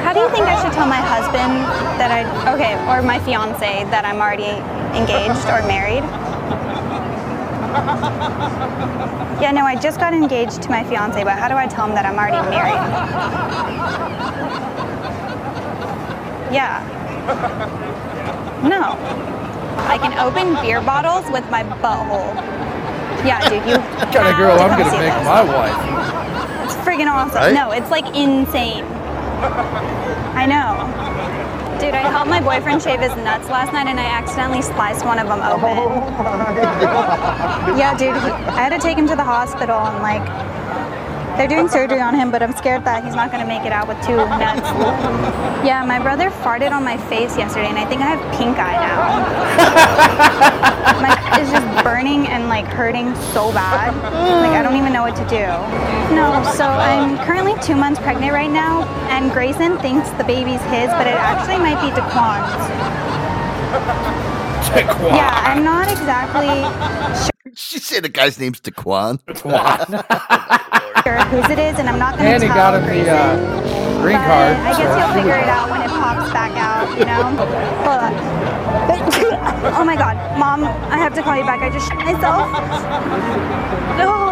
How 0.06 0.14
do 0.14 0.20
you 0.22 0.30
think 0.30 0.46
I 0.46 0.62
should 0.62 0.72
tell 0.72 0.88
my 0.88 1.02
husband 1.02 1.66
that 2.00 2.12
I, 2.14 2.24
okay, 2.54 2.78
or 2.88 3.02
my 3.02 3.20
fiance 3.20 3.84
that 3.92 4.06
I'm 4.06 4.22
already 4.22 4.62
engaged 4.96 5.50
or 5.50 5.66
married? 5.68 6.06
Yeah, 9.42 9.52
no, 9.52 9.66
I 9.66 9.76
just 9.76 10.00
got 10.00 10.14
engaged 10.14 10.62
to 10.62 10.70
my 10.70 10.84
fiance, 10.84 11.24
but 11.24 11.34
how 11.34 11.48
do 11.48 11.56
I 11.56 11.66
tell 11.66 11.88
him 11.88 11.96
that 11.96 12.06
I'm 12.06 12.18
already 12.18 12.38
married? 12.50 12.78
Yeah. 16.52 16.84
No. 18.62 18.98
I 19.88 19.98
can 19.98 20.14
open 20.20 20.62
beer 20.62 20.82
bottles 20.82 21.24
with 21.32 21.50
my 21.50 21.64
butthole. 21.64 22.36
Yeah, 23.26 23.40
dude, 23.50 23.66
you. 23.66 23.78
What 24.02 24.12
kind 24.14 24.28
of 24.28 24.36
girl 24.38 24.60
I'm 24.60 24.78
gonna 24.78 25.00
make 25.00 25.24
my 25.24 25.44
wife? 25.44 26.66
It's 26.66 26.76
friggin' 26.86 27.08
awesome. 27.08 27.36
Right? 27.36 27.54
No, 27.54 27.72
it's 27.72 27.90
like 27.90 28.06
insane. 28.16 28.84
I 30.36 30.46
know. 30.46 30.76
Dude, 31.82 31.96
I 31.96 32.12
helped 32.12 32.30
my 32.30 32.40
boyfriend 32.40 32.84
shave 32.84 33.00
his 33.00 33.16
nuts 33.16 33.50
last 33.50 33.74
night 33.74 33.88
and 33.88 34.00
I 34.00 34.06
accidentally 34.06 34.62
sliced 34.62 35.04
one 35.04 35.18
of 35.18 35.28
them 35.28 35.42
open. 35.42 35.74
Yeah, 37.78 37.98
dude, 37.98 38.16
he, 38.16 38.30
I 38.30 38.62
had 38.62 38.70
to 38.70 38.78
take 38.78 38.98
him 38.98 39.08
to 39.08 39.16
the 39.16 39.24
hospital 39.24 39.78
and 39.80 39.98
like, 40.04 40.22
they're 41.38 41.48
doing 41.48 41.68
surgery 41.70 42.02
on 42.02 42.14
him, 42.14 42.32
but 42.32 42.42
I'm 42.44 42.54
scared 42.54 42.86
that 42.86 43.04
he's 43.04 43.16
not 43.16 43.32
gonna 43.32 43.48
make 43.48 43.66
it 43.66 43.72
out 43.72 43.88
with 43.88 43.98
two 44.06 44.18
nuts. 44.18 44.68
Yeah, 45.66 45.84
my 45.86 46.00
brother 46.00 46.30
farted 46.30 46.72
on 46.72 46.84
my 46.84 46.98
face 47.10 47.38
yesterday 47.38 47.68
and 47.68 47.78
I 47.78 47.86
think 47.86 48.02
I 48.02 48.08
have 48.08 48.22
pink 48.38 48.58
eye 48.58 48.78
now. 48.82 49.02
my 51.02 51.32
is 51.42 51.50
just 51.52 51.84
burning 51.84 52.28
and 52.28 52.50
like 52.50 52.66
hurting 52.66 53.16
so 53.34 53.52
bad. 53.52 53.96
Like 54.42 54.56
I 54.58 54.62
don't 54.62 54.76
even 54.76 54.94
know 54.94 55.02
what 55.02 55.16
to 55.16 55.28
do. 55.28 55.46
No, 56.14 56.44
so 56.56 56.66
I'm 56.66 57.18
currently 57.26 57.56
two 57.62 57.76
months 57.76 58.00
pregnant 58.00 58.34
right 58.34 58.52
now, 58.52 58.84
and 59.10 59.32
Grayson 59.32 59.78
thinks 59.80 60.10
the 60.12 60.24
baby's 60.24 60.62
his, 60.70 60.88
but 60.94 61.08
it 61.08 61.16
actually 61.16 61.58
might 61.58 61.80
be 61.82 61.90
Daquan's. 61.96 62.52
Daquan. 64.70 65.16
Yeah, 65.16 65.42
I'm 65.44 65.64
not 65.64 65.92
exactly 65.92 66.48
sure. 67.24 67.32
She 67.54 67.80
said 67.80 68.04
the 68.04 68.10
guy's 68.10 68.40
name's 68.40 68.62
Daquan. 68.62 69.20
Daquan. 69.26 70.88
sure 71.04 71.18
whose 71.30 71.50
it 71.50 71.60
is, 71.60 71.80
and 71.80 71.88
I'm 71.90 71.98
not 72.00 72.18
gonna 72.18 72.30
And 72.30 72.42
he 72.44 72.48
tell 72.50 72.58
got 72.58 72.74
him 72.76 72.82
the 72.82 72.88
Grayson. 72.88 73.16
uh, 73.16 74.00
green 74.02 74.18
card. 74.18 74.58
I 74.58 74.60
guess 74.78 74.78
so 74.78 74.84
he'll 75.00 75.14
figure 75.16 75.36
it 75.38 75.48
out 75.50 75.70
when 75.70 75.82
it 75.82 75.90
pops 75.90 76.32
back 76.34 76.52
out, 76.58 76.90
you 76.98 77.06
know? 77.06 77.24
Hold 77.86 78.02
on. 78.06 78.14
oh 79.80 79.84
my 79.86 79.96
god, 79.96 80.16
mom, 80.40 80.64
I 80.64 80.98
have 80.98 81.14
to 81.16 81.22
call 81.22 81.36
you 81.38 81.44
back. 81.44 81.62
I 81.62 81.70
just 81.70 81.88
shit 81.88 81.98
myself. 81.98 82.50
No. 83.98 84.32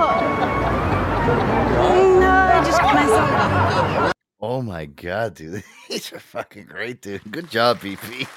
No, 2.20 2.30
I 2.30 2.62
just 2.66 2.80
shit 2.82 2.94
myself. 2.94 4.14
Oh 4.41 4.62
my 4.62 4.86
god, 4.86 5.36
dude. 5.36 5.64
These 5.90 6.12
are 6.14 6.20
fucking 6.20 6.66
great, 6.66 7.02
dude. 7.02 7.22
Good 7.32 7.50
job, 7.50 7.80
BP. 7.80 8.28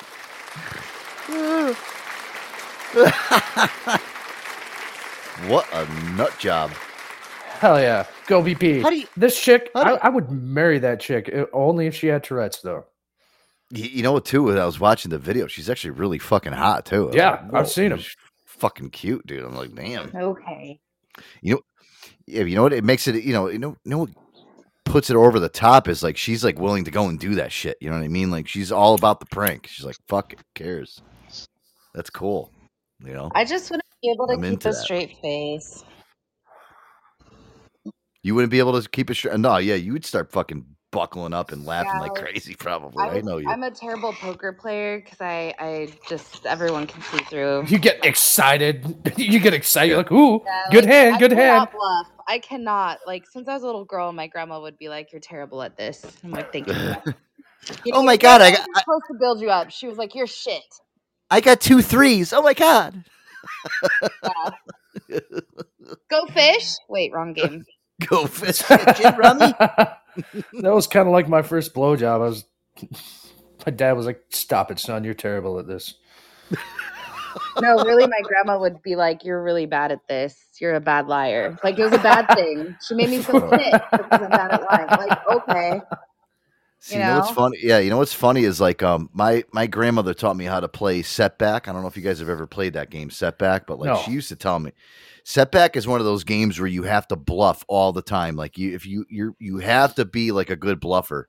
what 5.48 5.66
a 5.72 5.86
nut 6.14 6.38
job. 6.38 6.70
Hell 7.62 7.80
yeah. 7.80 8.06
Go 8.26 8.42
BP. 8.42 8.82
How 8.82 8.90
do 8.90 8.96
you- 8.98 9.06
this 9.16 9.40
chick, 9.40 9.70
I, 9.76 9.92
I 10.02 10.08
would 10.08 10.32
marry 10.32 10.80
that 10.80 10.98
chick 10.98 11.30
uh, 11.32 11.46
only 11.52 11.86
if 11.86 11.94
she 11.94 12.08
had 12.08 12.24
Tourette's, 12.24 12.60
though. 12.60 12.84
You, 13.70 13.84
you 13.84 14.02
know 14.02 14.10
what, 14.10 14.24
too? 14.24 14.42
When 14.42 14.58
I 14.58 14.66
was 14.66 14.80
watching 14.80 15.10
the 15.12 15.18
video, 15.18 15.46
she's 15.46 15.70
actually 15.70 15.92
really 15.92 16.18
fucking 16.18 16.52
hot, 16.54 16.84
too. 16.86 17.04
I 17.04 17.06
was 17.06 17.14
Yeah, 17.14 17.30
like, 17.30 17.54
I've 17.54 17.68
seen 17.70 17.92
him. 17.92 18.00
Fucking 18.46 18.90
cute, 18.90 19.24
dude. 19.28 19.44
I'm 19.44 19.54
like, 19.54 19.72
damn. 19.76 20.10
Okay. 20.12 20.80
You 21.40 21.54
know, 21.54 21.60
yeah, 22.26 22.42
you 22.42 22.56
know 22.56 22.64
what? 22.64 22.72
It 22.72 22.82
makes 22.82 23.06
it, 23.06 23.22
you 23.22 23.32
know, 23.32 23.46
you 23.48 23.60
know, 23.60 23.76
you 23.84 23.90
know 23.92 23.98
what 23.98 24.10
puts 24.84 25.08
it 25.08 25.14
over 25.16 25.38
the 25.38 25.48
top 25.48 25.86
is 25.86 26.02
like 26.02 26.16
she's 26.16 26.42
like 26.44 26.58
willing 26.58 26.84
to 26.84 26.90
go 26.90 27.06
and 27.08 27.18
do 27.18 27.36
that 27.36 27.52
shit. 27.52 27.76
You 27.80 27.90
know 27.90 27.96
what 27.96 28.04
I 28.04 28.08
mean? 28.08 28.30
Like 28.32 28.48
she's 28.48 28.72
all 28.72 28.94
about 28.94 29.20
the 29.20 29.26
prank. 29.26 29.68
She's 29.68 29.86
like, 29.86 29.96
fuck 30.08 30.32
it, 30.32 30.40
cares. 30.56 31.00
That's 31.94 32.10
cool. 32.10 32.50
You 33.04 33.12
know? 33.14 33.30
I 33.36 33.44
just 33.44 33.70
wouldn't 33.70 33.84
be 34.02 34.10
able 34.10 34.26
to 34.26 34.34
I'm 34.34 34.42
keep 34.42 34.60
a 34.60 34.64
that. 34.64 34.74
straight 34.74 35.16
face. 35.22 35.84
You 38.22 38.34
wouldn't 38.34 38.50
be 38.50 38.58
able 38.60 38.80
to 38.80 38.88
keep 38.88 39.10
it 39.10 39.14
straight. 39.14 39.38
No, 39.38 39.56
yeah, 39.56 39.74
you 39.74 39.92
would 39.92 40.04
start 40.04 40.30
fucking 40.30 40.64
buckling 40.92 41.32
up 41.32 41.50
and 41.52 41.64
laughing 41.64 41.90
Yeah, 41.94 42.00
like 42.00 42.12
like, 42.12 42.22
crazy, 42.22 42.54
probably. 42.54 43.02
I 43.02 43.16
I, 43.16 43.20
know 43.22 43.38
you. 43.38 43.48
I'm 43.48 43.62
a 43.62 43.70
terrible 43.70 44.12
poker 44.12 44.52
player 44.52 45.00
because 45.00 45.20
I, 45.20 45.54
I 45.58 45.88
just 46.08 46.46
everyone 46.46 46.86
can 46.86 47.02
see 47.02 47.18
through. 47.24 47.64
You 47.66 47.78
get 47.78 48.04
excited. 48.04 49.12
you 49.16 49.40
get 49.40 49.54
excited. 49.54 49.88
You're 49.88 49.96
like, 49.98 50.12
ooh, 50.12 50.40
Yeah, 50.44 50.60
good 50.70 50.84
like, 50.84 50.92
hand, 50.92 51.14
I 51.16 51.18
good 51.18 51.32
hand. 51.32 51.68
bluff. 51.72 52.06
I 52.28 52.38
cannot. 52.38 52.98
Like 53.06 53.24
since 53.28 53.48
I 53.48 53.54
was 53.54 53.62
a 53.64 53.66
little 53.66 53.84
girl, 53.84 54.12
my 54.12 54.28
grandma 54.28 54.60
would 54.60 54.78
be 54.78 54.88
like, 54.88 55.10
"You're 55.12 55.20
terrible 55.20 55.60
at 55.62 55.76
this." 55.76 56.04
I'm 56.22 56.30
like, 56.30 56.52
"Thank 56.52 56.68
you." 56.68 56.74
You 57.84 57.92
Oh 57.94 58.02
my 58.02 58.16
God, 58.16 58.40
I 58.40 58.50
grandma's 58.50 58.66
got- 58.74 58.80
supposed 58.80 59.04
to 59.12 59.14
build 59.20 59.40
you 59.40 59.48
up. 59.48 59.70
She 59.70 59.86
was 59.86 59.96
like, 59.96 60.14
"You're 60.16 60.26
shit." 60.26 60.62
I 61.30 61.40
got 61.40 61.60
two 61.60 61.80
threes. 61.80 62.32
Oh 62.32 62.42
my 62.42 62.54
god. 62.54 63.04
Go 66.10 66.26
fish. 66.32 66.72
Wait, 66.88 67.12
wrong 67.12 67.32
game. 67.32 67.64
Go 68.08 68.26
fish. 68.26 68.62
Gin 68.96 69.16
rummy. 69.16 69.52
that 69.58 70.74
was 70.74 70.86
kind 70.86 71.06
of 71.06 71.12
like 71.12 71.28
my 71.28 71.42
first 71.42 71.74
blowjob. 71.74 72.14
I 72.14 72.18
was, 72.18 72.44
my 73.66 73.72
dad 73.72 73.92
was 73.92 74.06
like, 74.06 74.22
"Stop 74.30 74.70
it, 74.70 74.78
son. 74.78 75.04
You're 75.04 75.14
terrible 75.14 75.58
at 75.58 75.66
this." 75.66 75.94
No, 77.60 77.76
really, 77.84 78.06
my 78.06 78.20
grandma 78.22 78.58
would 78.58 78.82
be 78.82 78.96
like, 78.96 79.24
"You're 79.24 79.42
really 79.42 79.66
bad 79.66 79.92
at 79.92 80.06
this. 80.08 80.36
You're 80.60 80.74
a 80.74 80.80
bad 80.80 81.06
liar." 81.06 81.58
Like 81.64 81.78
it 81.78 81.84
was 81.84 81.92
a 81.92 81.98
bad 81.98 82.26
thing. 82.34 82.76
She 82.86 82.94
made 82.94 83.10
me 83.10 83.18
feel 83.18 83.48
sick 83.50 83.72
because 83.90 84.20
I'm 84.22 84.30
bad 84.30 84.52
at 84.52 84.62
lying. 84.70 85.08
Like, 85.08 85.18
okay, 85.28 85.80
See, 86.84 86.96
you 86.96 87.00
you 87.00 87.06
know 87.06 87.16
what's 87.18 87.30
funny? 87.30 87.58
Yeah, 87.62 87.78
you 87.78 87.90
know 87.90 87.98
what's 87.98 88.12
funny 88.12 88.42
is 88.42 88.60
like 88.60 88.82
um 88.82 89.08
my 89.12 89.44
my 89.52 89.68
grandmother 89.68 90.14
taught 90.14 90.36
me 90.36 90.46
how 90.46 90.58
to 90.58 90.66
play 90.68 91.02
setback. 91.02 91.68
I 91.68 91.72
don't 91.72 91.82
know 91.82 91.86
if 91.86 91.96
you 91.96 92.02
guys 92.02 92.18
have 92.18 92.28
ever 92.28 92.44
played 92.44 92.72
that 92.72 92.90
game 92.90 93.08
setback, 93.08 93.68
but 93.68 93.78
like 93.78 93.86
No. 93.86 93.96
she 94.02 94.10
used 94.10 94.28
to 94.30 94.36
tell 94.36 94.58
me 94.58 94.72
setback 95.22 95.76
is 95.76 95.86
one 95.86 96.00
of 96.00 96.06
those 96.06 96.24
games 96.24 96.58
where 96.58 96.66
you 96.66 96.82
have 96.82 97.06
to 97.06 97.14
bluff 97.16 97.64
all 97.68 97.92
the 97.92 98.02
time. 98.02 98.34
Like 98.34 98.58
you 98.58 98.74
if 98.74 98.84
you 98.84 99.06
you 99.08 99.36
you 99.38 99.58
have 99.58 99.94
to 99.94 100.04
be 100.04 100.32
like 100.32 100.50
a 100.50 100.56
good 100.56 100.80
bluffer. 100.80 101.28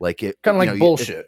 Like 0.00 0.22
it 0.22 0.40
Kind 0.42 0.56
of 0.56 0.58
like 0.60 0.68
know, 0.68 0.72
you- 0.72 0.78
it- 0.78 0.80
bullshit. 0.80 1.26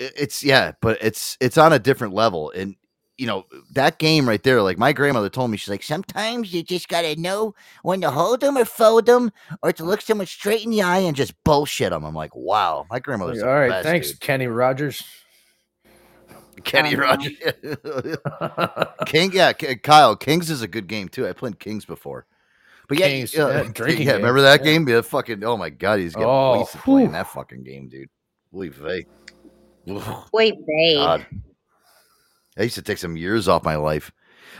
it- 0.00 0.12
it's 0.16 0.42
yeah, 0.42 0.72
but 0.80 0.98
it's 1.00 1.36
it's 1.40 1.56
on 1.58 1.72
a 1.72 1.78
different 1.78 2.14
level. 2.14 2.50
And 2.50 2.74
you 3.18 3.26
know 3.26 3.44
that 3.72 3.98
game 3.98 4.28
right 4.28 4.42
there. 4.42 4.62
Like 4.62 4.78
my 4.78 4.92
grandmother 4.92 5.28
told 5.28 5.50
me, 5.50 5.56
she's 5.56 5.68
like, 5.68 5.82
Sometimes 5.82 6.52
you 6.52 6.62
just 6.62 6.88
gotta 6.88 7.20
know 7.20 7.54
when 7.82 8.00
to 8.00 8.10
hold 8.10 8.40
them 8.40 8.56
or 8.56 8.64
fold 8.64 9.06
them, 9.06 9.30
or 9.62 9.72
to 9.72 9.84
look 9.84 10.00
someone 10.00 10.26
straight 10.26 10.64
in 10.64 10.70
the 10.70 10.82
eye 10.82 10.98
and 10.98 11.16
just 11.16 11.34
bullshit 11.44 11.90
them. 11.90 12.04
I'm 12.04 12.14
like, 12.14 12.34
wow, 12.34 12.86
my 12.90 12.98
grandmother's 12.98 13.42
All 13.42 13.48
the 13.48 13.54
right, 13.54 13.68
best, 13.70 13.84
thanks, 13.84 14.10
dude. 14.10 14.20
Kenny 14.20 14.46
Rogers. 14.46 15.02
Kenny 16.64 16.94
Um, 16.94 17.00
Rogers. 17.00 17.32
King, 19.06 19.30
yeah, 19.32 19.52
K- 19.52 19.76
Kyle. 19.76 20.14
Kings 20.16 20.50
is 20.50 20.62
a 20.62 20.68
good 20.68 20.86
game 20.86 21.08
too. 21.08 21.26
I 21.26 21.32
played 21.32 21.58
Kings 21.58 21.84
before. 21.84 22.26
But 22.88 22.98
yeah, 22.98 23.08
Kings, 23.08 23.34
yeah, 23.34 23.62
yeah, 23.62 23.62
drinking 23.74 24.06
yeah, 24.06 24.12
game. 24.12 24.20
remember 24.20 24.42
that 24.42 24.60
Yeah. 24.60 24.72
game? 24.72 24.88
Yeah, 24.88 25.00
fucking. 25.00 25.42
Oh 25.44 25.56
my 25.56 25.70
god, 25.70 26.00
he's 26.00 26.14
getting 26.14 26.28
Oh, 26.28 26.58
wasted 26.60 26.80
playing 26.82 27.12
that 27.12 27.28
fucking 27.28 27.62
game, 27.64 27.88
dude. 27.88 28.08
Holy 28.52 28.68
vey. 28.68 29.06
Ugh. 29.88 30.28
Wait, 30.32 30.54
they. 30.66 30.94
God. 30.96 31.26
I 32.58 32.64
used 32.64 32.74
to 32.74 32.82
take 32.82 32.98
some 32.98 33.16
years 33.16 33.48
off 33.48 33.64
my 33.64 33.76
life. 33.76 34.12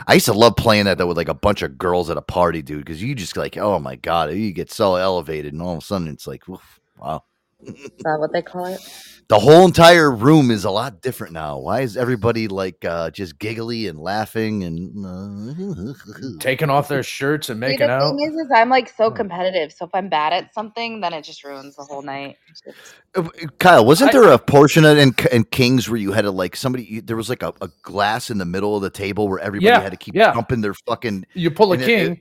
I 0.06 0.14
used 0.14 0.26
to 0.26 0.32
love 0.32 0.56
playing 0.56 0.86
that 0.86 0.98
though 0.98 1.06
with 1.06 1.16
like 1.16 1.28
a 1.28 1.34
bunch 1.34 1.62
of 1.62 1.76
girls 1.78 2.08
at 2.10 2.16
a 2.16 2.22
party, 2.22 2.62
dude, 2.62 2.84
because 2.84 3.02
you 3.02 3.14
just 3.14 3.36
like, 3.36 3.56
oh 3.56 3.78
my 3.78 3.96
god, 3.96 4.32
you 4.32 4.52
get 4.52 4.70
so 4.70 4.96
elevated, 4.96 5.52
and 5.52 5.62
all 5.62 5.72
of 5.72 5.78
a 5.78 5.82
sudden 5.82 6.08
it's 6.08 6.26
like, 6.26 6.48
oof, 6.48 6.80
wow. 6.96 7.24
Is 7.62 7.90
that 8.04 8.16
what 8.18 8.32
they 8.32 8.42
call 8.42 8.66
it? 8.66 8.80
The 9.28 9.38
whole 9.38 9.64
entire 9.64 10.10
room 10.10 10.50
is 10.50 10.64
a 10.64 10.70
lot 10.70 11.00
different 11.00 11.32
now. 11.32 11.56
Why 11.58 11.80
is 11.80 11.96
everybody 11.96 12.48
like 12.48 12.84
uh, 12.84 13.10
just 13.10 13.38
giggly 13.38 13.86
and 13.86 13.98
laughing 13.98 14.62
and 14.64 15.06
uh, 15.06 15.94
Taking 16.40 16.68
off 16.68 16.88
their 16.88 17.02
shirts 17.02 17.48
and 17.48 17.56
See, 17.56 17.60
making 17.60 17.86
the 17.86 17.92
out. 17.94 18.10
thing 18.10 18.28
is, 18.28 18.34
is 18.34 18.50
I'm 18.54 18.68
like 18.68 18.90
so 18.90 19.10
competitive. 19.10 19.72
So 19.72 19.86
if 19.86 19.90
I'm 19.94 20.08
bad 20.10 20.32
at 20.34 20.52
something, 20.52 21.00
then 21.00 21.14
it 21.14 21.22
just 21.22 21.44
ruins 21.44 21.76
the 21.76 21.84
whole 21.84 22.02
night. 22.02 22.36
Uh, 23.14 23.28
Kyle, 23.58 23.86
wasn't 23.86 24.12
there 24.12 24.24
a 24.30 24.38
portion 24.38 24.84
of- 24.84 24.98
in, 24.98 25.14
in 25.30 25.44
Kings 25.44 25.88
where 25.88 25.98
you 25.98 26.12
had 26.12 26.22
to 26.22 26.30
like 26.30 26.54
somebody? 26.56 26.84
You, 26.84 27.00
there 27.00 27.16
was 27.16 27.30
like 27.30 27.42
a, 27.42 27.54
a 27.62 27.68
glass 27.82 28.28
in 28.28 28.36
the 28.38 28.44
middle 28.44 28.76
of 28.76 28.82
the 28.82 28.90
table 28.90 29.28
where 29.28 29.38
everybody 29.38 29.66
Yeah, 29.66 29.80
had 29.80 29.92
to 29.92 29.96
keep 29.98 30.14
yeah. 30.14 30.32
pumping 30.32 30.60
their 30.60 30.74
fucking. 30.74 31.26
You 31.32 31.50
pull 31.50 31.70
a 31.72 31.74
and 31.74 31.82
it- 31.82 31.86
king. 31.86 32.12
it- 32.12 32.18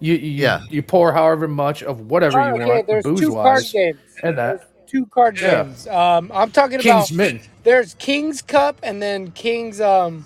you, 0.00 0.14
you 0.14 0.30
Yeah. 0.42 0.60
you 0.70 0.80
pour 0.80 1.12
however 1.12 1.48
much 1.48 1.82
of 1.82 2.02
whatever 2.02 2.40
Oh, 2.40 2.46
you 2.54 2.62
okay, 2.62 2.66
want, 2.66 2.86
there's 2.86 3.02
booze 3.02 3.18
two 3.18 3.32
card 3.32 3.64
games. 3.72 3.98
and 4.22 4.38
that. 4.38 4.67
Two 4.88 5.06
card 5.06 5.40
Yeah. 5.40 5.64
games. 5.64 5.86
Um, 5.86 6.30
I'm 6.34 6.50
talking 6.50 6.80
King's 6.80 7.10
about. 7.10 7.12
Min. 7.12 7.40
There's 7.64 7.94
King's 7.94 8.42
Cup 8.42 8.78
and 8.82 9.02
then 9.02 9.30
King's. 9.32 9.80
Um, 9.80 10.24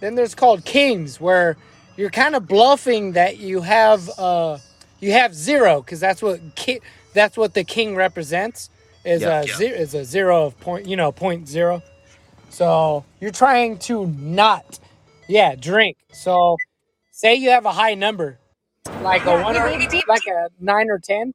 then 0.00 0.14
there's 0.14 0.34
called 0.34 0.64
Kings 0.64 1.20
where 1.20 1.56
you're 1.96 2.10
kind 2.10 2.34
of 2.36 2.46
bluffing 2.48 3.12
that 3.12 3.38
you 3.38 3.60
have 3.62 4.08
uh 4.18 4.58
you 5.00 5.12
have 5.12 5.34
zero 5.34 5.80
because 5.82 6.00
that's 6.00 6.22
what 6.22 6.40
ki- 6.54 6.80
that's 7.14 7.36
what 7.36 7.54
the 7.54 7.64
king 7.64 7.96
represents 7.96 8.70
is 9.04 9.22
Yeah. 9.22 9.42
a 9.42 9.44
Yeah. 9.46 9.56
zero 9.56 9.76
is 9.76 9.94
a 9.94 10.04
zero 10.04 10.46
of 10.46 10.58
point 10.60 10.86
you 10.86 10.96
know 10.96 11.12
point 11.12 11.48
zero. 11.48 11.82
So 12.50 13.04
you're 13.20 13.30
trying 13.32 13.78
to 13.80 14.06
not 14.06 14.78
yeah 15.28 15.54
drink. 15.56 15.96
So 16.12 16.56
say 17.12 17.34
you 17.34 17.50
have 17.50 17.66
a 17.66 17.72
high 17.72 17.94
number 17.94 18.38
like 19.02 19.24
a 19.26 19.42
one 19.42 19.56
or 19.56 19.68
like 20.08 20.26
a 20.26 20.48
nine 20.60 20.88
or 20.90 20.98
ten. 20.98 21.34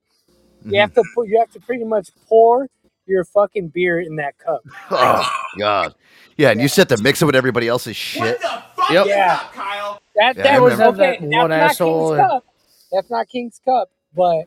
You 0.65 0.79
have 0.79 0.91
mm-hmm. 0.91 1.01
to 1.01 1.07
put 1.15 1.27
you 1.27 1.39
have 1.39 1.51
to 1.51 1.59
pretty 1.59 1.83
much 1.83 2.09
pour 2.27 2.67
your 3.05 3.25
fucking 3.25 3.69
beer 3.69 3.99
in 3.99 4.15
that 4.17 4.37
cup. 4.37 4.61
Oh 4.91 5.29
God, 5.59 5.95
yeah, 6.37 6.51
and 6.51 6.61
you 6.61 6.67
set 6.67 6.89
to 6.89 7.01
mix 7.01 7.21
it 7.21 7.25
with 7.25 7.35
everybody 7.35 7.67
else's 7.67 7.95
shit. 7.95 8.39
Yep. 8.89 9.07
Yeah, 9.07 9.39
Kyle. 9.53 10.01
That 10.15 10.37
Yeah, 10.37 10.43
that 10.43 10.61
was 10.61 10.73
okay. 10.73 10.81
That 10.81 10.95
That's 10.97 11.21
one 11.21 11.29
not 11.29 11.51
asshole 11.51 12.09
King's 12.09 12.19
and- 12.19 12.29
Cup. 12.29 12.45
That's 12.91 13.09
not 13.09 13.27
King's 13.27 13.61
Cup, 13.65 13.89
but 14.15 14.45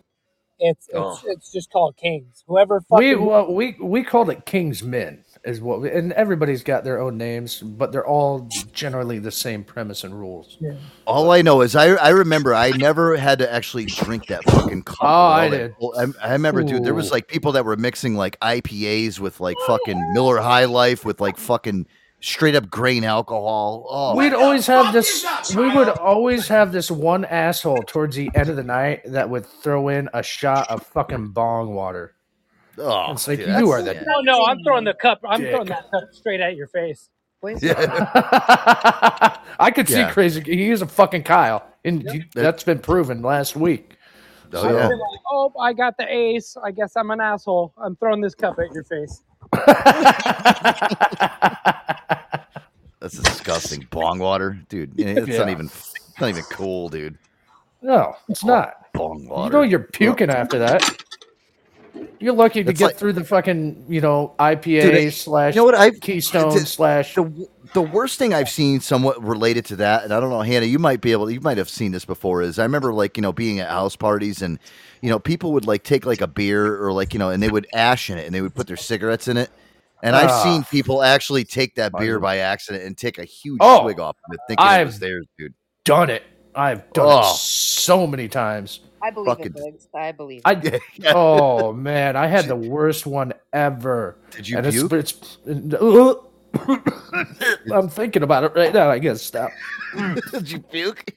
it's 0.58 0.86
it's 0.88 0.94
Oh. 0.94 1.20
it's 1.26 1.52
just 1.52 1.70
called 1.70 1.96
Kings. 1.96 2.44
Whoever 2.46 2.82
We 2.90 3.12
fucking 3.12 3.26
well, 3.26 3.52
we 3.52 3.76
we 3.80 4.02
called 4.02 4.30
it 4.30 4.46
King's 4.46 4.82
Men, 4.82 5.24
is 5.46 5.60
what, 5.60 5.80
we, 5.80 5.90
and 5.90 6.12
everybody's 6.12 6.62
got 6.62 6.84
their 6.84 7.00
own 7.00 7.16
names, 7.16 7.60
but 7.60 7.92
they're 7.92 8.06
all 8.06 8.48
generally 8.72 9.18
the 9.18 9.30
same 9.30 9.64
premise 9.64 10.04
and 10.04 10.18
rules. 10.18 10.58
All 11.06 11.30
I 11.30 11.42
know 11.42 11.60
is 11.62 11.76
I 11.76 11.94
I 11.94 12.10
remember 12.10 12.54
I 12.54 12.70
never 12.70 13.16
had 13.16 13.38
to 13.38 13.52
actually 13.52 13.86
drink 13.86 14.26
that 14.26 14.44
fucking 14.44 14.82
cup. 14.82 14.98
Oh, 15.00 15.06
I 15.06 15.48
did. 15.48 15.74
I, 15.96 16.06
I 16.22 16.32
remember, 16.32 16.64
dude. 16.64 16.84
There 16.84 16.94
was 16.94 17.12
like 17.12 17.28
people 17.28 17.52
that 17.52 17.64
were 17.64 17.76
mixing 17.76 18.16
like 18.16 18.38
IPAs 18.40 19.20
with 19.20 19.40
like 19.40 19.56
fucking 19.66 20.12
Miller 20.12 20.38
High 20.38 20.64
Life 20.64 21.04
with 21.04 21.20
like 21.20 21.36
fucking 21.36 21.86
straight 22.20 22.54
up 22.56 22.68
grain 22.68 23.04
alcohol. 23.04 23.86
Oh, 23.88 24.16
We'd 24.16 24.34
always 24.34 24.66
have 24.66 24.92
this. 24.92 25.24
We 25.54 25.72
would 25.72 25.88
always 25.88 26.48
have 26.48 26.72
this 26.72 26.90
one 26.90 27.24
asshole 27.24 27.84
towards 27.84 28.16
the 28.16 28.30
end 28.34 28.48
of 28.48 28.56
the 28.56 28.64
night 28.64 29.02
that 29.06 29.30
would 29.30 29.46
throw 29.46 29.88
in 29.88 30.08
a 30.12 30.22
shot 30.22 30.68
of 30.70 30.84
fucking 30.86 31.28
bong 31.28 31.74
water. 31.74 32.15
Oh, 32.78 33.12
it's 33.12 33.26
like 33.26 33.38
dude, 33.38 33.48
you 33.58 33.70
are 33.70 33.82
the 33.82 33.94
No, 33.94 34.20
no, 34.22 34.44
I'm 34.44 34.62
throwing 34.62 34.84
the 34.84 34.94
cup. 34.94 35.20
I'm 35.26 35.40
Dick. 35.40 35.50
throwing 35.50 35.68
that 35.68 35.90
cup 35.92 36.04
straight 36.12 36.40
at 36.40 36.56
your 36.56 36.68
face. 36.68 37.08
Please. 37.40 37.62
I 37.64 39.72
could 39.74 39.88
see 39.88 39.98
Yeah. 39.98 40.12
crazy. 40.12 40.40
He 40.42 40.70
is 40.70 40.82
a 40.82 40.86
fucking 40.86 41.22
Kyle, 41.22 41.66
and 41.84 42.08
he- 42.10 42.24
that's 42.34 42.64
been 42.64 42.78
proven 42.78 43.22
last 43.22 43.56
week. 43.56 43.96
Oh, 44.52 44.68
I'd 44.68 44.74
yeah. 44.74 44.86
like, 44.88 45.20
oh, 45.30 45.52
I 45.60 45.72
got 45.72 45.96
the 45.98 46.06
ace. 46.08 46.56
I 46.62 46.70
guess 46.70 46.96
I'm 46.96 47.10
an 47.10 47.20
asshole. 47.20 47.72
I'm 47.78 47.96
throwing 47.96 48.20
this 48.20 48.34
cup 48.34 48.58
at 48.58 48.72
your 48.72 48.84
face. 48.84 49.22
That's 53.00 53.18
disgusting. 53.18 53.86
Bong 53.90 54.18
water, 54.18 54.58
dude. 54.68 54.98
It's 54.98 55.38
not 55.38 55.48
even. 55.48 55.66
It's 55.66 56.20
not 56.20 56.28
even 56.30 56.42
cool, 56.44 56.88
dude. 56.88 57.18
No, 57.82 58.14
it's 58.28 58.42
oh, 58.44 58.48
not. 58.48 58.92
Bong 58.94 59.28
water. 59.28 59.46
You 59.46 59.52
know 59.52 59.62
you're 59.62 59.80
puking 59.80 60.30
after 60.30 60.58
that. 60.58 60.82
You're 62.18 62.34
lucky 62.34 62.64
to 62.64 62.70
It's 62.70 62.78
get 62.78 62.86
like- 62.86 62.96
through 62.96 63.12
the 63.12 63.24
fucking, 63.24 63.84
you 63.88 64.00
know, 64.00 64.34
IPA 64.38 64.82
Dude, 64.82 64.94
it- 64.94 65.14
slash 65.14 65.54
you 65.54 65.60
know 65.60 65.64
what 65.64 65.74
I 65.74 65.90
Keystone 65.90 66.54
the- 66.54 66.60
slash. 66.66 67.14
The, 67.14 67.46
the 67.74 67.82
worst 67.82 68.18
thing 68.18 68.32
I've 68.32 68.48
seen 68.48 68.80
somewhat 68.80 69.22
related 69.22 69.66
to 69.66 69.76
that, 69.76 70.04
and 70.04 70.12
I 70.14 70.20
don't 70.20 70.30
know, 70.30 70.40
Hannah, 70.40 70.66
you 70.66 70.78
might 70.78 71.00
be 71.02 71.12
able, 71.12 71.30
you 71.30 71.40
might 71.40 71.58
have 71.58 71.68
seen 71.68 71.92
this 71.92 72.04
before. 72.04 72.40
Is 72.42 72.58
I 72.58 72.62
remember 72.62 72.92
like 72.94 73.16
you 73.16 73.22
know 73.22 73.32
being 73.32 73.60
at 73.60 73.68
house 73.68 73.96
parties 73.96 74.40
and 74.40 74.58
you 75.02 75.10
know 75.10 75.18
people 75.18 75.52
would 75.52 75.66
like 75.66 75.82
take 75.82 76.06
like 76.06 76.20
a 76.22 76.26
beer 76.26 76.82
or 76.82 76.92
like 76.92 77.12
you 77.12 77.18
know 77.18 77.28
and 77.30 77.42
they 77.42 77.50
would 77.50 77.66
ash 77.74 78.08
in 78.08 78.16
it 78.18 78.24
and 78.24 78.34
they 78.34 78.40
would 78.40 78.54
put 78.54 78.66
their 78.66 78.76
cigarettes 78.78 79.28
in 79.28 79.36
it. 79.36 79.50
And 80.02 80.14
I've 80.16 80.30
Ah. 80.30 80.42
seen 80.44 80.64
people 80.64 81.02
actually 81.02 81.44
take 81.44 81.74
that 81.76 81.92
beer 81.98 82.18
by 82.20 82.38
accident 82.38 82.84
and 82.84 82.96
take 82.96 83.18
a 83.18 83.24
huge 83.24 83.58
Oh, 83.60 83.82
swig 83.82 83.98
off 84.00 84.16
of 84.28 84.34
it, 84.34 84.40
thinking 84.46 84.64
it 84.64 84.68
I've 84.68 84.86
was 84.88 84.98
theirs, 84.98 85.26
dude. 85.38 85.54
done 85.84 86.10
it. 86.10 86.22
I've 86.54 86.90
done 86.92 87.06
Oh. 87.08 87.20
it 87.30 87.36
so 87.36 88.06
many 88.06 88.28
times. 88.28 88.80
I 89.06 89.10
believe 89.10 89.28
Fucking- 89.28 89.46
it, 89.46 89.54
Biggs. 89.54 89.88
I 89.94 90.10
believe 90.12 90.42
I 90.44 90.52
it. 90.54 90.80
oh 91.14 91.72
man, 91.72 92.16
I 92.16 92.26
had 92.26 92.46
the 92.46 92.56
worst 92.56 93.06
one 93.06 93.32
ever. 93.52 94.18
Did 94.32 94.48
you 94.48 94.58
And 94.58 94.66
it's- 94.66 94.82
puke? 94.82 94.92
it's- 94.92 95.38
I'm 97.72 97.88
thinking 97.88 98.22
about 98.24 98.42
it 98.44 98.52
right 98.56 98.72
now. 98.74 98.90
I 98.90 98.98
guess 98.98 99.22
stop. 99.22 99.50
Did 100.32 100.50
you 100.50 100.58
puke? 100.60 101.04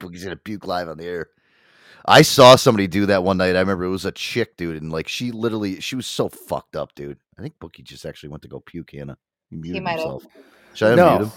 Boogie's 0.00 0.24
gonna 0.24 0.36
puke 0.36 0.66
live 0.66 0.88
on 0.88 0.98
the 0.98 1.06
air. 1.06 1.28
I 2.04 2.22
saw 2.22 2.54
somebody 2.56 2.86
do 2.86 3.06
that 3.06 3.24
one 3.24 3.36
night. 3.38 3.56
I 3.56 3.60
remember 3.60 3.84
it 3.84 3.88
was 3.90 4.04
a 4.04 4.12
chick, 4.12 4.56
dude, 4.56 4.80
and 4.80 4.92
like 4.92 5.08
she 5.08 5.32
literally, 5.32 5.80
she 5.80 5.96
was 5.96 6.06
so 6.06 6.28
fucked 6.28 6.76
up, 6.76 6.94
dude. 6.94 7.18
I 7.38 7.42
think 7.42 7.54
Boogie 7.60 7.82
just 7.82 8.04
actually 8.06 8.28
went 8.28 8.42
to 8.42 8.48
go 8.48 8.60
puke. 8.60 8.90
Hannah, 8.92 9.16
he 9.50 9.56
muted 9.56 9.82
might 9.82 9.92
have. 9.92 10.00
himself. 10.00 10.26
Should 10.74 10.92
I 10.92 10.94
No. 10.94 11.08
unmute 11.08 11.22
him? 11.22 11.32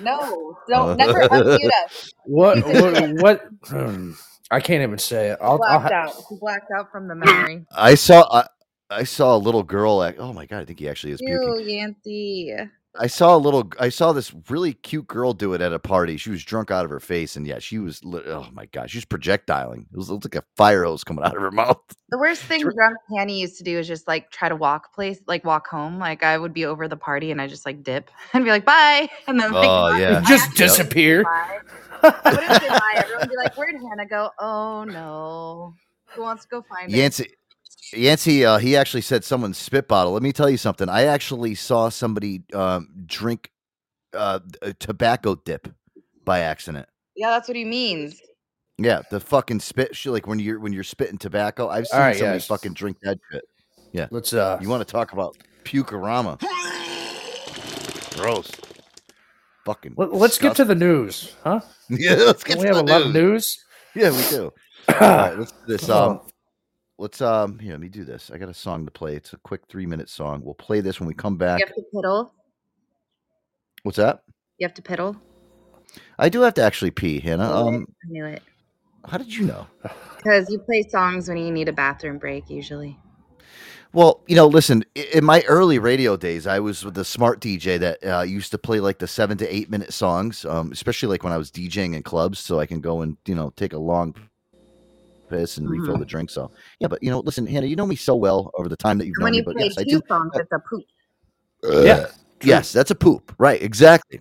No, 0.00 0.58
don't 0.68 0.96
never 0.96 1.20
unmute 1.28 1.70
us. 1.84 2.12
What? 2.26 2.64
what? 2.64 3.10
what 3.20 3.42
hmm, 3.66 4.12
I 4.50 4.58
can't 4.60 4.82
even 4.82 4.98
say 4.98 5.28
it. 5.28 5.38
I'll, 5.42 5.52
I'll 5.52 5.58
Blacked 5.58 5.92
ha- 5.92 6.06
out. 6.06 6.14
He 6.30 6.36
blacked 6.36 6.70
out 6.74 6.90
from 6.90 7.06
the 7.06 7.14
memory. 7.14 7.66
I 7.70 7.96
saw, 7.96 8.26
I, 8.32 8.46
I 8.88 9.04
saw 9.04 9.36
a 9.36 9.38
little 9.38 9.62
girl. 9.62 10.02
Act, 10.02 10.18
oh 10.18 10.32
my 10.32 10.46
god, 10.46 10.62
I 10.62 10.64
think 10.64 10.78
he 10.78 10.88
actually 10.88 11.12
is 11.12 11.20
puking. 11.20 11.36
Ew, 11.36 11.58
Yancy. 11.60 12.56
I 12.98 13.08
saw 13.08 13.34
a 13.34 13.38
little. 13.38 13.68
I 13.80 13.88
saw 13.88 14.12
this 14.12 14.32
really 14.48 14.72
cute 14.74 15.08
girl 15.08 15.32
do 15.32 15.52
it 15.52 15.60
at 15.60 15.72
a 15.72 15.80
party. 15.80 16.16
She 16.16 16.30
was 16.30 16.44
drunk 16.44 16.70
out 16.70 16.84
of 16.84 16.90
her 16.90 17.00
face, 17.00 17.34
and 17.34 17.44
yeah, 17.46 17.58
she 17.58 17.78
was. 17.78 18.00
Oh 18.04 18.46
my 18.52 18.66
god, 18.66 18.88
she 18.90 18.98
was 18.98 19.04
projectiling. 19.04 19.86
It 19.92 19.96
was, 19.96 20.08
it 20.08 20.12
looked 20.12 20.24
like 20.26 20.36
a 20.36 20.44
fire 20.56 20.84
hose 20.84 21.02
coming 21.02 21.24
out 21.24 21.34
of 21.34 21.42
her 21.42 21.50
mouth. 21.52 21.80
The 22.10 22.18
worst 22.18 22.42
thing 22.42 22.60
drunk 22.60 22.96
Hanny 23.16 23.40
used 23.40 23.58
to 23.58 23.64
do 23.64 23.78
is 23.78 23.88
just 23.88 24.06
like 24.06 24.30
try 24.30 24.48
to 24.48 24.54
walk 24.54 24.94
place, 24.94 25.20
like 25.26 25.44
walk 25.44 25.66
home. 25.66 25.98
Like 25.98 26.22
I 26.22 26.38
would 26.38 26.54
be 26.54 26.64
over 26.66 26.86
the 26.86 26.96
party 26.96 27.32
and 27.32 27.40
I 27.40 27.48
just 27.48 27.66
like 27.66 27.82
dip 27.82 28.10
and 28.32 28.44
be 28.44 28.50
like 28.50 28.64
bye, 28.64 29.08
and 29.26 29.40
then 29.40 29.50
like 29.52 29.68
Oh, 29.68 29.96
yeah. 29.96 30.22
I 30.24 30.28
Just 30.28 30.54
disappear. 30.54 31.24
bye. 31.24 31.58
I 32.02 32.30
wouldn't 32.30 32.62
say 32.62 32.68
bye. 32.68 32.92
Everyone 32.96 33.20
would 33.22 33.30
be 33.30 33.36
like, 33.36 33.56
"Where'd 33.56 33.74
Hannah 33.74 34.06
go?" 34.06 34.30
Oh 34.38 34.84
no, 34.84 35.74
who 36.14 36.22
wants 36.22 36.44
to 36.44 36.48
go 36.48 36.62
find 36.62 36.92
her? 36.92 36.96
Yancey, 36.96 37.32
Yancey, 37.92 38.44
uh, 38.44 38.58
he 38.58 38.76
actually 38.76 39.02
said 39.02 39.24
someone's 39.24 39.58
spit 39.58 39.88
bottle. 39.88 40.12
Let 40.12 40.22
me 40.22 40.32
tell 40.32 40.48
you 40.48 40.56
something. 40.56 40.88
I 40.88 41.04
actually 41.04 41.54
saw 41.54 41.88
somebody 41.88 42.42
um, 42.52 42.88
drink 43.06 43.50
uh, 44.14 44.40
a 44.62 44.72
tobacco 44.74 45.34
dip 45.34 45.68
by 46.24 46.40
accident. 46.40 46.88
Yeah, 47.16 47.30
that's 47.30 47.48
what 47.48 47.56
he 47.56 47.64
means. 47.64 48.20
Yeah, 48.78 49.02
the 49.10 49.20
fucking 49.20 49.60
spit 49.60 49.94
shit. 49.94 50.12
Like 50.12 50.26
when 50.26 50.38
you're 50.38 50.58
when 50.58 50.72
you're 50.72 50.82
spitting 50.82 51.18
tobacco, 51.18 51.68
I've 51.68 51.86
seen 51.86 52.00
All 52.00 52.06
right, 52.06 52.16
somebody 52.16 52.36
yes. 52.36 52.46
fucking 52.46 52.74
drink 52.74 52.96
that 53.02 53.18
shit. 53.30 53.44
Yeah, 53.92 54.08
Let's 54.10 54.32
uh. 54.32 54.58
you 54.60 54.68
want 54.68 54.86
to 54.86 54.90
talk 54.90 55.12
about 55.12 55.36
pukerama? 55.64 56.40
Gross. 58.16 58.50
Fucking. 59.64 59.94
Let, 59.96 60.10
us 60.12 60.38
get 60.38 60.56
to 60.56 60.64
the 60.64 60.74
news, 60.74 61.34
huh? 61.42 61.60
Yeah, 61.88 62.14
let's 62.14 62.44
get 62.44 62.58
we 62.58 62.66
to 62.66 62.74
have 62.74 62.86
the 62.86 62.92
a 62.92 62.92
lot 62.92 63.02
of 63.02 63.14
news. 63.14 63.64
Yeah, 63.94 64.10
we 64.10 64.22
do. 64.28 64.52
All 64.88 64.94
right, 65.00 65.38
let's 65.38 65.52
do 65.52 65.58
this. 65.66 65.88
Um, 65.88 66.20
let's 66.98 67.20
um, 67.20 67.58
here. 67.58 67.72
Let 67.72 67.80
me 67.80 67.88
do 67.88 68.04
this. 68.04 68.30
I 68.32 68.38
got 68.38 68.48
a 68.48 68.54
song 68.54 68.84
to 68.84 68.90
play. 68.90 69.16
It's 69.16 69.32
a 69.32 69.38
quick 69.38 69.62
three 69.68 69.86
minute 69.86 70.08
song. 70.08 70.42
We'll 70.44 70.54
play 70.54 70.80
this 70.80 71.00
when 71.00 71.06
we 71.06 71.14
come 71.14 71.36
back. 71.36 71.60
You 71.60 71.66
have 71.66 71.74
to 71.74 71.84
piddle. 71.94 72.30
What's 73.82 73.98
that? 73.98 74.22
You 74.58 74.66
have 74.66 74.74
to 74.74 74.82
piddle. 74.82 75.20
I 76.18 76.28
do 76.28 76.40
have 76.40 76.54
to 76.54 76.62
actually 76.62 76.90
pee, 76.90 77.20
Hannah. 77.20 77.50
Um, 77.50 77.86
I 78.04 78.10
knew 78.10 78.24
it 78.24 78.42
how 79.06 79.18
did 79.18 79.34
you 79.34 79.46
know? 79.46 79.66
because 80.16 80.50
you 80.50 80.58
play 80.58 80.82
songs 80.88 81.28
when 81.28 81.38
you 81.38 81.50
need 81.50 81.68
a 81.68 81.72
bathroom 81.72 82.18
break. 82.18 82.48
Usually, 82.48 82.98
Well, 83.92 84.22
you 84.26 84.36
know, 84.36 84.46
listen, 84.46 84.84
in 84.94 85.24
my 85.24 85.42
early 85.42 85.78
radio 85.78 86.16
days, 86.16 86.46
I 86.46 86.60
was 86.60 86.84
with 86.84 86.94
the 86.94 87.04
smart 87.04 87.40
DJ 87.40 87.78
that 87.78 88.04
uh, 88.04 88.22
used 88.22 88.50
to 88.52 88.58
play 88.58 88.80
like 88.80 88.98
the 88.98 89.08
seven 89.08 89.36
to 89.38 89.54
eight 89.54 89.70
minute 89.70 89.92
songs, 89.92 90.44
um, 90.44 90.72
especially 90.72 91.08
like 91.08 91.22
when 91.22 91.32
I 91.32 91.38
was 91.38 91.50
DJing 91.50 91.94
in 91.94 92.02
clubs, 92.02 92.38
so 92.38 92.58
I 92.58 92.66
can 92.66 92.80
go 92.80 93.02
and 93.02 93.16
you 93.26 93.34
know 93.34 93.52
take 93.56 93.72
a 93.72 93.78
long 93.78 94.14
piss 95.34 95.58
and 95.58 95.68
refill 95.68 95.96
Mhm. 95.96 96.00
the 96.00 96.06
drink. 96.06 96.30
So 96.30 96.50
yeah, 96.78 96.88
but 96.88 97.02
you 97.02 97.10
know, 97.10 97.20
listen, 97.20 97.46
Hannah, 97.46 97.66
you 97.66 97.76
know 97.76 97.86
me 97.86 97.96
so 97.96 98.14
well 98.16 98.50
over 98.58 98.68
the 98.68 98.76
time 98.76 98.98
that 98.98 99.06
you've 99.06 99.16
And 99.18 99.24
when 99.24 99.32
known 99.32 99.38
me, 99.38 99.38
you 99.38 99.44
but 99.44 99.56
play 99.56 99.68
yes, 99.68 99.78
I 99.78 99.84
two 99.84 99.90
do. 99.90 100.02
songs, 100.08 100.32
it's 100.34 100.52
a 100.52 100.58
poop. 100.58 100.84
Yeah, 101.84 102.06
yes, 102.42 102.72
that's 102.72 102.90
a 102.90 102.94
poop, 102.94 103.34
right? 103.38 103.60
Exactly. 103.62 104.20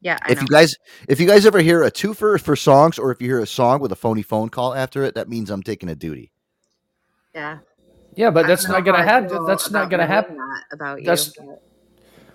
Yeah, 0.00 0.18
I 0.22 0.30
if 0.32 0.36
know. 0.36 0.42
you 0.42 0.48
guys, 0.48 0.76
if 1.08 1.20
you 1.20 1.26
guys 1.26 1.44
ever 1.44 1.60
hear 1.60 1.82
a 1.82 1.90
twofer 1.90 2.40
for 2.40 2.54
songs, 2.56 2.98
or 2.98 3.10
if 3.10 3.20
you 3.20 3.28
hear 3.28 3.40
a 3.40 3.46
song 3.46 3.80
with 3.80 3.92
a 3.92 3.96
phony 3.96 4.22
phone 4.22 4.48
call 4.48 4.74
after 4.74 5.02
it, 5.02 5.14
that 5.16 5.28
means 5.28 5.50
I'm 5.50 5.62
taking 5.62 5.88
a 5.88 5.94
duty. 5.94 6.30
yeah. 7.34 7.58
Yeah, 8.14 8.30
but 8.30 8.46
that's 8.46 8.64
don't 8.64 8.84
gonna 8.84 9.04
happen. 9.04 9.44
That's 9.46 9.70
not 9.70 9.90
gonna 9.90 10.06
happen. 10.06 10.36
that 10.36 10.64
about 10.72 11.00
you. 11.00 11.06
That's 11.06 11.32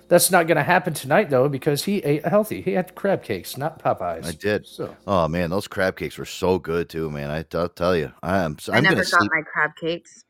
that's 0.09 0.31
not 0.31 0.47
gonna 0.47 0.63
happen 0.63 0.93
tonight 0.93 1.29
though, 1.29 1.49
because 1.49 1.83
he 1.85 1.97
ate 1.99 2.25
healthy. 2.25 2.61
He 2.61 2.71
had 2.73 2.95
crab 2.95 3.23
cakes, 3.23 3.57
not 3.57 3.79
Popeyes. 3.83 4.25
I 4.25 4.31
did. 4.33 4.67
So 4.67 4.95
Oh 5.07 5.27
man, 5.27 5.49
those 5.49 5.67
crab 5.67 5.95
cakes 5.97 6.17
were 6.17 6.25
so 6.25 6.59
good 6.59 6.89
too, 6.89 7.09
man. 7.11 7.29
I, 7.29 7.45
will 7.57 7.69
tell 7.69 7.95
you, 7.95 8.11
I 8.21 8.39
am. 8.39 8.57
I 8.71 8.77
I'm 8.77 8.83
never 8.83 8.97
got 8.97 9.05
sleep. 9.05 9.31
my 9.33 9.41
crab 9.41 9.71
cakes. 9.79 10.23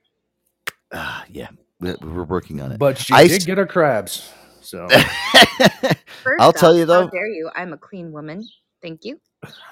Ah, 0.93 1.25
yeah, 1.29 1.49
we- 1.79 1.95
we're 2.01 2.23
working 2.23 2.61
on 2.61 2.71
it. 2.71 2.79
But 2.79 2.97
she 2.97 3.13
I 3.13 3.23
did 3.27 3.41
s- 3.41 3.45
get 3.45 3.57
her 3.57 3.65
crabs. 3.65 4.31
So 4.61 4.87
First 4.89 5.97
I'll 6.39 6.53
tell 6.53 6.71
off, 6.71 6.77
you 6.77 6.85
How 6.87 7.03
though. 7.03 7.09
dare 7.09 7.27
you? 7.27 7.49
I'm 7.55 7.73
a 7.73 7.77
clean 7.77 8.11
woman. 8.11 8.47
Thank 8.81 9.03
you. 9.05 9.19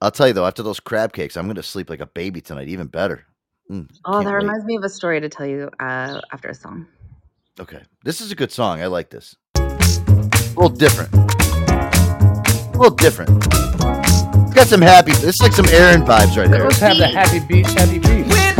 I'll 0.00 0.10
tell 0.10 0.26
you 0.26 0.32
though, 0.34 0.46
after 0.46 0.62
those 0.62 0.80
crab 0.80 1.12
cakes, 1.12 1.36
I'm 1.36 1.46
gonna 1.46 1.62
sleep 1.62 1.88
like 1.90 2.00
a 2.00 2.06
baby 2.06 2.40
tonight. 2.40 2.68
Even 2.68 2.86
better. 2.88 3.26
Mm, 3.70 3.88
Oh, 4.04 4.22
that 4.22 4.30
wait. 4.30 4.34
reminds 4.34 4.64
me 4.66 4.76
of 4.76 4.84
a 4.84 4.88
story 4.90 5.20
to 5.20 5.28
tell 5.28 5.46
you 5.46 5.70
uh, 5.80 6.20
after 6.32 6.48
a 6.48 6.54
song. 6.54 6.86
Okay, 7.60 7.82
this 8.02 8.20
is 8.20 8.32
a 8.32 8.34
good 8.34 8.50
song. 8.50 8.82
I 8.82 8.86
like 8.86 9.10
this. 9.10 9.36
A 9.54 9.60
little 10.56 10.68
different. 10.68 11.14
A 11.14 12.76
little 12.76 12.96
different. 12.96 13.30
It's 13.30 14.54
got 14.54 14.66
some 14.66 14.82
happy. 14.82 15.12
It's 15.12 15.40
like 15.40 15.52
some 15.52 15.68
Aaron 15.68 16.02
vibes 16.02 16.36
right 16.36 16.48
here. 16.48 16.64
let's 16.64 16.78
have 16.78 16.96
the 16.96 17.06
happy 17.06 17.38
beach, 17.46 17.70
happy 17.74 18.00
beach. 18.00 18.53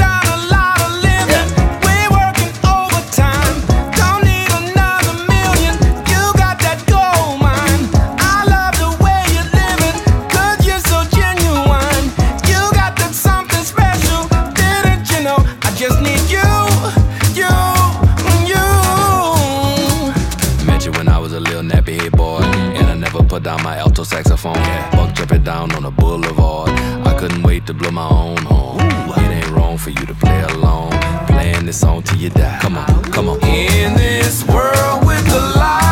Down 23.44 23.62
my 23.62 23.76
alto 23.76 24.04
saxophone. 24.04 24.54
Yeah. 24.54 24.90
Buck 24.96 25.14
jumping 25.14 25.42
down 25.42 25.72
on 25.74 25.82
the 25.82 25.90
boulevard. 25.90 26.70
I 27.06 27.14
couldn't 27.18 27.42
wait 27.42 27.66
to 27.66 27.74
blow 27.74 27.90
my 27.90 28.08
own 28.08 28.38
horn. 28.38 28.80
It 28.80 29.44
ain't 29.44 29.50
wrong 29.50 29.76
for 29.76 29.90
you 29.90 30.06
to 30.06 30.14
play 30.14 30.42
along, 30.54 30.92
playing 31.26 31.66
this 31.66 31.78
song 31.78 32.02
till 32.02 32.18
you 32.18 32.30
die. 32.30 32.58
Come 32.62 32.78
on, 32.78 33.04
come 33.12 33.28
on. 33.28 33.36
In 33.44 33.94
this 33.94 34.44
world 34.48 35.06
with 35.06 35.28
a 35.28 35.40
lot 35.58 35.83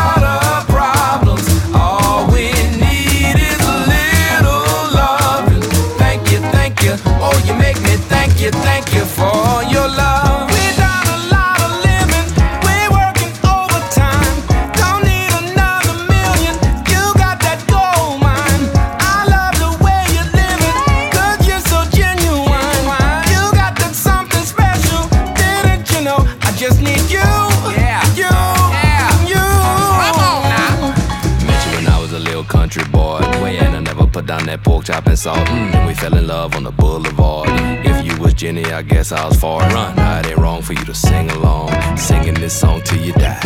down 34.85 35.03
that 35.03 35.05
pork 35.05 35.05
chop 35.05 35.07
and 35.07 35.19
salt. 35.19 35.49
Mm, 35.49 35.75
and 35.75 35.87
we 35.87 35.95
fell 35.95 36.17
in 36.17 36.27
love 36.27 36.55
on 36.55 36.65
the 36.65 36.71
boulevard. 36.71 37.49
If 37.85 38.05
you 38.05 38.21
was 38.21 38.35
Jenny, 38.35 38.65
I 38.65 38.83
guess 38.83 39.13
I 39.13 39.27
was 39.27 39.39
far 39.39 39.61
run. 39.61 39.99
It 39.99 40.31
ain't 40.31 40.39
wrong 40.39 40.63
for 40.63 40.73
you 40.73 40.85
to 40.85 40.95
sing 40.95 41.31
along. 41.31 41.71
Singing 41.97 42.35
this 42.35 42.59
song 42.59 42.83
till 42.83 43.01
you 43.01 43.13
die. 43.13 43.41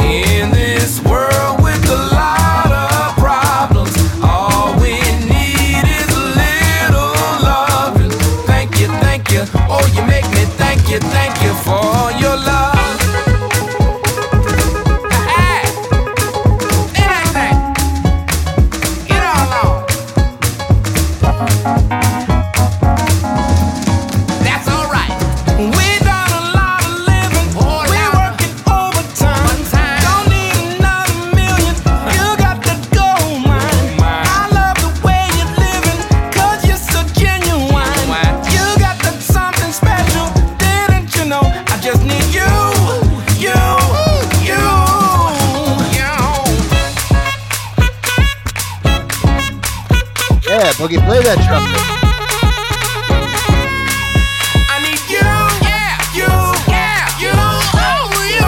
In 0.00 0.50
this 0.50 1.02
world 1.04 1.57
Boogie, 50.78 51.02
play 51.04 51.18
that 51.18 51.38
trumpet. 51.44 51.74
I 54.70 54.78
need 54.78 55.02
you, 55.10 55.26
yeah, 55.66 55.98
you, 56.14 56.30
yeah, 56.70 57.02
you, 57.18 57.34
oh, 57.74 58.06
you, 58.30 58.46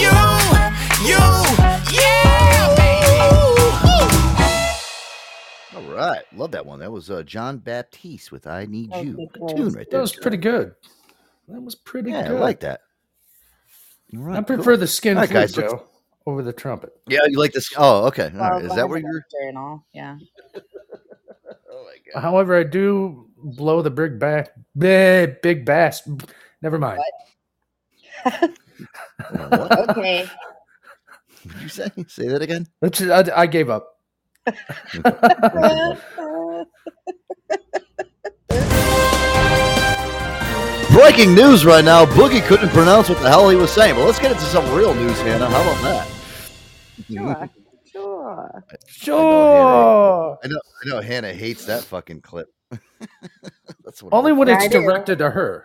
you, 0.00 0.12
you, 1.04 1.20
yeah, 1.92 2.72
baby. 2.78 3.20
All 5.76 5.84
right, 5.94 6.24
love 6.34 6.50
that 6.52 6.64
one. 6.64 6.78
That 6.80 6.90
was 6.90 7.10
uh, 7.10 7.22
Jon 7.24 7.58
Batiste 7.58 8.32
with 8.32 8.46
"I 8.46 8.64
Need 8.64 8.96
You." 8.96 9.28
Good 9.34 9.48
tune 9.54 9.74
right 9.74 9.90
there. 9.90 9.98
That 9.98 10.00
was 10.00 10.16
pretty 10.16 10.38
good. 10.38 10.74
That 11.48 11.60
was 11.60 11.74
pretty 11.74 12.10
good. 12.10 12.24
Yeah, 12.24 12.32
I 12.32 12.38
like 12.38 12.60
that. 12.60 12.80
All 14.16 14.22
right, 14.22 14.38
I 14.38 14.40
prefer 14.40 14.62
cool. 14.72 14.78
the 14.78 14.86
skin 14.86 15.18
All 15.18 15.24
right, 15.24 15.28
flute, 15.28 15.40
guys, 15.40 15.52
Joe, 15.52 15.84
over 16.24 16.42
the 16.42 16.54
trumpet. 16.54 16.94
Yeah, 17.06 17.26
you 17.28 17.38
like 17.38 17.52
this? 17.52 17.70
Oh, 17.76 18.06
okay. 18.06 18.32
All 18.32 18.50
right. 18.50 18.64
Is 18.64 18.70
that 18.70 18.76
go 18.76 18.86
where 18.86 18.98
you're? 18.98 19.18
Esther 19.18 19.48
and 19.48 19.58
all? 19.58 19.84
Yeah. 19.92 20.16
However, 22.14 22.56
I 22.56 22.64
do 22.64 23.28
blow 23.36 23.82
the 23.82 23.90
big 23.90 24.18
bass. 24.18 24.48
Big, 24.76 25.42
big 25.42 25.64
bass. 25.64 26.08
Never 26.62 26.78
mind. 26.78 27.00
okay. 28.26 30.28
What 31.42 31.52
did 31.52 31.62
you 31.62 31.68
say? 31.68 31.90
Say 32.08 32.28
that 32.28 32.42
again. 32.42 32.66
Let's, 32.80 33.02
I, 33.02 33.24
I 33.34 33.46
gave 33.46 33.68
up. 33.68 33.98
Breaking 40.90 41.34
news 41.34 41.66
right 41.66 41.84
now. 41.84 42.06
Boogie 42.06 42.40
couldn't 42.46 42.68
pronounce 42.68 43.08
what 43.08 43.20
the 43.20 43.28
hell 43.28 43.50
he 43.50 43.56
was 43.56 43.72
saying. 43.72 43.96
But 43.96 44.06
let's 44.06 44.18
get 44.18 44.32
into 44.32 44.44
some 44.44 44.64
real 44.74 44.94
news, 44.94 45.18
Hannah. 45.20 45.50
How 45.50 45.60
about 45.60 45.82
that? 45.82 46.08
Sure. 47.10 47.50
Sure. 48.34 48.64
Sure. 48.86 50.38
I 50.42 50.46
know. 50.48 50.60
I 50.84 50.88
know. 50.88 51.00
Hannah 51.00 51.32
hates 51.32 51.64
that 51.66 51.82
fucking 51.84 52.20
clip. 52.22 52.48
That's 53.84 54.02
what. 54.02 54.12
Only 54.12 54.32
when 54.32 54.48
it's 54.48 54.68
directed 54.68 55.18
to 55.18 55.30
her. 55.30 55.64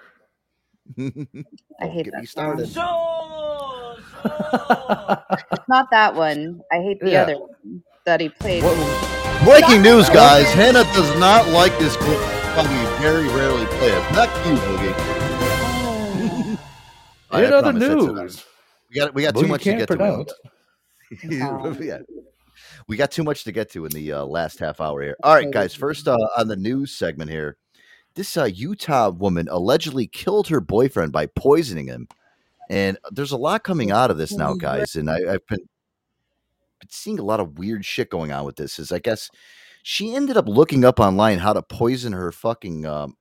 I 0.98 1.88
hate 1.88 2.06
Get 2.06 2.14
that 2.14 2.22
me 2.22 2.26
started. 2.26 2.68
song. 2.68 3.96
It's 5.52 5.68
not 5.70 5.88
that 5.92 6.16
one. 6.16 6.62
I 6.72 6.78
hate 6.78 7.00
the 7.00 7.12
Yeah. 7.12 7.22
other 7.24 7.38
one 7.40 7.84
that 8.06 8.20
he 8.22 8.30
played. 8.30 8.64
Breaking 9.44 9.82
news, 9.82 10.10
guys. 10.10 10.48
Hannah 10.54 10.84
does 10.96 11.18
not 11.20 11.48
like 11.50 11.78
this 11.80 11.96
clip. 11.96 12.20
Probably 12.54 12.76
very 13.02 13.28
rarely 13.30 13.66
play 13.68 13.90
it. 13.90 14.12
Not 14.14 14.28
you, 14.46 14.56
Boogie. 14.56 14.96
I 17.32 17.44
In 17.46 17.54
other 17.54 17.72
promise 17.72 17.88
that's 17.88 18.04
it. 18.04 18.14
news, 18.14 18.46
we 18.90 18.96
got 18.96 19.14
we 19.14 19.22
got 19.24 19.36
Boogie 19.36 19.42
too 19.42 19.48
much 19.48 19.64
to 19.64 19.74
get 19.78 19.88
pronounce. 19.88 20.34
to. 20.34 21.28
we, 21.30 21.38
got, 21.88 22.02
we 22.90 22.98
got 22.98 23.12
too 23.12 23.24
much 23.24 23.44
to 23.44 23.52
get 23.52 23.70
to 23.72 23.86
in 23.86 23.92
the 23.92 24.12
uh, 24.12 24.26
last 24.26 24.58
half 24.58 24.82
hour 24.82 25.02
here. 25.02 25.16
All 25.24 25.36
right, 25.36 25.50
guys. 25.50 25.76
First 25.76 26.08
uh, 26.08 26.18
on 26.36 26.48
the 26.48 26.56
news 26.56 26.92
segment 26.92 27.30
here, 27.30 27.56
this 28.16 28.36
uh, 28.36 28.46
Utah 28.46 29.12
woman 29.12 29.48
allegedly 29.50 30.08
killed 30.08 30.48
her 30.48 30.60
boyfriend 30.60 31.12
by 31.12 31.28
poisoning 31.28 31.86
him, 31.86 32.08
and 32.68 32.98
there's 33.12 33.32
a 33.32 33.38
lot 33.38 33.64
coming 33.64 33.92
out 33.92 34.10
of 34.10 34.18
this 34.18 34.34
now, 34.34 34.56
guys. 34.56 34.96
And 34.96 35.08
I, 35.08 35.18
I've 35.18 35.46
been, 35.46 35.60
been 36.80 36.90
seeing 36.90 37.20
a 37.20 37.24
lot 37.24 37.40
of 37.40 37.60
weird 37.60 37.86
shit 37.86 38.10
going 38.10 38.32
on 38.32 38.44
with 38.44 38.56
this. 38.56 38.80
Is 38.80 38.92
I 38.92 38.98
guess 38.98 39.30
she 39.84 40.16
ended 40.16 40.36
up 40.36 40.50
looking 40.50 40.84
up 40.84 41.00
online 41.00 41.38
how 41.38 41.54
to 41.54 41.62
poison 41.62 42.12
her 42.14 42.32
fucking. 42.32 42.88
Um, 42.88 43.16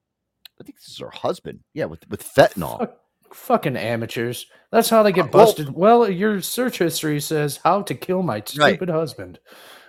I 0.59 0.65
think 0.65 0.79
this 0.79 0.89
is 0.89 0.99
her 0.99 1.11
husband. 1.11 1.61
Yeah, 1.75 1.85
with 1.85 2.09
with 2.09 2.25
fentanyl. 2.25 2.91
Fucking 3.33 3.77
amateurs. 3.77 4.47
That's 4.71 4.91
how 4.91 5.03
they 5.03 5.13
get 5.13 5.27
Uh, 5.27 5.31
well- 5.33 5.47
busted. 5.47 5.75
Well, 5.75 6.11
your 6.11 6.41
search 6.41 6.79
history 6.79 7.21
says 7.21 7.61
how 7.65 7.83
to 7.83 7.95
kill 7.95 8.23
my 8.23 8.43
stupid 8.45 8.89
husband. 8.91 9.39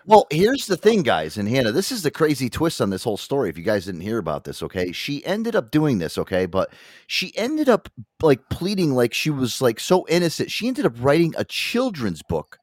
Well, 0.06 0.26
here's 0.32 0.66
the 0.66 0.78
thing, 0.78 1.03
guys, 1.03 1.38
and 1.38 1.48
Hannah, 1.48 1.72
this 1.72 1.91
is 1.91 2.02
the 2.02 2.10
crazy 2.10 2.49
twist 2.49 2.82
on 2.82 2.90
this 2.90 3.03
whole 3.03 3.18
story. 3.18 3.49
If 3.49 3.57
you 3.57 3.64
guys 3.64 3.86
didn't 3.86 4.02
hear 4.02 4.18
about 4.18 4.44
this, 4.44 4.64
okay, 4.64 4.91
she 4.91 5.24
ended 5.24 5.56
up 5.56 5.70
doing 5.70 5.99
this, 5.99 6.18
okay, 6.18 6.48
but 6.48 6.74
she 7.06 7.32
ended 7.38 7.70
up 7.70 7.90
like 8.22 8.49
pleading 8.49 8.95
like 8.95 9.14
she 9.14 9.30
was 9.30 9.61
like 9.61 9.80
so 9.80 10.07
innocent. 10.07 10.49
She 10.49 10.68
ended 10.68 10.86
up 10.86 10.94
writing 10.99 11.36
a 11.38 11.44
children's 11.44 12.24
book 12.28 12.57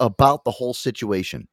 about 0.00 0.44
the 0.44 0.52
whole 0.52 0.72
situation. 0.72 1.48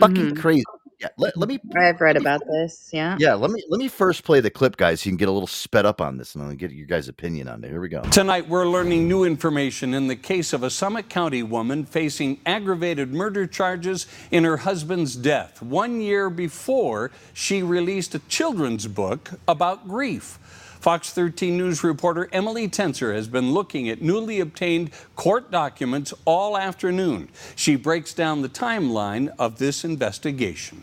Fucking 0.00 0.32
Mhm. 0.34 0.40
crazy. 0.40 0.64
Yeah, 1.02 1.08
let, 1.18 1.36
let 1.36 1.48
me 1.48 1.58
I've 1.76 2.00
read 2.00 2.16
about 2.16 2.46
this. 2.46 2.90
Yeah. 2.92 3.16
yeah, 3.18 3.34
let 3.34 3.50
me 3.50 3.62
let 3.68 3.78
me 3.78 3.88
first 3.88 4.22
play 4.22 4.40
the 4.40 4.50
clip, 4.50 4.76
guys, 4.76 5.00
so 5.00 5.08
you 5.08 5.10
can 5.10 5.16
get 5.16 5.28
a 5.28 5.32
little 5.32 5.48
sped 5.48 5.84
up 5.84 6.00
on 6.00 6.16
this, 6.16 6.34
and 6.36 6.44
I'll 6.44 6.54
get 6.54 6.70
your 6.70 6.86
guys' 6.86 7.08
opinion 7.08 7.48
on 7.48 7.64
it. 7.64 7.70
Here 7.70 7.80
we 7.80 7.88
go. 7.88 8.02
Tonight, 8.02 8.48
we're 8.48 8.66
learning 8.66 9.08
new 9.08 9.24
information 9.24 9.94
in 9.94 10.06
the 10.06 10.16
case 10.16 10.52
of 10.52 10.62
a 10.62 10.70
Summit 10.70 11.08
County 11.08 11.42
woman 11.42 11.84
facing 11.84 12.38
aggravated 12.46 13.12
murder 13.12 13.46
charges 13.48 14.06
in 14.30 14.44
her 14.44 14.58
husband's 14.58 15.16
death, 15.16 15.60
one 15.60 16.00
year 16.00 16.30
before 16.30 17.10
she 17.34 17.62
released 17.62 18.14
a 18.14 18.20
children's 18.20 18.86
book 18.86 19.30
about 19.48 19.88
grief. 19.88 20.38
Fox 20.80 21.12
13 21.12 21.56
News 21.56 21.84
reporter 21.84 22.28
Emily 22.32 22.68
Tenser 22.68 23.14
has 23.14 23.28
been 23.28 23.52
looking 23.52 23.88
at 23.88 24.02
newly 24.02 24.40
obtained 24.40 24.90
court 25.14 25.50
documents 25.50 26.12
all 26.24 26.56
afternoon. 26.56 27.28
She 27.54 27.76
breaks 27.76 28.12
down 28.12 28.42
the 28.42 28.48
timeline 28.48 29.32
of 29.38 29.58
this 29.58 29.84
investigation. 29.84 30.82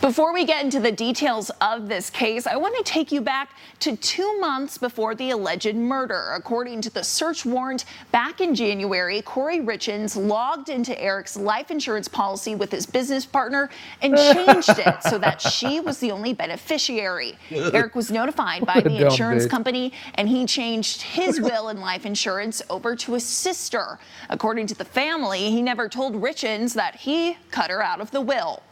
Before 0.00 0.32
we 0.32 0.44
get 0.44 0.64
into 0.64 0.80
the 0.80 0.92
details 0.92 1.50
of 1.60 1.88
this 1.88 2.08
case, 2.08 2.46
I 2.46 2.56
want 2.56 2.76
to 2.76 2.82
take 2.82 3.12
you 3.12 3.20
back 3.20 3.50
to 3.80 3.96
two 3.96 4.38
months 4.40 4.78
before 4.78 5.14
the 5.14 5.30
alleged 5.30 5.74
murder. 5.74 6.32
According 6.34 6.80
to 6.82 6.90
the 6.90 7.04
search 7.04 7.44
warrant, 7.44 7.84
back 8.10 8.40
in 8.40 8.54
January, 8.54 9.20
Kouri 9.22 9.64
Richins 9.64 10.16
logged 10.16 10.68
into 10.68 10.98
Eric's 11.00 11.36
life 11.36 11.70
insurance 11.70 12.08
policy 12.08 12.54
with 12.54 12.72
his 12.72 12.86
business 12.86 13.26
partner 13.26 13.70
and 14.00 14.16
changed 14.16 14.78
it 14.78 15.02
so 15.02 15.18
that 15.18 15.40
she 15.40 15.80
was 15.80 15.98
the 15.98 16.10
only 16.12 16.32
beneficiary. 16.32 17.36
Eric 17.50 17.94
was 17.94 18.10
notified 18.10 18.64
by 18.64 18.80
the 18.80 19.04
insurance 19.04 19.46
bitch. 19.46 19.50
company 19.50 19.92
and 20.14 20.28
he 20.28 20.46
changed 20.46 21.02
his 21.02 21.40
will 21.42 21.68
and 21.68 21.80
life 21.80 22.06
insurance 22.06 22.62
over 22.70 22.96
to 22.96 23.14
his 23.14 23.24
sister. 23.24 23.98
According 24.30 24.66
to 24.68 24.74
the 24.74 24.84
family, 24.84 25.50
he 25.50 25.60
never 25.60 25.88
told 25.88 26.14
Richins 26.14 26.74
that 26.74 26.96
he 26.96 27.36
cut 27.50 27.70
her 27.70 27.82
out 27.82 28.00
of 28.00 28.10
the 28.10 28.20
will. 28.20 28.62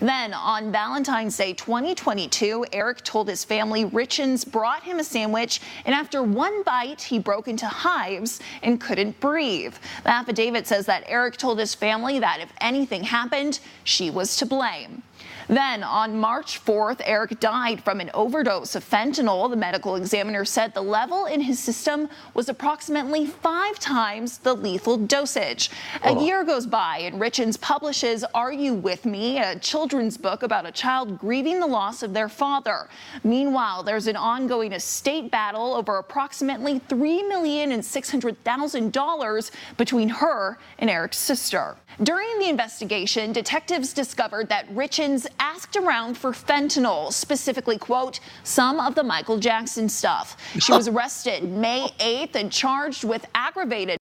Then 0.00 0.32
on 0.32 0.70
Valentine's 0.70 1.36
Day 1.36 1.54
2022, 1.54 2.66
Eric 2.72 3.02
told 3.02 3.28
his 3.28 3.44
family 3.44 3.84
Richins 3.84 4.48
brought 4.48 4.84
him 4.84 5.00
a 5.00 5.04
sandwich, 5.04 5.60
and 5.84 5.94
after 5.94 6.22
one 6.22 6.62
bite, 6.62 7.02
he 7.02 7.18
broke 7.18 7.48
into 7.48 7.66
hives 7.66 8.38
and 8.62 8.80
couldn't 8.80 9.18
breathe. 9.18 9.74
The 10.04 10.10
affidavit 10.10 10.68
says 10.68 10.86
that 10.86 11.02
Eric 11.06 11.36
told 11.36 11.58
his 11.58 11.74
family 11.74 12.20
that 12.20 12.38
if 12.40 12.52
anything 12.60 13.02
happened, 13.02 13.58
she 13.82 14.08
was 14.08 14.36
to 14.36 14.46
blame. 14.46 15.02
Then 15.48 15.82
on 15.82 16.18
March 16.18 16.62
4th, 16.62 17.00
Eric 17.04 17.40
died 17.40 17.82
from 17.82 18.00
an 18.00 18.10
overdose 18.12 18.74
of 18.74 18.84
fentanyl. 18.84 19.48
The 19.48 19.56
medical 19.56 19.96
examiner 19.96 20.44
said 20.44 20.74
the 20.74 20.82
level 20.82 21.24
in 21.24 21.40
his 21.40 21.58
system 21.58 22.10
was 22.34 22.50
approximately 22.50 23.24
five 23.24 23.78
times 23.78 24.36
the 24.38 24.52
lethal 24.52 24.98
dosage. 24.98 25.70
A 26.02 26.14
year 26.14 26.44
goes 26.44 26.66
by 26.66 26.98
and 26.98 27.18
Richins 27.18 27.58
publishes 27.58 28.24
Are 28.34 28.52
You 28.52 28.74
With 28.74 29.06
Me, 29.06 29.38
a 29.38 29.58
children's 29.58 30.18
book 30.18 30.42
about 30.42 30.66
a 30.66 30.72
child 30.72 31.18
grieving 31.18 31.60
the 31.60 31.66
loss 31.66 32.02
of 32.02 32.12
their 32.12 32.28
father. 32.28 32.90
Meanwhile, 33.24 33.84
there's 33.84 34.06
an 34.06 34.16
ongoing 34.16 34.72
estate 34.72 35.30
battle 35.30 35.72
over 35.74 35.96
approximately 35.96 36.80
$3,600,000 36.80 39.50
between 39.78 40.10
her 40.10 40.58
and 40.78 40.90
Eric's 40.90 41.16
sister. 41.16 41.76
During 42.02 42.38
the 42.38 42.48
investigation, 42.48 43.32
detectives 43.32 43.92
discovered 43.92 44.48
that 44.50 44.72
Richins 44.74 45.26
asked 45.38 45.76
around 45.76 46.16
for 46.16 46.32
fentanyl, 46.32 47.12
specifically, 47.12 47.78
quote, 47.78 48.20
some 48.44 48.80
of 48.80 48.94
the 48.94 49.02
Michael 49.02 49.38
Jackson 49.38 49.88
stuff. 49.88 50.36
She 50.58 50.72
was 50.78 50.88
arrested 50.88 51.44
May 51.44 51.88
8th 51.98 52.34
and 52.34 52.50
charged 52.52 53.04
with 53.04 53.26
aggravated 53.34 53.97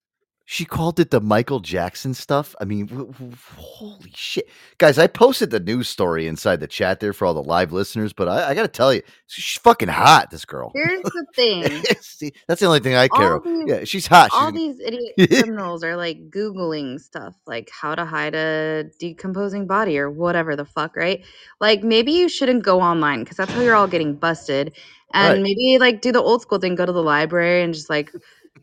She 0.49 0.63
called 0.63 0.97
it 1.01 1.11
the 1.11 1.19
Michael 1.19 1.59
Jackson 1.59 2.13
stuff. 2.13 2.55
I 2.61 2.63
mean, 2.63 2.85
w- 2.85 3.11
w- 3.11 3.33
holy 3.57 4.13
shit, 4.15 4.47
guys! 4.77 4.97
I 4.97 5.07
posted 5.07 5.49
the 5.49 5.59
news 5.59 5.89
story 5.89 6.25
inside 6.25 6.61
the 6.61 6.67
chat 6.67 7.01
there 7.01 7.11
for 7.11 7.25
all 7.25 7.33
the 7.33 7.43
live 7.43 7.73
listeners, 7.73 8.13
but 8.13 8.29
I, 8.29 8.51
I 8.51 8.53
got 8.55 8.61
to 8.61 8.69
tell 8.69 8.93
you, 8.93 9.01
she's 9.27 9.61
fucking 9.61 9.89
hot. 9.89 10.31
This 10.31 10.45
girl. 10.45 10.71
Here's 10.73 11.01
the 11.01 11.25
thing. 11.35 11.83
See, 11.99 12.31
that's 12.47 12.61
the 12.61 12.65
only 12.67 12.79
thing 12.79 12.95
I 12.95 13.09
care. 13.09 13.33
About. 13.33 13.43
these- 13.43 13.63
yeah, 13.67 13.83
she's 13.83 14.07
hot. 14.07 14.29
All 14.33 14.53
She's- 14.53 14.77
these 14.77 14.87
idiot 14.87 15.43
criminals 15.43 15.83
are 15.83 15.97
like 15.97 16.29
Googling 16.29 17.01
stuff 17.01 17.35
like 17.45 17.69
how 17.69 17.93
to 17.93 18.05
hide 18.05 18.33
a 18.33 18.85
decomposing 18.99 19.67
body 19.67 19.99
or 19.99 20.09
whatever 20.09 20.55
the 20.55 20.63
fuck, 20.63 20.95
right? 20.95 21.25
Like 21.59 21.83
maybe 21.83 22.13
you 22.13 22.29
shouldn't 22.29 22.63
go 22.63 22.79
online 22.79 23.25
because 23.25 23.35
that's 23.35 23.51
how 23.51 23.59
you're 23.59 23.75
all 23.75 23.87
getting 23.87 24.15
busted. 24.15 24.77
And 25.13 25.35
Right. 25.35 25.41
maybe 25.41 25.77
like 25.79 26.01
do 26.01 26.11
the 26.11 26.21
old 26.21 26.41
school 26.41 26.59
thing, 26.59 26.75
go 26.75 26.85
to 26.85 26.91
the 26.91 27.03
library 27.03 27.63
and 27.63 27.73
just 27.73 27.89
like, 27.89 28.11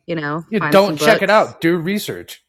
you 0.07 0.15
know, 0.17 0.45
You 0.51 0.59
find 0.59 0.73
don't 0.73 0.99
some 0.99 1.07
check 1.07 1.23
it 1.23 1.31
out. 1.31 1.61
Do 1.61 1.77
research. 1.79 2.43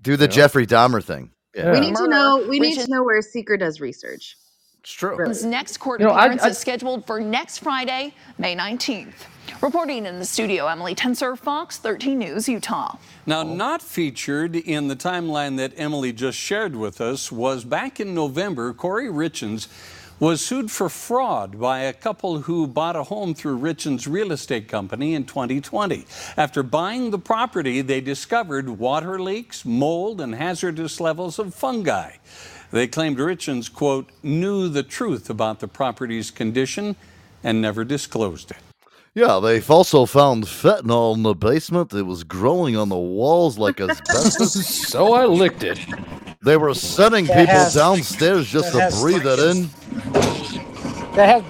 do 0.00 0.16
the 0.16 0.28
Jeffrey 0.28 0.66
Dahmer 0.66 1.02
thing. 1.04 1.30
Yeah. 1.54 1.72
We 1.72 1.80
need 1.80 1.96
to 1.96 2.06
know. 2.06 2.46
We 2.48 2.58
need 2.60 2.78
Richins- 2.78 2.84
to 2.86 2.90
know 2.90 3.02
where 3.02 3.20
Seeker 3.22 3.56
does 3.56 3.80
research. 3.80 4.36
It's 4.80 4.92
true. 4.92 5.18
His 5.28 5.44
next 5.44 5.76
court 5.78 6.00
You 6.00 6.06
know, 6.06 6.12
I- 6.12 6.24
appearance 6.26 6.42
I- 6.42 6.48
is 6.50 6.58
scheduled 6.58 7.06
for 7.06 7.20
next 7.20 7.58
Friday, 7.58 8.14
May 8.38 8.54
19th. 8.54 9.26
Reporting 9.60 10.06
in 10.06 10.18
the 10.18 10.24
studio, 10.24 10.66
Emily 10.68 10.94
Tenser, 10.94 11.36
Fox 11.36 11.76
13 11.76 12.18
News, 12.18 12.48
Utah. 12.48 12.96
Now, 13.26 13.42
not 13.42 13.82
featured 13.82 14.56
in 14.56 14.88
the 14.88 14.96
timeline 14.96 15.58
that 15.58 15.72
Emily 15.76 16.12
just 16.14 16.38
shared 16.38 16.76
with 16.76 16.98
us 17.00 17.30
was 17.30 17.64
back 17.64 18.00
in 18.00 18.14
November, 18.14 18.72
Kouri 18.72 19.10
Richins 19.12 19.66
was 20.20 20.44
sued 20.44 20.70
for 20.70 20.90
fraud 20.90 21.58
by 21.58 21.80
a 21.80 21.94
couple 21.94 22.42
who 22.42 22.66
bought 22.66 22.94
a 22.94 23.04
home 23.04 23.32
through 23.32 23.58
Richins 23.58 24.06
Real 24.06 24.32
Estate 24.32 24.68
Company 24.68 25.14
in 25.14 25.24
2020. 25.24 26.04
After 26.36 26.62
buying 26.62 27.10
the 27.10 27.18
property, 27.18 27.80
they 27.80 28.02
discovered 28.02 28.68
water 28.68 29.18
leaks, 29.18 29.64
mold, 29.64 30.20
and 30.20 30.34
hazardous 30.34 31.00
levels 31.00 31.38
of 31.38 31.54
fungi. 31.54 32.16
They 32.70 32.86
claimed 32.86 33.16
Richins, 33.16 33.72
quote, 33.72 34.10
knew 34.22 34.68
the 34.68 34.82
truth 34.82 35.30
about 35.30 35.60
the 35.60 35.68
property's 35.68 36.30
condition 36.30 36.96
and 37.42 37.62
never 37.62 37.82
disclosed 37.82 38.50
it. 38.50 38.58
Yeah, 39.14 39.40
they've 39.42 39.68
also 39.68 40.04
found 40.04 40.44
fentanyl 40.44 41.16
in 41.16 41.22
the 41.24 41.34
basement. 41.34 41.92
It 41.94 42.02
was 42.02 42.24
growing 42.24 42.76
on 42.76 42.90
the 42.90 42.96
walls 42.96 43.58
like 43.58 43.80
asbestos. 43.80 44.66
so 44.88 45.14
I 45.14 45.24
licked 45.24 45.64
it. 45.64 45.80
They 46.42 46.56
were 46.56 46.72
sending 46.74 47.26
That 47.26 47.38
people 47.38 47.54
has- 47.54 47.74
downstairs 47.74 48.46
just 48.48 48.72
to 48.72 48.80
has 48.80 49.00
breathe 49.00 49.26
it 49.26 49.38
in. 49.38 49.68
That 51.14 51.28
has 51.28 51.44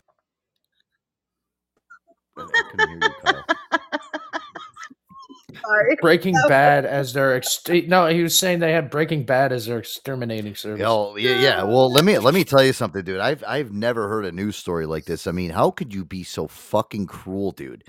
Sorry. 5.66 5.96
Breaking 6.00 6.34
Bad 6.48 6.84
as 6.84 7.12
their 7.12 7.38
ext- 7.38 7.88
no, 7.88 8.06
he 8.06 8.22
was 8.22 8.36
saying 8.36 8.60
they 8.60 8.72
had 8.72 8.90
Breaking 8.90 9.24
Bad 9.24 9.52
as 9.52 9.66
their 9.66 9.78
exterminating 9.78 10.54
service. 10.54 10.84
Oh 10.86 11.16
yeah, 11.16 11.38
yeah. 11.40 11.62
Well, 11.64 11.92
let 11.92 12.04
me 12.04 12.18
let 12.18 12.34
me 12.34 12.44
tell 12.44 12.62
you 12.64 12.72
something, 12.72 13.04
dude. 13.04 13.20
I've 13.20 13.42
I've 13.46 13.72
never 13.72 14.08
heard 14.08 14.24
a 14.24 14.32
news 14.32 14.56
story 14.56 14.86
like 14.86 15.04
this. 15.04 15.26
I 15.26 15.32
mean, 15.32 15.50
how 15.50 15.70
could 15.70 15.92
you 15.92 16.04
be 16.04 16.22
so 16.24 16.46
fucking 16.48 17.06
cruel, 17.06 17.50
dude, 17.52 17.84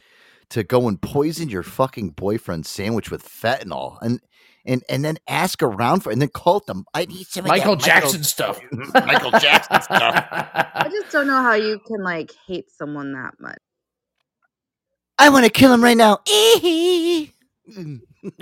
to 0.49 0.63
go 0.63 0.87
and 0.87 1.01
poison 1.01 1.49
your 1.49 1.63
fucking 1.63 2.11
boyfriend's 2.11 2.69
sandwich 2.69 3.09
with 3.11 3.27
fentanyl 3.27 3.97
and 4.01 4.19
and 4.65 4.83
and 4.89 5.03
then 5.03 5.17
ask 5.27 5.61
around 5.63 6.01
for 6.01 6.11
and 6.11 6.21
then 6.21 6.29
call 6.29 6.61
them. 6.67 6.85
I 6.93 7.05
need 7.05 7.25
some 7.27 7.45
of 7.45 7.49
that 7.49 7.57
Michael 7.57 7.75
Jackson 7.75 8.23
stuff. 8.23 8.59
Michael 8.93 9.31
Jackson 9.31 9.81
stuff. 9.81 10.27
I 10.31 10.89
just 10.91 11.11
don't 11.11 11.27
know 11.27 11.41
how 11.41 11.53
you 11.53 11.79
can 11.87 12.03
like 12.03 12.31
hate 12.47 12.69
someone 12.71 13.13
that 13.13 13.33
much. 13.39 13.57
I 15.17 15.29
want 15.29 15.45
to 15.45 15.51
kill 15.51 15.73
him 15.73 15.83
right 15.83 15.97
now. 15.97 16.19
I 16.27 17.29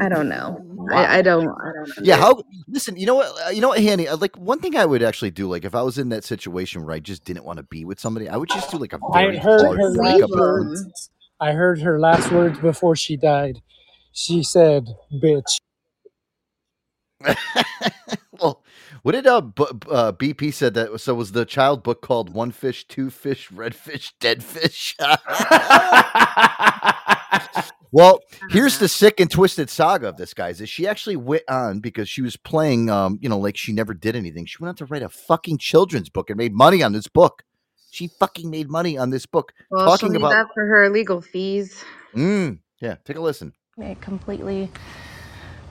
don't 0.10 0.30
know. 0.30 0.66
I, 0.92 1.20
I 1.20 1.22
don't. 1.22 1.48
I 1.48 1.72
don't. 1.74 2.06
Yeah, 2.06 2.18
how? 2.18 2.44
Listen, 2.68 2.98
you 2.98 3.06
know 3.06 3.16
what? 3.16 3.34
uh, 3.46 3.50
You 3.50 3.62
know 3.62 3.70
what, 3.70 3.82
Hanny? 3.82 4.08
uh, 4.08 4.18
Like 4.18 4.36
one 4.38 4.60
thing 4.60 4.76
I 4.76 4.86
would 4.86 5.04
actually 5.04 5.32
do, 5.32 5.48
like 5.48 5.66
if 5.66 5.76
I 5.76 5.82
was 5.82 5.98
in 5.98 6.10
that 6.10 6.24
situation 6.24 6.86
where 6.86 6.96
I 6.96 7.00
just 7.00 7.26
didn't 7.26 7.46
want 7.46 7.58
to 7.58 7.64
be 7.64 7.86
with 7.86 8.00
somebody, 8.00 8.30
I 8.30 8.38
would 8.38 8.50
just 8.50 8.72
do 8.72 8.78
like 8.78 8.94
a 8.94 9.00
I 9.14 9.24
very 9.24 9.38
heard 9.38 9.62
hard 9.62 9.78
her 9.78 9.94
breakup. 9.94 10.30
last 10.30 10.40
words. 10.40 11.10
I 11.40 11.52
heard 11.54 11.82
her 11.82 12.00
last 12.00 12.32
words 12.32 12.60
before 12.60 12.96
she 12.96 13.18
died. 13.18 13.62
She 14.14 14.44
said, 14.44 14.88
"Bitch." 15.14 15.60
well, 18.40 18.64
What 19.04 19.14
did 19.14 19.28
uh, 19.28 19.42
B- 19.42 19.66
uh 19.90 20.12
BP 20.14 20.54
said 20.54 20.74
that? 20.76 21.00
So 21.00 21.14
was 21.16 21.32
the 21.32 21.46
child 21.46 21.84
book 21.84 22.02
called 22.02 22.34
One 22.34 22.52
Fish, 22.52 22.88
Two 22.88 23.10
Fish, 23.10 23.52
Red 23.52 23.76
Fish, 23.76 24.14
Dead 24.20 24.44
Fish? 24.44 24.96
well, 27.92 28.20
here's 28.52 28.78
the 28.80 28.88
sick 28.88 29.20
and 29.20 29.30
twisted 29.30 29.70
saga 29.70 30.10
of 30.10 30.18
this, 30.18 30.34
guys. 30.34 30.62
Is 30.62 30.70
she 30.70 30.88
actually 30.88 31.16
went 31.16 31.44
on 31.50 31.80
because 31.80 32.08
she 32.10 32.22
was 32.22 32.38
playing, 32.38 32.90
um, 32.90 33.18
you 33.22 33.30
know, 33.30 33.40
like 33.40 33.58
she 33.58 33.74
never 33.74 33.94
did 33.94 34.16
anything. 34.16 34.46
She 34.46 34.58
went 34.60 34.70
on 34.70 34.76
to 34.76 34.86
write 34.86 35.04
a 35.04 35.10
fucking 35.10 35.58
children's 35.58 36.10
book 36.10 36.30
and 36.30 36.38
made 36.38 36.54
money 36.54 36.84
on 36.84 36.94
this 36.94 37.08
book. 37.08 37.44
She 37.92 38.08
fucking 38.08 38.50
made 38.50 38.70
money 38.70 38.98
on 38.98 39.10
this 39.10 39.26
book, 39.26 39.52
Well, 39.72 39.86
she'll 39.98 40.10
talking 40.10 40.16
about. 40.16 40.30
that 40.30 40.48
for 40.54 40.66
her 40.66 40.90
legal 40.90 41.22
fees. 41.22 41.84
Mm, 42.16 42.60
yeah, 42.80 42.96
take 43.04 43.18
a 43.18 43.22
listen. 43.22 43.54
It 43.78 44.00
completely 44.02 44.70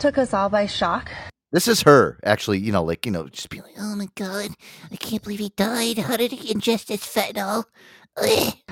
took 0.00 0.18
us 0.18 0.34
all 0.34 0.48
by 0.48 0.66
shock. 0.66 1.10
This 1.50 1.66
is 1.66 1.82
her 1.82 2.18
actually, 2.24 2.58
you 2.58 2.72
know, 2.72 2.84
like 2.84 3.06
you 3.06 3.12
know, 3.12 3.26
just 3.28 3.48
being 3.48 3.62
like, 3.62 3.74
Oh 3.78 3.96
my 3.96 4.08
god, 4.14 4.50
I 4.90 4.96
can't 4.96 5.22
believe 5.22 5.38
he 5.38 5.52
died. 5.56 5.98
How 5.98 6.16
did 6.16 6.32
he 6.32 6.52
ingest 6.52 6.86
this 6.86 7.06
fentanyl? 7.06 7.64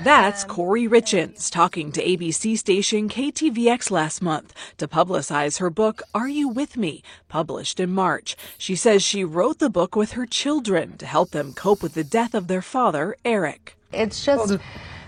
That's 0.03 0.43
Kouri 0.43 0.89
Richins 0.89 1.49
talking 1.49 1.91
to 1.93 2.03
ABC 2.03 2.57
station 2.57 3.07
KTVX 3.07 3.89
last 3.89 4.21
month 4.21 4.53
to 4.77 4.87
publicize 4.87 5.59
her 5.59 5.69
book, 5.69 6.01
Are 6.13 6.27
You 6.27 6.49
With 6.49 6.75
Me? 6.75 7.01
published 7.29 7.79
in 7.79 7.91
March. 7.91 8.35
She 8.57 8.75
says 8.75 9.01
she 9.03 9.23
wrote 9.23 9.59
the 9.59 9.69
book 9.69 9.95
with 9.95 10.11
her 10.11 10.25
children 10.25 10.97
to 10.97 11.05
help 11.05 11.31
them 11.31 11.53
cope 11.53 11.81
with 11.81 11.93
the 11.93 12.03
death 12.03 12.35
of 12.35 12.47
their 12.47 12.61
father, 12.61 13.15
Eric. 13.23 13.77
It's 13.93 14.23
just 14.23 14.57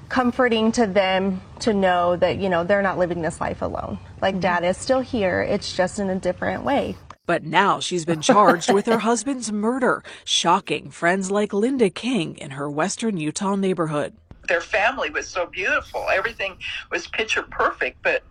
comforting 0.07 0.71
to 0.71 0.87
them 0.87 1.41
to 1.59 1.73
know 1.73 2.15
that, 2.15 2.37
you 2.37 2.47
know, 2.49 2.63
they're 2.63 2.81
not 2.81 2.97
living 2.97 3.21
this 3.21 3.41
life 3.41 3.61
alone. 3.61 3.99
Like 4.21 4.35
mm-hmm. 4.35 4.41
dad 4.41 4.63
is 4.63 4.77
still 4.77 5.01
here, 5.01 5.41
it's 5.41 5.75
just 5.75 5.99
in 5.99 6.09
a 6.09 6.15
different 6.15 6.63
way. 6.63 6.95
But 7.29 7.43
now 7.43 7.79
she's 7.79 8.05
been 8.05 8.21
charged 8.21 8.73
with 8.73 8.87
her 8.87 8.97
husband's 9.09 9.51
murder, 9.51 10.03
shocking 10.25 10.89
friends 10.89 11.29
like 11.29 11.53
Linda 11.53 11.91
King 11.91 12.35
in 12.39 12.49
her 12.49 12.67
western 12.67 13.17
Utah 13.17 13.55
neighborhood. 13.55 14.15
their 14.47 14.61
family 14.61 15.11
was 15.11 15.27
so 15.27 15.45
beautiful. 15.45 16.07
Everything 16.11 16.57
was 16.89 17.05
picture 17.05 17.43
perfect, 17.43 18.01
but 18.01 18.23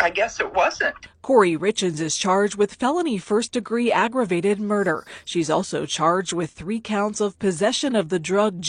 I 0.00 0.08
guess 0.08 0.40
it 0.40 0.54
wasn't. 0.54 0.94
Kouri 1.22 1.58
Richins 1.58 2.00
is 2.00 2.16
charged 2.16 2.56
with 2.56 2.76
felony 2.76 3.18
first 3.18 3.52
degree 3.52 3.92
aggravated 3.92 4.58
murder. 4.58 5.04
She's 5.26 5.50
also 5.50 5.84
charged 5.84 6.32
with 6.32 6.50
three 6.50 6.80
counts 6.80 7.20
of 7.20 7.38
possession 7.38 7.94
of 7.94 8.08
the 8.08 8.18
drug 8.18 8.62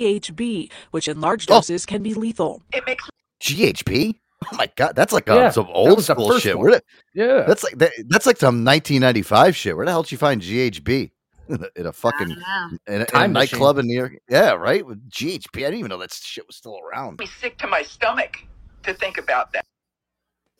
GHB, 0.00 0.72
which 0.90 1.06
in 1.06 1.20
large 1.20 1.48
oh. 1.48 1.54
doses 1.54 1.86
can 1.86 2.02
be 2.02 2.12
lethal. 2.12 2.62
It 2.72 2.84
makes 2.84 3.08
GHB. 3.40 4.16
Oh 4.44 4.56
my 4.56 4.70
god, 4.76 4.94
that's 4.94 5.12
like 5.12 5.28
uh, 5.28 5.34
Yeah, 5.34 5.50
some 5.50 5.66
old 5.70 6.02
school 6.04 6.38
shit. 6.38 6.58
Where 6.58 6.72
the, 6.72 6.82
Yeah. 7.14 7.44
that's 7.46 7.64
like 7.64 7.78
that, 7.78 7.92
that's 8.08 8.26
like 8.26 8.36
some 8.36 8.64
1995 8.64 9.56
shit. 9.56 9.76
Where 9.76 9.84
the 9.84 9.90
hell 9.92 10.02
did 10.02 10.12
you 10.12 10.18
find 10.18 10.40
GHB 10.40 11.10
in 11.48 11.64
a, 11.64 11.80
in 11.80 11.86
a 11.86 11.92
fucking 11.92 12.30
in 12.30 12.78
a, 12.86 12.94
in 12.94 13.06
a 13.12 13.28
nightclub 13.28 13.78
in 13.78 13.86
New 13.86 13.98
York? 13.98 14.12
Yeah, 14.28 14.52
right. 14.52 14.86
With 14.86 15.10
GHB, 15.10 15.56
I 15.56 15.60
didn't 15.60 15.78
even 15.80 15.88
know 15.88 15.98
that 15.98 16.12
shit 16.12 16.46
was 16.46 16.56
still 16.56 16.78
around. 16.78 17.18
me 17.18 17.26
sick 17.26 17.58
to 17.58 17.66
my 17.66 17.82
stomach 17.82 18.36
to 18.84 18.94
think 18.94 19.18
about 19.18 19.52
that. 19.54 19.64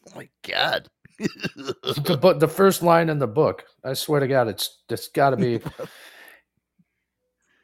Oh 0.08 0.12
my 0.16 0.28
god. 0.48 0.88
the, 1.18 2.18
but 2.20 2.40
the 2.40 2.48
first 2.48 2.82
line 2.82 3.08
in 3.08 3.18
the 3.18 3.26
book, 3.28 3.64
I 3.84 3.94
swear 3.94 4.20
to 4.20 4.28
God, 4.28 4.48
it's 4.48 4.82
it's 4.88 5.08
got 5.08 5.30
to 5.30 5.36
be. 5.36 5.60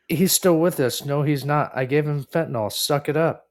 he's 0.08 0.32
still 0.32 0.58
with 0.58 0.78
us. 0.80 1.04
No, 1.04 1.22
he's 1.22 1.44
not. 1.44 1.72
I 1.74 1.84
gave 1.86 2.06
him 2.06 2.24
fentanyl. 2.24 2.72
Suck 2.72 3.08
it 3.08 3.16
up. 3.16 3.46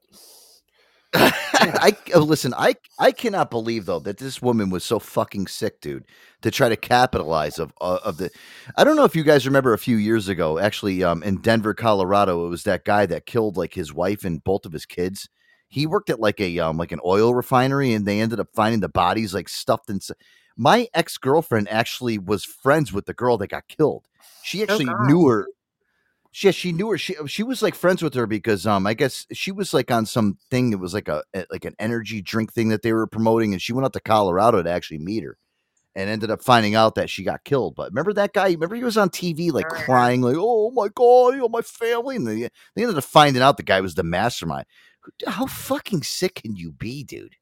I 1.72 1.96
oh, 2.14 2.20
listen. 2.20 2.54
I 2.56 2.76
I 2.98 3.12
cannot 3.12 3.50
believe 3.50 3.86
though 3.86 4.00
that 4.00 4.18
this 4.18 4.40
woman 4.42 4.70
was 4.70 4.84
so 4.84 4.98
fucking 4.98 5.46
sick, 5.46 5.80
dude, 5.80 6.04
to 6.42 6.50
try 6.50 6.68
to 6.68 6.76
capitalize 6.76 7.58
of 7.58 7.72
uh, 7.80 7.98
of 8.04 8.16
the. 8.18 8.30
I 8.76 8.84
don't 8.84 8.96
know 8.96 9.04
if 9.04 9.16
you 9.16 9.22
guys 9.22 9.46
remember 9.46 9.72
a 9.72 9.78
few 9.78 9.96
years 9.96 10.28
ago, 10.28 10.58
actually, 10.58 11.02
um, 11.02 11.22
in 11.22 11.40
Denver, 11.40 11.74
Colorado, 11.74 12.46
it 12.46 12.50
was 12.50 12.64
that 12.64 12.84
guy 12.84 13.06
that 13.06 13.26
killed 13.26 13.56
like 13.56 13.74
his 13.74 13.92
wife 13.92 14.24
and 14.24 14.42
both 14.42 14.66
of 14.66 14.72
his 14.72 14.86
kids. 14.86 15.28
He 15.68 15.86
worked 15.86 16.10
at 16.10 16.20
like 16.20 16.40
a 16.40 16.58
um 16.58 16.76
like 16.76 16.92
an 16.92 17.00
oil 17.04 17.34
refinery, 17.34 17.92
and 17.92 18.06
they 18.06 18.20
ended 18.20 18.40
up 18.40 18.48
finding 18.54 18.80
the 18.80 18.88
bodies 18.88 19.34
like 19.34 19.48
stuffed 19.48 19.90
in. 19.90 20.00
My 20.56 20.88
ex 20.94 21.18
girlfriend 21.18 21.68
actually 21.68 22.18
was 22.18 22.44
friends 22.44 22.92
with 22.92 23.06
the 23.06 23.14
girl 23.14 23.38
that 23.38 23.48
got 23.48 23.68
killed. 23.68 24.06
She 24.42 24.62
actually 24.62 24.86
God. 24.86 25.06
knew 25.06 25.26
her. 25.26 25.48
She, 26.36 26.50
she 26.50 26.72
knew 26.72 26.90
her. 26.90 26.98
She 26.98 27.14
she 27.28 27.44
was 27.44 27.62
like 27.62 27.76
friends 27.76 28.02
with 28.02 28.14
her 28.14 28.26
because 28.26 28.66
um 28.66 28.88
I 28.88 28.94
guess 28.94 29.24
she 29.32 29.52
was 29.52 29.72
like 29.72 29.92
on 29.92 30.04
some 30.04 30.36
thing. 30.50 30.72
It 30.72 30.80
was 30.80 30.92
like 30.92 31.06
a 31.06 31.22
a- 31.32 31.46
like 31.48 31.64
an 31.64 31.76
energy 31.78 32.20
drink 32.22 32.52
thing 32.52 32.70
that 32.70 32.82
they 32.82 32.92
were 32.92 33.06
promoting, 33.06 33.52
and 33.52 33.62
she 33.62 33.72
went 33.72 33.84
out 33.84 33.92
to 33.92 34.00
Colorado 34.00 34.60
to 34.60 34.68
actually 34.68 34.98
meet 34.98 35.22
her, 35.22 35.38
and 35.94 36.10
ended 36.10 36.32
up 36.32 36.42
finding 36.42 36.74
out 36.74 36.96
that 36.96 37.08
she 37.08 37.22
got 37.22 37.44
killed. 37.44 37.76
But 37.76 37.92
remember 37.92 38.12
that 38.14 38.32
guy? 38.32 38.48
Remember 38.50 38.74
he 38.74 38.82
was 38.82 38.96
on 38.98 39.10
TV 39.10 39.52
like 39.52 39.68
crying, 39.68 40.22
like 40.22 40.34
"Oh 40.36 40.72
my 40.72 40.88
god, 40.92 41.34
you 41.34 41.40
know 41.40 41.48
my 41.48 41.62
family," 41.62 42.16
and 42.16 42.26
they 42.26 42.48
they 42.74 42.82
ended 42.82 42.98
up 42.98 43.04
finding 43.04 43.40
out 43.40 43.56
the 43.56 43.62
guy 43.62 43.80
was 43.80 43.94
the 43.94 44.02
mastermind. 44.02 44.66
How 45.28 45.46
fucking 45.46 46.02
sick 46.02 46.40
can 46.42 46.56
you 46.56 46.72
be, 46.72 47.04
dude? 47.04 47.36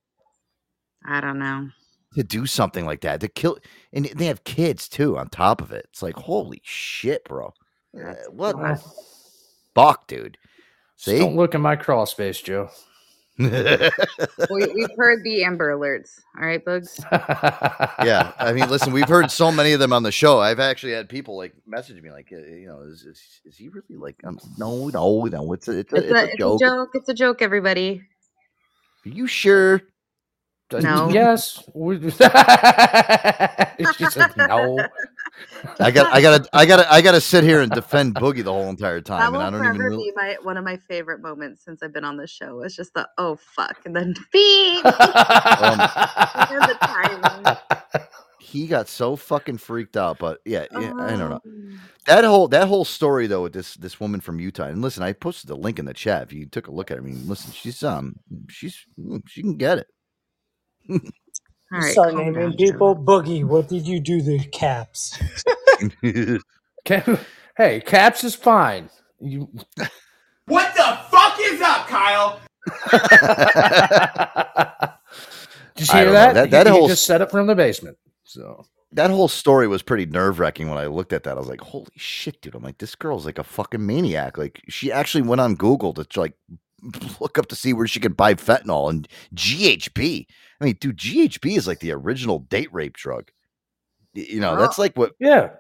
I 1.07 1.23
don't 1.23 1.39
know. 1.39 1.71
To 2.17 2.23
do 2.23 2.45
something 2.45 2.85
like 2.85 3.01
that, 3.01 3.21
to 3.23 3.29
kill, 3.29 3.57
and 3.91 4.05
they 4.05 4.27
have 4.27 4.45
kids 4.45 4.87
too 4.87 5.17
on 5.17 5.31
top 5.31 5.63
of 5.63 5.73
it. 5.73 5.87
It's 5.89 6.03
like 6.03 6.17
holy 6.17 6.61
shit, 6.63 7.25
bro. 7.25 7.55
Uh, 7.97 8.15
what 8.31 8.57
the 8.57 8.83
fuck, 9.75 10.07
dude? 10.07 10.39
Just 10.97 11.05
See? 11.05 11.19
don't 11.19 11.37
look 11.37 11.55
in 11.55 11.61
my 11.61 11.77
crawl 11.77 12.07
space, 12.07 12.41
Joe. 12.41 12.71
we, 13.39 13.49
we've 13.49 14.95
heard 14.97 15.25
the 15.25 15.43
Amber 15.45 15.75
Alerts. 15.77 16.21
All 16.39 16.47
right, 16.47 16.63
Bugs. 16.65 17.01
yeah, 17.13 18.33
I 18.39 18.53
mean, 18.53 18.69
listen, 18.69 18.93
we've 18.93 19.09
heard 19.09 19.31
so 19.31 19.51
many 19.51 19.73
of 19.73 19.81
them 19.81 19.93
on 19.93 20.03
the 20.03 20.13
show. 20.13 20.39
I've 20.39 20.61
actually 20.61 20.93
had 20.93 21.09
people 21.09 21.37
like 21.37 21.55
message 21.67 22.01
me, 22.03 22.11
like, 22.11 22.29
uh, 22.33 22.37
you 22.37 22.67
know, 22.67 22.83
is 22.83 23.03
is, 23.05 23.41
is 23.47 23.57
he 23.57 23.69
really 23.71 23.97
like? 23.97 24.17
Um, 24.25 24.39
no, 24.59 24.89
no, 24.89 25.25
no. 25.25 25.53
It's 25.55 25.67
a, 25.69 25.79
it's 25.79 25.93
a, 25.93 25.97
It's, 25.97 26.07
it's 26.07 26.13
a, 26.13 26.17
a 26.17 26.25
it's 26.25 26.35
a 26.35 26.37
joke. 26.37 26.61
joke. 26.61 26.91
It's 26.95 27.09
a 27.09 27.15
joke, 27.15 27.43
everybody. 27.43 28.03
Are 29.07 29.09
you 29.09 29.27
sure? 29.27 29.81
No. 30.73 31.11
Yes. 31.11 31.63
We- 31.75 32.01
she 32.01 32.11
said 34.07 34.37
no. 34.37 34.79
I 35.81 35.91
got, 35.91 36.13
I 36.13 36.21
got, 36.21 36.45
to 36.45 36.51
I 36.53 36.67
got, 36.67 36.87
I 36.91 37.01
got 37.01 37.13
to 37.13 37.21
sit 37.21 37.45
here 37.45 37.61
and 37.61 37.73
defend 37.73 38.15
Boogie 38.15 38.45
the 38.45 38.53
whole 38.53 38.69
entire 38.69 38.97
That 38.97 39.07
time, 39.07 39.33
will 39.33 39.41
and 39.41 39.57
I 39.57 39.59
don't 39.59 39.75
even. 39.75 39.87
Really, 39.87 40.11
be 40.11 40.13
my 40.15 40.37
one 40.43 40.57
of 40.57 40.65
my 40.65 40.77
favorite 40.77 41.21
moments 41.21 41.65
since 41.65 41.83
I've 41.83 41.93
been 41.93 42.05
on 42.05 42.17
the 42.17 42.27
show. 42.27 42.61
It's 42.63 42.77
just 42.77 42.95
the 42.95 43.09
oh 43.19 43.37
fuck 43.37 43.79
and 43.85 43.97
then 43.97 44.15
beep. 44.33 44.85
Um, 44.85 45.79
the 46.59 47.59
he 48.53 48.67
got 48.67 48.87
so 48.87 49.17
fucking 49.17 49.57
freaked 49.57 49.97
out, 49.97 50.19
but 50.19 50.41
yeah, 50.45 50.67
yeah 50.73 50.93
I 50.99 51.17
don't 51.17 51.31
know. 51.31 51.41
Um, 51.45 51.81
That 52.07 52.25
whole 52.25 52.49
that 52.49 52.69
whole 52.69 52.85
story 52.85 53.27
though 53.27 53.45
with 53.45 53.55
this 53.55 53.75
this 53.75 53.99
woman 53.99 54.21
from 54.21 54.41
Utah, 54.41 54.65
and 54.65 54.83
listen, 54.83 55.03
I 55.03 55.15
posted 55.15 55.49
the 55.49 55.57
link 55.57 55.79
in 55.79 55.87
the 55.87 55.95
chat. 55.95 56.23
If 56.25 56.33
you 56.35 56.45
took 56.45 56.67
a 56.67 56.73
look 56.73 56.91
at 56.91 56.99
it, 56.99 57.01
I 57.01 57.05
mean, 57.05 57.27
listen, 57.27 57.53
she's 57.53 57.83
um, 57.83 58.17
she's 58.51 58.85
mm, 59.01 59.23
she 59.27 59.41
can 59.41 59.57
get 59.57 59.79
it. 59.79 59.87
All 61.73 61.79
right, 61.81 61.93
Start 61.93 62.11
calm 62.15 62.19
naming 62.19 62.51
down, 62.51 62.57
people. 62.57 62.97
Boogie, 62.97 63.45
what 63.45 63.69
did 63.69 63.87
you 63.87 64.01
do 64.01 64.21
to 64.21 64.39
caps? 64.51 65.19
Ca- 66.87 67.19
hey, 67.57 67.81
Caps 67.81 68.25
is 68.25 68.35
fine. 68.35 68.89
You 69.21 69.49
What 70.47 70.75
the 70.75 70.99
fuck 71.11 71.37
is 71.41 71.61
up, 71.61 71.87
Kyle? 71.87 72.41
Did 75.75 75.89
you 75.89 75.95
I 75.95 75.97
hear 75.97 76.05
don't 76.05 76.07
know. 76.07 76.13
that? 76.13 76.35
That- 76.35 76.45
He- 76.47 76.51
that 76.51 76.67
he 76.67 76.73
whole- 76.73 76.89
just 76.89 77.07
set 77.07 77.23
up 77.23 77.31
from 77.31 77.47
the 77.47 77.55
basement. 77.55 77.97
So 78.25 78.65
that 78.93 79.11
whole 79.11 79.29
story 79.29 79.67
was 79.69 79.83
pretty 79.83 80.07
nerve 80.07 80.39
wracking 80.39 80.69
when 80.69 80.79
I 80.79 80.87
looked 80.87 81.13
at 81.13 81.23
that. 81.25 81.37
I 81.37 81.41
was 81.41 81.49
like, 81.49 81.61
holy 81.61 81.87
shit, 81.97 82.41
dude. 82.43 82.55
I'm 82.55 82.63
like, 82.63 82.79
this 82.79 82.95
girl's 82.95 83.25
like 83.25 83.39
a 83.39 83.45
fucking 83.45 83.85
maniac. 83.85 84.37
Like, 84.37 84.61
she 84.69 84.93
actually 84.93 85.23
went 85.23 85.41
on 85.41 85.55
Google 85.55 85.93
to 85.95 86.21
like 86.21 86.35
look 87.21 87.39
up 87.39 87.47
to 87.47 87.57
see 87.57 87.73
where 87.73 87.87
she 87.87 88.01
could 88.01 88.17
buy 88.17 88.35
fentanyl 88.35 88.91
and 88.91 89.09
GHB. 89.35 90.27
I 90.63 90.67
mean, 90.67 90.77
dude, 90.79 90.97
GHB 90.97 91.57
is 91.57 91.67
like 91.67 91.81
the 91.81 91.91
original 91.91 92.39
date 92.39 92.73
rape 92.73 92.97
drug. 92.97 93.33
You 94.15 94.39
know, 94.39 94.57
that's 94.57 94.79
like 94.79 94.97
what 94.97 95.13
yeah. 95.19 95.51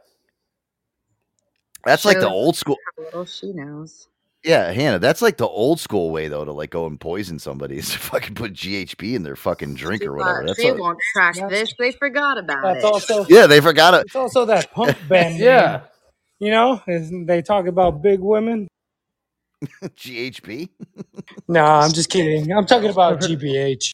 that's 1.85 2.05
like 2.05 2.21
the 2.21 2.29
old 2.29 2.55
school. 2.55 2.77
How 2.97 3.03
little 3.03 3.25
she 3.25 3.53
knows. 3.53 4.07
Yeah, 4.45 4.71
Hannah, 4.71 5.01
that's 5.01 5.21
like 5.21 5.39
the 5.39 5.47
old 5.47 5.81
school 5.81 6.11
way 6.11 6.29
though 6.29 6.45
to 6.45 6.53
like 6.53 6.71
go 6.71 6.87
and 6.87 7.01
poison 7.01 7.41
somebody 7.41 7.79
is 7.79 7.91
to 7.91 7.99
fucking 7.99 8.37
put 8.37 8.53
GHB 8.53 9.15
in 9.15 9.25
their 9.25 9.35
fucking 9.35 9.75
drink 9.75 10.05
or 10.05 10.15
whatever. 10.15 10.45
That's 10.47 10.63
they 10.63 10.71
what- 10.71 10.81
won't 10.81 10.99
track 11.15 11.35
this. 11.49 11.75
They 11.77 11.91
forgot 11.91 12.39
about 12.39 12.63
That's 12.63 12.85
it. 12.85 12.87
also 12.87 13.27
yeah, 13.29 13.49
they 13.49 13.61
forgot 13.61 13.95
it. 13.95 14.03
it's 14.07 14.15
also 14.15 14.45
that 14.45 14.71
punk 14.71 14.97
band. 15.09 15.39
Yeah. 15.39 15.83
You 16.39 16.51
know, 16.51 16.81
Isn't 16.87 17.27
they 17.27 17.43
talk 17.43 17.67
about 17.67 18.03
big 18.03 18.21
women. 18.21 18.69
GHB, 19.83 20.69
No, 21.49 21.65
I'm 21.65 21.93
just 21.93 22.11
kidding. 22.11 22.53
I'm 22.53 22.67
talking 22.67 22.91
about 22.91 23.21
GBH. 23.21 23.93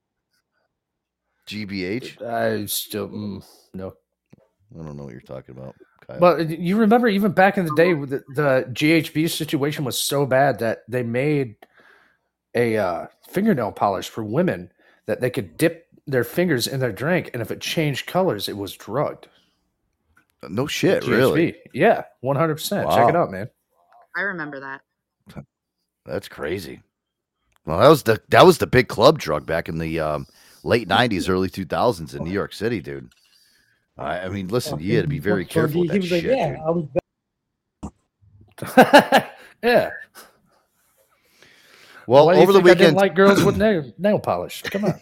GBH. 1.48 2.22
I 2.22 2.66
still 2.66 3.08
mm, 3.08 3.44
no. 3.74 3.94
I 4.74 4.82
don't 4.82 4.96
know 4.96 5.04
what 5.04 5.12
you're 5.12 5.20
talking 5.22 5.56
about. 5.56 5.74
Kyle. 6.06 6.20
But 6.20 6.50
you 6.50 6.76
remember, 6.76 7.08
even 7.08 7.32
back 7.32 7.58
in 7.58 7.64
the 7.64 7.74
day, 7.74 7.94
the, 7.94 8.22
the 8.34 8.68
GHB 8.72 9.30
situation 9.30 9.84
was 9.84 9.98
so 9.98 10.26
bad 10.26 10.58
that 10.58 10.82
they 10.88 11.02
made 11.02 11.56
a 12.54 12.76
uh, 12.76 13.06
fingernail 13.28 13.72
polish 13.72 14.08
for 14.08 14.22
women 14.22 14.70
that 15.06 15.20
they 15.20 15.30
could 15.30 15.56
dip 15.56 15.86
their 16.06 16.24
fingers 16.24 16.66
in 16.66 16.80
their 16.80 16.92
drink, 16.92 17.30
and 17.32 17.42
if 17.42 17.50
it 17.50 17.60
changed 17.60 18.06
colors, 18.06 18.48
it 18.48 18.56
was 18.56 18.74
drugged. 18.74 19.28
No 20.48 20.66
shit, 20.66 21.02
GHB. 21.02 21.08
really. 21.08 21.56
Yeah, 21.72 22.04
one 22.20 22.36
hundred 22.36 22.56
percent. 22.56 22.88
Check 22.90 23.08
it 23.08 23.16
out, 23.16 23.30
man. 23.30 23.48
I 24.16 24.22
remember 24.22 24.60
that. 24.60 24.80
That's 26.04 26.28
crazy. 26.28 26.82
Well, 27.66 27.78
that 27.80 27.88
was 27.88 28.04
the 28.04 28.20
that 28.28 28.46
was 28.46 28.58
the 28.58 28.66
big 28.66 28.88
club 28.88 29.18
drug 29.18 29.44
back 29.44 29.68
in 29.68 29.78
the 29.78 30.00
um, 30.00 30.26
late 30.68 30.88
'90s, 30.88 31.28
early 31.28 31.48
2000s 31.48 32.14
in 32.14 32.22
New 32.24 32.30
York 32.30 32.52
City, 32.52 32.80
dude. 32.80 33.10
I, 33.96 34.20
I 34.20 34.28
mean, 34.28 34.46
listen, 34.48 34.78
you 34.78 34.94
had 34.94 35.02
to 35.02 35.08
be 35.08 35.18
very 35.18 35.44
So 35.44 35.50
careful 35.50 35.82
he, 35.82 35.88
he 35.88 35.98
was 35.98 36.06
shit. 36.08 36.24
like, 36.24 36.36
yeah, 36.36 36.50
dude. 36.50 36.60
I 36.60 36.70
was. 36.70 36.86
Yeah. 39.62 39.90
Well, 42.06 42.26
Why 42.26 42.36
over 42.36 42.52
the 42.52 42.60
think 42.60 42.70
I 42.70 42.74
didn't 42.74 42.80
weekend, 42.80 42.96
like 42.96 43.14
girls 43.14 43.44
with 43.44 43.58
nail, 43.58 43.92
nail 43.98 44.18
polish. 44.18 44.62
Come 44.62 44.86
on. 44.86 44.98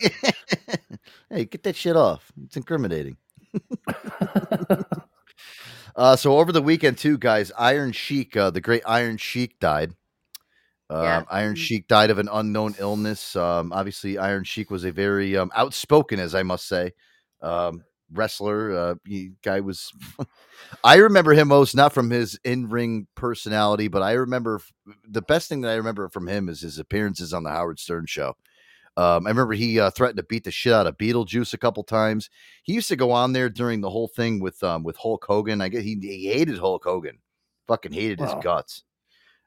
hey, 1.31 1.45
get 1.45 1.63
that 1.63 1.77
shit 1.77 1.95
off. 1.95 2.33
It's 2.43 2.57
incriminating. 2.57 3.17
uh, 5.97 6.17
so 6.17 6.39
over 6.39 6.51
the 6.51 6.63
weekend 6.63 6.99
too, 6.99 7.17
guys, 7.17 7.53
Iron 7.57 7.93
Sheik, 7.93 8.37
uh, 8.37 8.51
the 8.51 8.61
great 8.61 8.83
Iron 8.87 9.19
Sheik 9.19 9.61
died. 9.61 9.95
Um, 10.89 11.03
Yeah. 11.03 11.23
Iron 11.31 11.57
Sheik 11.57 11.89
died 11.89 12.11
of 12.11 12.19
an 12.19 12.29
unknown 12.33 12.75
illness. 12.79 13.35
Um, 13.37 13.73
obviously, 13.73 14.19
Iron 14.19 14.45
Sheik 14.45 14.71
was 14.71 14.85
a 14.85 14.93
very 14.93 15.37
um, 15.37 15.51
outspoken, 15.55 16.21
as 16.21 16.35
I 16.35 16.43
must 16.43 16.69
say, 16.69 16.93
um, 17.43 17.83
wrestler. 18.13 18.73
Uh, 18.73 18.95
he, 19.05 19.33
guy 19.43 19.61
was. 19.61 19.93
I 20.85 20.97
remember 20.97 21.33
him 21.33 21.49
most 21.49 21.75
not 21.75 21.93
from 21.93 22.11
his 22.11 22.39
in-ring 22.45 23.07
personality, 23.15 23.89
but 23.89 24.03
I 24.03 24.13
remember 24.13 24.61
the 25.09 25.23
best 25.23 25.49
thing 25.49 25.61
that 25.63 25.73
I 25.73 25.77
remember 25.77 26.09
from 26.09 26.29
him 26.29 26.49
is 26.49 26.61
his 26.61 26.79
appearances 26.79 27.35
on 27.35 27.43
the 27.43 27.51
Howard 27.51 27.79
Stern 27.79 28.07
show. 28.07 28.35
Um, 28.99 29.27
I 29.27 29.31
remember 29.31 29.53
he 29.53 29.79
uh, 29.79 29.91
threatened 29.91 30.17
to 30.17 30.23
beat 30.23 30.45
the 30.45 30.51
shit 30.51 30.73
out 30.73 30.87
of 30.87 30.97
Beetlejuice 30.97 31.53
a 31.53 31.59
couple 31.59 31.85
times. 31.85 32.31
He 32.63 32.73
used 32.73 32.89
to 32.89 32.97
go 32.97 33.11
on 33.11 33.33
there 33.35 33.51
during 33.51 33.83
the 33.83 33.91
whole 33.91 34.09
thing 34.09 34.41
with 34.41 34.63
um, 34.63 34.85
with 34.85 34.97
Hulk 34.97 35.25
Hogan. 35.27 35.61
I 35.61 35.69
get 35.69 35.83
he, 35.83 35.99
he 36.01 36.29
hated 36.29 36.59
Hulk 36.59 36.85
Hogan, 36.85 37.19
fucking 37.67 37.93
hated 37.93 38.21
his 38.21 38.33
guts. 38.41 38.85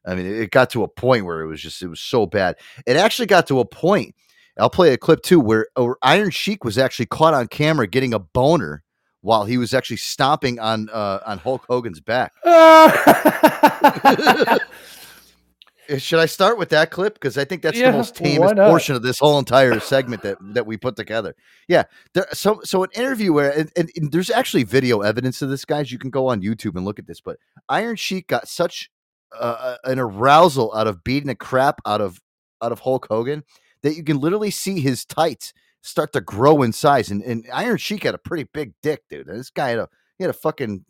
I 0.05 0.15
mean, 0.15 0.25
it, 0.25 0.51
got 0.51 0.69
to 0.71 0.83
a 0.83 0.87
point 0.87 1.25
where 1.25 1.41
it 1.41 1.47
was 1.47 1.61
just 1.61 1.81
it 1.81 1.87
was 1.87 1.99
so 1.99 2.25
bad. 2.25 2.55
It 2.85 2.97
actually 2.97 3.27
got 3.27 3.47
to 3.47 3.59
a 3.59 3.65
point. 3.65 4.15
I'll 4.57 4.69
play 4.69 4.93
a 4.93 4.97
clip 4.97 5.21
too 5.21 5.39
where, 5.39 5.67
where 5.75 5.95
Iron 6.01 6.31
Sheik 6.31 6.63
was 6.63 6.77
actually 6.77 7.05
caught 7.05 7.33
on 7.33 7.47
camera 7.47 7.87
getting 7.87 8.13
a 8.13 8.19
boner 8.19 8.83
while 9.21 9.45
he 9.45 9.57
was 9.57 9.73
actually 9.73 9.97
stomping 9.97 10.59
on 10.59 10.89
uh, 10.89 11.19
on 11.25 11.37
Hulk 11.39 11.65
Hogan's 11.69 11.99
back. 11.99 12.33
Uh, 12.43 12.89
Should 15.97 16.19
I 16.19 16.27
start 16.27 16.59
with 16.59 16.69
that 16.69 16.91
clip? 16.91 17.15
Because 17.15 17.35
I 17.37 17.45
think 17.45 17.63
that's 17.63 17.77
Yeah, 17.77 17.89
the 17.91 17.97
most 17.97 18.15
tamest 18.15 18.55
portion 18.55 18.95
of 18.95 19.01
this 19.01 19.17
whole 19.17 19.39
entire 19.39 19.79
segment 19.79 20.21
that 20.21 20.37
that 20.53 20.67
we 20.67 20.77
put 20.77 20.95
together. 20.95 21.35
Yeah, 21.67 21.83
there, 22.13 22.27
so 22.31 22.59
so 22.63 22.83
an 22.83 22.89
interview 22.93 23.33
where 23.33 23.57
and, 23.57 23.71
and, 23.75 23.89
and 23.95 24.11
there's 24.11 24.29
actually 24.29 24.63
video 24.63 25.01
evidence 25.01 25.41
of 25.41 25.49
this, 25.49 25.65
guys. 25.65 25.91
You 25.91 25.97
can 25.97 26.11
go 26.11 26.27
on 26.27 26.41
YouTube 26.41 26.75
and 26.75 26.85
look 26.85 26.99
at 26.99 27.07
this. 27.07 27.21
But 27.21 27.37
Iron 27.69 27.95
Sheik 27.95 28.27
got 28.27 28.47
such 28.47 28.91
uh, 29.37 29.75
an 29.83 29.99
arousal 29.99 30.75
out 30.75 30.87
of 30.87 31.03
beating 31.03 31.27
the 31.27 31.35
crap 31.35 31.81
out 31.85 32.01
of 32.01 32.19
out 32.61 32.71
of 32.71 32.79
Hulk 32.79 33.07
Hogan 33.09 33.43
that 33.83 33.95
you 33.95 34.03
can 34.03 34.19
literally 34.19 34.51
see 34.51 34.79
his 34.79 35.05
tights 35.05 35.53
start 35.81 36.13
to 36.13 36.21
grow 36.21 36.61
in 36.61 36.73
size. 36.73 37.09
And, 37.09 37.21
and 37.23 37.45
Iron 37.53 37.77
Sheik 37.77 38.03
had 38.03 38.15
a 38.15 38.19
pretty 38.19 38.47
big 38.53 38.73
dick, 38.81 39.03
dude. 39.09 39.27
And 39.27 39.39
this 39.39 39.49
guy 39.49 39.69
had 39.69 39.79
a 39.79 39.89
he 40.17 40.23
had 40.23 40.29
a 40.29 40.33
fucking 40.33 40.85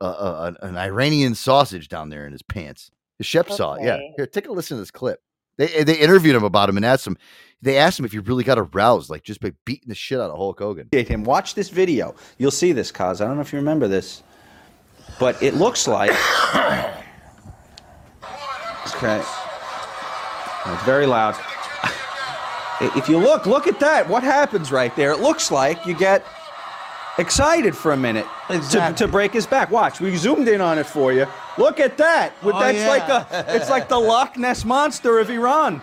uh, 0.00 0.04
uh, 0.04 0.52
an, 0.62 0.68
an 0.68 0.76
Iranian 0.76 1.34
sausage 1.34 1.88
down 1.88 2.08
there 2.08 2.26
in 2.26 2.32
his 2.32 2.42
pants. 2.42 2.90
The 3.18 3.24
Shep 3.24 3.50
saw 3.50 3.74
it. 3.74 3.84
Yeah. 3.84 3.98
Here, 4.16 4.26
take 4.26 4.46
a 4.46 4.52
listen 4.52 4.76
to 4.76 4.82
this 4.82 4.90
clip. 4.90 5.20
They 5.58 5.84
they 5.84 5.98
interviewed 5.98 6.36
him 6.36 6.44
about 6.44 6.68
him 6.68 6.76
and 6.76 6.84
asked 6.84 7.06
him. 7.06 7.16
They 7.62 7.78
asked 7.78 7.98
him 7.98 8.04
if 8.04 8.12
he 8.12 8.18
really 8.18 8.44
got 8.44 8.58
aroused, 8.58 9.08
like 9.08 9.22
just 9.22 9.40
by 9.40 9.52
beating 9.64 9.88
the 9.88 9.94
shit 9.94 10.20
out 10.20 10.30
of 10.30 10.36
Hulk 10.36 10.58
Hogan. 10.58 10.86
appreciate 10.86 11.08
him. 11.08 11.24
Watch 11.24 11.54
this 11.54 11.70
video. 11.70 12.14
You'll 12.36 12.50
see 12.50 12.72
this, 12.72 12.92
Kaz. 12.92 13.22
I 13.22 13.26
don't 13.26 13.36
know 13.36 13.40
if 13.40 13.52
you 13.52 13.58
remember 13.58 13.88
this, 13.88 14.22
but 15.18 15.42
it 15.42 15.54
looks 15.54 15.88
like. 15.88 16.12
Okay. 18.96 19.22
It's 20.66 20.82
very 20.84 21.06
loud. 21.06 21.36
If 22.78 23.08
you 23.08 23.16
look, 23.16 23.46
look 23.46 23.66
at 23.66 23.80
that. 23.80 24.06
What 24.06 24.22
happens 24.22 24.70
right 24.70 24.94
there? 24.96 25.10
It 25.12 25.20
looks 25.20 25.50
like 25.50 25.86
you 25.86 25.94
get 25.96 26.26
excited 27.16 27.74
for 27.74 27.92
a 27.92 27.96
minute 27.96 28.26
to, 28.48 28.92
to 28.98 29.08
break 29.08 29.32
his 29.32 29.46
back. 29.46 29.70
Watch, 29.70 29.98
we 29.98 30.14
zoomed 30.14 30.46
in 30.46 30.60
on 30.60 30.78
it 30.78 30.84
for 30.84 31.10
you. 31.10 31.26
Look 31.56 31.80
at 31.80 31.96
that. 31.96 32.34
Oh, 32.42 32.52
that's 32.52 32.86
like 32.86 33.08
yeah. 33.08 33.24
a, 33.30 33.56
it's 33.56 33.70
like 33.70 33.88
the 33.88 33.98
Loch 33.98 34.36
Ness 34.36 34.66
monster 34.66 35.18
of 35.18 35.30
Iran. 35.30 35.80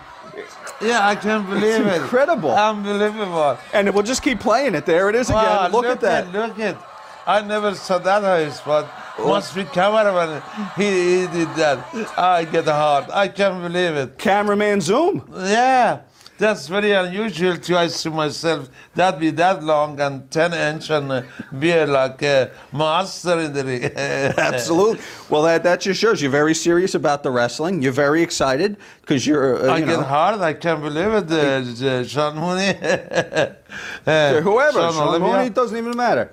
Yeah, 0.81 1.07
I 1.07 1.15
can't 1.15 1.47
believe 1.47 1.63
it's 1.85 1.95
it. 1.97 2.01
incredible. 2.01 2.51
Unbelievable. 2.51 3.57
And 3.73 3.91
we'll 3.93 4.03
just 4.03 4.21
keep 4.21 4.39
playing 4.39 4.75
it. 4.75 4.85
There 4.85 5.09
it 5.09 5.15
is 5.15 5.29
again. 5.29 5.43
Wow, 5.43 5.69
look, 5.69 5.85
at 5.85 6.01
that. 6.01 6.31
look 6.31 6.59
at 6.59 6.77
I 7.25 7.41
never 7.41 7.73
saw 7.75 7.99
that 7.99 8.23
eyes, 8.23 8.61
but 8.65 8.89
once 9.19 9.55
we 9.55 9.63
camera 9.65 10.13
when 10.13 10.41
he, 10.75 11.21
he 11.21 11.27
did 11.27 11.55
that, 11.55 11.79
I 12.17 12.43
get 12.45 12.65
hard. 12.65 13.09
I 13.11 13.27
can't 13.29 13.61
believe 13.61 13.95
it. 13.95 14.17
Cameraman 14.17 14.81
zoom. 14.81 15.23
Yeah. 15.33 16.01
That's 16.37 16.67
very 16.67 16.91
unusual 16.91 17.57
to 17.57 17.77
I 17.77 17.87
see 17.87 18.09
myself 18.09 18.67
that 18.95 19.19
be 19.19 19.29
that 19.29 19.63
long 19.63 19.99
and 20.01 20.29
10 20.31 20.53
inch 20.53 20.89
and 20.89 21.11
uh, 21.11 21.21
be 21.57 21.85
like 21.85 22.21
a 22.23 22.51
monster 22.71 23.39
in 23.39 23.53
the 23.53 23.63
ring. 23.63 23.83
Absolutely. 23.95 24.99
Well, 25.29 25.43
that, 25.43 25.63
that 25.63 25.81
just 25.81 26.01
shows 26.01 26.21
you're 26.21 26.31
very 26.31 26.55
serious 26.55 26.95
about 26.95 27.21
the 27.21 27.29
wrestling. 27.29 27.83
You're 27.83 27.91
very 27.93 28.23
excited 28.23 28.77
because 29.01 29.27
you're, 29.27 29.69
uh, 29.69 29.73
I 29.73 29.77
you 29.77 29.85
get 29.85 30.03
hard. 30.03 30.41
I 30.41 30.53
can't 30.53 30.81
believe 30.81 31.13
it. 31.13 31.31
Uh, 31.31 31.87
uh, 31.87 32.03
Sean 32.03 32.35
Mooney. 32.35 32.73
to 32.73 34.41
whoever. 34.41 34.79
Sean 34.79 34.93
Sean 34.93 35.21
Mooney, 35.21 35.49
doesn't 35.49 35.77
even 35.77 35.95
matter. 35.95 36.31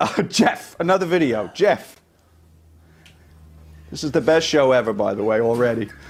Uh, 0.00 0.22
Jeff, 0.28 0.76
another 0.78 1.06
video. 1.06 1.50
Jeff. 1.54 2.00
This 3.90 4.04
is 4.04 4.12
the 4.12 4.20
best 4.20 4.46
show 4.46 4.72
ever, 4.72 4.92
by 4.92 5.14
the 5.14 5.24
way, 5.24 5.40
already. 5.40 5.90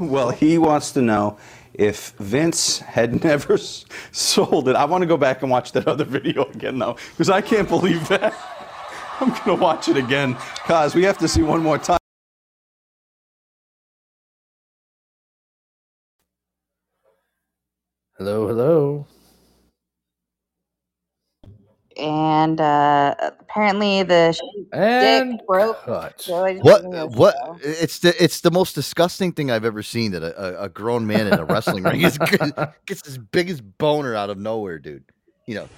Well, 0.00 0.30
he 0.30 0.58
wants 0.58 0.90
to 0.94 1.00
know 1.00 1.38
if 1.72 2.10
Vince 2.18 2.80
had 2.80 3.22
never 3.24 3.56
sold 3.56 4.68
it. 4.68 4.74
I 4.74 4.84
want 4.84 5.02
to 5.02 5.06
go 5.06 5.16
back 5.16 5.42
and 5.42 5.50
watch 5.50 5.70
that 5.72 5.86
other 5.86 6.02
video 6.02 6.44
again, 6.46 6.76
though, 6.80 6.96
because 7.12 7.30
I 7.30 7.40
can't 7.40 7.68
believe 7.68 8.08
that. 8.08 8.34
I'm 9.20 9.28
going 9.28 9.44
to 9.44 9.54
watch 9.54 9.88
it 9.88 9.96
again, 9.96 10.34
cause 10.64 10.96
we 10.96 11.04
have 11.04 11.18
to 11.18 11.28
see 11.28 11.42
one 11.42 11.62
more 11.62 11.78
time. 11.78 11.98
Hello, 18.18 18.48
hello. 18.48 19.06
And 21.98 22.60
uh, 22.60 23.14
apparently 23.20 24.02
the 24.02 24.32
sh- 24.32 24.40
And 24.72 25.38
dick 25.38 25.46
broke. 25.46 25.82
cut. 25.84 26.20
So 26.20 26.44
I 26.44 26.54
just 26.54 26.64
What? 26.64 26.82
didn't. 26.82 27.12
What? 27.16 27.36
It's 27.62 28.00
the 28.00 28.14
it's 28.22 28.40
the 28.42 28.50
most 28.50 28.74
disgusting 28.74 29.32
thing 29.32 29.50
I've 29.50 29.64
ever 29.64 29.82
seen 29.82 30.12
that 30.12 30.22
a, 30.22 30.60
a, 30.60 30.64
a 30.64 30.68
grown 30.68 31.06
man 31.06 31.26
in 31.26 31.34
a 31.34 31.44
wrestling 31.44 31.84
ring 31.84 32.02
is, 32.02 32.18
gets 32.86 33.06
his 33.06 33.18
biggest 33.18 33.62
boner 33.78 34.14
out 34.14 34.30
of 34.30 34.38
nowhere, 34.38 34.78
dude. 34.78 35.04
You 35.46 35.54
know, 35.56 35.68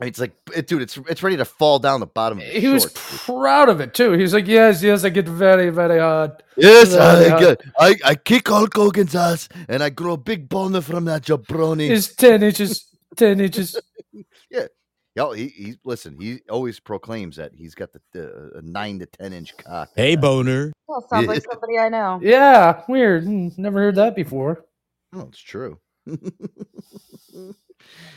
it's 0.00 0.18
like, 0.18 0.32
it, 0.56 0.66
dude, 0.66 0.82
it's 0.82 0.96
it's 1.08 1.22
ready 1.22 1.36
to 1.36 1.44
fall 1.44 1.78
down 1.78 2.00
the 2.00 2.06
bottom 2.06 2.38
of 2.38 2.44
his 2.44 2.62
He 2.62 2.68
was 2.68 2.82
shorts. 2.84 3.24
proud 3.26 3.68
of 3.68 3.80
it 3.80 3.94
too. 3.94 4.12
He's 4.12 4.32
like, 4.34 4.46
yes, 4.48 4.82
yes, 4.82 5.04
I 5.04 5.10
get 5.10 5.28
very, 5.28 5.70
very 5.70 5.98
hard. 6.00 6.32
Yes, 6.56 6.92
Very 6.92 7.26
I, 7.26 7.28
hard. 7.28 7.40
get, 7.40 7.62
I 7.78 7.96
I 8.04 8.14
kick 8.14 8.48
Hulk 8.48 8.74
Hogan's 8.74 9.14
ass 9.14 9.48
and 9.68 9.82
I 9.82 9.90
grow 9.90 10.14
a 10.14 10.16
big 10.18 10.48
boner 10.48 10.80
from 10.80 11.04
that 11.06 11.22
jabroni. 11.22 11.90
It's 11.90 12.14
ten 12.14 12.42
inches, 12.42 12.86
ten 13.16 13.40
inches. 13.40 13.78
Yeah. 14.52 14.66
Yo, 15.14 15.32
he, 15.32 15.48
he 15.48 15.74
listen. 15.84 16.16
He 16.18 16.40
always 16.48 16.80
proclaims 16.80 17.36
that 17.36 17.52
he's 17.54 17.74
got 17.74 17.92
the, 17.92 18.00
the 18.12 18.50
a 18.54 18.62
nine 18.62 18.98
to 19.00 19.06
ten 19.06 19.34
inch 19.34 19.54
cock. 19.58 19.90
Hey, 19.94 20.16
boner. 20.16 20.72
Well, 20.86 21.06
sounds 21.08 21.26
like 21.26 21.44
somebody 21.50 21.78
I 21.78 21.90
know. 21.90 22.18
Yeah, 22.22 22.82
weird. 22.88 23.24
Hmm, 23.24 23.48
Never 23.58 23.80
heard 23.80 23.96
that 23.96 24.16
before. 24.16 24.64
Oh, 25.14 25.28
it's 25.28 25.38
true. 25.38 25.78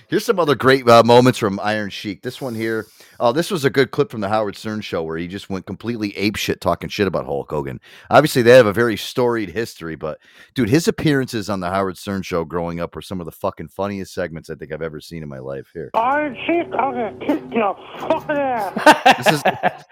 Here's 0.07 0.23
some 0.23 0.39
other 0.39 0.55
great 0.55 0.87
uh, 0.87 1.03
moments 1.03 1.39
from 1.39 1.59
Iron 1.59 1.89
Sheik. 1.89 2.21
This 2.21 2.39
one 2.39 2.55
here. 2.55 2.85
Oh, 3.19 3.31
this 3.31 3.49
was 3.51 3.65
a 3.65 3.69
good 3.69 3.91
clip 3.91 4.11
from 4.11 4.21
the 4.21 4.29
Howard 4.29 4.55
Stern 4.55 4.81
show 4.81 5.03
where 5.03 5.17
he 5.17 5.27
just 5.27 5.49
went 5.49 5.65
completely 5.65 6.15
ape 6.17 6.35
shit 6.35 6.61
talking 6.61 6.89
shit 6.89 7.07
about 7.07 7.25
Hulk 7.25 7.49
Hogan. 7.49 7.79
Obviously, 8.09 8.41
they 8.41 8.51
have 8.51 8.65
a 8.65 8.73
very 8.73 8.97
storied 8.97 9.49
history, 9.49 9.95
but 9.95 10.19
dude, 10.53 10.69
his 10.69 10.87
appearances 10.87 11.49
on 11.49 11.59
the 11.59 11.69
Howard 11.69 11.97
Stern 11.97 12.21
show 12.21 12.43
growing 12.43 12.79
up 12.79 12.95
were 12.95 13.01
some 13.01 13.19
of 13.19 13.25
the 13.25 13.31
fucking 13.31 13.69
funniest 13.69 14.13
segments 14.13 14.49
I 14.49 14.55
think 14.55 14.71
I've 14.71 14.81
ever 14.81 14.99
seen 14.99 15.23
in 15.23 15.29
my 15.29 15.39
life. 15.39 15.69
Here. 15.73 15.91
Iron 15.93 16.35
Sheik, 16.45 16.67
I'm 16.73 16.93
gonna 16.93 17.17
kick 17.25 17.41
your 17.53 17.75
fucking 17.99 18.37
ass. 18.37 19.17
This 19.17 19.33
is 19.33 19.41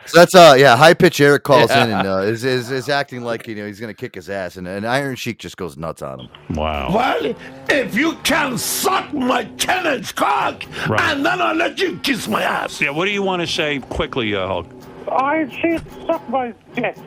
so 0.05 0.17
that's 0.19 0.35
uh 0.35 0.55
yeah, 0.57 0.75
high 0.75 0.93
pitch 0.93 1.21
Eric 1.21 1.43
calls 1.43 1.71
in 1.71 1.89
Yeah. 1.89 1.99
and 1.99 2.07
uh, 2.07 2.17
is, 2.17 2.43
is 2.43 2.71
is 2.71 2.89
acting 2.89 3.21
like 3.23 3.47
you 3.47 3.55
know 3.55 3.65
he's 3.65 3.79
gonna 3.79 3.93
kick 3.93 4.15
his 4.15 4.29
ass 4.29 4.57
and, 4.57 4.67
and 4.67 4.85
Iron 4.85 5.15
Sheik 5.15 5.39
just 5.39 5.57
goes 5.57 5.77
nuts 5.77 6.01
on 6.01 6.21
him. 6.21 6.29
Wow. 6.51 6.93
Well, 6.93 7.35
if 7.69 7.95
you 7.95 8.15
can 8.23 8.57
suck 8.57 9.13
my 9.13 9.45
10 9.57 9.85
inch 9.87 10.15
cock, 10.15 10.63
and 10.89 11.25
then 11.25 11.41
I'll 11.41 11.55
let 11.55 11.79
you 11.79 11.99
kiss 11.99 12.27
my 12.27 12.41
ass. 12.41 12.81
Yeah, 12.81 12.89
what 12.91 13.05
do 13.05 13.11
you 13.11 13.12
want 13.21 13.41
to 13.41 13.47
say 13.47 13.79
quickly, 13.79 14.33
uh, 14.35 14.47
Hulk? 14.47 14.67
I 15.07 15.47
Sheik, 15.49 15.81
suck 16.07 16.27
my 16.29 16.53
dick. 16.73 16.97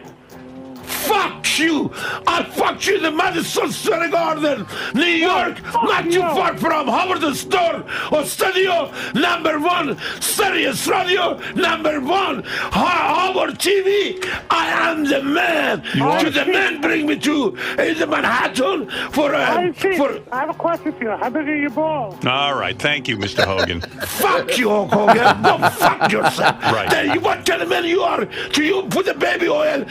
Fuck 1.07 1.59
you! 1.59 1.91
I 2.27 2.43
fuck 2.43 2.85
you 2.87 2.97
in 2.97 3.03
the 3.03 3.11
Madison 3.11 3.71
Square 3.71 4.11
Garden, 4.11 4.67
New 4.95 5.05
York, 5.05 5.63
not 5.73 6.05
too 6.05 6.21
far 6.21 6.57
from 6.57 6.89
Howard 6.89 7.23
Stern 7.37 7.85
or 8.13 8.25
Studio 8.25 8.93
number 9.15 9.59
one, 9.59 9.97
Sirius 10.21 10.87
Radio 10.87 11.39
number 11.55 12.01
one, 12.01 12.43
Ha- 12.45 13.33
Howard 13.33 13.59
TV. 13.59 14.23
I 14.51 14.67
am 14.91 15.05
the 15.05 15.23
man. 15.23 15.83
are. 16.01 16.21
To 16.21 16.31
the 16.31 16.45
man, 16.47 16.81
bring 16.81 17.07
me 17.07 17.17
to 17.21 17.57
in 17.79 17.99
the 17.99 18.07
Manhattan 18.07 18.89
for 19.13 19.33
Hi, 19.33 19.69
a 19.69 19.73
Chief. 19.73 19.97
for. 19.97 20.19
I 20.33 20.41
have 20.41 20.51
a 20.51 20.55
question 20.55 20.93
for 20.93 21.05
you. 21.05 21.11
How 21.11 21.31
big 21.31 21.49
are 21.49 21.57
your 21.57 21.71
balls? 21.71 22.25
All 22.27 22.55
right. 22.59 22.79
Thank 22.79 23.09
you, 23.09 23.17
Mr. 23.17 23.45
Hogan. 23.45 23.81
Fuck 23.81 24.59
you, 24.59 24.69
Hulk 24.69 24.91
Hogan. 24.91 25.43
Go 25.43 25.59
fuck 25.71 26.11
yourself. 26.11 26.63
Right. 26.65 26.91
Then 26.91 27.15
you 27.15 27.21
what 27.21 27.47
kind 27.47 27.63
of 27.63 27.69
man 27.69 27.85
you 27.85 28.03
are? 28.03 28.25
To 28.27 28.63
you 28.65 28.83
put 28.89 29.07
the 29.07 29.15
baby 29.15 29.49
oil 29.49 29.85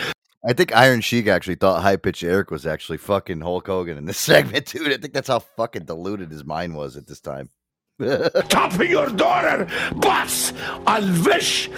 I 0.48 0.54
think 0.54 0.76
Iron 0.76 1.02
Sheik 1.02 1.28
actually 1.28 1.56
thought 1.56 1.82
High 1.82 1.96
Pitch 1.96 2.24
Eric 2.24 2.52
was 2.52 2.68
actually 2.68 3.00
fucking 3.00 3.42
Hulk 3.42 3.66
Hogan 3.66 3.98
in 3.98 4.06
this 4.06 4.18
segment, 4.20 4.68
dude. 4.68 4.94
I 4.94 4.98
think 4.98 5.14
that's 5.14 5.28
how 5.28 5.40
fucking 5.40 5.86
deluded 5.86 6.30
his 6.30 6.46
mind 6.46 6.76
was 6.76 6.96
at 6.96 7.08
this 7.08 7.20
time. 7.20 7.50
top 8.50 8.74
of 8.74 8.90
your 8.90 9.08
daughter, 9.08 9.68
boss. 9.96 10.52
I 10.86 11.00
wish 11.26 11.70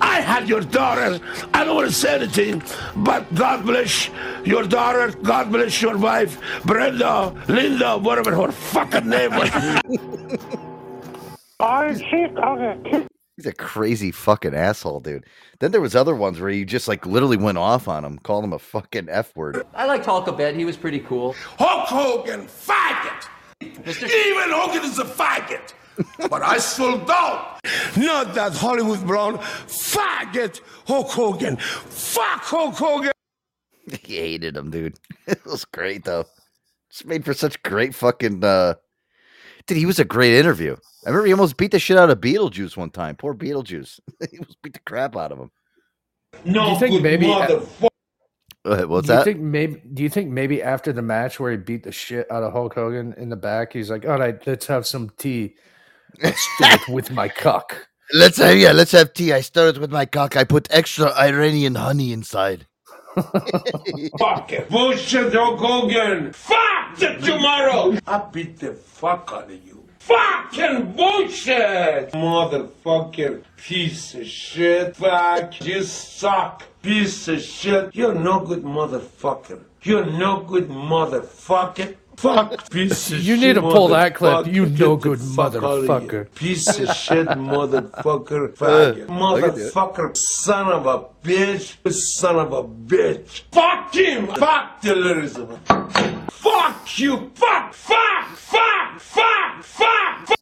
I 0.00 0.22
had 0.22 0.48
your 0.48 0.62
daughter. 0.62 1.20
I 1.52 1.64
don't 1.64 1.76
want 1.76 1.88
to 1.88 1.94
say 1.94 2.14
anything, 2.14 2.62
but 2.96 3.32
God 3.34 3.66
bless 3.66 4.08
your 4.42 4.64
daughter. 4.64 5.12
God 5.22 5.52
bless 5.52 5.82
your 5.82 5.98
wife, 5.98 6.40
Brenda, 6.64 7.34
Linda, 7.46 7.98
whatever 7.98 8.34
her 8.34 8.52
fucking 8.52 9.06
name 9.06 9.32
was. 9.32 9.50
Iron 11.60 11.98
Sheik, 11.98 12.36
okay. 12.36 13.06
He's 13.36 13.46
a 13.46 13.52
crazy 13.52 14.10
fucking 14.12 14.54
asshole, 14.54 15.00
dude. 15.00 15.26
Then 15.60 15.70
there 15.70 15.80
was 15.82 15.94
other 15.94 16.14
ones 16.14 16.40
where 16.40 16.48
he 16.48 16.64
just 16.64 16.88
like 16.88 17.04
literally 17.04 17.36
went 17.36 17.58
off 17.58 17.86
on 17.86 18.02
him, 18.04 18.18
called 18.18 18.44
him 18.44 18.54
a 18.54 18.58
fucking 18.58 19.08
f 19.10 19.36
word. 19.36 19.66
I 19.74 19.84
liked 19.84 20.06
Hulk 20.06 20.26
a 20.26 20.32
bit. 20.32 20.56
He 20.56 20.64
was 20.64 20.76
pretty 20.78 21.00
cool. 21.00 21.34
Hulk 21.58 21.86
Hogan, 21.88 22.46
faggot. 22.46 23.28
Even 23.60 24.50
Hogan 24.50 24.84
is 24.84 24.98
a 24.98 25.04
faggot. 25.04 25.74
but 26.30 26.42
I 26.42 26.58
sold 26.58 27.10
out. 27.10 27.60
Not 27.96 28.34
that 28.34 28.54
Hollywood 28.54 29.06
blonde 29.06 29.38
faggot 29.38 30.60
Hulk 30.86 31.08
Hogan. 31.08 31.56
Fuck 31.56 32.42
Hulk 32.42 32.74
Hogan. 32.74 33.12
he 34.02 34.16
hated 34.16 34.56
him, 34.56 34.70
dude. 34.70 34.98
It 35.26 35.44
was 35.44 35.64
great 35.64 36.04
though. 36.04 36.24
It's 36.88 37.04
made 37.04 37.24
for 37.24 37.34
such 37.34 37.62
great 37.62 37.94
fucking 37.94 38.42
uh 38.44 38.74
Dude, 39.66 39.78
he 39.78 39.86
was 39.86 39.98
a 39.98 40.04
great 40.04 40.34
interview. 40.34 40.76
I 41.04 41.08
remember 41.10 41.26
he 41.26 41.32
almost 41.32 41.56
beat 41.56 41.72
the 41.72 41.78
shit 41.78 41.96
out 41.96 42.10
of 42.10 42.20
Beetlejuice 42.20 42.76
one 42.76 42.90
time. 42.90 43.16
Poor 43.16 43.34
Beetlejuice. 43.34 44.00
he 44.30 44.38
almost 44.38 44.62
beat 44.62 44.74
the 44.74 44.80
crap 44.80 45.16
out 45.16 45.32
of 45.32 45.38
him. 45.38 45.50
do 46.44 46.60
you 46.60 46.78
think 46.78 47.02
maybe? 47.02 47.30
Uh, 48.66 48.84
What's 48.86 49.06
do 49.06 49.12
you 49.12 49.18
that? 49.18 49.24
think 49.24 49.40
maybe? 49.40 49.80
Do 49.94 50.02
you 50.02 50.08
think 50.08 50.30
maybe 50.30 50.62
after 50.62 50.92
the 50.92 51.02
match 51.02 51.38
where 51.38 51.52
he 51.52 51.56
beat 51.56 51.84
the 51.84 51.92
shit 51.92 52.30
out 52.32 52.42
of 52.42 52.52
Hulk 52.52 52.74
Hogan 52.74 53.14
in 53.16 53.28
the 53.28 53.36
back, 53.36 53.72
he's 53.72 53.90
like, 53.90 54.04
"All 54.04 54.18
right, 54.18 54.44
let's 54.46 54.66
have 54.66 54.86
some 54.86 55.10
tea. 55.18 55.54
Let's 56.20 56.44
it 56.60 56.88
with 56.88 57.12
my 57.12 57.28
cock." 57.28 57.88
Let's 58.12 58.38
have 58.38 58.56
yeah, 58.56 58.72
let's 58.72 58.92
have 58.92 59.12
tea. 59.12 59.32
I 59.32 59.40
started 59.40 59.78
with 59.78 59.92
my 59.92 60.04
cock. 60.06 60.36
I 60.36 60.44
put 60.44 60.68
extra 60.70 61.12
Iranian 61.16 61.76
honey 61.76 62.12
inside. 62.12 62.66
Fuck 64.18 64.52
it. 64.52 64.68
Bullshit, 64.68 65.32
Hulk 65.32 65.58
Hogan. 65.58 66.32
Fuck 66.32 66.96
the 66.98 67.14
tomorrow. 67.14 67.96
I 68.06 68.18
beat 68.30 68.58
the 68.58 68.74
fuck 68.74 69.30
out 69.32 69.44
of 69.44 69.66
you. 69.66 69.82
Fucking 70.00 70.92
bullshit. 70.92 72.12
Motherfucker. 72.12 73.42
Piece 73.56 74.14
of 74.14 74.26
shit. 74.26 74.96
Fuck. 74.96 75.64
You 75.64 75.82
suck. 75.82 76.62
Piece 76.82 77.26
of 77.28 77.40
shit. 77.40 77.94
You're 77.94 78.14
no 78.14 78.40
good 78.40 78.62
motherfucker. 78.62 79.64
You're 79.82 80.06
no 80.06 80.40
good 80.42 80.68
motherfucker. 80.68 81.96
Fuck. 82.16 82.70
Piece 82.70 83.12
of 83.12 83.20
You 83.22 83.36
need 83.36 83.54
to 83.54 83.60
pull 83.60 83.88
that 83.88 84.14
clip. 84.14 84.46
You 84.46 84.66
no 84.66 84.96
good 84.96 85.20
fuck 85.20 85.52
motherfucker. 85.52 86.34
Piece 86.34 86.78
of 86.78 86.94
shit, 86.94 87.26
motherfucker. 87.28 88.48
Faggot. 88.56 88.90
I 88.90 89.40
can 89.40 89.54
do 89.54 89.66
it. 89.66 89.72
Motherfucker. 89.72 90.16
Son 90.16 90.68
of 90.68 90.86
a 90.86 91.04
bitch. 91.26 91.92
Son 91.92 92.36
of 92.36 92.52
a 92.52 92.64
bitch. 92.64 93.42
Fuck 93.52 93.94
him. 93.94 94.28
Fuck 94.28 94.80
the 94.80 94.92
Elizabeth. 94.92 95.60
Fuck 96.30 96.98
you. 96.98 97.30
Fuck. 97.34 97.74
Fuck. 97.74 98.26
Fuck. 98.36 99.00
Fuck. 99.00 99.62
Fuck. 99.62 100.36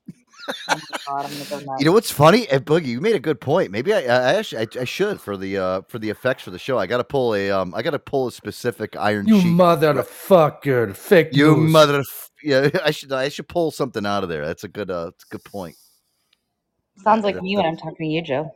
You 1.78 1.84
know 1.86 1.92
what's 1.92 2.10
funny? 2.10 2.48
And 2.48 2.64
Boogie, 2.64 2.86
you 2.86 3.00
made 3.00 3.14
a 3.14 3.20
good 3.20 3.40
point. 3.40 3.70
Maybe 3.70 3.92
I, 3.92 3.98
I 4.00 4.34
actually 4.34 4.62
I, 4.62 4.80
I 4.80 4.84
should 4.84 5.20
for 5.20 5.36
the 5.36 5.58
uh 5.58 5.82
for 5.88 5.98
the 5.98 6.10
effects 6.10 6.42
for 6.42 6.50
the 6.50 6.58
show. 6.58 6.78
I 6.78 6.86
got 6.86 6.98
to 6.98 7.04
pull 7.04 7.34
a 7.34 7.50
um 7.50 7.74
I 7.74 7.82
got 7.82 7.90
to 7.90 7.98
pull 7.98 8.26
a 8.28 8.32
specific 8.32 8.96
Iron 8.96 9.26
You 9.26 9.40
Sheik. 9.40 9.52
motherfucker! 9.52 10.94
Fake 10.96 11.28
You 11.32 11.56
news. 11.56 11.72
mother. 11.72 12.02
Yeah, 12.42 12.68
I 12.84 12.90
should 12.90 13.12
I 13.12 13.28
should 13.28 13.48
pull 13.48 13.70
something 13.70 14.04
out 14.06 14.22
of 14.22 14.28
there. 14.28 14.46
That's 14.46 14.64
a 14.64 14.68
good 14.68 14.90
uh 14.90 15.06
that's 15.06 15.24
a 15.24 15.28
good 15.28 15.44
point. 15.44 15.76
Sounds 17.02 17.24
like 17.24 17.40
me 17.42 17.56
when 17.56 17.66
I'm 17.66 17.76
talking 17.76 17.96
to 17.96 18.12
you, 18.12 18.22
Joe. 18.22 18.54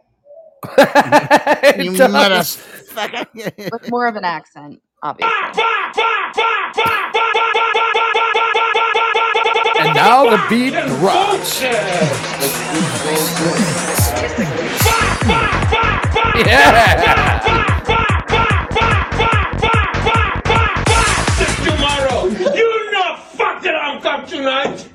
You 0.77 1.97
does. 1.97 2.57
motherfucker. 2.57 3.71
With 3.73 3.91
more 3.91 4.07
of 4.09 4.17
an 4.17 4.25
accent, 4.25 4.81
obviously. 5.03 5.33
And 9.89 9.97
now 9.97 10.29
the 10.29 10.45
beat 10.51 10.73
drops. 10.73 11.63
Yeah. 11.63 11.71
Tomorrow. 21.65 22.27
You 22.55 22.93
know 22.93 23.17
fuck 23.17 23.63
that 23.63 24.27
tonight. 24.29 24.89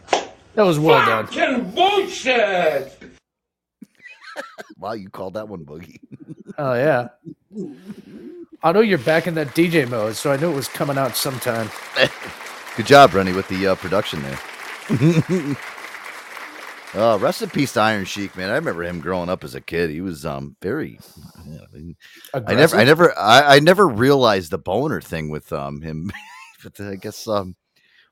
That 0.53 0.64
was 0.64 0.78
well 0.78 1.03
done. 1.07 1.26
Fucking 1.26 1.72
bullshit. 1.72 2.94
Wow, 4.78 4.94
you 4.94 5.10
called 5.10 5.34
that 5.34 5.48
one 5.49 5.65
Boogie. 5.65 5.99
Oh 6.60 6.76
yeah. 6.76 7.07
I 8.61 8.72
know 8.72 8.82
you're 8.82 8.99
back 8.99 9.26
in 9.26 9.34
that 9.34 9.48
DJ 9.56 9.90
mode, 9.90 10.15
so 10.15 10.32
I 10.32 10.38
knew 10.38 10.52
it 10.52 10.56
was 10.56 10.68
coming 10.68 10.99
out 10.99 11.15
sometime. 11.15 11.72
Good 12.78 12.86
job, 12.86 13.15
Rennie, 13.15 13.34
with 13.34 13.48
the 13.48 13.68
uh, 13.68 13.76
production 13.76 14.22
there. 14.22 14.40
Uh, 14.90 15.56
rest 17.22 17.42
in 17.42 17.50
peace 17.50 17.74
to 17.74 17.82
Iron 17.82 18.06
Sheik, 18.06 18.36
man. 18.36 18.50
I 18.50 18.56
remember 18.56 18.84
him 18.84 19.00
growing 19.00 19.30
up 19.30 19.44
as 19.44 19.56
a 19.56 19.62
kid. 19.62 19.90
He 19.90 20.02
was 20.02 20.26
um 20.26 20.56
very. 20.62 21.00
yeah, 21.48 21.60
I 21.74 21.78
mean, 21.78 21.96
I 22.34 22.56
never, 22.56 22.78
I 22.78 22.84
never, 22.84 23.18
I, 23.18 23.56
I 23.56 23.60
never 23.60 23.88
realized 23.88 24.52
the 24.52 24.58
boner 24.58 25.02
thing 25.02 25.30
with 25.30 25.52
um 25.54 25.82
him, 25.82 26.12
but 26.64 26.80
I 26.80 26.96
guess 26.96 27.28
um 27.28 27.56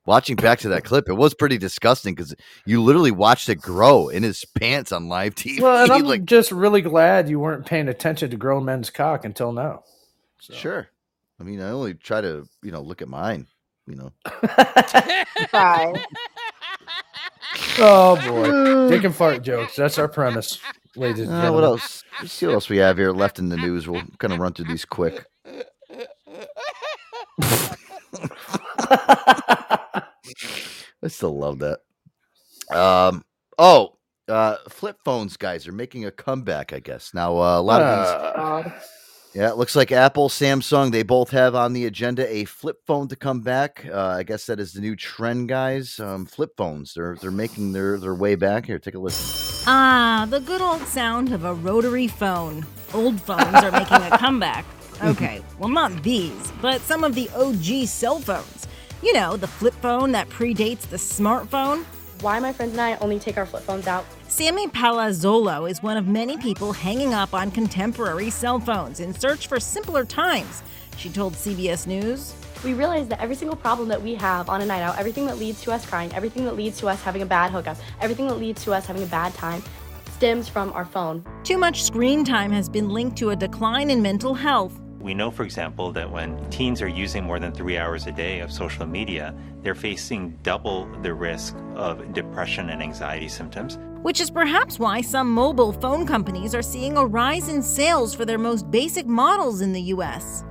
watching 0.05 0.35
back 0.35 0.59
to 0.59 0.69
that 0.69 0.83
clip, 0.83 1.09
it 1.09 1.13
was 1.13 1.33
pretty 1.33 1.57
disgusting 1.57 2.15
because 2.15 2.35
you 2.65 2.81
literally 2.81 3.11
watched 3.11 3.49
it 3.49 3.55
grow 3.55 4.09
in 4.09 4.23
his 4.23 4.45
pants 4.45 4.91
on 4.91 5.07
live 5.07 5.35
TV. 5.35 5.61
Well, 5.61 5.83
and 5.83 5.91
I'm 5.91 6.03
like, 6.03 6.25
just 6.25 6.51
really 6.51 6.81
glad 6.81 7.29
you 7.29 7.39
weren't 7.39 7.65
paying 7.65 7.87
attention 7.87 8.29
to 8.31 8.37
grown 8.37 8.65
men's 8.65 8.89
cock 8.89 9.25
until 9.25 9.51
now. 9.51 9.83
sure. 10.39 10.87
I 11.39 11.43
mean, 11.43 11.59
I 11.59 11.69
only 11.69 11.95
try 11.95 12.21
to 12.21 12.47
you 12.63 12.71
know 12.71 12.81
look 12.81 13.01
at 13.01 13.07
mine. 13.07 13.47
You 13.87 13.95
know. 13.95 14.13
Try. 15.49 15.93
Oh 17.79 18.15
boy, 18.27 18.89
dick 18.89 19.03
and 19.03 19.15
fart 19.15 19.41
jokes. 19.43 19.75
That's 19.75 19.97
our 19.97 20.07
premise, 20.07 20.59
ladies 20.95 21.21
and 21.27 21.29
Uh, 21.33 21.41
gentlemen. 21.41 21.53
what 21.53 21.63
else? 21.63 22.03
Let's 22.21 22.33
see 22.33 22.45
what 22.47 22.53
else 22.55 22.69
we 22.69 22.77
have 22.77 22.97
here 22.97 23.11
left 23.11 23.39
in 23.39 23.49
the 23.49 23.57
news. 23.57 23.87
We'll 23.87 24.03
kind 24.19 24.33
of 24.33 24.39
run 24.39 24.53
through 24.53 24.65
these 24.65 24.85
quick. 24.85 25.25
I 31.03 31.07
still 31.07 31.37
love 31.37 31.59
that. 31.59 31.79
Um. 32.75 33.23
Oh, 33.57 33.97
uh, 34.27 34.57
flip 34.69 34.97
phones 35.03 35.37
guys 35.37 35.67
are 35.67 35.71
making 35.73 36.05
a 36.05 36.11
comeback. 36.11 36.73
I 36.73 36.79
guess 36.79 37.13
now 37.13 37.37
uh, 37.37 37.59
a 37.59 37.61
lot 37.61 37.81
of 37.81 38.65
these. 38.65 38.73
Yeah, 39.33 39.49
it 39.49 39.55
looks 39.55 39.77
like 39.77 39.93
Apple, 39.93 40.27
Samsung, 40.27 40.91
they 40.91 41.03
both 41.03 41.29
have 41.29 41.55
on 41.55 41.71
the 41.71 41.85
agenda 41.85 42.29
a 42.29 42.43
flip 42.43 42.79
phone 42.85 43.07
to 43.07 43.15
come 43.15 43.39
back. 43.39 43.85
Uh, 43.89 44.07
I 44.07 44.23
guess 44.23 44.45
that 44.47 44.59
is 44.59 44.73
the 44.73 44.81
new 44.81 44.93
trend, 44.93 45.47
guys. 45.47 46.01
Um, 46.01 46.25
flip 46.25 46.51
phones, 46.57 46.93
they're 46.93 47.15
they're 47.15 47.31
making 47.31 47.71
their 47.71 47.97
their 47.97 48.13
way 48.13 48.35
back. 48.35 48.65
Here, 48.65 48.77
take 48.77 48.95
a 48.95 48.99
listen. 48.99 49.63
Ah, 49.67 50.27
the 50.29 50.41
good 50.41 50.59
old 50.59 50.85
sound 50.85 51.31
of 51.31 51.45
a 51.45 51.53
rotary 51.53 52.07
phone. 52.07 52.65
Old 52.93 53.21
phones 53.21 53.55
are 53.55 53.71
making 53.71 54.01
a 54.01 54.17
comeback. 54.17 54.65
Okay, 55.01 55.41
well, 55.57 55.69
not 55.69 56.03
these, 56.03 56.51
but 56.61 56.81
some 56.81 57.05
of 57.05 57.15
the 57.15 57.29
OG 57.29 57.87
cell 57.87 58.19
phones. 58.19 58.67
You 59.01 59.13
know, 59.13 59.37
the 59.37 59.47
flip 59.47 59.73
phone 59.75 60.11
that 60.11 60.27
predates 60.27 60.81
the 60.81 60.97
smartphone. 60.97 61.85
Why 62.19 62.39
my 62.39 62.51
friends 62.51 62.73
and 62.73 62.81
I 62.81 62.95
only 62.97 63.17
take 63.17 63.37
our 63.37 63.45
flip 63.45 63.63
phones 63.63 63.87
out. 63.87 64.05
Sammy 64.31 64.69
Palazzolo 64.69 65.69
is 65.69 65.83
one 65.83 65.97
of 65.97 66.07
many 66.07 66.37
people 66.37 66.71
hanging 66.71 67.13
up 67.13 67.33
on 67.33 67.51
contemporary 67.51 68.29
cell 68.29 68.61
phones 68.61 69.01
in 69.01 69.13
search 69.13 69.47
for 69.47 69.59
simpler 69.59 70.05
times. 70.05 70.63
She 70.95 71.09
told 71.09 71.33
CBS 71.33 71.85
News. 71.85 72.33
We 72.63 72.73
realize 72.73 73.09
that 73.09 73.19
every 73.19 73.35
single 73.35 73.57
problem 73.57 73.89
that 73.89 74.01
we 74.01 74.15
have 74.15 74.47
on 74.47 74.61
a 74.61 74.65
night 74.65 74.83
out, 74.83 74.97
everything 74.97 75.25
that 75.25 75.37
leads 75.37 75.61
to 75.63 75.73
us 75.73 75.85
crying, 75.85 76.13
everything 76.13 76.45
that 76.45 76.55
leads 76.55 76.79
to 76.79 76.87
us 76.87 77.01
having 77.01 77.23
a 77.23 77.25
bad 77.25 77.51
hookup, 77.51 77.75
everything 77.99 78.25
that 78.27 78.35
leads 78.35 78.63
to 78.63 78.71
us 78.71 78.85
having 78.85 79.03
a 79.03 79.07
bad 79.07 79.33
time, 79.33 79.61
stems 80.13 80.47
from 80.47 80.71
our 80.71 80.85
phone. 80.85 81.25
Too 81.43 81.57
much 81.57 81.83
screen 81.83 82.23
time 82.23 82.53
has 82.53 82.69
been 82.69 82.87
linked 82.87 83.17
to 83.17 83.31
a 83.31 83.35
decline 83.35 83.89
in 83.89 84.01
mental 84.01 84.33
health. 84.33 84.80
We 85.01 85.15
know, 85.15 85.31
for 85.31 85.43
example, 85.43 85.91
that 85.93 86.09
when 86.09 86.47
teens 86.51 86.79
are 86.79 86.87
using 86.87 87.23
more 87.23 87.39
than 87.39 87.51
three 87.51 87.75
hours 87.75 88.05
a 88.05 88.11
day 88.11 88.39
of 88.39 88.51
social 88.51 88.85
media, 88.85 89.33
they're 89.63 89.73
facing 89.73 90.37
double 90.43 90.85
the 91.01 91.11
risk 91.11 91.55
of 91.75 92.13
depression 92.13 92.69
and 92.69 92.83
anxiety 92.83 93.27
symptoms. 93.27 93.79
Which 94.03 94.21
is 94.21 94.29
perhaps 94.29 94.77
why 94.77 95.01
some 95.01 95.31
mobile 95.31 95.73
phone 95.73 96.05
companies 96.05 96.53
are 96.53 96.61
seeing 96.61 96.97
a 96.97 97.05
rise 97.05 97.49
in 97.49 97.63
sales 97.63 98.13
for 98.13 98.25
their 98.25 98.37
most 98.37 98.69
basic 98.69 99.07
models 99.07 99.61
in 99.61 99.73
the 99.73 99.81
US. 99.93 100.43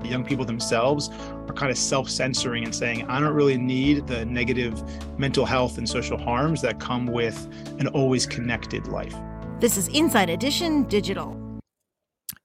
The 0.00 0.08
young 0.08 0.24
people 0.24 0.46
themselves 0.46 1.10
are 1.46 1.54
kind 1.54 1.70
of 1.70 1.76
self 1.76 2.08
censoring 2.08 2.64
and 2.64 2.74
saying, 2.74 3.06
I 3.08 3.20
don't 3.20 3.34
really 3.34 3.58
need 3.58 4.06
the 4.06 4.24
negative 4.24 4.82
mental 5.18 5.44
health 5.44 5.76
and 5.76 5.86
social 5.86 6.16
harms 6.16 6.62
that 6.62 6.80
come 6.80 7.06
with 7.06 7.46
an 7.78 7.88
always 7.88 8.24
connected 8.24 8.88
life. 8.88 9.14
This 9.60 9.76
is 9.76 9.88
Inside 9.88 10.30
Edition 10.30 10.84
Digital. 10.84 11.47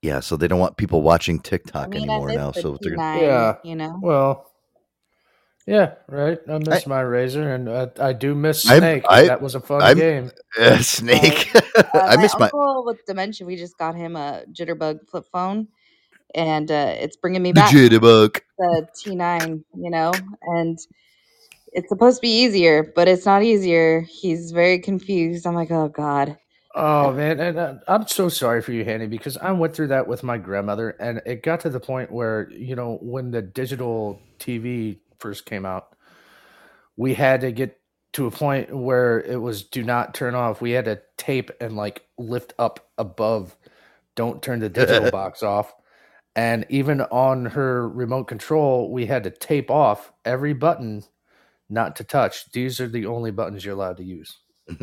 Yeah, 0.03 0.19
so 0.19 0.35
they 0.35 0.49
don't 0.49 0.59
want 0.59 0.75
people 0.75 1.01
watching 1.01 1.39
TikTok 1.39 1.89
mean, 1.89 2.03
anymore 2.09 2.29
now. 2.33 2.51
So 2.51 2.77
they're 2.81 2.97
T9, 2.97 3.21
Yeah. 3.21 3.55
you 3.63 3.75
know? 3.75 3.97
Well, 4.01 4.51
yeah, 5.65 5.93
right. 6.09 6.37
I 6.49 6.57
miss 6.57 6.85
my 6.85 6.99
razor, 6.99 7.53
and 7.53 7.69
uh, 7.69 7.87
I 7.97 8.11
do 8.11 8.35
miss 8.35 8.69
I'm- 8.69 8.79
Snake. 8.81 9.05
I- 9.07 9.27
that 9.27 9.41
was 9.41 9.55
a 9.55 9.61
fun 9.61 9.81
I'm- 9.81 9.97
game. 9.97 10.31
uh, 10.59 10.77
Snake. 10.79 11.55
Uh, 11.55 11.83
I 11.93 12.17
miss 12.17 12.37
my. 12.37 12.47
uncle 12.47 12.83
with 12.85 13.05
dementia. 13.07 13.47
We 13.47 13.55
just 13.55 13.77
got 13.77 13.95
him 13.95 14.17
a 14.17 14.43
jitterbug 14.51 15.07
flip 15.09 15.23
phone, 15.31 15.69
and 16.35 16.69
uh, 16.69 16.95
it's 16.99 17.15
bringing 17.15 17.41
me 17.41 17.53
The 17.53 17.61
back. 17.61 17.71
jitterbug. 17.73 18.41
The 18.57 18.87
T9, 19.05 19.63
you 19.77 19.89
know, 19.89 20.11
and 20.41 20.77
it's 21.71 21.87
supposed 21.87 22.17
to 22.17 22.21
be 22.21 22.41
easier, 22.43 22.91
but 22.93 23.07
it's 23.07 23.25
not 23.25 23.41
easier. 23.41 24.01
He's 24.01 24.51
very 24.51 24.79
confused. 24.79 25.47
I'm 25.47 25.55
like, 25.55 25.71
oh 25.71 25.87
god. 25.87 26.37
Oh 26.75 27.11
man, 27.13 27.39
and 27.39 27.57
uh, 27.59 27.75
I'm 27.87 28.07
so 28.07 28.29
sorry 28.29 28.61
for 28.61 28.71
you, 28.71 28.83
Hanny, 28.83 29.05
because 29.05 29.37
I 29.37 29.51
went 29.51 29.75
through 29.75 29.87
that 29.89 30.07
with 30.07 30.23
my 30.23 30.37
grandmother, 30.39 30.91
and 30.91 31.21
it 31.25 31.43
got 31.43 31.59
to 31.61 31.69
the 31.69 31.79
point 31.79 32.11
where 32.11 32.49
you 32.51 32.75
know 32.75 32.97
when 33.01 33.29
the 33.31 33.43
digital 33.43 34.19
TV 34.39 34.97
first 35.19 35.45
came 35.45 35.65
out, 35.67 35.95
we 36.97 37.13
had 37.13 37.41
to 37.41 37.51
get 37.51 37.79
to 38.13 38.25
a 38.25 38.31
point 38.31 38.75
where 38.75 39.21
it 39.21 39.37
was 39.37 39.63
do 39.63 39.83
not 39.83 40.15
turn 40.15 40.33
off. 40.33 40.61
We 40.61 40.71
had 40.71 40.85
to 40.85 40.99
tape 41.17 41.51
and 41.61 41.75
like 41.75 42.07
lift 42.17 42.53
up 42.57 42.89
above, 42.97 43.55
don't 44.15 44.41
turn 44.41 44.59
the 44.59 44.69
digital 44.69 45.11
box 45.11 45.43
off, 45.43 45.73
and 46.35 46.65
even 46.69 47.01
on 47.01 47.45
her 47.45 47.87
remote 47.87 48.25
control, 48.25 48.91
we 48.91 49.05
had 49.05 49.23
to 49.25 49.29
tape 49.29 49.69
off 49.69 50.11
every 50.25 50.53
button 50.53 51.03
not 51.69 51.95
to 51.97 52.03
touch. 52.03 52.51
These 52.51 52.79
are 52.81 52.87
the 52.87 53.05
only 53.05 53.29
buttons 53.31 53.63
you're 53.63 53.75
allowed 53.75 53.97
to 53.97 54.03
use. 54.03 54.39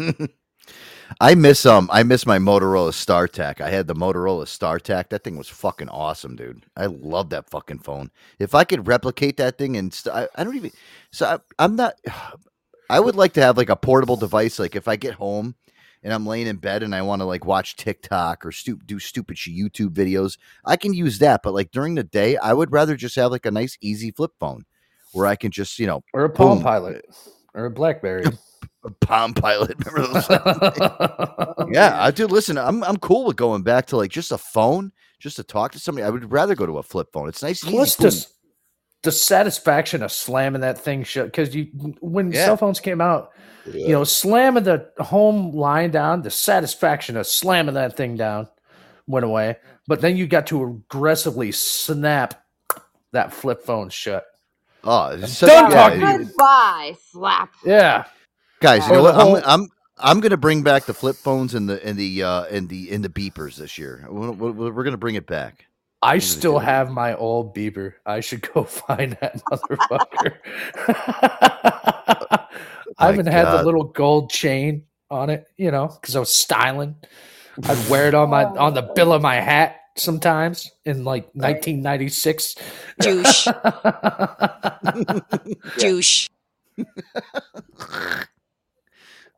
I 1.21 1.35
miss 1.35 1.67
um 1.67 1.89
I 1.93 2.03
miss 2.03 2.27
my 2.27 2.39
Motorola 2.39 2.91
StarTAC. 2.93 3.61
I 3.61 3.71
had 3.71 3.87
the 3.87 3.95
Motorola 3.95 4.45
StarTAC. 4.45 5.09
That 5.09 5.25
thing 5.25 5.37
was 5.37 5.49
fucking 5.49 5.89
awesome, 5.89 6.37
dude. 6.37 6.67
I 6.77 6.87
love 6.87 7.31
that 7.31 7.51
fucking 7.51 7.81
phone. 7.81 8.11
If 8.39 8.55
I 8.55 8.65
could 8.65 8.87
replicate 8.87 9.37
that 9.39 9.59
thing 9.59 9.77
and 9.77 9.93
st- 9.93 10.15
I, 10.15 10.29
I 10.37 10.45
don't 10.45 10.57
even 10.57 10.73
so 11.11 11.27
I, 11.27 11.39
I'm 11.59 11.77
not 11.77 11.95
I 12.91 13.01
would 13.01 13.15
like 13.15 13.35
to 13.35 13.43
have 13.43 13.57
like 13.57 13.71
a 13.71 13.77
portable 13.77 14.17
device 14.17 14.59
like 14.59 14.75
if 14.75 14.89
I 14.89 14.97
get 14.97 15.15
home 15.15 15.55
and 16.03 16.13
I'm 16.13 16.27
laying 16.27 16.47
in 16.47 16.57
bed 16.57 16.83
and 16.83 16.95
I 16.95 17.03
want 17.03 17.21
to 17.21 17.27
like 17.27 17.45
watch 17.45 17.77
TikTok 17.77 18.45
or 18.45 18.53
stu- 18.53 18.81
do 18.87 18.99
stupid 18.99 19.37
YouTube 19.37 19.91
videos, 19.91 20.39
I 20.65 20.77
can 20.77 20.93
use 20.95 21.19
that, 21.19 21.43
but 21.43 21.55
like 21.55 21.71
during 21.71 21.95
the 21.95 22.03
day, 22.03 22.37
I 22.37 22.53
would 22.53 22.73
rather 22.73 22.97
just 22.97 23.17
have 23.17 23.31
like 23.31 23.47
a 23.47 23.51
nice 23.51 23.77
easy 23.81 24.11
flip 24.11 24.33
phone 24.41 24.65
where 25.13 25.27
I 25.27 25.37
can 25.37 25.51
just, 25.51 25.79
you 25.79 25.87
know, 25.87 26.03
Or 26.15 26.25
a 26.25 26.31
Palm 26.31 26.59
boom, 26.59 26.65
Pilot, 26.65 27.05
or 27.55 27.67
a 27.67 27.71
BlackBerry. 27.71 28.25
a 28.85 28.91
Palm 28.91 29.35
Pilot. 29.35 29.77
Remember 29.87 30.13
those? 30.15 30.27
Oh, 31.61 31.67
yeah, 31.71 32.03
I 32.03 32.11
do. 32.11 32.27
Listen, 32.27 32.57
I'm 32.59 32.83
I'm 32.85 32.97
cool 32.97 33.27
with 33.27 33.37
going 33.37 33.63
back 33.63 33.87
to 33.87 33.97
like 33.97 34.11
just 34.11 34.33
a 34.33 34.39
phone, 34.39 34.93
just 35.19 35.37
to 35.37 35.43
talk 35.45 35.73
to 35.73 35.79
somebody. 35.79 36.05
I 36.07 36.11
would 36.11 36.31
rather 36.33 36.55
go 36.55 36.65
to 36.67 36.79
a 36.79 36.83
flip 36.83 37.09
phone. 37.13 37.29
It's 37.29 37.43
nice. 37.43 37.63
and 37.63 37.73
Plus, 37.73 37.97
the, 37.97 38.27
the 39.03 39.13
satisfaction 39.13 40.03
of 40.03 40.11
slamming 40.11 40.63
that 40.63 40.79
thing 40.79 41.05
shut 41.05 41.27
because 41.27 41.55
you 41.55 41.65
when 42.01 42.33
Yeah. 42.33 42.47
cell 42.47 42.57
phones 42.57 42.81
came 42.81 43.01
out, 43.01 43.31
you 43.73 43.89
know, 43.89 44.05
slamming 44.05 44.65
the 44.65 44.89
home 44.99 45.53
line 45.53 45.91
down, 45.91 46.23
the 46.23 46.31
satisfaction 46.31 47.17
of 47.17 47.27
slamming 47.27 47.75
that 47.75 47.97
thing 47.97 48.17
down 48.17 48.49
went 49.07 49.25
away. 49.27 49.57
But 49.87 50.01
then 50.01 50.17
you 50.17 50.27
got 50.27 50.47
to 50.49 50.65
aggressively 50.65 51.53
snap 51.53 52.43
that 53.13 53.33
flip 53.35 53.63
phone 53.63 53.91
shut. 53.91 54.25
Oh, 54.85 55.11
I'm 55.13 55.23
it's 55.25 55.37
such- 55.37 55.51
done 55.51 55.71
yeah, 55.71 55.77
talking. 55.77 56.01
you- 56.01 56.25
Goodbye, 56.27 56.95
slap. 57.11 57.51
Yeah, 57.65 58.05
guys. 58.61 58.87
You 58.87 58.95
know 58.95 59.13
the 59.13 59.31
what? 59.31 59.43
I'm, 59.47 59.61
I'm 59.63 59.69
I'm 59.99 60.21
gonna 60.21 60.37
bring 60.37 60.63
back 60.63 60.85
the 60.85 60.95
flip 60.95 61.17
phones 61.17 61.55
and 61.55 61.69
the 61.69 61.85
and 61.85 61.99
the 61.99 62.23
uh 62.23 62.45
and 62.45 62.69
the 62.69 62.91
in 62.91 63.03
the 63.03 63.09
beepers 63.09 63.57
this 63.57 63.79
year. 63.79 64.07
We're, 64.09 64.31
we're 64.31 64.73
we're 64.73 64.85
gonna 64.85 64.97
bring 64.97 65.17
it 65.17 65.27
back. 65.27 65.67
I 66.03 66.19
still 66.19 66.59
have 66.59 66.91
my 66.91 67.15
old 67.15 67.55
beeper. 67.55 67.95
I 68.07 68.21
should 68.21 68.41
go 68.53 68.65
find 68.89 69.19
that 69.21 69.43
motherfucker. 69.45 70.37
I 72.99 73.07
haven't 73.07 73.27
had 73.27 73.51
the 73.53 73.63
little 73.63 73.85
gold 73.85 74.31
chain 74.31 74.85
on 75.11 75.31
it, 75.31 75.47
you 75.57 75.71
know, 75.71 75.89
because 75.89 76.17
I 76.17 76.21
was 76.21 76.35
styling. 76.35 76.97
I'd 77.65 77.91
wear 77.91 78.09
it 78.09 78.15
on 78.15 78.31
my 78.31 78.45
on 78.45 78.75
the 78.75 78.83
bill 78.95 79.13
of 79.13 79.21
my 79.21 79.37
hat 79.37 79.77
sometimes 79.97 80.71
in 80.85 81.05
like 81.05 81.25
1996. 81.35 82.55
Douche. 83.01 83.49
Douche. 85.79 86.29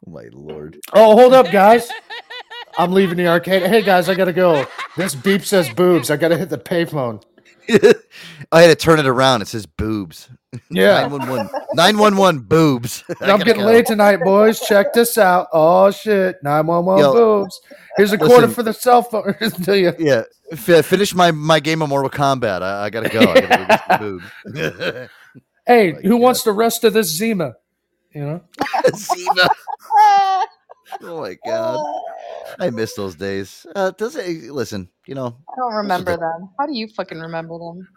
My 0.06 0.24
lord. 0.32 0.78
Oh, 0.92 1.16
hold 1.16 1.32
up, 1.32 1.50
guys. 1.50 1.88
I'm 2.78 2.92
leaving 2.92 3.18
the 3.18 3.28
arcade. 3.28 3.62
Hey, 3.64 3.82
guys, 3.82 4.08
I 4.08 4.14
gotta 4.14 4.32
go. 4.32 4.66
This 4.96 5.14
beep 5.14 5.44
says 5.44 5.68
boobs. 5.70 6.10
I 6.10 6.16
gotta 6.16 6.36
hit 6.36 6.48
the 6.48 6.58
payphone. 6.58 7.22
I 8.52 8.62
had 8.62 8.68
to 8.68 8.74
turn 8.76 8.98
it 8.98 9.06
around. 9.06 9.42
It 9.42 9.48
says 9.48 9.66
boobs. 9.66 10.28
Yeah. 10.70 11.06
911 11.06 11.50
911 11.74 12.40
boobs. 12.42 13.04
I 13.20 13.30
I'm 13.30 13.38
getting 13.38 13.62
go. 13.62 13.68
late 13.68 13.86
tonight, 13.86 14.18
boys. 14.18 14.60
Check 14.60 14.92
this 14.92 15.16
out. 15.16 15.48
Oh 15.52 15.90
shit, 15.90 16.36
nine 16.42 16.66
one 16.66 16.84
one 16.84 16.98
Yo, 16.98 17.12
boobs. 17.12 17.60
Here's 17.96 18.12
a 18.12 18.18
quarter 18.18 18.48
for 18.48 18.62
the 18.62 18.72
cell 18.72 19.02
phone. 19.02 19.34
Until 19.40 19.76
you. 19.76 19.94
Yeah, 19.98 20.24
f- 20.50 20.68
uh, 20.68 20.82
finish 20.82 21.14
my 21.14 21.30
my 21.30 21.60
game 21.60 21.80
of 21.82 21.88
Mortal 21.88 22.10
Kombat. 22.10 22.62
I, 22.62 22.84
I 22.84 22.90
gotta 22.90 23.08
go. 23.08 23.20
I 23.20 23.40
gotta 23.40 23.56
go 23.56 23.66
get 23.66 24.00
boobs. 24.00 25.08
Hey, 25.66 25.94
oh 25.94 26.00
who 26.00 26.16
wants 26.16 26.42
the 26.42 26.52
rest 26.52 26.84
of 26.84 26.92
this 26.92 27.06
Zima? 27.08 27.54
You 28.14 28.22
know. 28.22 28.40
Zima. 28.94 29.48
Oh 31.02 31.20
my 31.22 31.36
god, 31.46 31.80
I 32.58 32.70
miss 32.70 32.94
those 32.94 33.14
days. 33.14 33.66
Uh, 33.74 33.92
does 33.92 34.16
it? 34.16 34.50
Listen, 34.52 34.88
you 35.06 35.14
know, 35.14 35.36
I 35.48 35.54
don't 35.56 35.74
remember 35.74 36.16
them. 36.16 36.50
How 36.58 36.66
do 36.66 36.74
you 36.74 36.88
fucking 36.88 37.18
remember 37.18 37.58
them? 37.58 37.88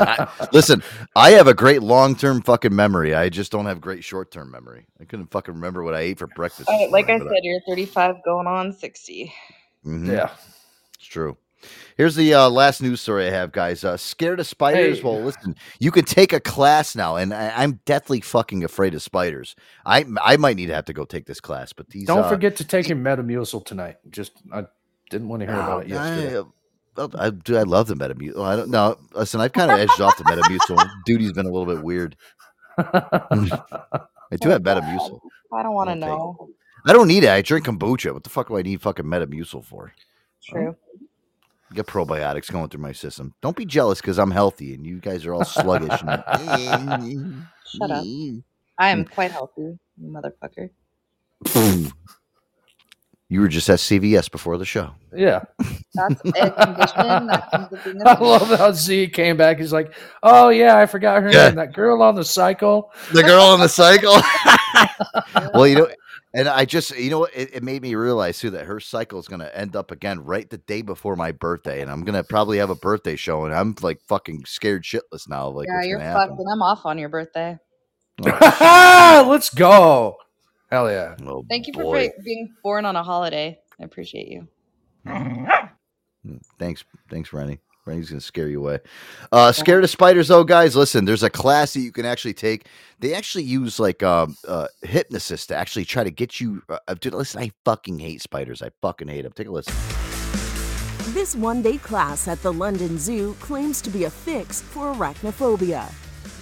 I, 0.00 0.48
listen. 0.52 0.82
I 1.16 1.30
have 1.32 1.46
a 1.46 1.54
great 1.54 1.82
long 1.82 2.16
term 2.16 2.42
fucking 2.42 2.74
memory. 2.74 3.14
I 3.14 3.28
just 3.28 3.52
don't 3.52 3.66
have 3.66 3.80
great 3.80 4.04
short 4.04 4.30
term 4.30 4.50
memory. 4.50 4.86
I 5.00 5.04
couldn't 5.04 5.30
fucking 5.30 5.54
remember 5.54 5.82
what 5.82 5.94
I 5.94 6.00
ate 6.00 6.18
for 6.18 6.26
breakfast. 6.26 6.68
This 6.68 6.90
like 6.90 7.08
I 7.08 7.18
said, 7.18 7.28
but 7.28 7.42
you're 7.42 7.60
35 7.68 8.16
going 8.24 8.46
on 8.46 8.72
60. 8.72 9.32
Mhm. 9.86 10.12
Yeah. 10.12 10.30
It's 10.98 11.06
true. 11.06 11.36
Here's 11.96 12.14
the 12.16 12.34
uh, 12.34 12.48
last 12.50 12.82
news 12.82 13.00
story 13.00 13.26
I 13.26 13.30
have, 13.30 13.52
guys. 13.52 13.84
Uh, 13.84 13.96
scared 13.96 14.40
of 14.40 14.46
spiders? 14.46 14.98
Hey. 14.98 15.04
Well, 15.04 15.22
listen, 15.22 15.54
you 15.78 15.90
can 15.90 16.04
take 16.04 16.32
a 16.32 16.40
class 16.40 16.96
now, 16.96 17.16
and 17.16 17.32
I, 17.32 17.52
I'm 17.56 17.80
deathly 17.84 18.20
fucking 18.20 18.64
afraid 18.64 18.94
of 18.94 19.02
spiders. 19.02 19.54
I 19.86 20.04
I 20.22 20.36
might 20.36 20.56
need 20.56 20.66
to 20.66 20.74
have 20.74 20.86
to 20.86 20.92
go 20.92 21.04
take 21.04 21.26
this 21.26 21.40
class, 21.40 21.72
but 21.72 21.88
these 21.90 22.06
Don't 22.06 22.24
uh, 22.24 22.28
forget 22.28 22.56
to 22.56 22.64
take 22.64 22.88
your 22.88 22.98
Metamucil 22.98 23.64
tonight. 23.64 23.96
Just 24.10 24.32
I 24.52 24.64
didn't 25.10 25.28
want 25.28 25.40
to 25.40 25.46
hear 25.46 25.54
about 25.54 25.86
it 25.86 25.92
Oh, 25.92 25.94
yesterday. 25.94 26.38
I, 26.96 27.26
I, 27.26 27.30
do. 27.30 27.56
I 27.56 27.62
love 27.62 27.86
the 27.88 27.94
Metamucil. 27.94 28.40
I 28.44 28.56
don't 28.56 28.70
know. 28.70 28.96
Listen, 29.14 29.40
I've 29.40 29.52
kind 29.52 29.70
of 29.70 29.78
edged 29.78 30.00
off 30.00 30.16
the 30.18 30.24
Metamucil. 30.24 30.88
Duty's 31.06 31.32
been 31.32 31.46
a 31.46 31.50
little 31.50 31.66
bit 31.72 31.82
weird. 31.84 32.16
I 32.78 34.36
do 34.40 34.48
have 34.48 34.62
Metamucil. 34.62 35.20
I 35.52 35.62
don't 35.62 35.74
want 35.74 35.88
to 35.90 35.96
Okay. 35.96 36.06
know. 36.06 36.48
I 36.86 36.92
don't 36.92 37.08
need 37.08 37.24
it. 37.24 37.30
I 37.30 37.40
drink 37.40 37.66
kombucha. 37.66 38.12
What 38.12 38.24
the 38.24 38.30
fuck 38.30 38.48
do 38.48 38.56
I 38.58 38.62
need 38.62 38.82
fucking 38.82 39.04
Metamucil 39.06 39.64
for? 39.64 39.92
True. 40.42 40.76
Get 41.74 41.86
probiotics 41.86 42.52
going 42.52 42.68
through 42.68 42.82
my 42.82 42.92
system. 42.92 43.34
Don't 43.42 43.56
be 43.56 43.64
jealous 43.64 44.00
because 44.00 44.18
I'm 44.18 44.30
healthy 44.30 44.74
and 44.74 44.86
you 44.86 45.00
guys 45.00 45.26
are 45.26 45.34
all 45.34 45.44
sluggish. 45.44 46.00
and- 46.02 47.44
Shut 47.66 47.90
up. 47.90 48.04
I 48.78 48.88
am 48.90 49.04
quite 49.04 49.32
healthy, 49.32 49.62
you 49.62 49.78
motherfucker. 50.02 50.70
you 53.28 53.40
were 53.40 53.48
just 53.48 53.68
at 53.68 53.78
CVS 53.80 54.30
before 54.30 54.56
the 54.58 54.64
show. 54.64 54.90
Yeah. 55.14 55.42
That's 55.94 56.20
a 56.24 56.50
condition 56.50 57.26
that 57.26 57.48
comes 57.50 57.70
with 57.70 57.84
being 57.84 57.98
love 57.98 58.48
how 58.58 58.72
Z 58.72 59.08
came 59.08 59.36
back. 59.36 59.58
He's 59.58 59.72
like, 59.72 59.94
"Oh 60.22 60.48
yeah, 60.50 60.76
I 60.78 60.86
forgot 60.86 61.22
her 61.22 61.32
Yeah. 61.32 61.46
name. 61.48 61.56
That 61.56 61.72
girl 61.72 62.02
on 62.02 62.14
the 62.14 62.24
cycle." 62.24 62.92
The 63.12 63.22
girl 63.22 63.42
on 63.42 63.60
the 63.60 63.68
cycle. 63.68 64.16
well, 65.54 65.66
you 65.66 65.76
know, 65.76 65.88
and 66.34 66.48
I 66.48 66.64
just, 66.64 66.96
you 66.98 67.10
know, 67.10 67.24
it, 67.24 67.50
it 67.54 67.62
made 67.62 67.82
me 67.82 67.94
realize 67.94 68.38
too 68.38 68.50
that 68.50 68.66
her 68.66 68.80
cycle 68.80 69.18
is 69.18 69.28
going 69.28 69.40
to 69.40 69.56
end 69.56 69.76
up 69.76 69.90
again 69.90 70.20
right 70.24 70.48
the 70.48 70.58
day 70.58 70.82
before 70.82 71.16
my 71.16 71.32
birthday, 71.32 71.80
and 71.80 71.90
I'm 71.90 72.02
going 72.04 72.14
to 72.16 72.24
probably 72.24 72.58
have 72.58 72.70
a 72.70 72.74
birthday 72.74 73.16
show, 73.16 73.44
and 73.44 73.54
I'm 73.54 73.74
like 73.82 74.00
fucking 74.08 74.44
scared 74.46 74.82
shitless 74.84 75.28
now. 75.28 75.48
Like, 75.48 75.68
yeah, 75.68 75.86
you're 75.88 75.98
going 75.98 76.12
fucked, 76.12 76.30
happen? 76.30 76.36
and 76.38 76.52
I'm 76.52 76.62
off 76.62 76.84
on 76.84 76.98
your 76.98 77.08
birthday. 77.08 77.58
Let's 78.20 79.50
go. 79.50 80.16
Hell 80.70 80.90
yeah. 80.90 81.16
Oh, 81.26 81.44
Thank 81.48 81.66
you 81.66 81.72
for 81.72 81.82
boy. 81.84 82.08
be- 82.08 82.24
being 82.24 82.54
born 82.62 82.84
on 82.84 82.96
a 82.96 83.02
holiday. 83.02 83.58
I 83.80 83.84
appreciate 83.84 84.28
you. 84.28 84.48
Mm, 85.06 86.40
Thanks, 86.58 86.84
thanks, 87.10 87.32
Rennie. 87.32 87.60
Right, 87.86 87.98
he's 87.98 88.08
gonna 88.08 88.20
scare 88.20 88.48
you 88.48 88.60
away. 88.60 88.78
Uh, 89.30 89.52
scared 89.52 89.84
of 89.84 89.90
spiders, 89.90 90.28
though, 90.28 90.42
guys. 90.42 90.74
Listen, 90.74 91.04
there's 91.04 91.22
a 91.22 91.28
class 91.28 91.74
that 91.74 91.80
you 91.80 91.92
can 91.92 92.06
actually 92.06 92.32
take. 92.32 92.66
They 93.00 93.12
actually 93.12 93.44
use 93.44 93.78
like 93.78 94.02
um, 94.02 94.38
uh, 94.48 94.68
hypnosis 94.82 95.46
to 95.48 95.56
actually 95.56 95.84
try 95.84 96.02
to 96.02 96.10
get 96.10 96.40
you. 96.40 96.62
Uh, 96.68 96.78
uh, 96.88 96.94
dude, 96.94 97.12
listen, 97.12 97.42
I 97.42 97.50
fucking 97.66 97.98
hate 97.98 98.22
spiders. 98.22 98.62
I 98.62 98.70
fucking 98.80 99.08
hate 99.08 99.22
them. 99.22 99.32
Take 99.32 99.48
a 99.48 99.50
listen. 99.50 99.74
This 101.12 101.36
one 101.36 101.60
day 101.60 101.76
class 101.76 102.26
at 102.26 102.42
the 102.42 102.52
London 102.52 102.98
Zoo 102.98 103.34
claims 103.34 103.82
to 103.82 103.90
be 103.90 104.04
a 104.04 104.10
fix 104.10 104.62
for 104.62 104.94
arachnophobia. 104.94 105.92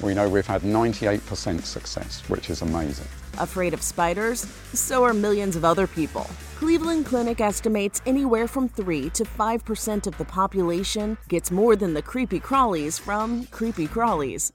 We 0.00 0.14
know 0.14 0.28
we've 0.28 0.46
had 0.46 0.62
98% 0.62 1.62
success, 1.64 2.22
which 2.28 2.50
is 2.50 2.62
amazing. 2.62 3.08
Afraid 3.38 3.74
of 3.74 3.82
spiders? 3.82 4.46
So 4.72 5.04
are 5.04 5.14
millions 5.14 5.56
of 5.56 5.64
other 5.64 5.86
people. 5.86 6.28
Cleveland 6.56 7.06
Clinic 7.06 7.40
estimates 7.40 8.00
anywhere 8.06 8.46
from 8.46 8.68
3 8.68 9.10
to 9.10 9.24
5% 9.24 10.06
of 10.06 10.16
the 10.16 10.24
population 10.24 11.18
gets 11.28 11.50
more 11.50 11.74
than 11.74 11.94
the 11.94 12.02
creepy 12.02 12.38
crawlies 12.38 13.00
from 13.00 13.46
creepy 13.46 13.88
crawlies. 13.88 14.52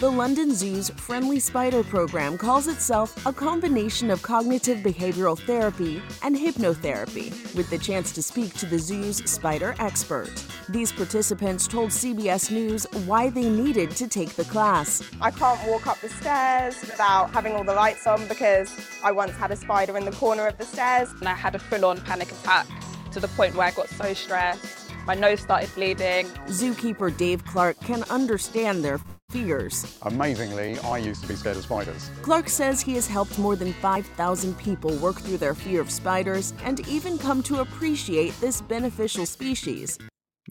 The 0.00 0.10
London 0.10 0.54
Zoo's 0.54 0.88
Friendly 0.88 1.38
Spider 1.38 1.84
program 1.84 2.38
calls 2.38 2.68
itself 2.68 3.26
a 3.26 3.34
combination 3.34 4.10
of 4.10 4.22
cognitive 4.22 4.78
behavioral 4.78 5.38
therapy 5.38 6.02
and 6.22 6.34
hypnotherapy, 6.34 7.54
with 7.54 7.68
the 7.68 7.76
chance 7.76 8.10
to 8.12 8.22
speak 8.22 8.54
to 8.54 8.64
the 8.64 8.78
zoo's 8.78 9.18
spider 9.30 9.74
expert. 9.78 10.30
These 10.70 10.90
participants 10.90 11.68
told 11.68 11.90
CBS 11.90 12.50
News 12.50 12.86
why 13.04 13.28
they 13.28 13.50
needed 13.50 13.90
to 13.90 14.08
take 14.08 14.30
the 14.36 14.44
class. 14.44 15.02
I 15.20 15.30
can't 15.30 15.68
walk 15.68 15.86
up 15.86 16.00
the 16.00 16.08
stairs 16.08 16.80
without 16.80 17.30
having 17.34 17.52
all 17.52 17.64
the 17.64 17.74
lights 17.74 18.06
on 18.06 18.26
because 18.26 18.72
I 19.04 19.12
once 19.12 19.32
had 19.32 19.50
a 19.50 19.56
spider 19.56 19.98
in 19.98 20.06
the 20.06 20.12
corner 20.12 20.46
of 20.46 20.56
the 20.56 20.64
stairs. 20.64 21.10
and 21.20 21.28
I 21.28 21.34
had 21.34 21.54
a 21.54 21.58
full-on 21.58 22.00
panic 22.00 22.32
attack 22.32 22.66
to 23.12 23.20
the 23.20 23.28
point 23.28 23.54
where 23.54 23.66
I 23.66 23.70
got 23.72 23.90
so 23.90 24.14
stressed. 24.14 24.94
My 25.04 25.14
nose 25.14 25.40
started 25.40 25.68
bleeding. 25.74 26.26
Zookeeper 26.46 27.14
Dave 27.14 27.44
Clark 27.44 27.78
can 27.80 28.02
understand 28.04 28.82
their 28.82 28.98
fears. 29.30 29.98
Amazingly, 30.02 30.78
I 30.80 30.98
used 30.98 31.22
to 31.22 31.28
be 31.28 31.36
scared 31.36 31.56
of 31.56 31.62
spiders. 31.62 32.10
Clark 32.22 32.48
says 32.48 32.80
he 32.80 32.94
has 32.94 33.06
helped 33.06 33.38
more 33.38 33.56
than 33.56 33.72
5,000 33.74 34.58
people 34.58 34.94
work 34.96 35.20
through 35.20 35.38
their 35.38 35.54
fear 35.54 35.80
of 35.80 35.90
spiders 35.90 36.52
and 36.64 36.86
even 36.88 37.16
come 37.18 37.42
to 37.44 37.60
appreciate 37.60 38.38
this 38.40 38.60
beneficial 38.60 39.26
species. 39.26 39.98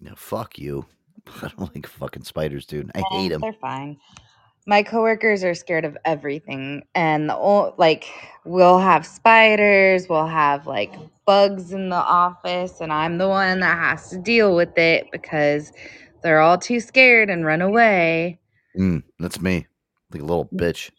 No, 0.02 0.14
fuck 0.16 0.58
you. 0.58 0.86
I 1.42 1.52
don't 1.58 1.76
like 1.76 1.88
fucking 1.88 2.24
spiders, 2.24 2.66
dude. 2.66 2.92
I 2.96 3.04
hate 3.12 3.30
them. 3.30 3.42
They're 3.42 3.54
fine. 3.54 3.98
My 4.66 4.84
coworkers 4.84 5.44
are 5.44 5.56
scared 5.56 5.84
of 5.86 5.98
everything, 6.06 6.84
and 6.94 7.30
the 7.30 7.36
ol- 7.36 7.74
like 7.78 8.06
we'll 8.46 8.78
have 8.80 9.06
spiders, 9.06 10.08
we'll 10.08 10.28
have 10.28 10.68
like 10.68 10.94
bugs 11.26 11.72
in 11.72 11.90
the 11.90 11.96
office, 11.96 12.80
and 12.80 12.94
I'm 12.94 13.18
the 13.18 13.28
one 13.28 13.62
that 13.62 13.78
has 13.78 14.10
to 14.12 14.18
deal 14.18 14.56
with 14.56 14.78
it 14.78 15.08
because 15.12 15.72
they're 16.22 16.42
all 16.42 16.58
too 16.58 16.80
scared 16.80 17.30
and 17.30 17.46
run 17.46 17.62
away. 17.62 18.39
Mm, 18.78 19.04
that's 19.20 19.40
me, 19.42 19.68
like 20.12 20.22
a 20.22 20.26
little 20.26 20.46
bitch. 20.54 20.92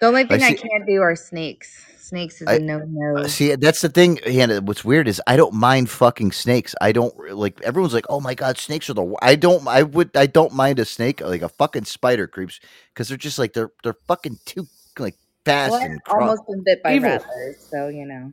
The 0.00 0.06
only 0.08 0.24
thing 0.24 0.42
I, 0.42 0.50
see- 0.50 0.56
can't 0.56 0.86
do 0.86 1.00
are 1.00 1.16
snakes. 1.16 1.84
Snakes 1.98 2.40
is 2.40 2.46
I- 2.46 2.56
a 2.56 2.58
no 2.60 2.78
no. 2.86 3.26
See, 3.26 3.54
that's 3.56 3.80
the 3.80 3.88
thing. 3.88 4.18
Hannah, 4.24 4.60
what's 4.60 4.84
weird 4.84 5.08
is 5.08 5.20
I 5.26 5.36
don't 5.36 5.54
mind 5.54 5.90
fucking 5.90 6.30
snakes. 6.32 6.72
I 6.80 6.92
don't 6.92 7.12
like. 7.34 7.60
Everyone's 7.62 7.94
like, 7.94 8.04
"Oh 8.08 8.20
my 8.20 8.34
god, 8.34 8.58
snakes 8.58 8.88
are 8.88 8.94
the." 8.94 9.16
I 9.22 9.34
don't. 9.34 9.66
I 9.66 9.82
would. 9.82 10.16
I 10.16 10.26
don't 10.26 10.52
mind 10.52 10.78
a 10.78 10.84
snake. 10.84 11.20
Like 11.20 11.42
a 11.42 11.48
fucking 11.48 11.84
spider 11.86 12.28
creeps 12.28 12.60
because 12.94 13.08
they're 13.08 13.16
just 13.16 13.38
like 13.40 13.54
they're 13.54 13.72
they're 13.82 13.96
fucking 14.06 14.38
too 14.44 14.68
like 15.00 15.16
fast 15.44 15.72
Well, 15.72 15.80
and. 15.82 16.00
I've 16.06 16.20
almost 16.20 16.42
been 16.46 16.62
bit 16.64 16.80
by 16.84 16.94
Evil. 16.94 17.08
rattlers, 17.10 17.56
so 17.70 17.88
you 17.88 18.06
know. 18.06 18.32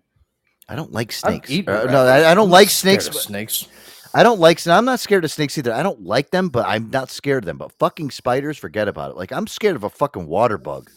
I 0.70 0.76
don't 0.76 0.92
like 0.92 1.12
snakes. 1.12 1.50
eaten 1.50 1.74
Uh, 1.74 1.86
no, 1.86 2.06
I, 2.06 2.32
I 2.32 2.36
don't 2.36 2.46
I'm 2.46 2.52
like 2.52 2.70
snakes. 2.70 3.08
of 3.08 3.14
but- 3.14 3.22
snakes. 3.24 3.68
I 4.14 4.24
don't 4.24 4.40
like. 4.40 4.60
sn- 4.60 4.72
I'm 4.72 4.86
not 4.86 5.00
scared 5.00 5.24
of 5.26 5.32
snakes 5.32 5.58
either. 5.58 5.74
I 5.74 5.82
don't 5.84 6.04
like 6.04 6.30
them, 6.32 6.50
but 6.50 6.66
I'm 6.68 6.90
not 6.90 7.10
scared 7.10 7.44
of 7.44 7.46
them. 7.48 7.58
But 7.58 7.72
fucking 7.80 8.12
spiders, 8.12 8.58
forget 8.58 8.88
about 8.88 9.12
it. 9.12 9.18
Like 9.18 9.32
I'm 9.32 9.48
scared 9.48 9.76
of 9.76 9.84
a 9.84 9.90
fucking 9.90 10.28
water 10.28 10.58
bug. 10.58 10.90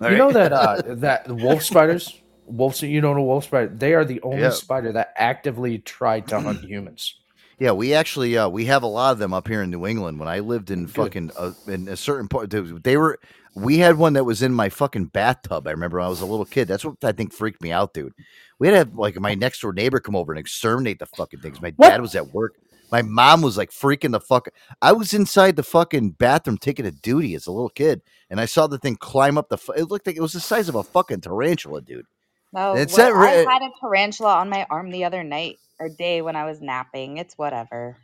You 0.00 0.16
know 0.16 0.32
that 0.32 0.52
uh, 0.52 0.82
that 0.96 1.30
wolf 1.30 1.62
spiders, 1.62 2.20
wolves. 2.46 2.82
You 2.82 3.00
know 3.00 3.14
the 3.14 3.20
wolf 3.20 3.44
spider. 3.44 3.72
They 3.74 3.94
are 3.94 4.04
the 4.04 4.20
only 4.22 4.40
Yeah. 4.42 4.50
spider 4.50 4.90
that 4.92 5.12
actively 5.16 5.78
tried 5.78 6.26
to 6.28 6.40
hunt 6.40 6.64
humans. 6.68 7.14
Yeah, 7.60 7.70
we 7.72 7.94
actually 7.94 8.36
uh, 8.36 8.48
we 8.48 8.64
have 8.64 8.82
a 8.82 8.88
lot 8.88 9.12
of 9.12 9.18
them 9.20 9.32
up 9.32 9.46
here 9.46 9.62
in 9.62 9.70
New 9.70 9.86
England. 9.86 10.18
When 10.18 10.28
I 10.28 10.40
lived 10.40 10.72
in 10.72 10.88
fucking 10.88 11.30
uh, 11.38 11.52
in 11.68 11.86
a 11.86 11.96
certain 11.96 12.26
part, 12.28 12.50
they- 12.50 12.60
they 12.60 12.96
were. 12.96 13.18
We 13.54 13.76
had 13.78 13.98
one 13.98 14.14
that 14.14 14.24
was 14.24 14.40
in 14.42 14.54
my 14.54 14.70
fucking 14.70 15.06
bathtub. 15.06 15.66
I 15.68 15.72
remember 15.72 15.98
when 15.98 16.06
I 16.06 16.08
was 16.08 16.22
a 16.22 16.26
little 16.26 16.46
kid. 16.46 16.66
That's 16.68 16.86
what 16.86 16.96
I 17.04 17.12
think 17.12 17.34
freaked 17.34 17.60
me 17.60 17.70
out, 17.70 17.92
dude. 17.92 18.14
We 18.62 18.68
had 18.68 18.74
to 18.74 18.78
have 18.78 18.94
like 18.94 19.18
my 19.18 19.34
next 19.34 19.60
door 19.60 19.72
neighbor 19.72 19.98
come 19.98 20.14
over 20.14 20.30
and 20.32 20.38
exterminate 20.38 21.00
the 21.00 21.06
fucking 21.06 21.40
things. 21.40 21.60
My 21.60 21.70
dad 21.70 22.00
was 22.00 22.14
at 22.14 22.32
work. 22.32 22.54
My 22.92 23.02
mom 23.02 23.42
was 23.42 23.56
like 23.58 23.72
freaking 23.72 24.12
the 24.12 24.20
fuck. 24.20 24.50
I 24.80 24.92
was 24.92 25.12
inside 25.14 25.56
the 25.56 25.64
fucking 25.64 26.10
bathroom 26.10 26.58
taking 26.58 26.86
a 26.86 26.92
duty 26.92 27.34
as 27.34 27.48
a 27.48 27.50
little 27.50 27.70
kid, 27.70 28.02
and 28.30 28.40
I 28.40 28.44
saw 28.44 28.68
the 28.68 28.78
thing 28.78 28.94
climb 28.94 29.36
up 29.36 29.48
the. 29.48 29.58
fu- 29.58 29.72
It 29.72 29.90
looked 29.90 30.06
like 30.06 30.14
it 30.14 30.20
was 30.22 30.34
the 30.34 30.38
size 30.38 30.68
of 30.68 30.76
a 30.76 30.84
fucking 30.84 31.22
tarantula, 31.22 31.80
dude. 31.82 32.06
No, 32.52 32.74
It's 32.74 32.96
well, 32.96 33.08
that 33.12 33.18
re- 33.18 33.44
I 33.44 33.52
had 33.52 33.62
a 33.62 33.70
tarantula 33.80 34.36
on 34.36 34.48
my 34.48 34.64
arm 34.70 34.92
the 34.92 35.02
other 35.06 35.24
night 35.24 35.58
or 35.80 35.88
day 35.88 36.22
when 36.22 36.36
I 36.36 36.44
was 36.44 36.60
napping. 36.60 37.16
It's 37.16 37.36
whatever. 37.36 37.96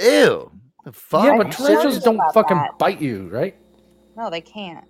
Ew. 0.00 0.50
The 0.86 0.92
fuck? 0.92 1.26
yeah, 1.26 1.36
but 1.36 1.52
tarantulas 1.52 1.98
don't 2.02 2.18
fucking 2.32 2.56
that. 2.56 2.78
bite 2.78 3.02
you, 3.02 3.28
right? 3.28 3.54
No, 4.16 4.30
they 4.30 4.40
can't. 4.40 4.86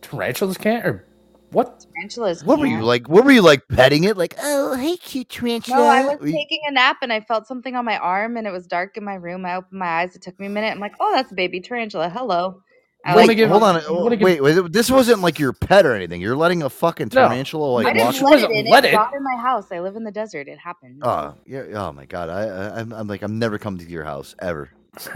Tarantulas 0.00 0.56
can't, 0.56 0.86
or 0.86 1.04
what? 1.50 1.84
Tarantulas. 1.94 2.44
What 2.44 2.58
were 2.58 2.66
can't. 2.66 2.80
you 2.80 2.84
like? 2.84 3.08
What 3.08 3.24
were 3.24 3.32
you 3.32 3.42
like 3.42 3.66
petting 3.68 4.04
it? 4.04 4.16
Like, 4.16 4.34
oh, 4.42 4.74
hey, 4.76 4.96
cute 4.96 5.28
tarantula. 5.28 5.78
No, 5.78 5.84
I 5.84 6.04
was 6.06 6.18
Were 6.20 6.26
you- 6.26 6.32
taking 6.34 6.60
a 6.68 6.72
nap 6.72 6.98
and 7.02 7.12
I 7.12 7.20
felt 7.20 7.46
something 7.46 7.74
on 7.74 7.84
my 7.84 7.96
arm 7.98 8.36
and 8.36 8.46
it 8.46 8.50
was 8.52 8.66
dark 8.66 8.96
in 8.96 9.04
my 9.04 9.14
room. 9.14 9.44
I 9.46 9.56
opened 9.56 9.78
my 9.78 9.86
eyes. 10.02 10.14
It 10.14 10.22
took 10.22 10.38
me 10.38 10.46
a 10.46 10.50
minute. 10.50 10.70
I'm 10.72 10.80
like, 10.80 10.94
oh, 11.00 11.12
that's 11.14 11.32
a 11.32 11.34
baby 11.34 11.60
tarantula. 11.60 12.08
Hello. 12.10 12.62
I 13.04 13.14
Wait, 13.16 13.28
like, 13.28 13.38
hold 13.48 13.62
on. 13.62 13.80
oh, 13.88 14.08
wait, 14.10 14.42
wait, 14.42 14.72
this 14.72 14.90
wasn't 14.90 15.20
like 15.22 15.38
your 15.38 15.52
pet 15.52 15.86
or 15.86 15.94
anything. 15.94 16.20
You're 16.20 16.36
letting 16.36 16.64
a 16.64 16.68
fucking 16.68 17.10
No. 17.14 17.28
tarantula 17.28 17.64
like 17.66 17.86
I 17.86 18.04
walk. 18.04 18.12
didn't 18.12 18.26
let 18.28 18.42
it 18.42 18.50
in. 18.50 18.66
It 18.66 18.90
got 18.92 19.14
in 19.14 19.22
my 19.22 19.36
house. 19.40 19.70
I 19.70 19.78
live 19.80 19.94
in 19.96 20.02
the 20.04 20.10
desert. 20.10 20.48
It 20.48 20.58
happened. 20.58 21.00
Oh, 21.02 21.34
yeah. 21.46 21.62
Oh 21.74 21.92
my 21.92 22.04
god. 22.06 22.28
I, 22.28 22.42
I 22.42 22.80
I'm, 22.80 22.92
I'm 22.92 23.06
like 23.06 23.22
I'm 23.22 23.38
never 23.38 23.56
coming 23.56 23.78
to 23.86 23.90
your 23.90 24.04
house 24.04 24.34
ever. 24.40 24.70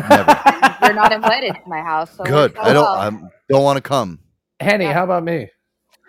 Never. 0.08 0.40
You're 0.82 0.94
not 0.94 1.12
invited 1.12 1.54
to 1.54 1.60
my 1.66 1.82
house. 1.82 2.16
So 2.16 2.22
Good. 2.24 2.54
let's 2.54 2.66
oh 2.66 2.70
I 2.70 2.72
don't. 2.72 2.84
go 2.84 2.88
I 2.92 3.06
out. 3.26 3.32
don't 3.48 3.62
want 3.64 3.76
to 3.78 3.82
come. 3.82 4.20
Henny, 4.60 4.86
how 4.86 5.02
about 5.04 5.24
me? 5.24 5.50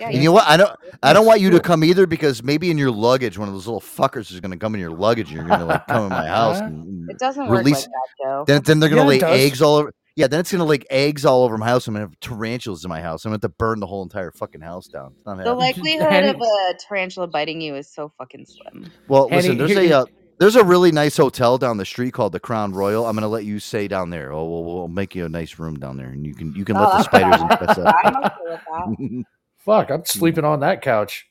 Yeah, 0.03 0.09
And 0.09 0.17
you 0.17 0.29
know 0.29 0.33
what? 0.33 0.47
I 0.47 0.57
don't. 0.57 0.71
I 1.01 1.13
don't 1.13 1.25
want 1.25 1.41
you 1.41 1.49
to 1.51 1.59
come 1.59 1.83
either 1.83 2.05
because 2.05 2.43
maybe 2.43 2.69
in 2.71 2.77
your 2.77 2.91
luggage, 2.91 3.37
one 3.37 3.47
of 3.47 3.53
those 3.53 3.67
little 3.67 3.81
fuckers 3.81 4.31
is 4.31 4.39
going 4.39 4.51
to 4.51 4.57
come 4.57 4.73
in 4.75 4.81
your 4.81 4.91
luggage, 4.91 5.27
and 5.29 5.37
you're 5.37 5.47
going 5.47 5.59
to 5.59 5.65
like 5.65 5.87
come 5.87 6.03
in 6.03 6.09
my 6.09 6.27
house 6.39 6.59
and 6.59 7.09
It 7.09 7.19
doesn't 7.19 7.47
work 7.47 7.59
release. 7.59 7.81
like 7.81 7.85
that, 7.85 8.23
Joe. 8.23 8.43
Then, 8.47 8.61
then 8.63 8.79
they're 8.79 8.89
going 8.89 9.07
to 9.07 9.15
Yeah, 9.25 9.31
lay 9.31 9.41
eggs 9.45 9.61
all 9.61 9.75
over. 9.75 9.93
Yeah, 10.15 10.27
then 10.27 10.41
it's 10.41 10.51
going 10.51 10.59
to 10.59 10.65
lay 10.65 10.79
eggs 10.91 11.25
all 11.25 11.43
over 11.43 11.57
my 11.57 11.65
house. 11.65 11.87
I'm 11.87 11.95
going 11.95 12.05
to 12.05 12.09
have 12.11 12.19
tarantulas 12.19 12.83
in 12.85 12.89
my 12.89 13.01
house. 13.01 13.25
I'm 13.25 13.31
going 13.31 13.39
to 13.39 13.45
have 13.45 13.51
to 13.51 13.55
burn 13.57 13.79
the 13.79 13.87
whole 13.87 14.03
entire 14.03 14.31
fucking 14.31 14.61
house 14.61 14.87
down. 14.87 15.13
It's 15.17 15.25
not 15.25 15.37
The 15.37 15.43
happening. 15.45 15.59
likelihood 15.59 16.35
of 16.35 16.41
a 16.41 16.73
tarantula 16.87 17.27
biting 17.27 17.61
you 17.61 17.75
is 17.75 17.89
so 17.89 18.11
fucking 18.17 18.45
slim. 18.45 18.91
Well, 19.07 19.27
Henny, 19.29 19.41
listen, 19.49 19.57
there's 19.57 19.71
a 19.75 19.91
uh, 19.99 20.05
there's 20.39 20.55
a 20.55 20.63
really 20.63 20.91
nice 20.91 21.17
hotel 21.17 21.57
down 21.57 21.77
the 21.77 21.85
street 21.85 22.13
called 22.13 22.33
the 22.33 22.39
Crown 22.39 22.73
Royal. 22.73 23.05
I'm 23.07 23.15
gonna 23.15 23.27
let 23.27 23.45
you 23.45 23.59
stay 23.59 23.87
down 23.87 24.09
there. 24.11 24.31
Oh, 24.31 24.45
we'll, 24.47 24.63
we'll 24.63 24.87
make 24.87 25.15
you 25.15 25.25
a 25.25 25.29
nice 25.29 25.57
room 25.57 25.79
down 25.79 25.97
there, 25.97 26.09
and 26.09 26.25
you 26.25 26.33
can 26.35 26.53
you 26.55 26.65
can 26.65 26.75
let 26.75 26.89
Oh, 26.91 26.97
the 26.97 27.03
spiders 27.09 27.39
and 27.41 27.49
pets 27.49 27.77
I'm 27.79 28.15
okay 28.17 28.29
with 28.45 28.59
that. 28.67 29.23
Fuck, 29.65 29.91
I'm 29.91 30.05
sleeping 30.05 30.43
hmm. 30.43 30.51
on 30.51 30.59
that 30.61 30.81
couch. 30.81 31.27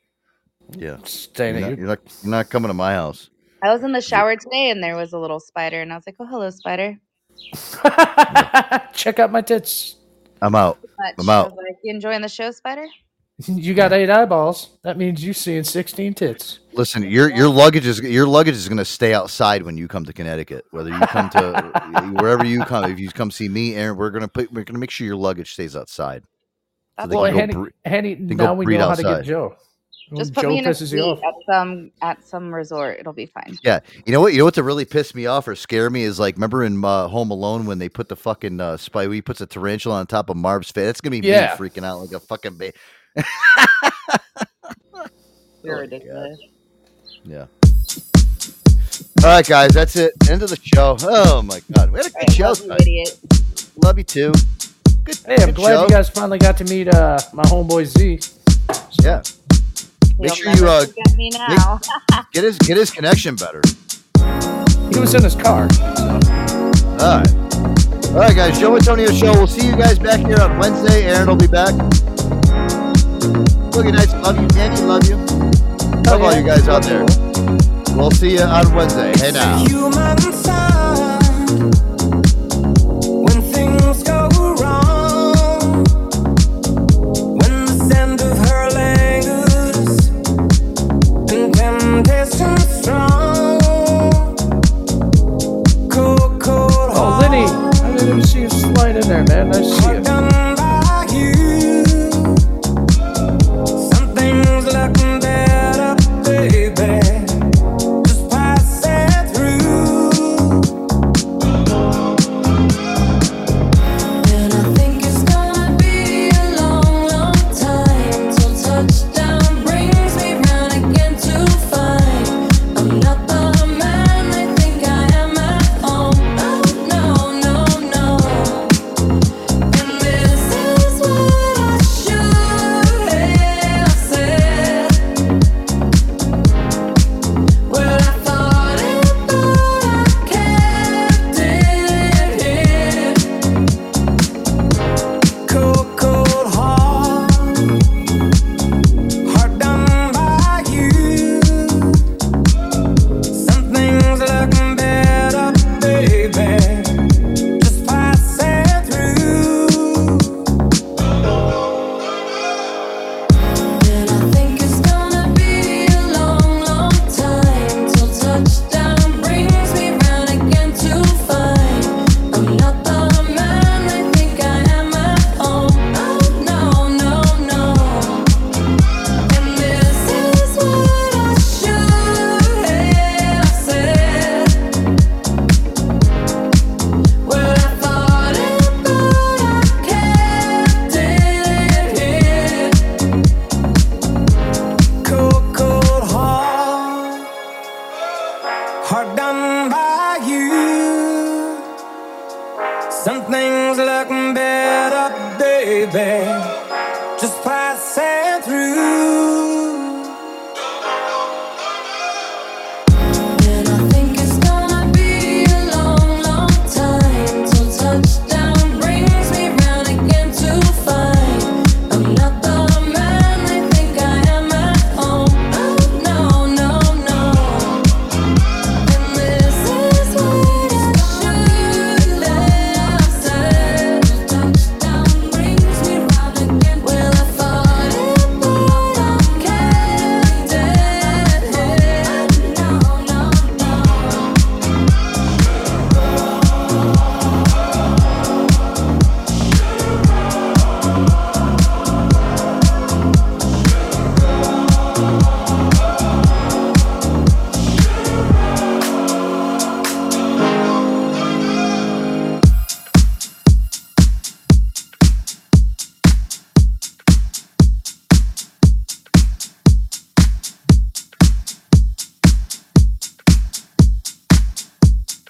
Yeah, 0.76 0.98
Staying 1.04 1.56
you're 1.56 1.64
at 1.64 1.70
not, 1.70 1.70
you. 1.70 1.76
you're 1.76 1.86
not 1.86 1.98
you're 2.22 2.30
not 2.30 2.50
coming 2.50 2.68
to 2.68 2.74
my 2.74 2.94
house. 2.94 3.30
I 3.62 3.72
was 3.72 3.82
in 3.84 3.92
the 3.92 4.00
shower 4.00 4.34
today 4.36 4.70
and 4.70 4.82
there 4.82 4.96
was 4.96 5.12
a 5.12 5.18
little 5.18 5.38
spider 5.38 5.80
and 5.80 5.92
I 5.92 5.96
was 5.96 6.04
like, 6.06 6.16
oh, 6.18 6.26
hello, 6.26 6.50
spider. 6.50 6.98
Check 8.92 9.18
out 9.18 9.30
my 9.30 9.40
tits. 9.40 9.96
I'm 10.40 10.54
out. 10.54 10.78
I'm 11.18 11.28
out. 11.28 11.56
like, 11.56 11.76
you 11.84 11.94
enjoying 11.94 12.22
the 12.22 12.28
show, 12.28 12.50
spider? 12.50 12.86
You 13.48 13.74
got 13.74 13.92
eight 13.92 14.10
eyeballs. 14.10 14.78
That 14.82 14.98
means 14.98 15.24
you 15.24 15.32
seeing 15.32 15.64
sixteen 15.64 16.14
tits. 16.14 16.60
Listen, 16.74 17.02
your 17.02 17.28
your 17.30 17.48
luggage 17.48 17.86
is 17.86 18.00
your 18.00 18.26
luggage 18.26 18.54
is 18.54 18.68
gonna 18.68 18.84
stay 18.84 19.14
outside 19.14 19.62
when 19.62 19.76
you 19.76 19.88
come 19.88 20.04
to 20.04 20.12
Connecticut. 20.12 20.66
Whether 20.70 20.90
you 20.90 21.00
come 21.06 21.28
to 21.30 22.12
wherever 22.20 22.44
you 22.44 22.62
come, 22.64 22.84
if 22.84 23.00
you 23.00 23.10
come 23.10 23.30
see 23.30 23.48
me, 23.48 23.74
Aaron, 23.74 23.96
we're 23.96 24.10
gonna 24.10 24.28
put 24.28 24.52
we're 24.52 24.64
gonna 24.64 24.78
make 24.78 24.90
sure 24.90 25.06
your 25.06 25.16
luggage 25.16 25.54
stays 25.54 25.74
outside. 25.74 26.22
So 27.10 27.20
Well, 27.20 27.32
Henny, 27.32 27.52
bre- 27.54 27.68
Henny 27.84 28.14
they 28.14 28.26
can 28.28 28.36
go 28.36 28.44
now 28.46 28.54
we 28.54 28.64
breed 28.64 28.78
know 28.78 28.88
how 28.88 28.94
to 28.94 29.02
get 29.02 29.24
Joe. 29.24 29.56
Just 30.16 30.36
When 30.36 30.44
put 30.44 30.50
me 30.50 30.58
in 30.58 30.66
a 30.66 30.70
pisses 30.70 30.90
suite 30.90 31.00
at 31.24 31.34
some 31.46 31.90
at 32.02 32.22
some 32.26 32.54
resort. 32.54 32.98
It'll 33.00 33.14
be 33.14 33.24
fine. 33.26 33.56
Yeah, 33.64 33.80
you 34.04 34.12
know 34.12 34.20
what? 34.20 34.32
You 34.32 34.38
know 34.40 34.44
what 34.44 34.54
to 34.54 34.62
really 34.62 34.84
piss 34.84 35.14
me 35.14 35.24
off 35.26 35.48
or 35.48 35.54
scare 35.56 35.88
me 35.88 36.02
is 36.02 36.18
like, 36.20 36.34
remember 36.34 36.64
in 36.64 36.84
uh, 36.84 37.08
Home 37.08 37.30
Alone 37.30 37.64
when 37.64 37.78
they 37.78 37.88
put 37.88 38.08
the 38.10 38.16
fucking 38.16 38.60
uh, 38.60 38.76
spy, 38.76 39.08
he 39.08 39.22
puts 39.22 39.40
a 39.40 39.46
tarantula 39.46 39.96
on 40.00 40.06
top 40.06 40.28
of 40.28 40.36
Marv's 40.36 40.70
face. 40.70 40.84
That's 40.86 41.00
gonna 41.00 41.18
be 41.20 41.26
Yeah. 41.28 41.56
me 41.58 41.68
freaking 41.68 41.84
out 41.84 42.00
like 42.00 42.12
a 42.12 42.20
fucking 42.20 42.56
baby. 42.58 42.76
You're 45.62 45.80
ridiculous. 45.80 46.38
Yeah. 47.24 47.46
All 49.24 49.28
right, 49.30 49.46
guys, 49.46 49.70
that's 49.72 49.94
it. 49.96 50.12
End 50.28 50.42
of 50.42 50.50
the 50.50 50.58
show. 50.62 50.96
Oh 51.02 51.40
my 51.42 51.60
god, 51.74 51.90
we 51.92 51.98
had 51.98 52.06
a 52.08 52.10
good 52.10 52.32
show. 52.32 52.48
Love 52.48 52.58
you, 52.58 52.64
tonight. 52.64 52.80
idiot. 52.82 53.20
Love 53.82 53.98
you 53.98 54.04
too. 54.04 54.32
Good. 55.04 55.18
Hey, 55.26 55.36
I'm 55.40 55.46
good 55.46 55.54
glad 55.56 55.74
show. 55.74 55.82
you 55.82 55.88
guys 55.88 56.08
finally 56.08 56.38
got 56.38 56.56
to 56.58 56.64
meet 56.64 56.88
uh, 56.88 57.18
my 57.32 57.42
homeboy 57.44 57.86
Z. 57.86 58.20
Yeah. 59.02 59.22
Make 60.18 60.36
You'll 60.36 60.54
sure 60.54 60.54
you 60.54 60.68
uh, 60.68 60.86
forget 60.86 61.16
me 61.16 61.30
now. 61.30 61.80
get 62.32 62.44
his 62.44 62.58
get 62.58 62.76
his 62.76 62.90
connection 62.90 63.34
better. 63.34 63.60
He 64.92 65.00
was 65.00 65.14
in 65.14 65.24
his 65.24 65.34
car. 65.34 65.68
Oh, 65.72 66.20
All 67.00 67.18
right. 67.18 67.34
All 68.06 68.18
right, 68.18 68.36
guys. 68.36 68.60
Joe 68.60 68.76
Antonio 68.76 69.10
Show. 69.10 69.32
We'll 69.32 69.46
see 69.46 69.66
you 69.66 69.74
guys 69.76 69.98
back 69.98 70.20
here 70.20 70.38
on 70.38 70.58
Wednesday. 70.58 71.04
Aaron 71.06 71.28
will 71.28 71.36
be 71.36 71.46
back. 71.46 71.72
Boogie 73.72 73.92
Nights, 73.92 74.12
love 74.14 74.38
you. 74.40 74.46
Danny, 74.48 74.80
love 74.82 75.06
you. 75.08 75.16
Love 76.04 76.22
all 76.22 76.34
you 76.36 76.44
guys 76.44 76.68
out 76.68 76.82
there. 76.82 77.04
We'll 77.96 78.10
see 78.10 78.34
you 78.34 78.42
on 78.42 78.74
Wednesday. 78.74 79.12
Hey 79.16 79.32
now. 79.32 79.64
Human 79.64 80.18
sound. 80.32 81.11
in 99.02 99.08
there, 99.08 99.24
man. 99.24 99.48
Nice 99.50 99.76
to 99.76 99.82
see 99.82 99.92
you. 99.92 100.11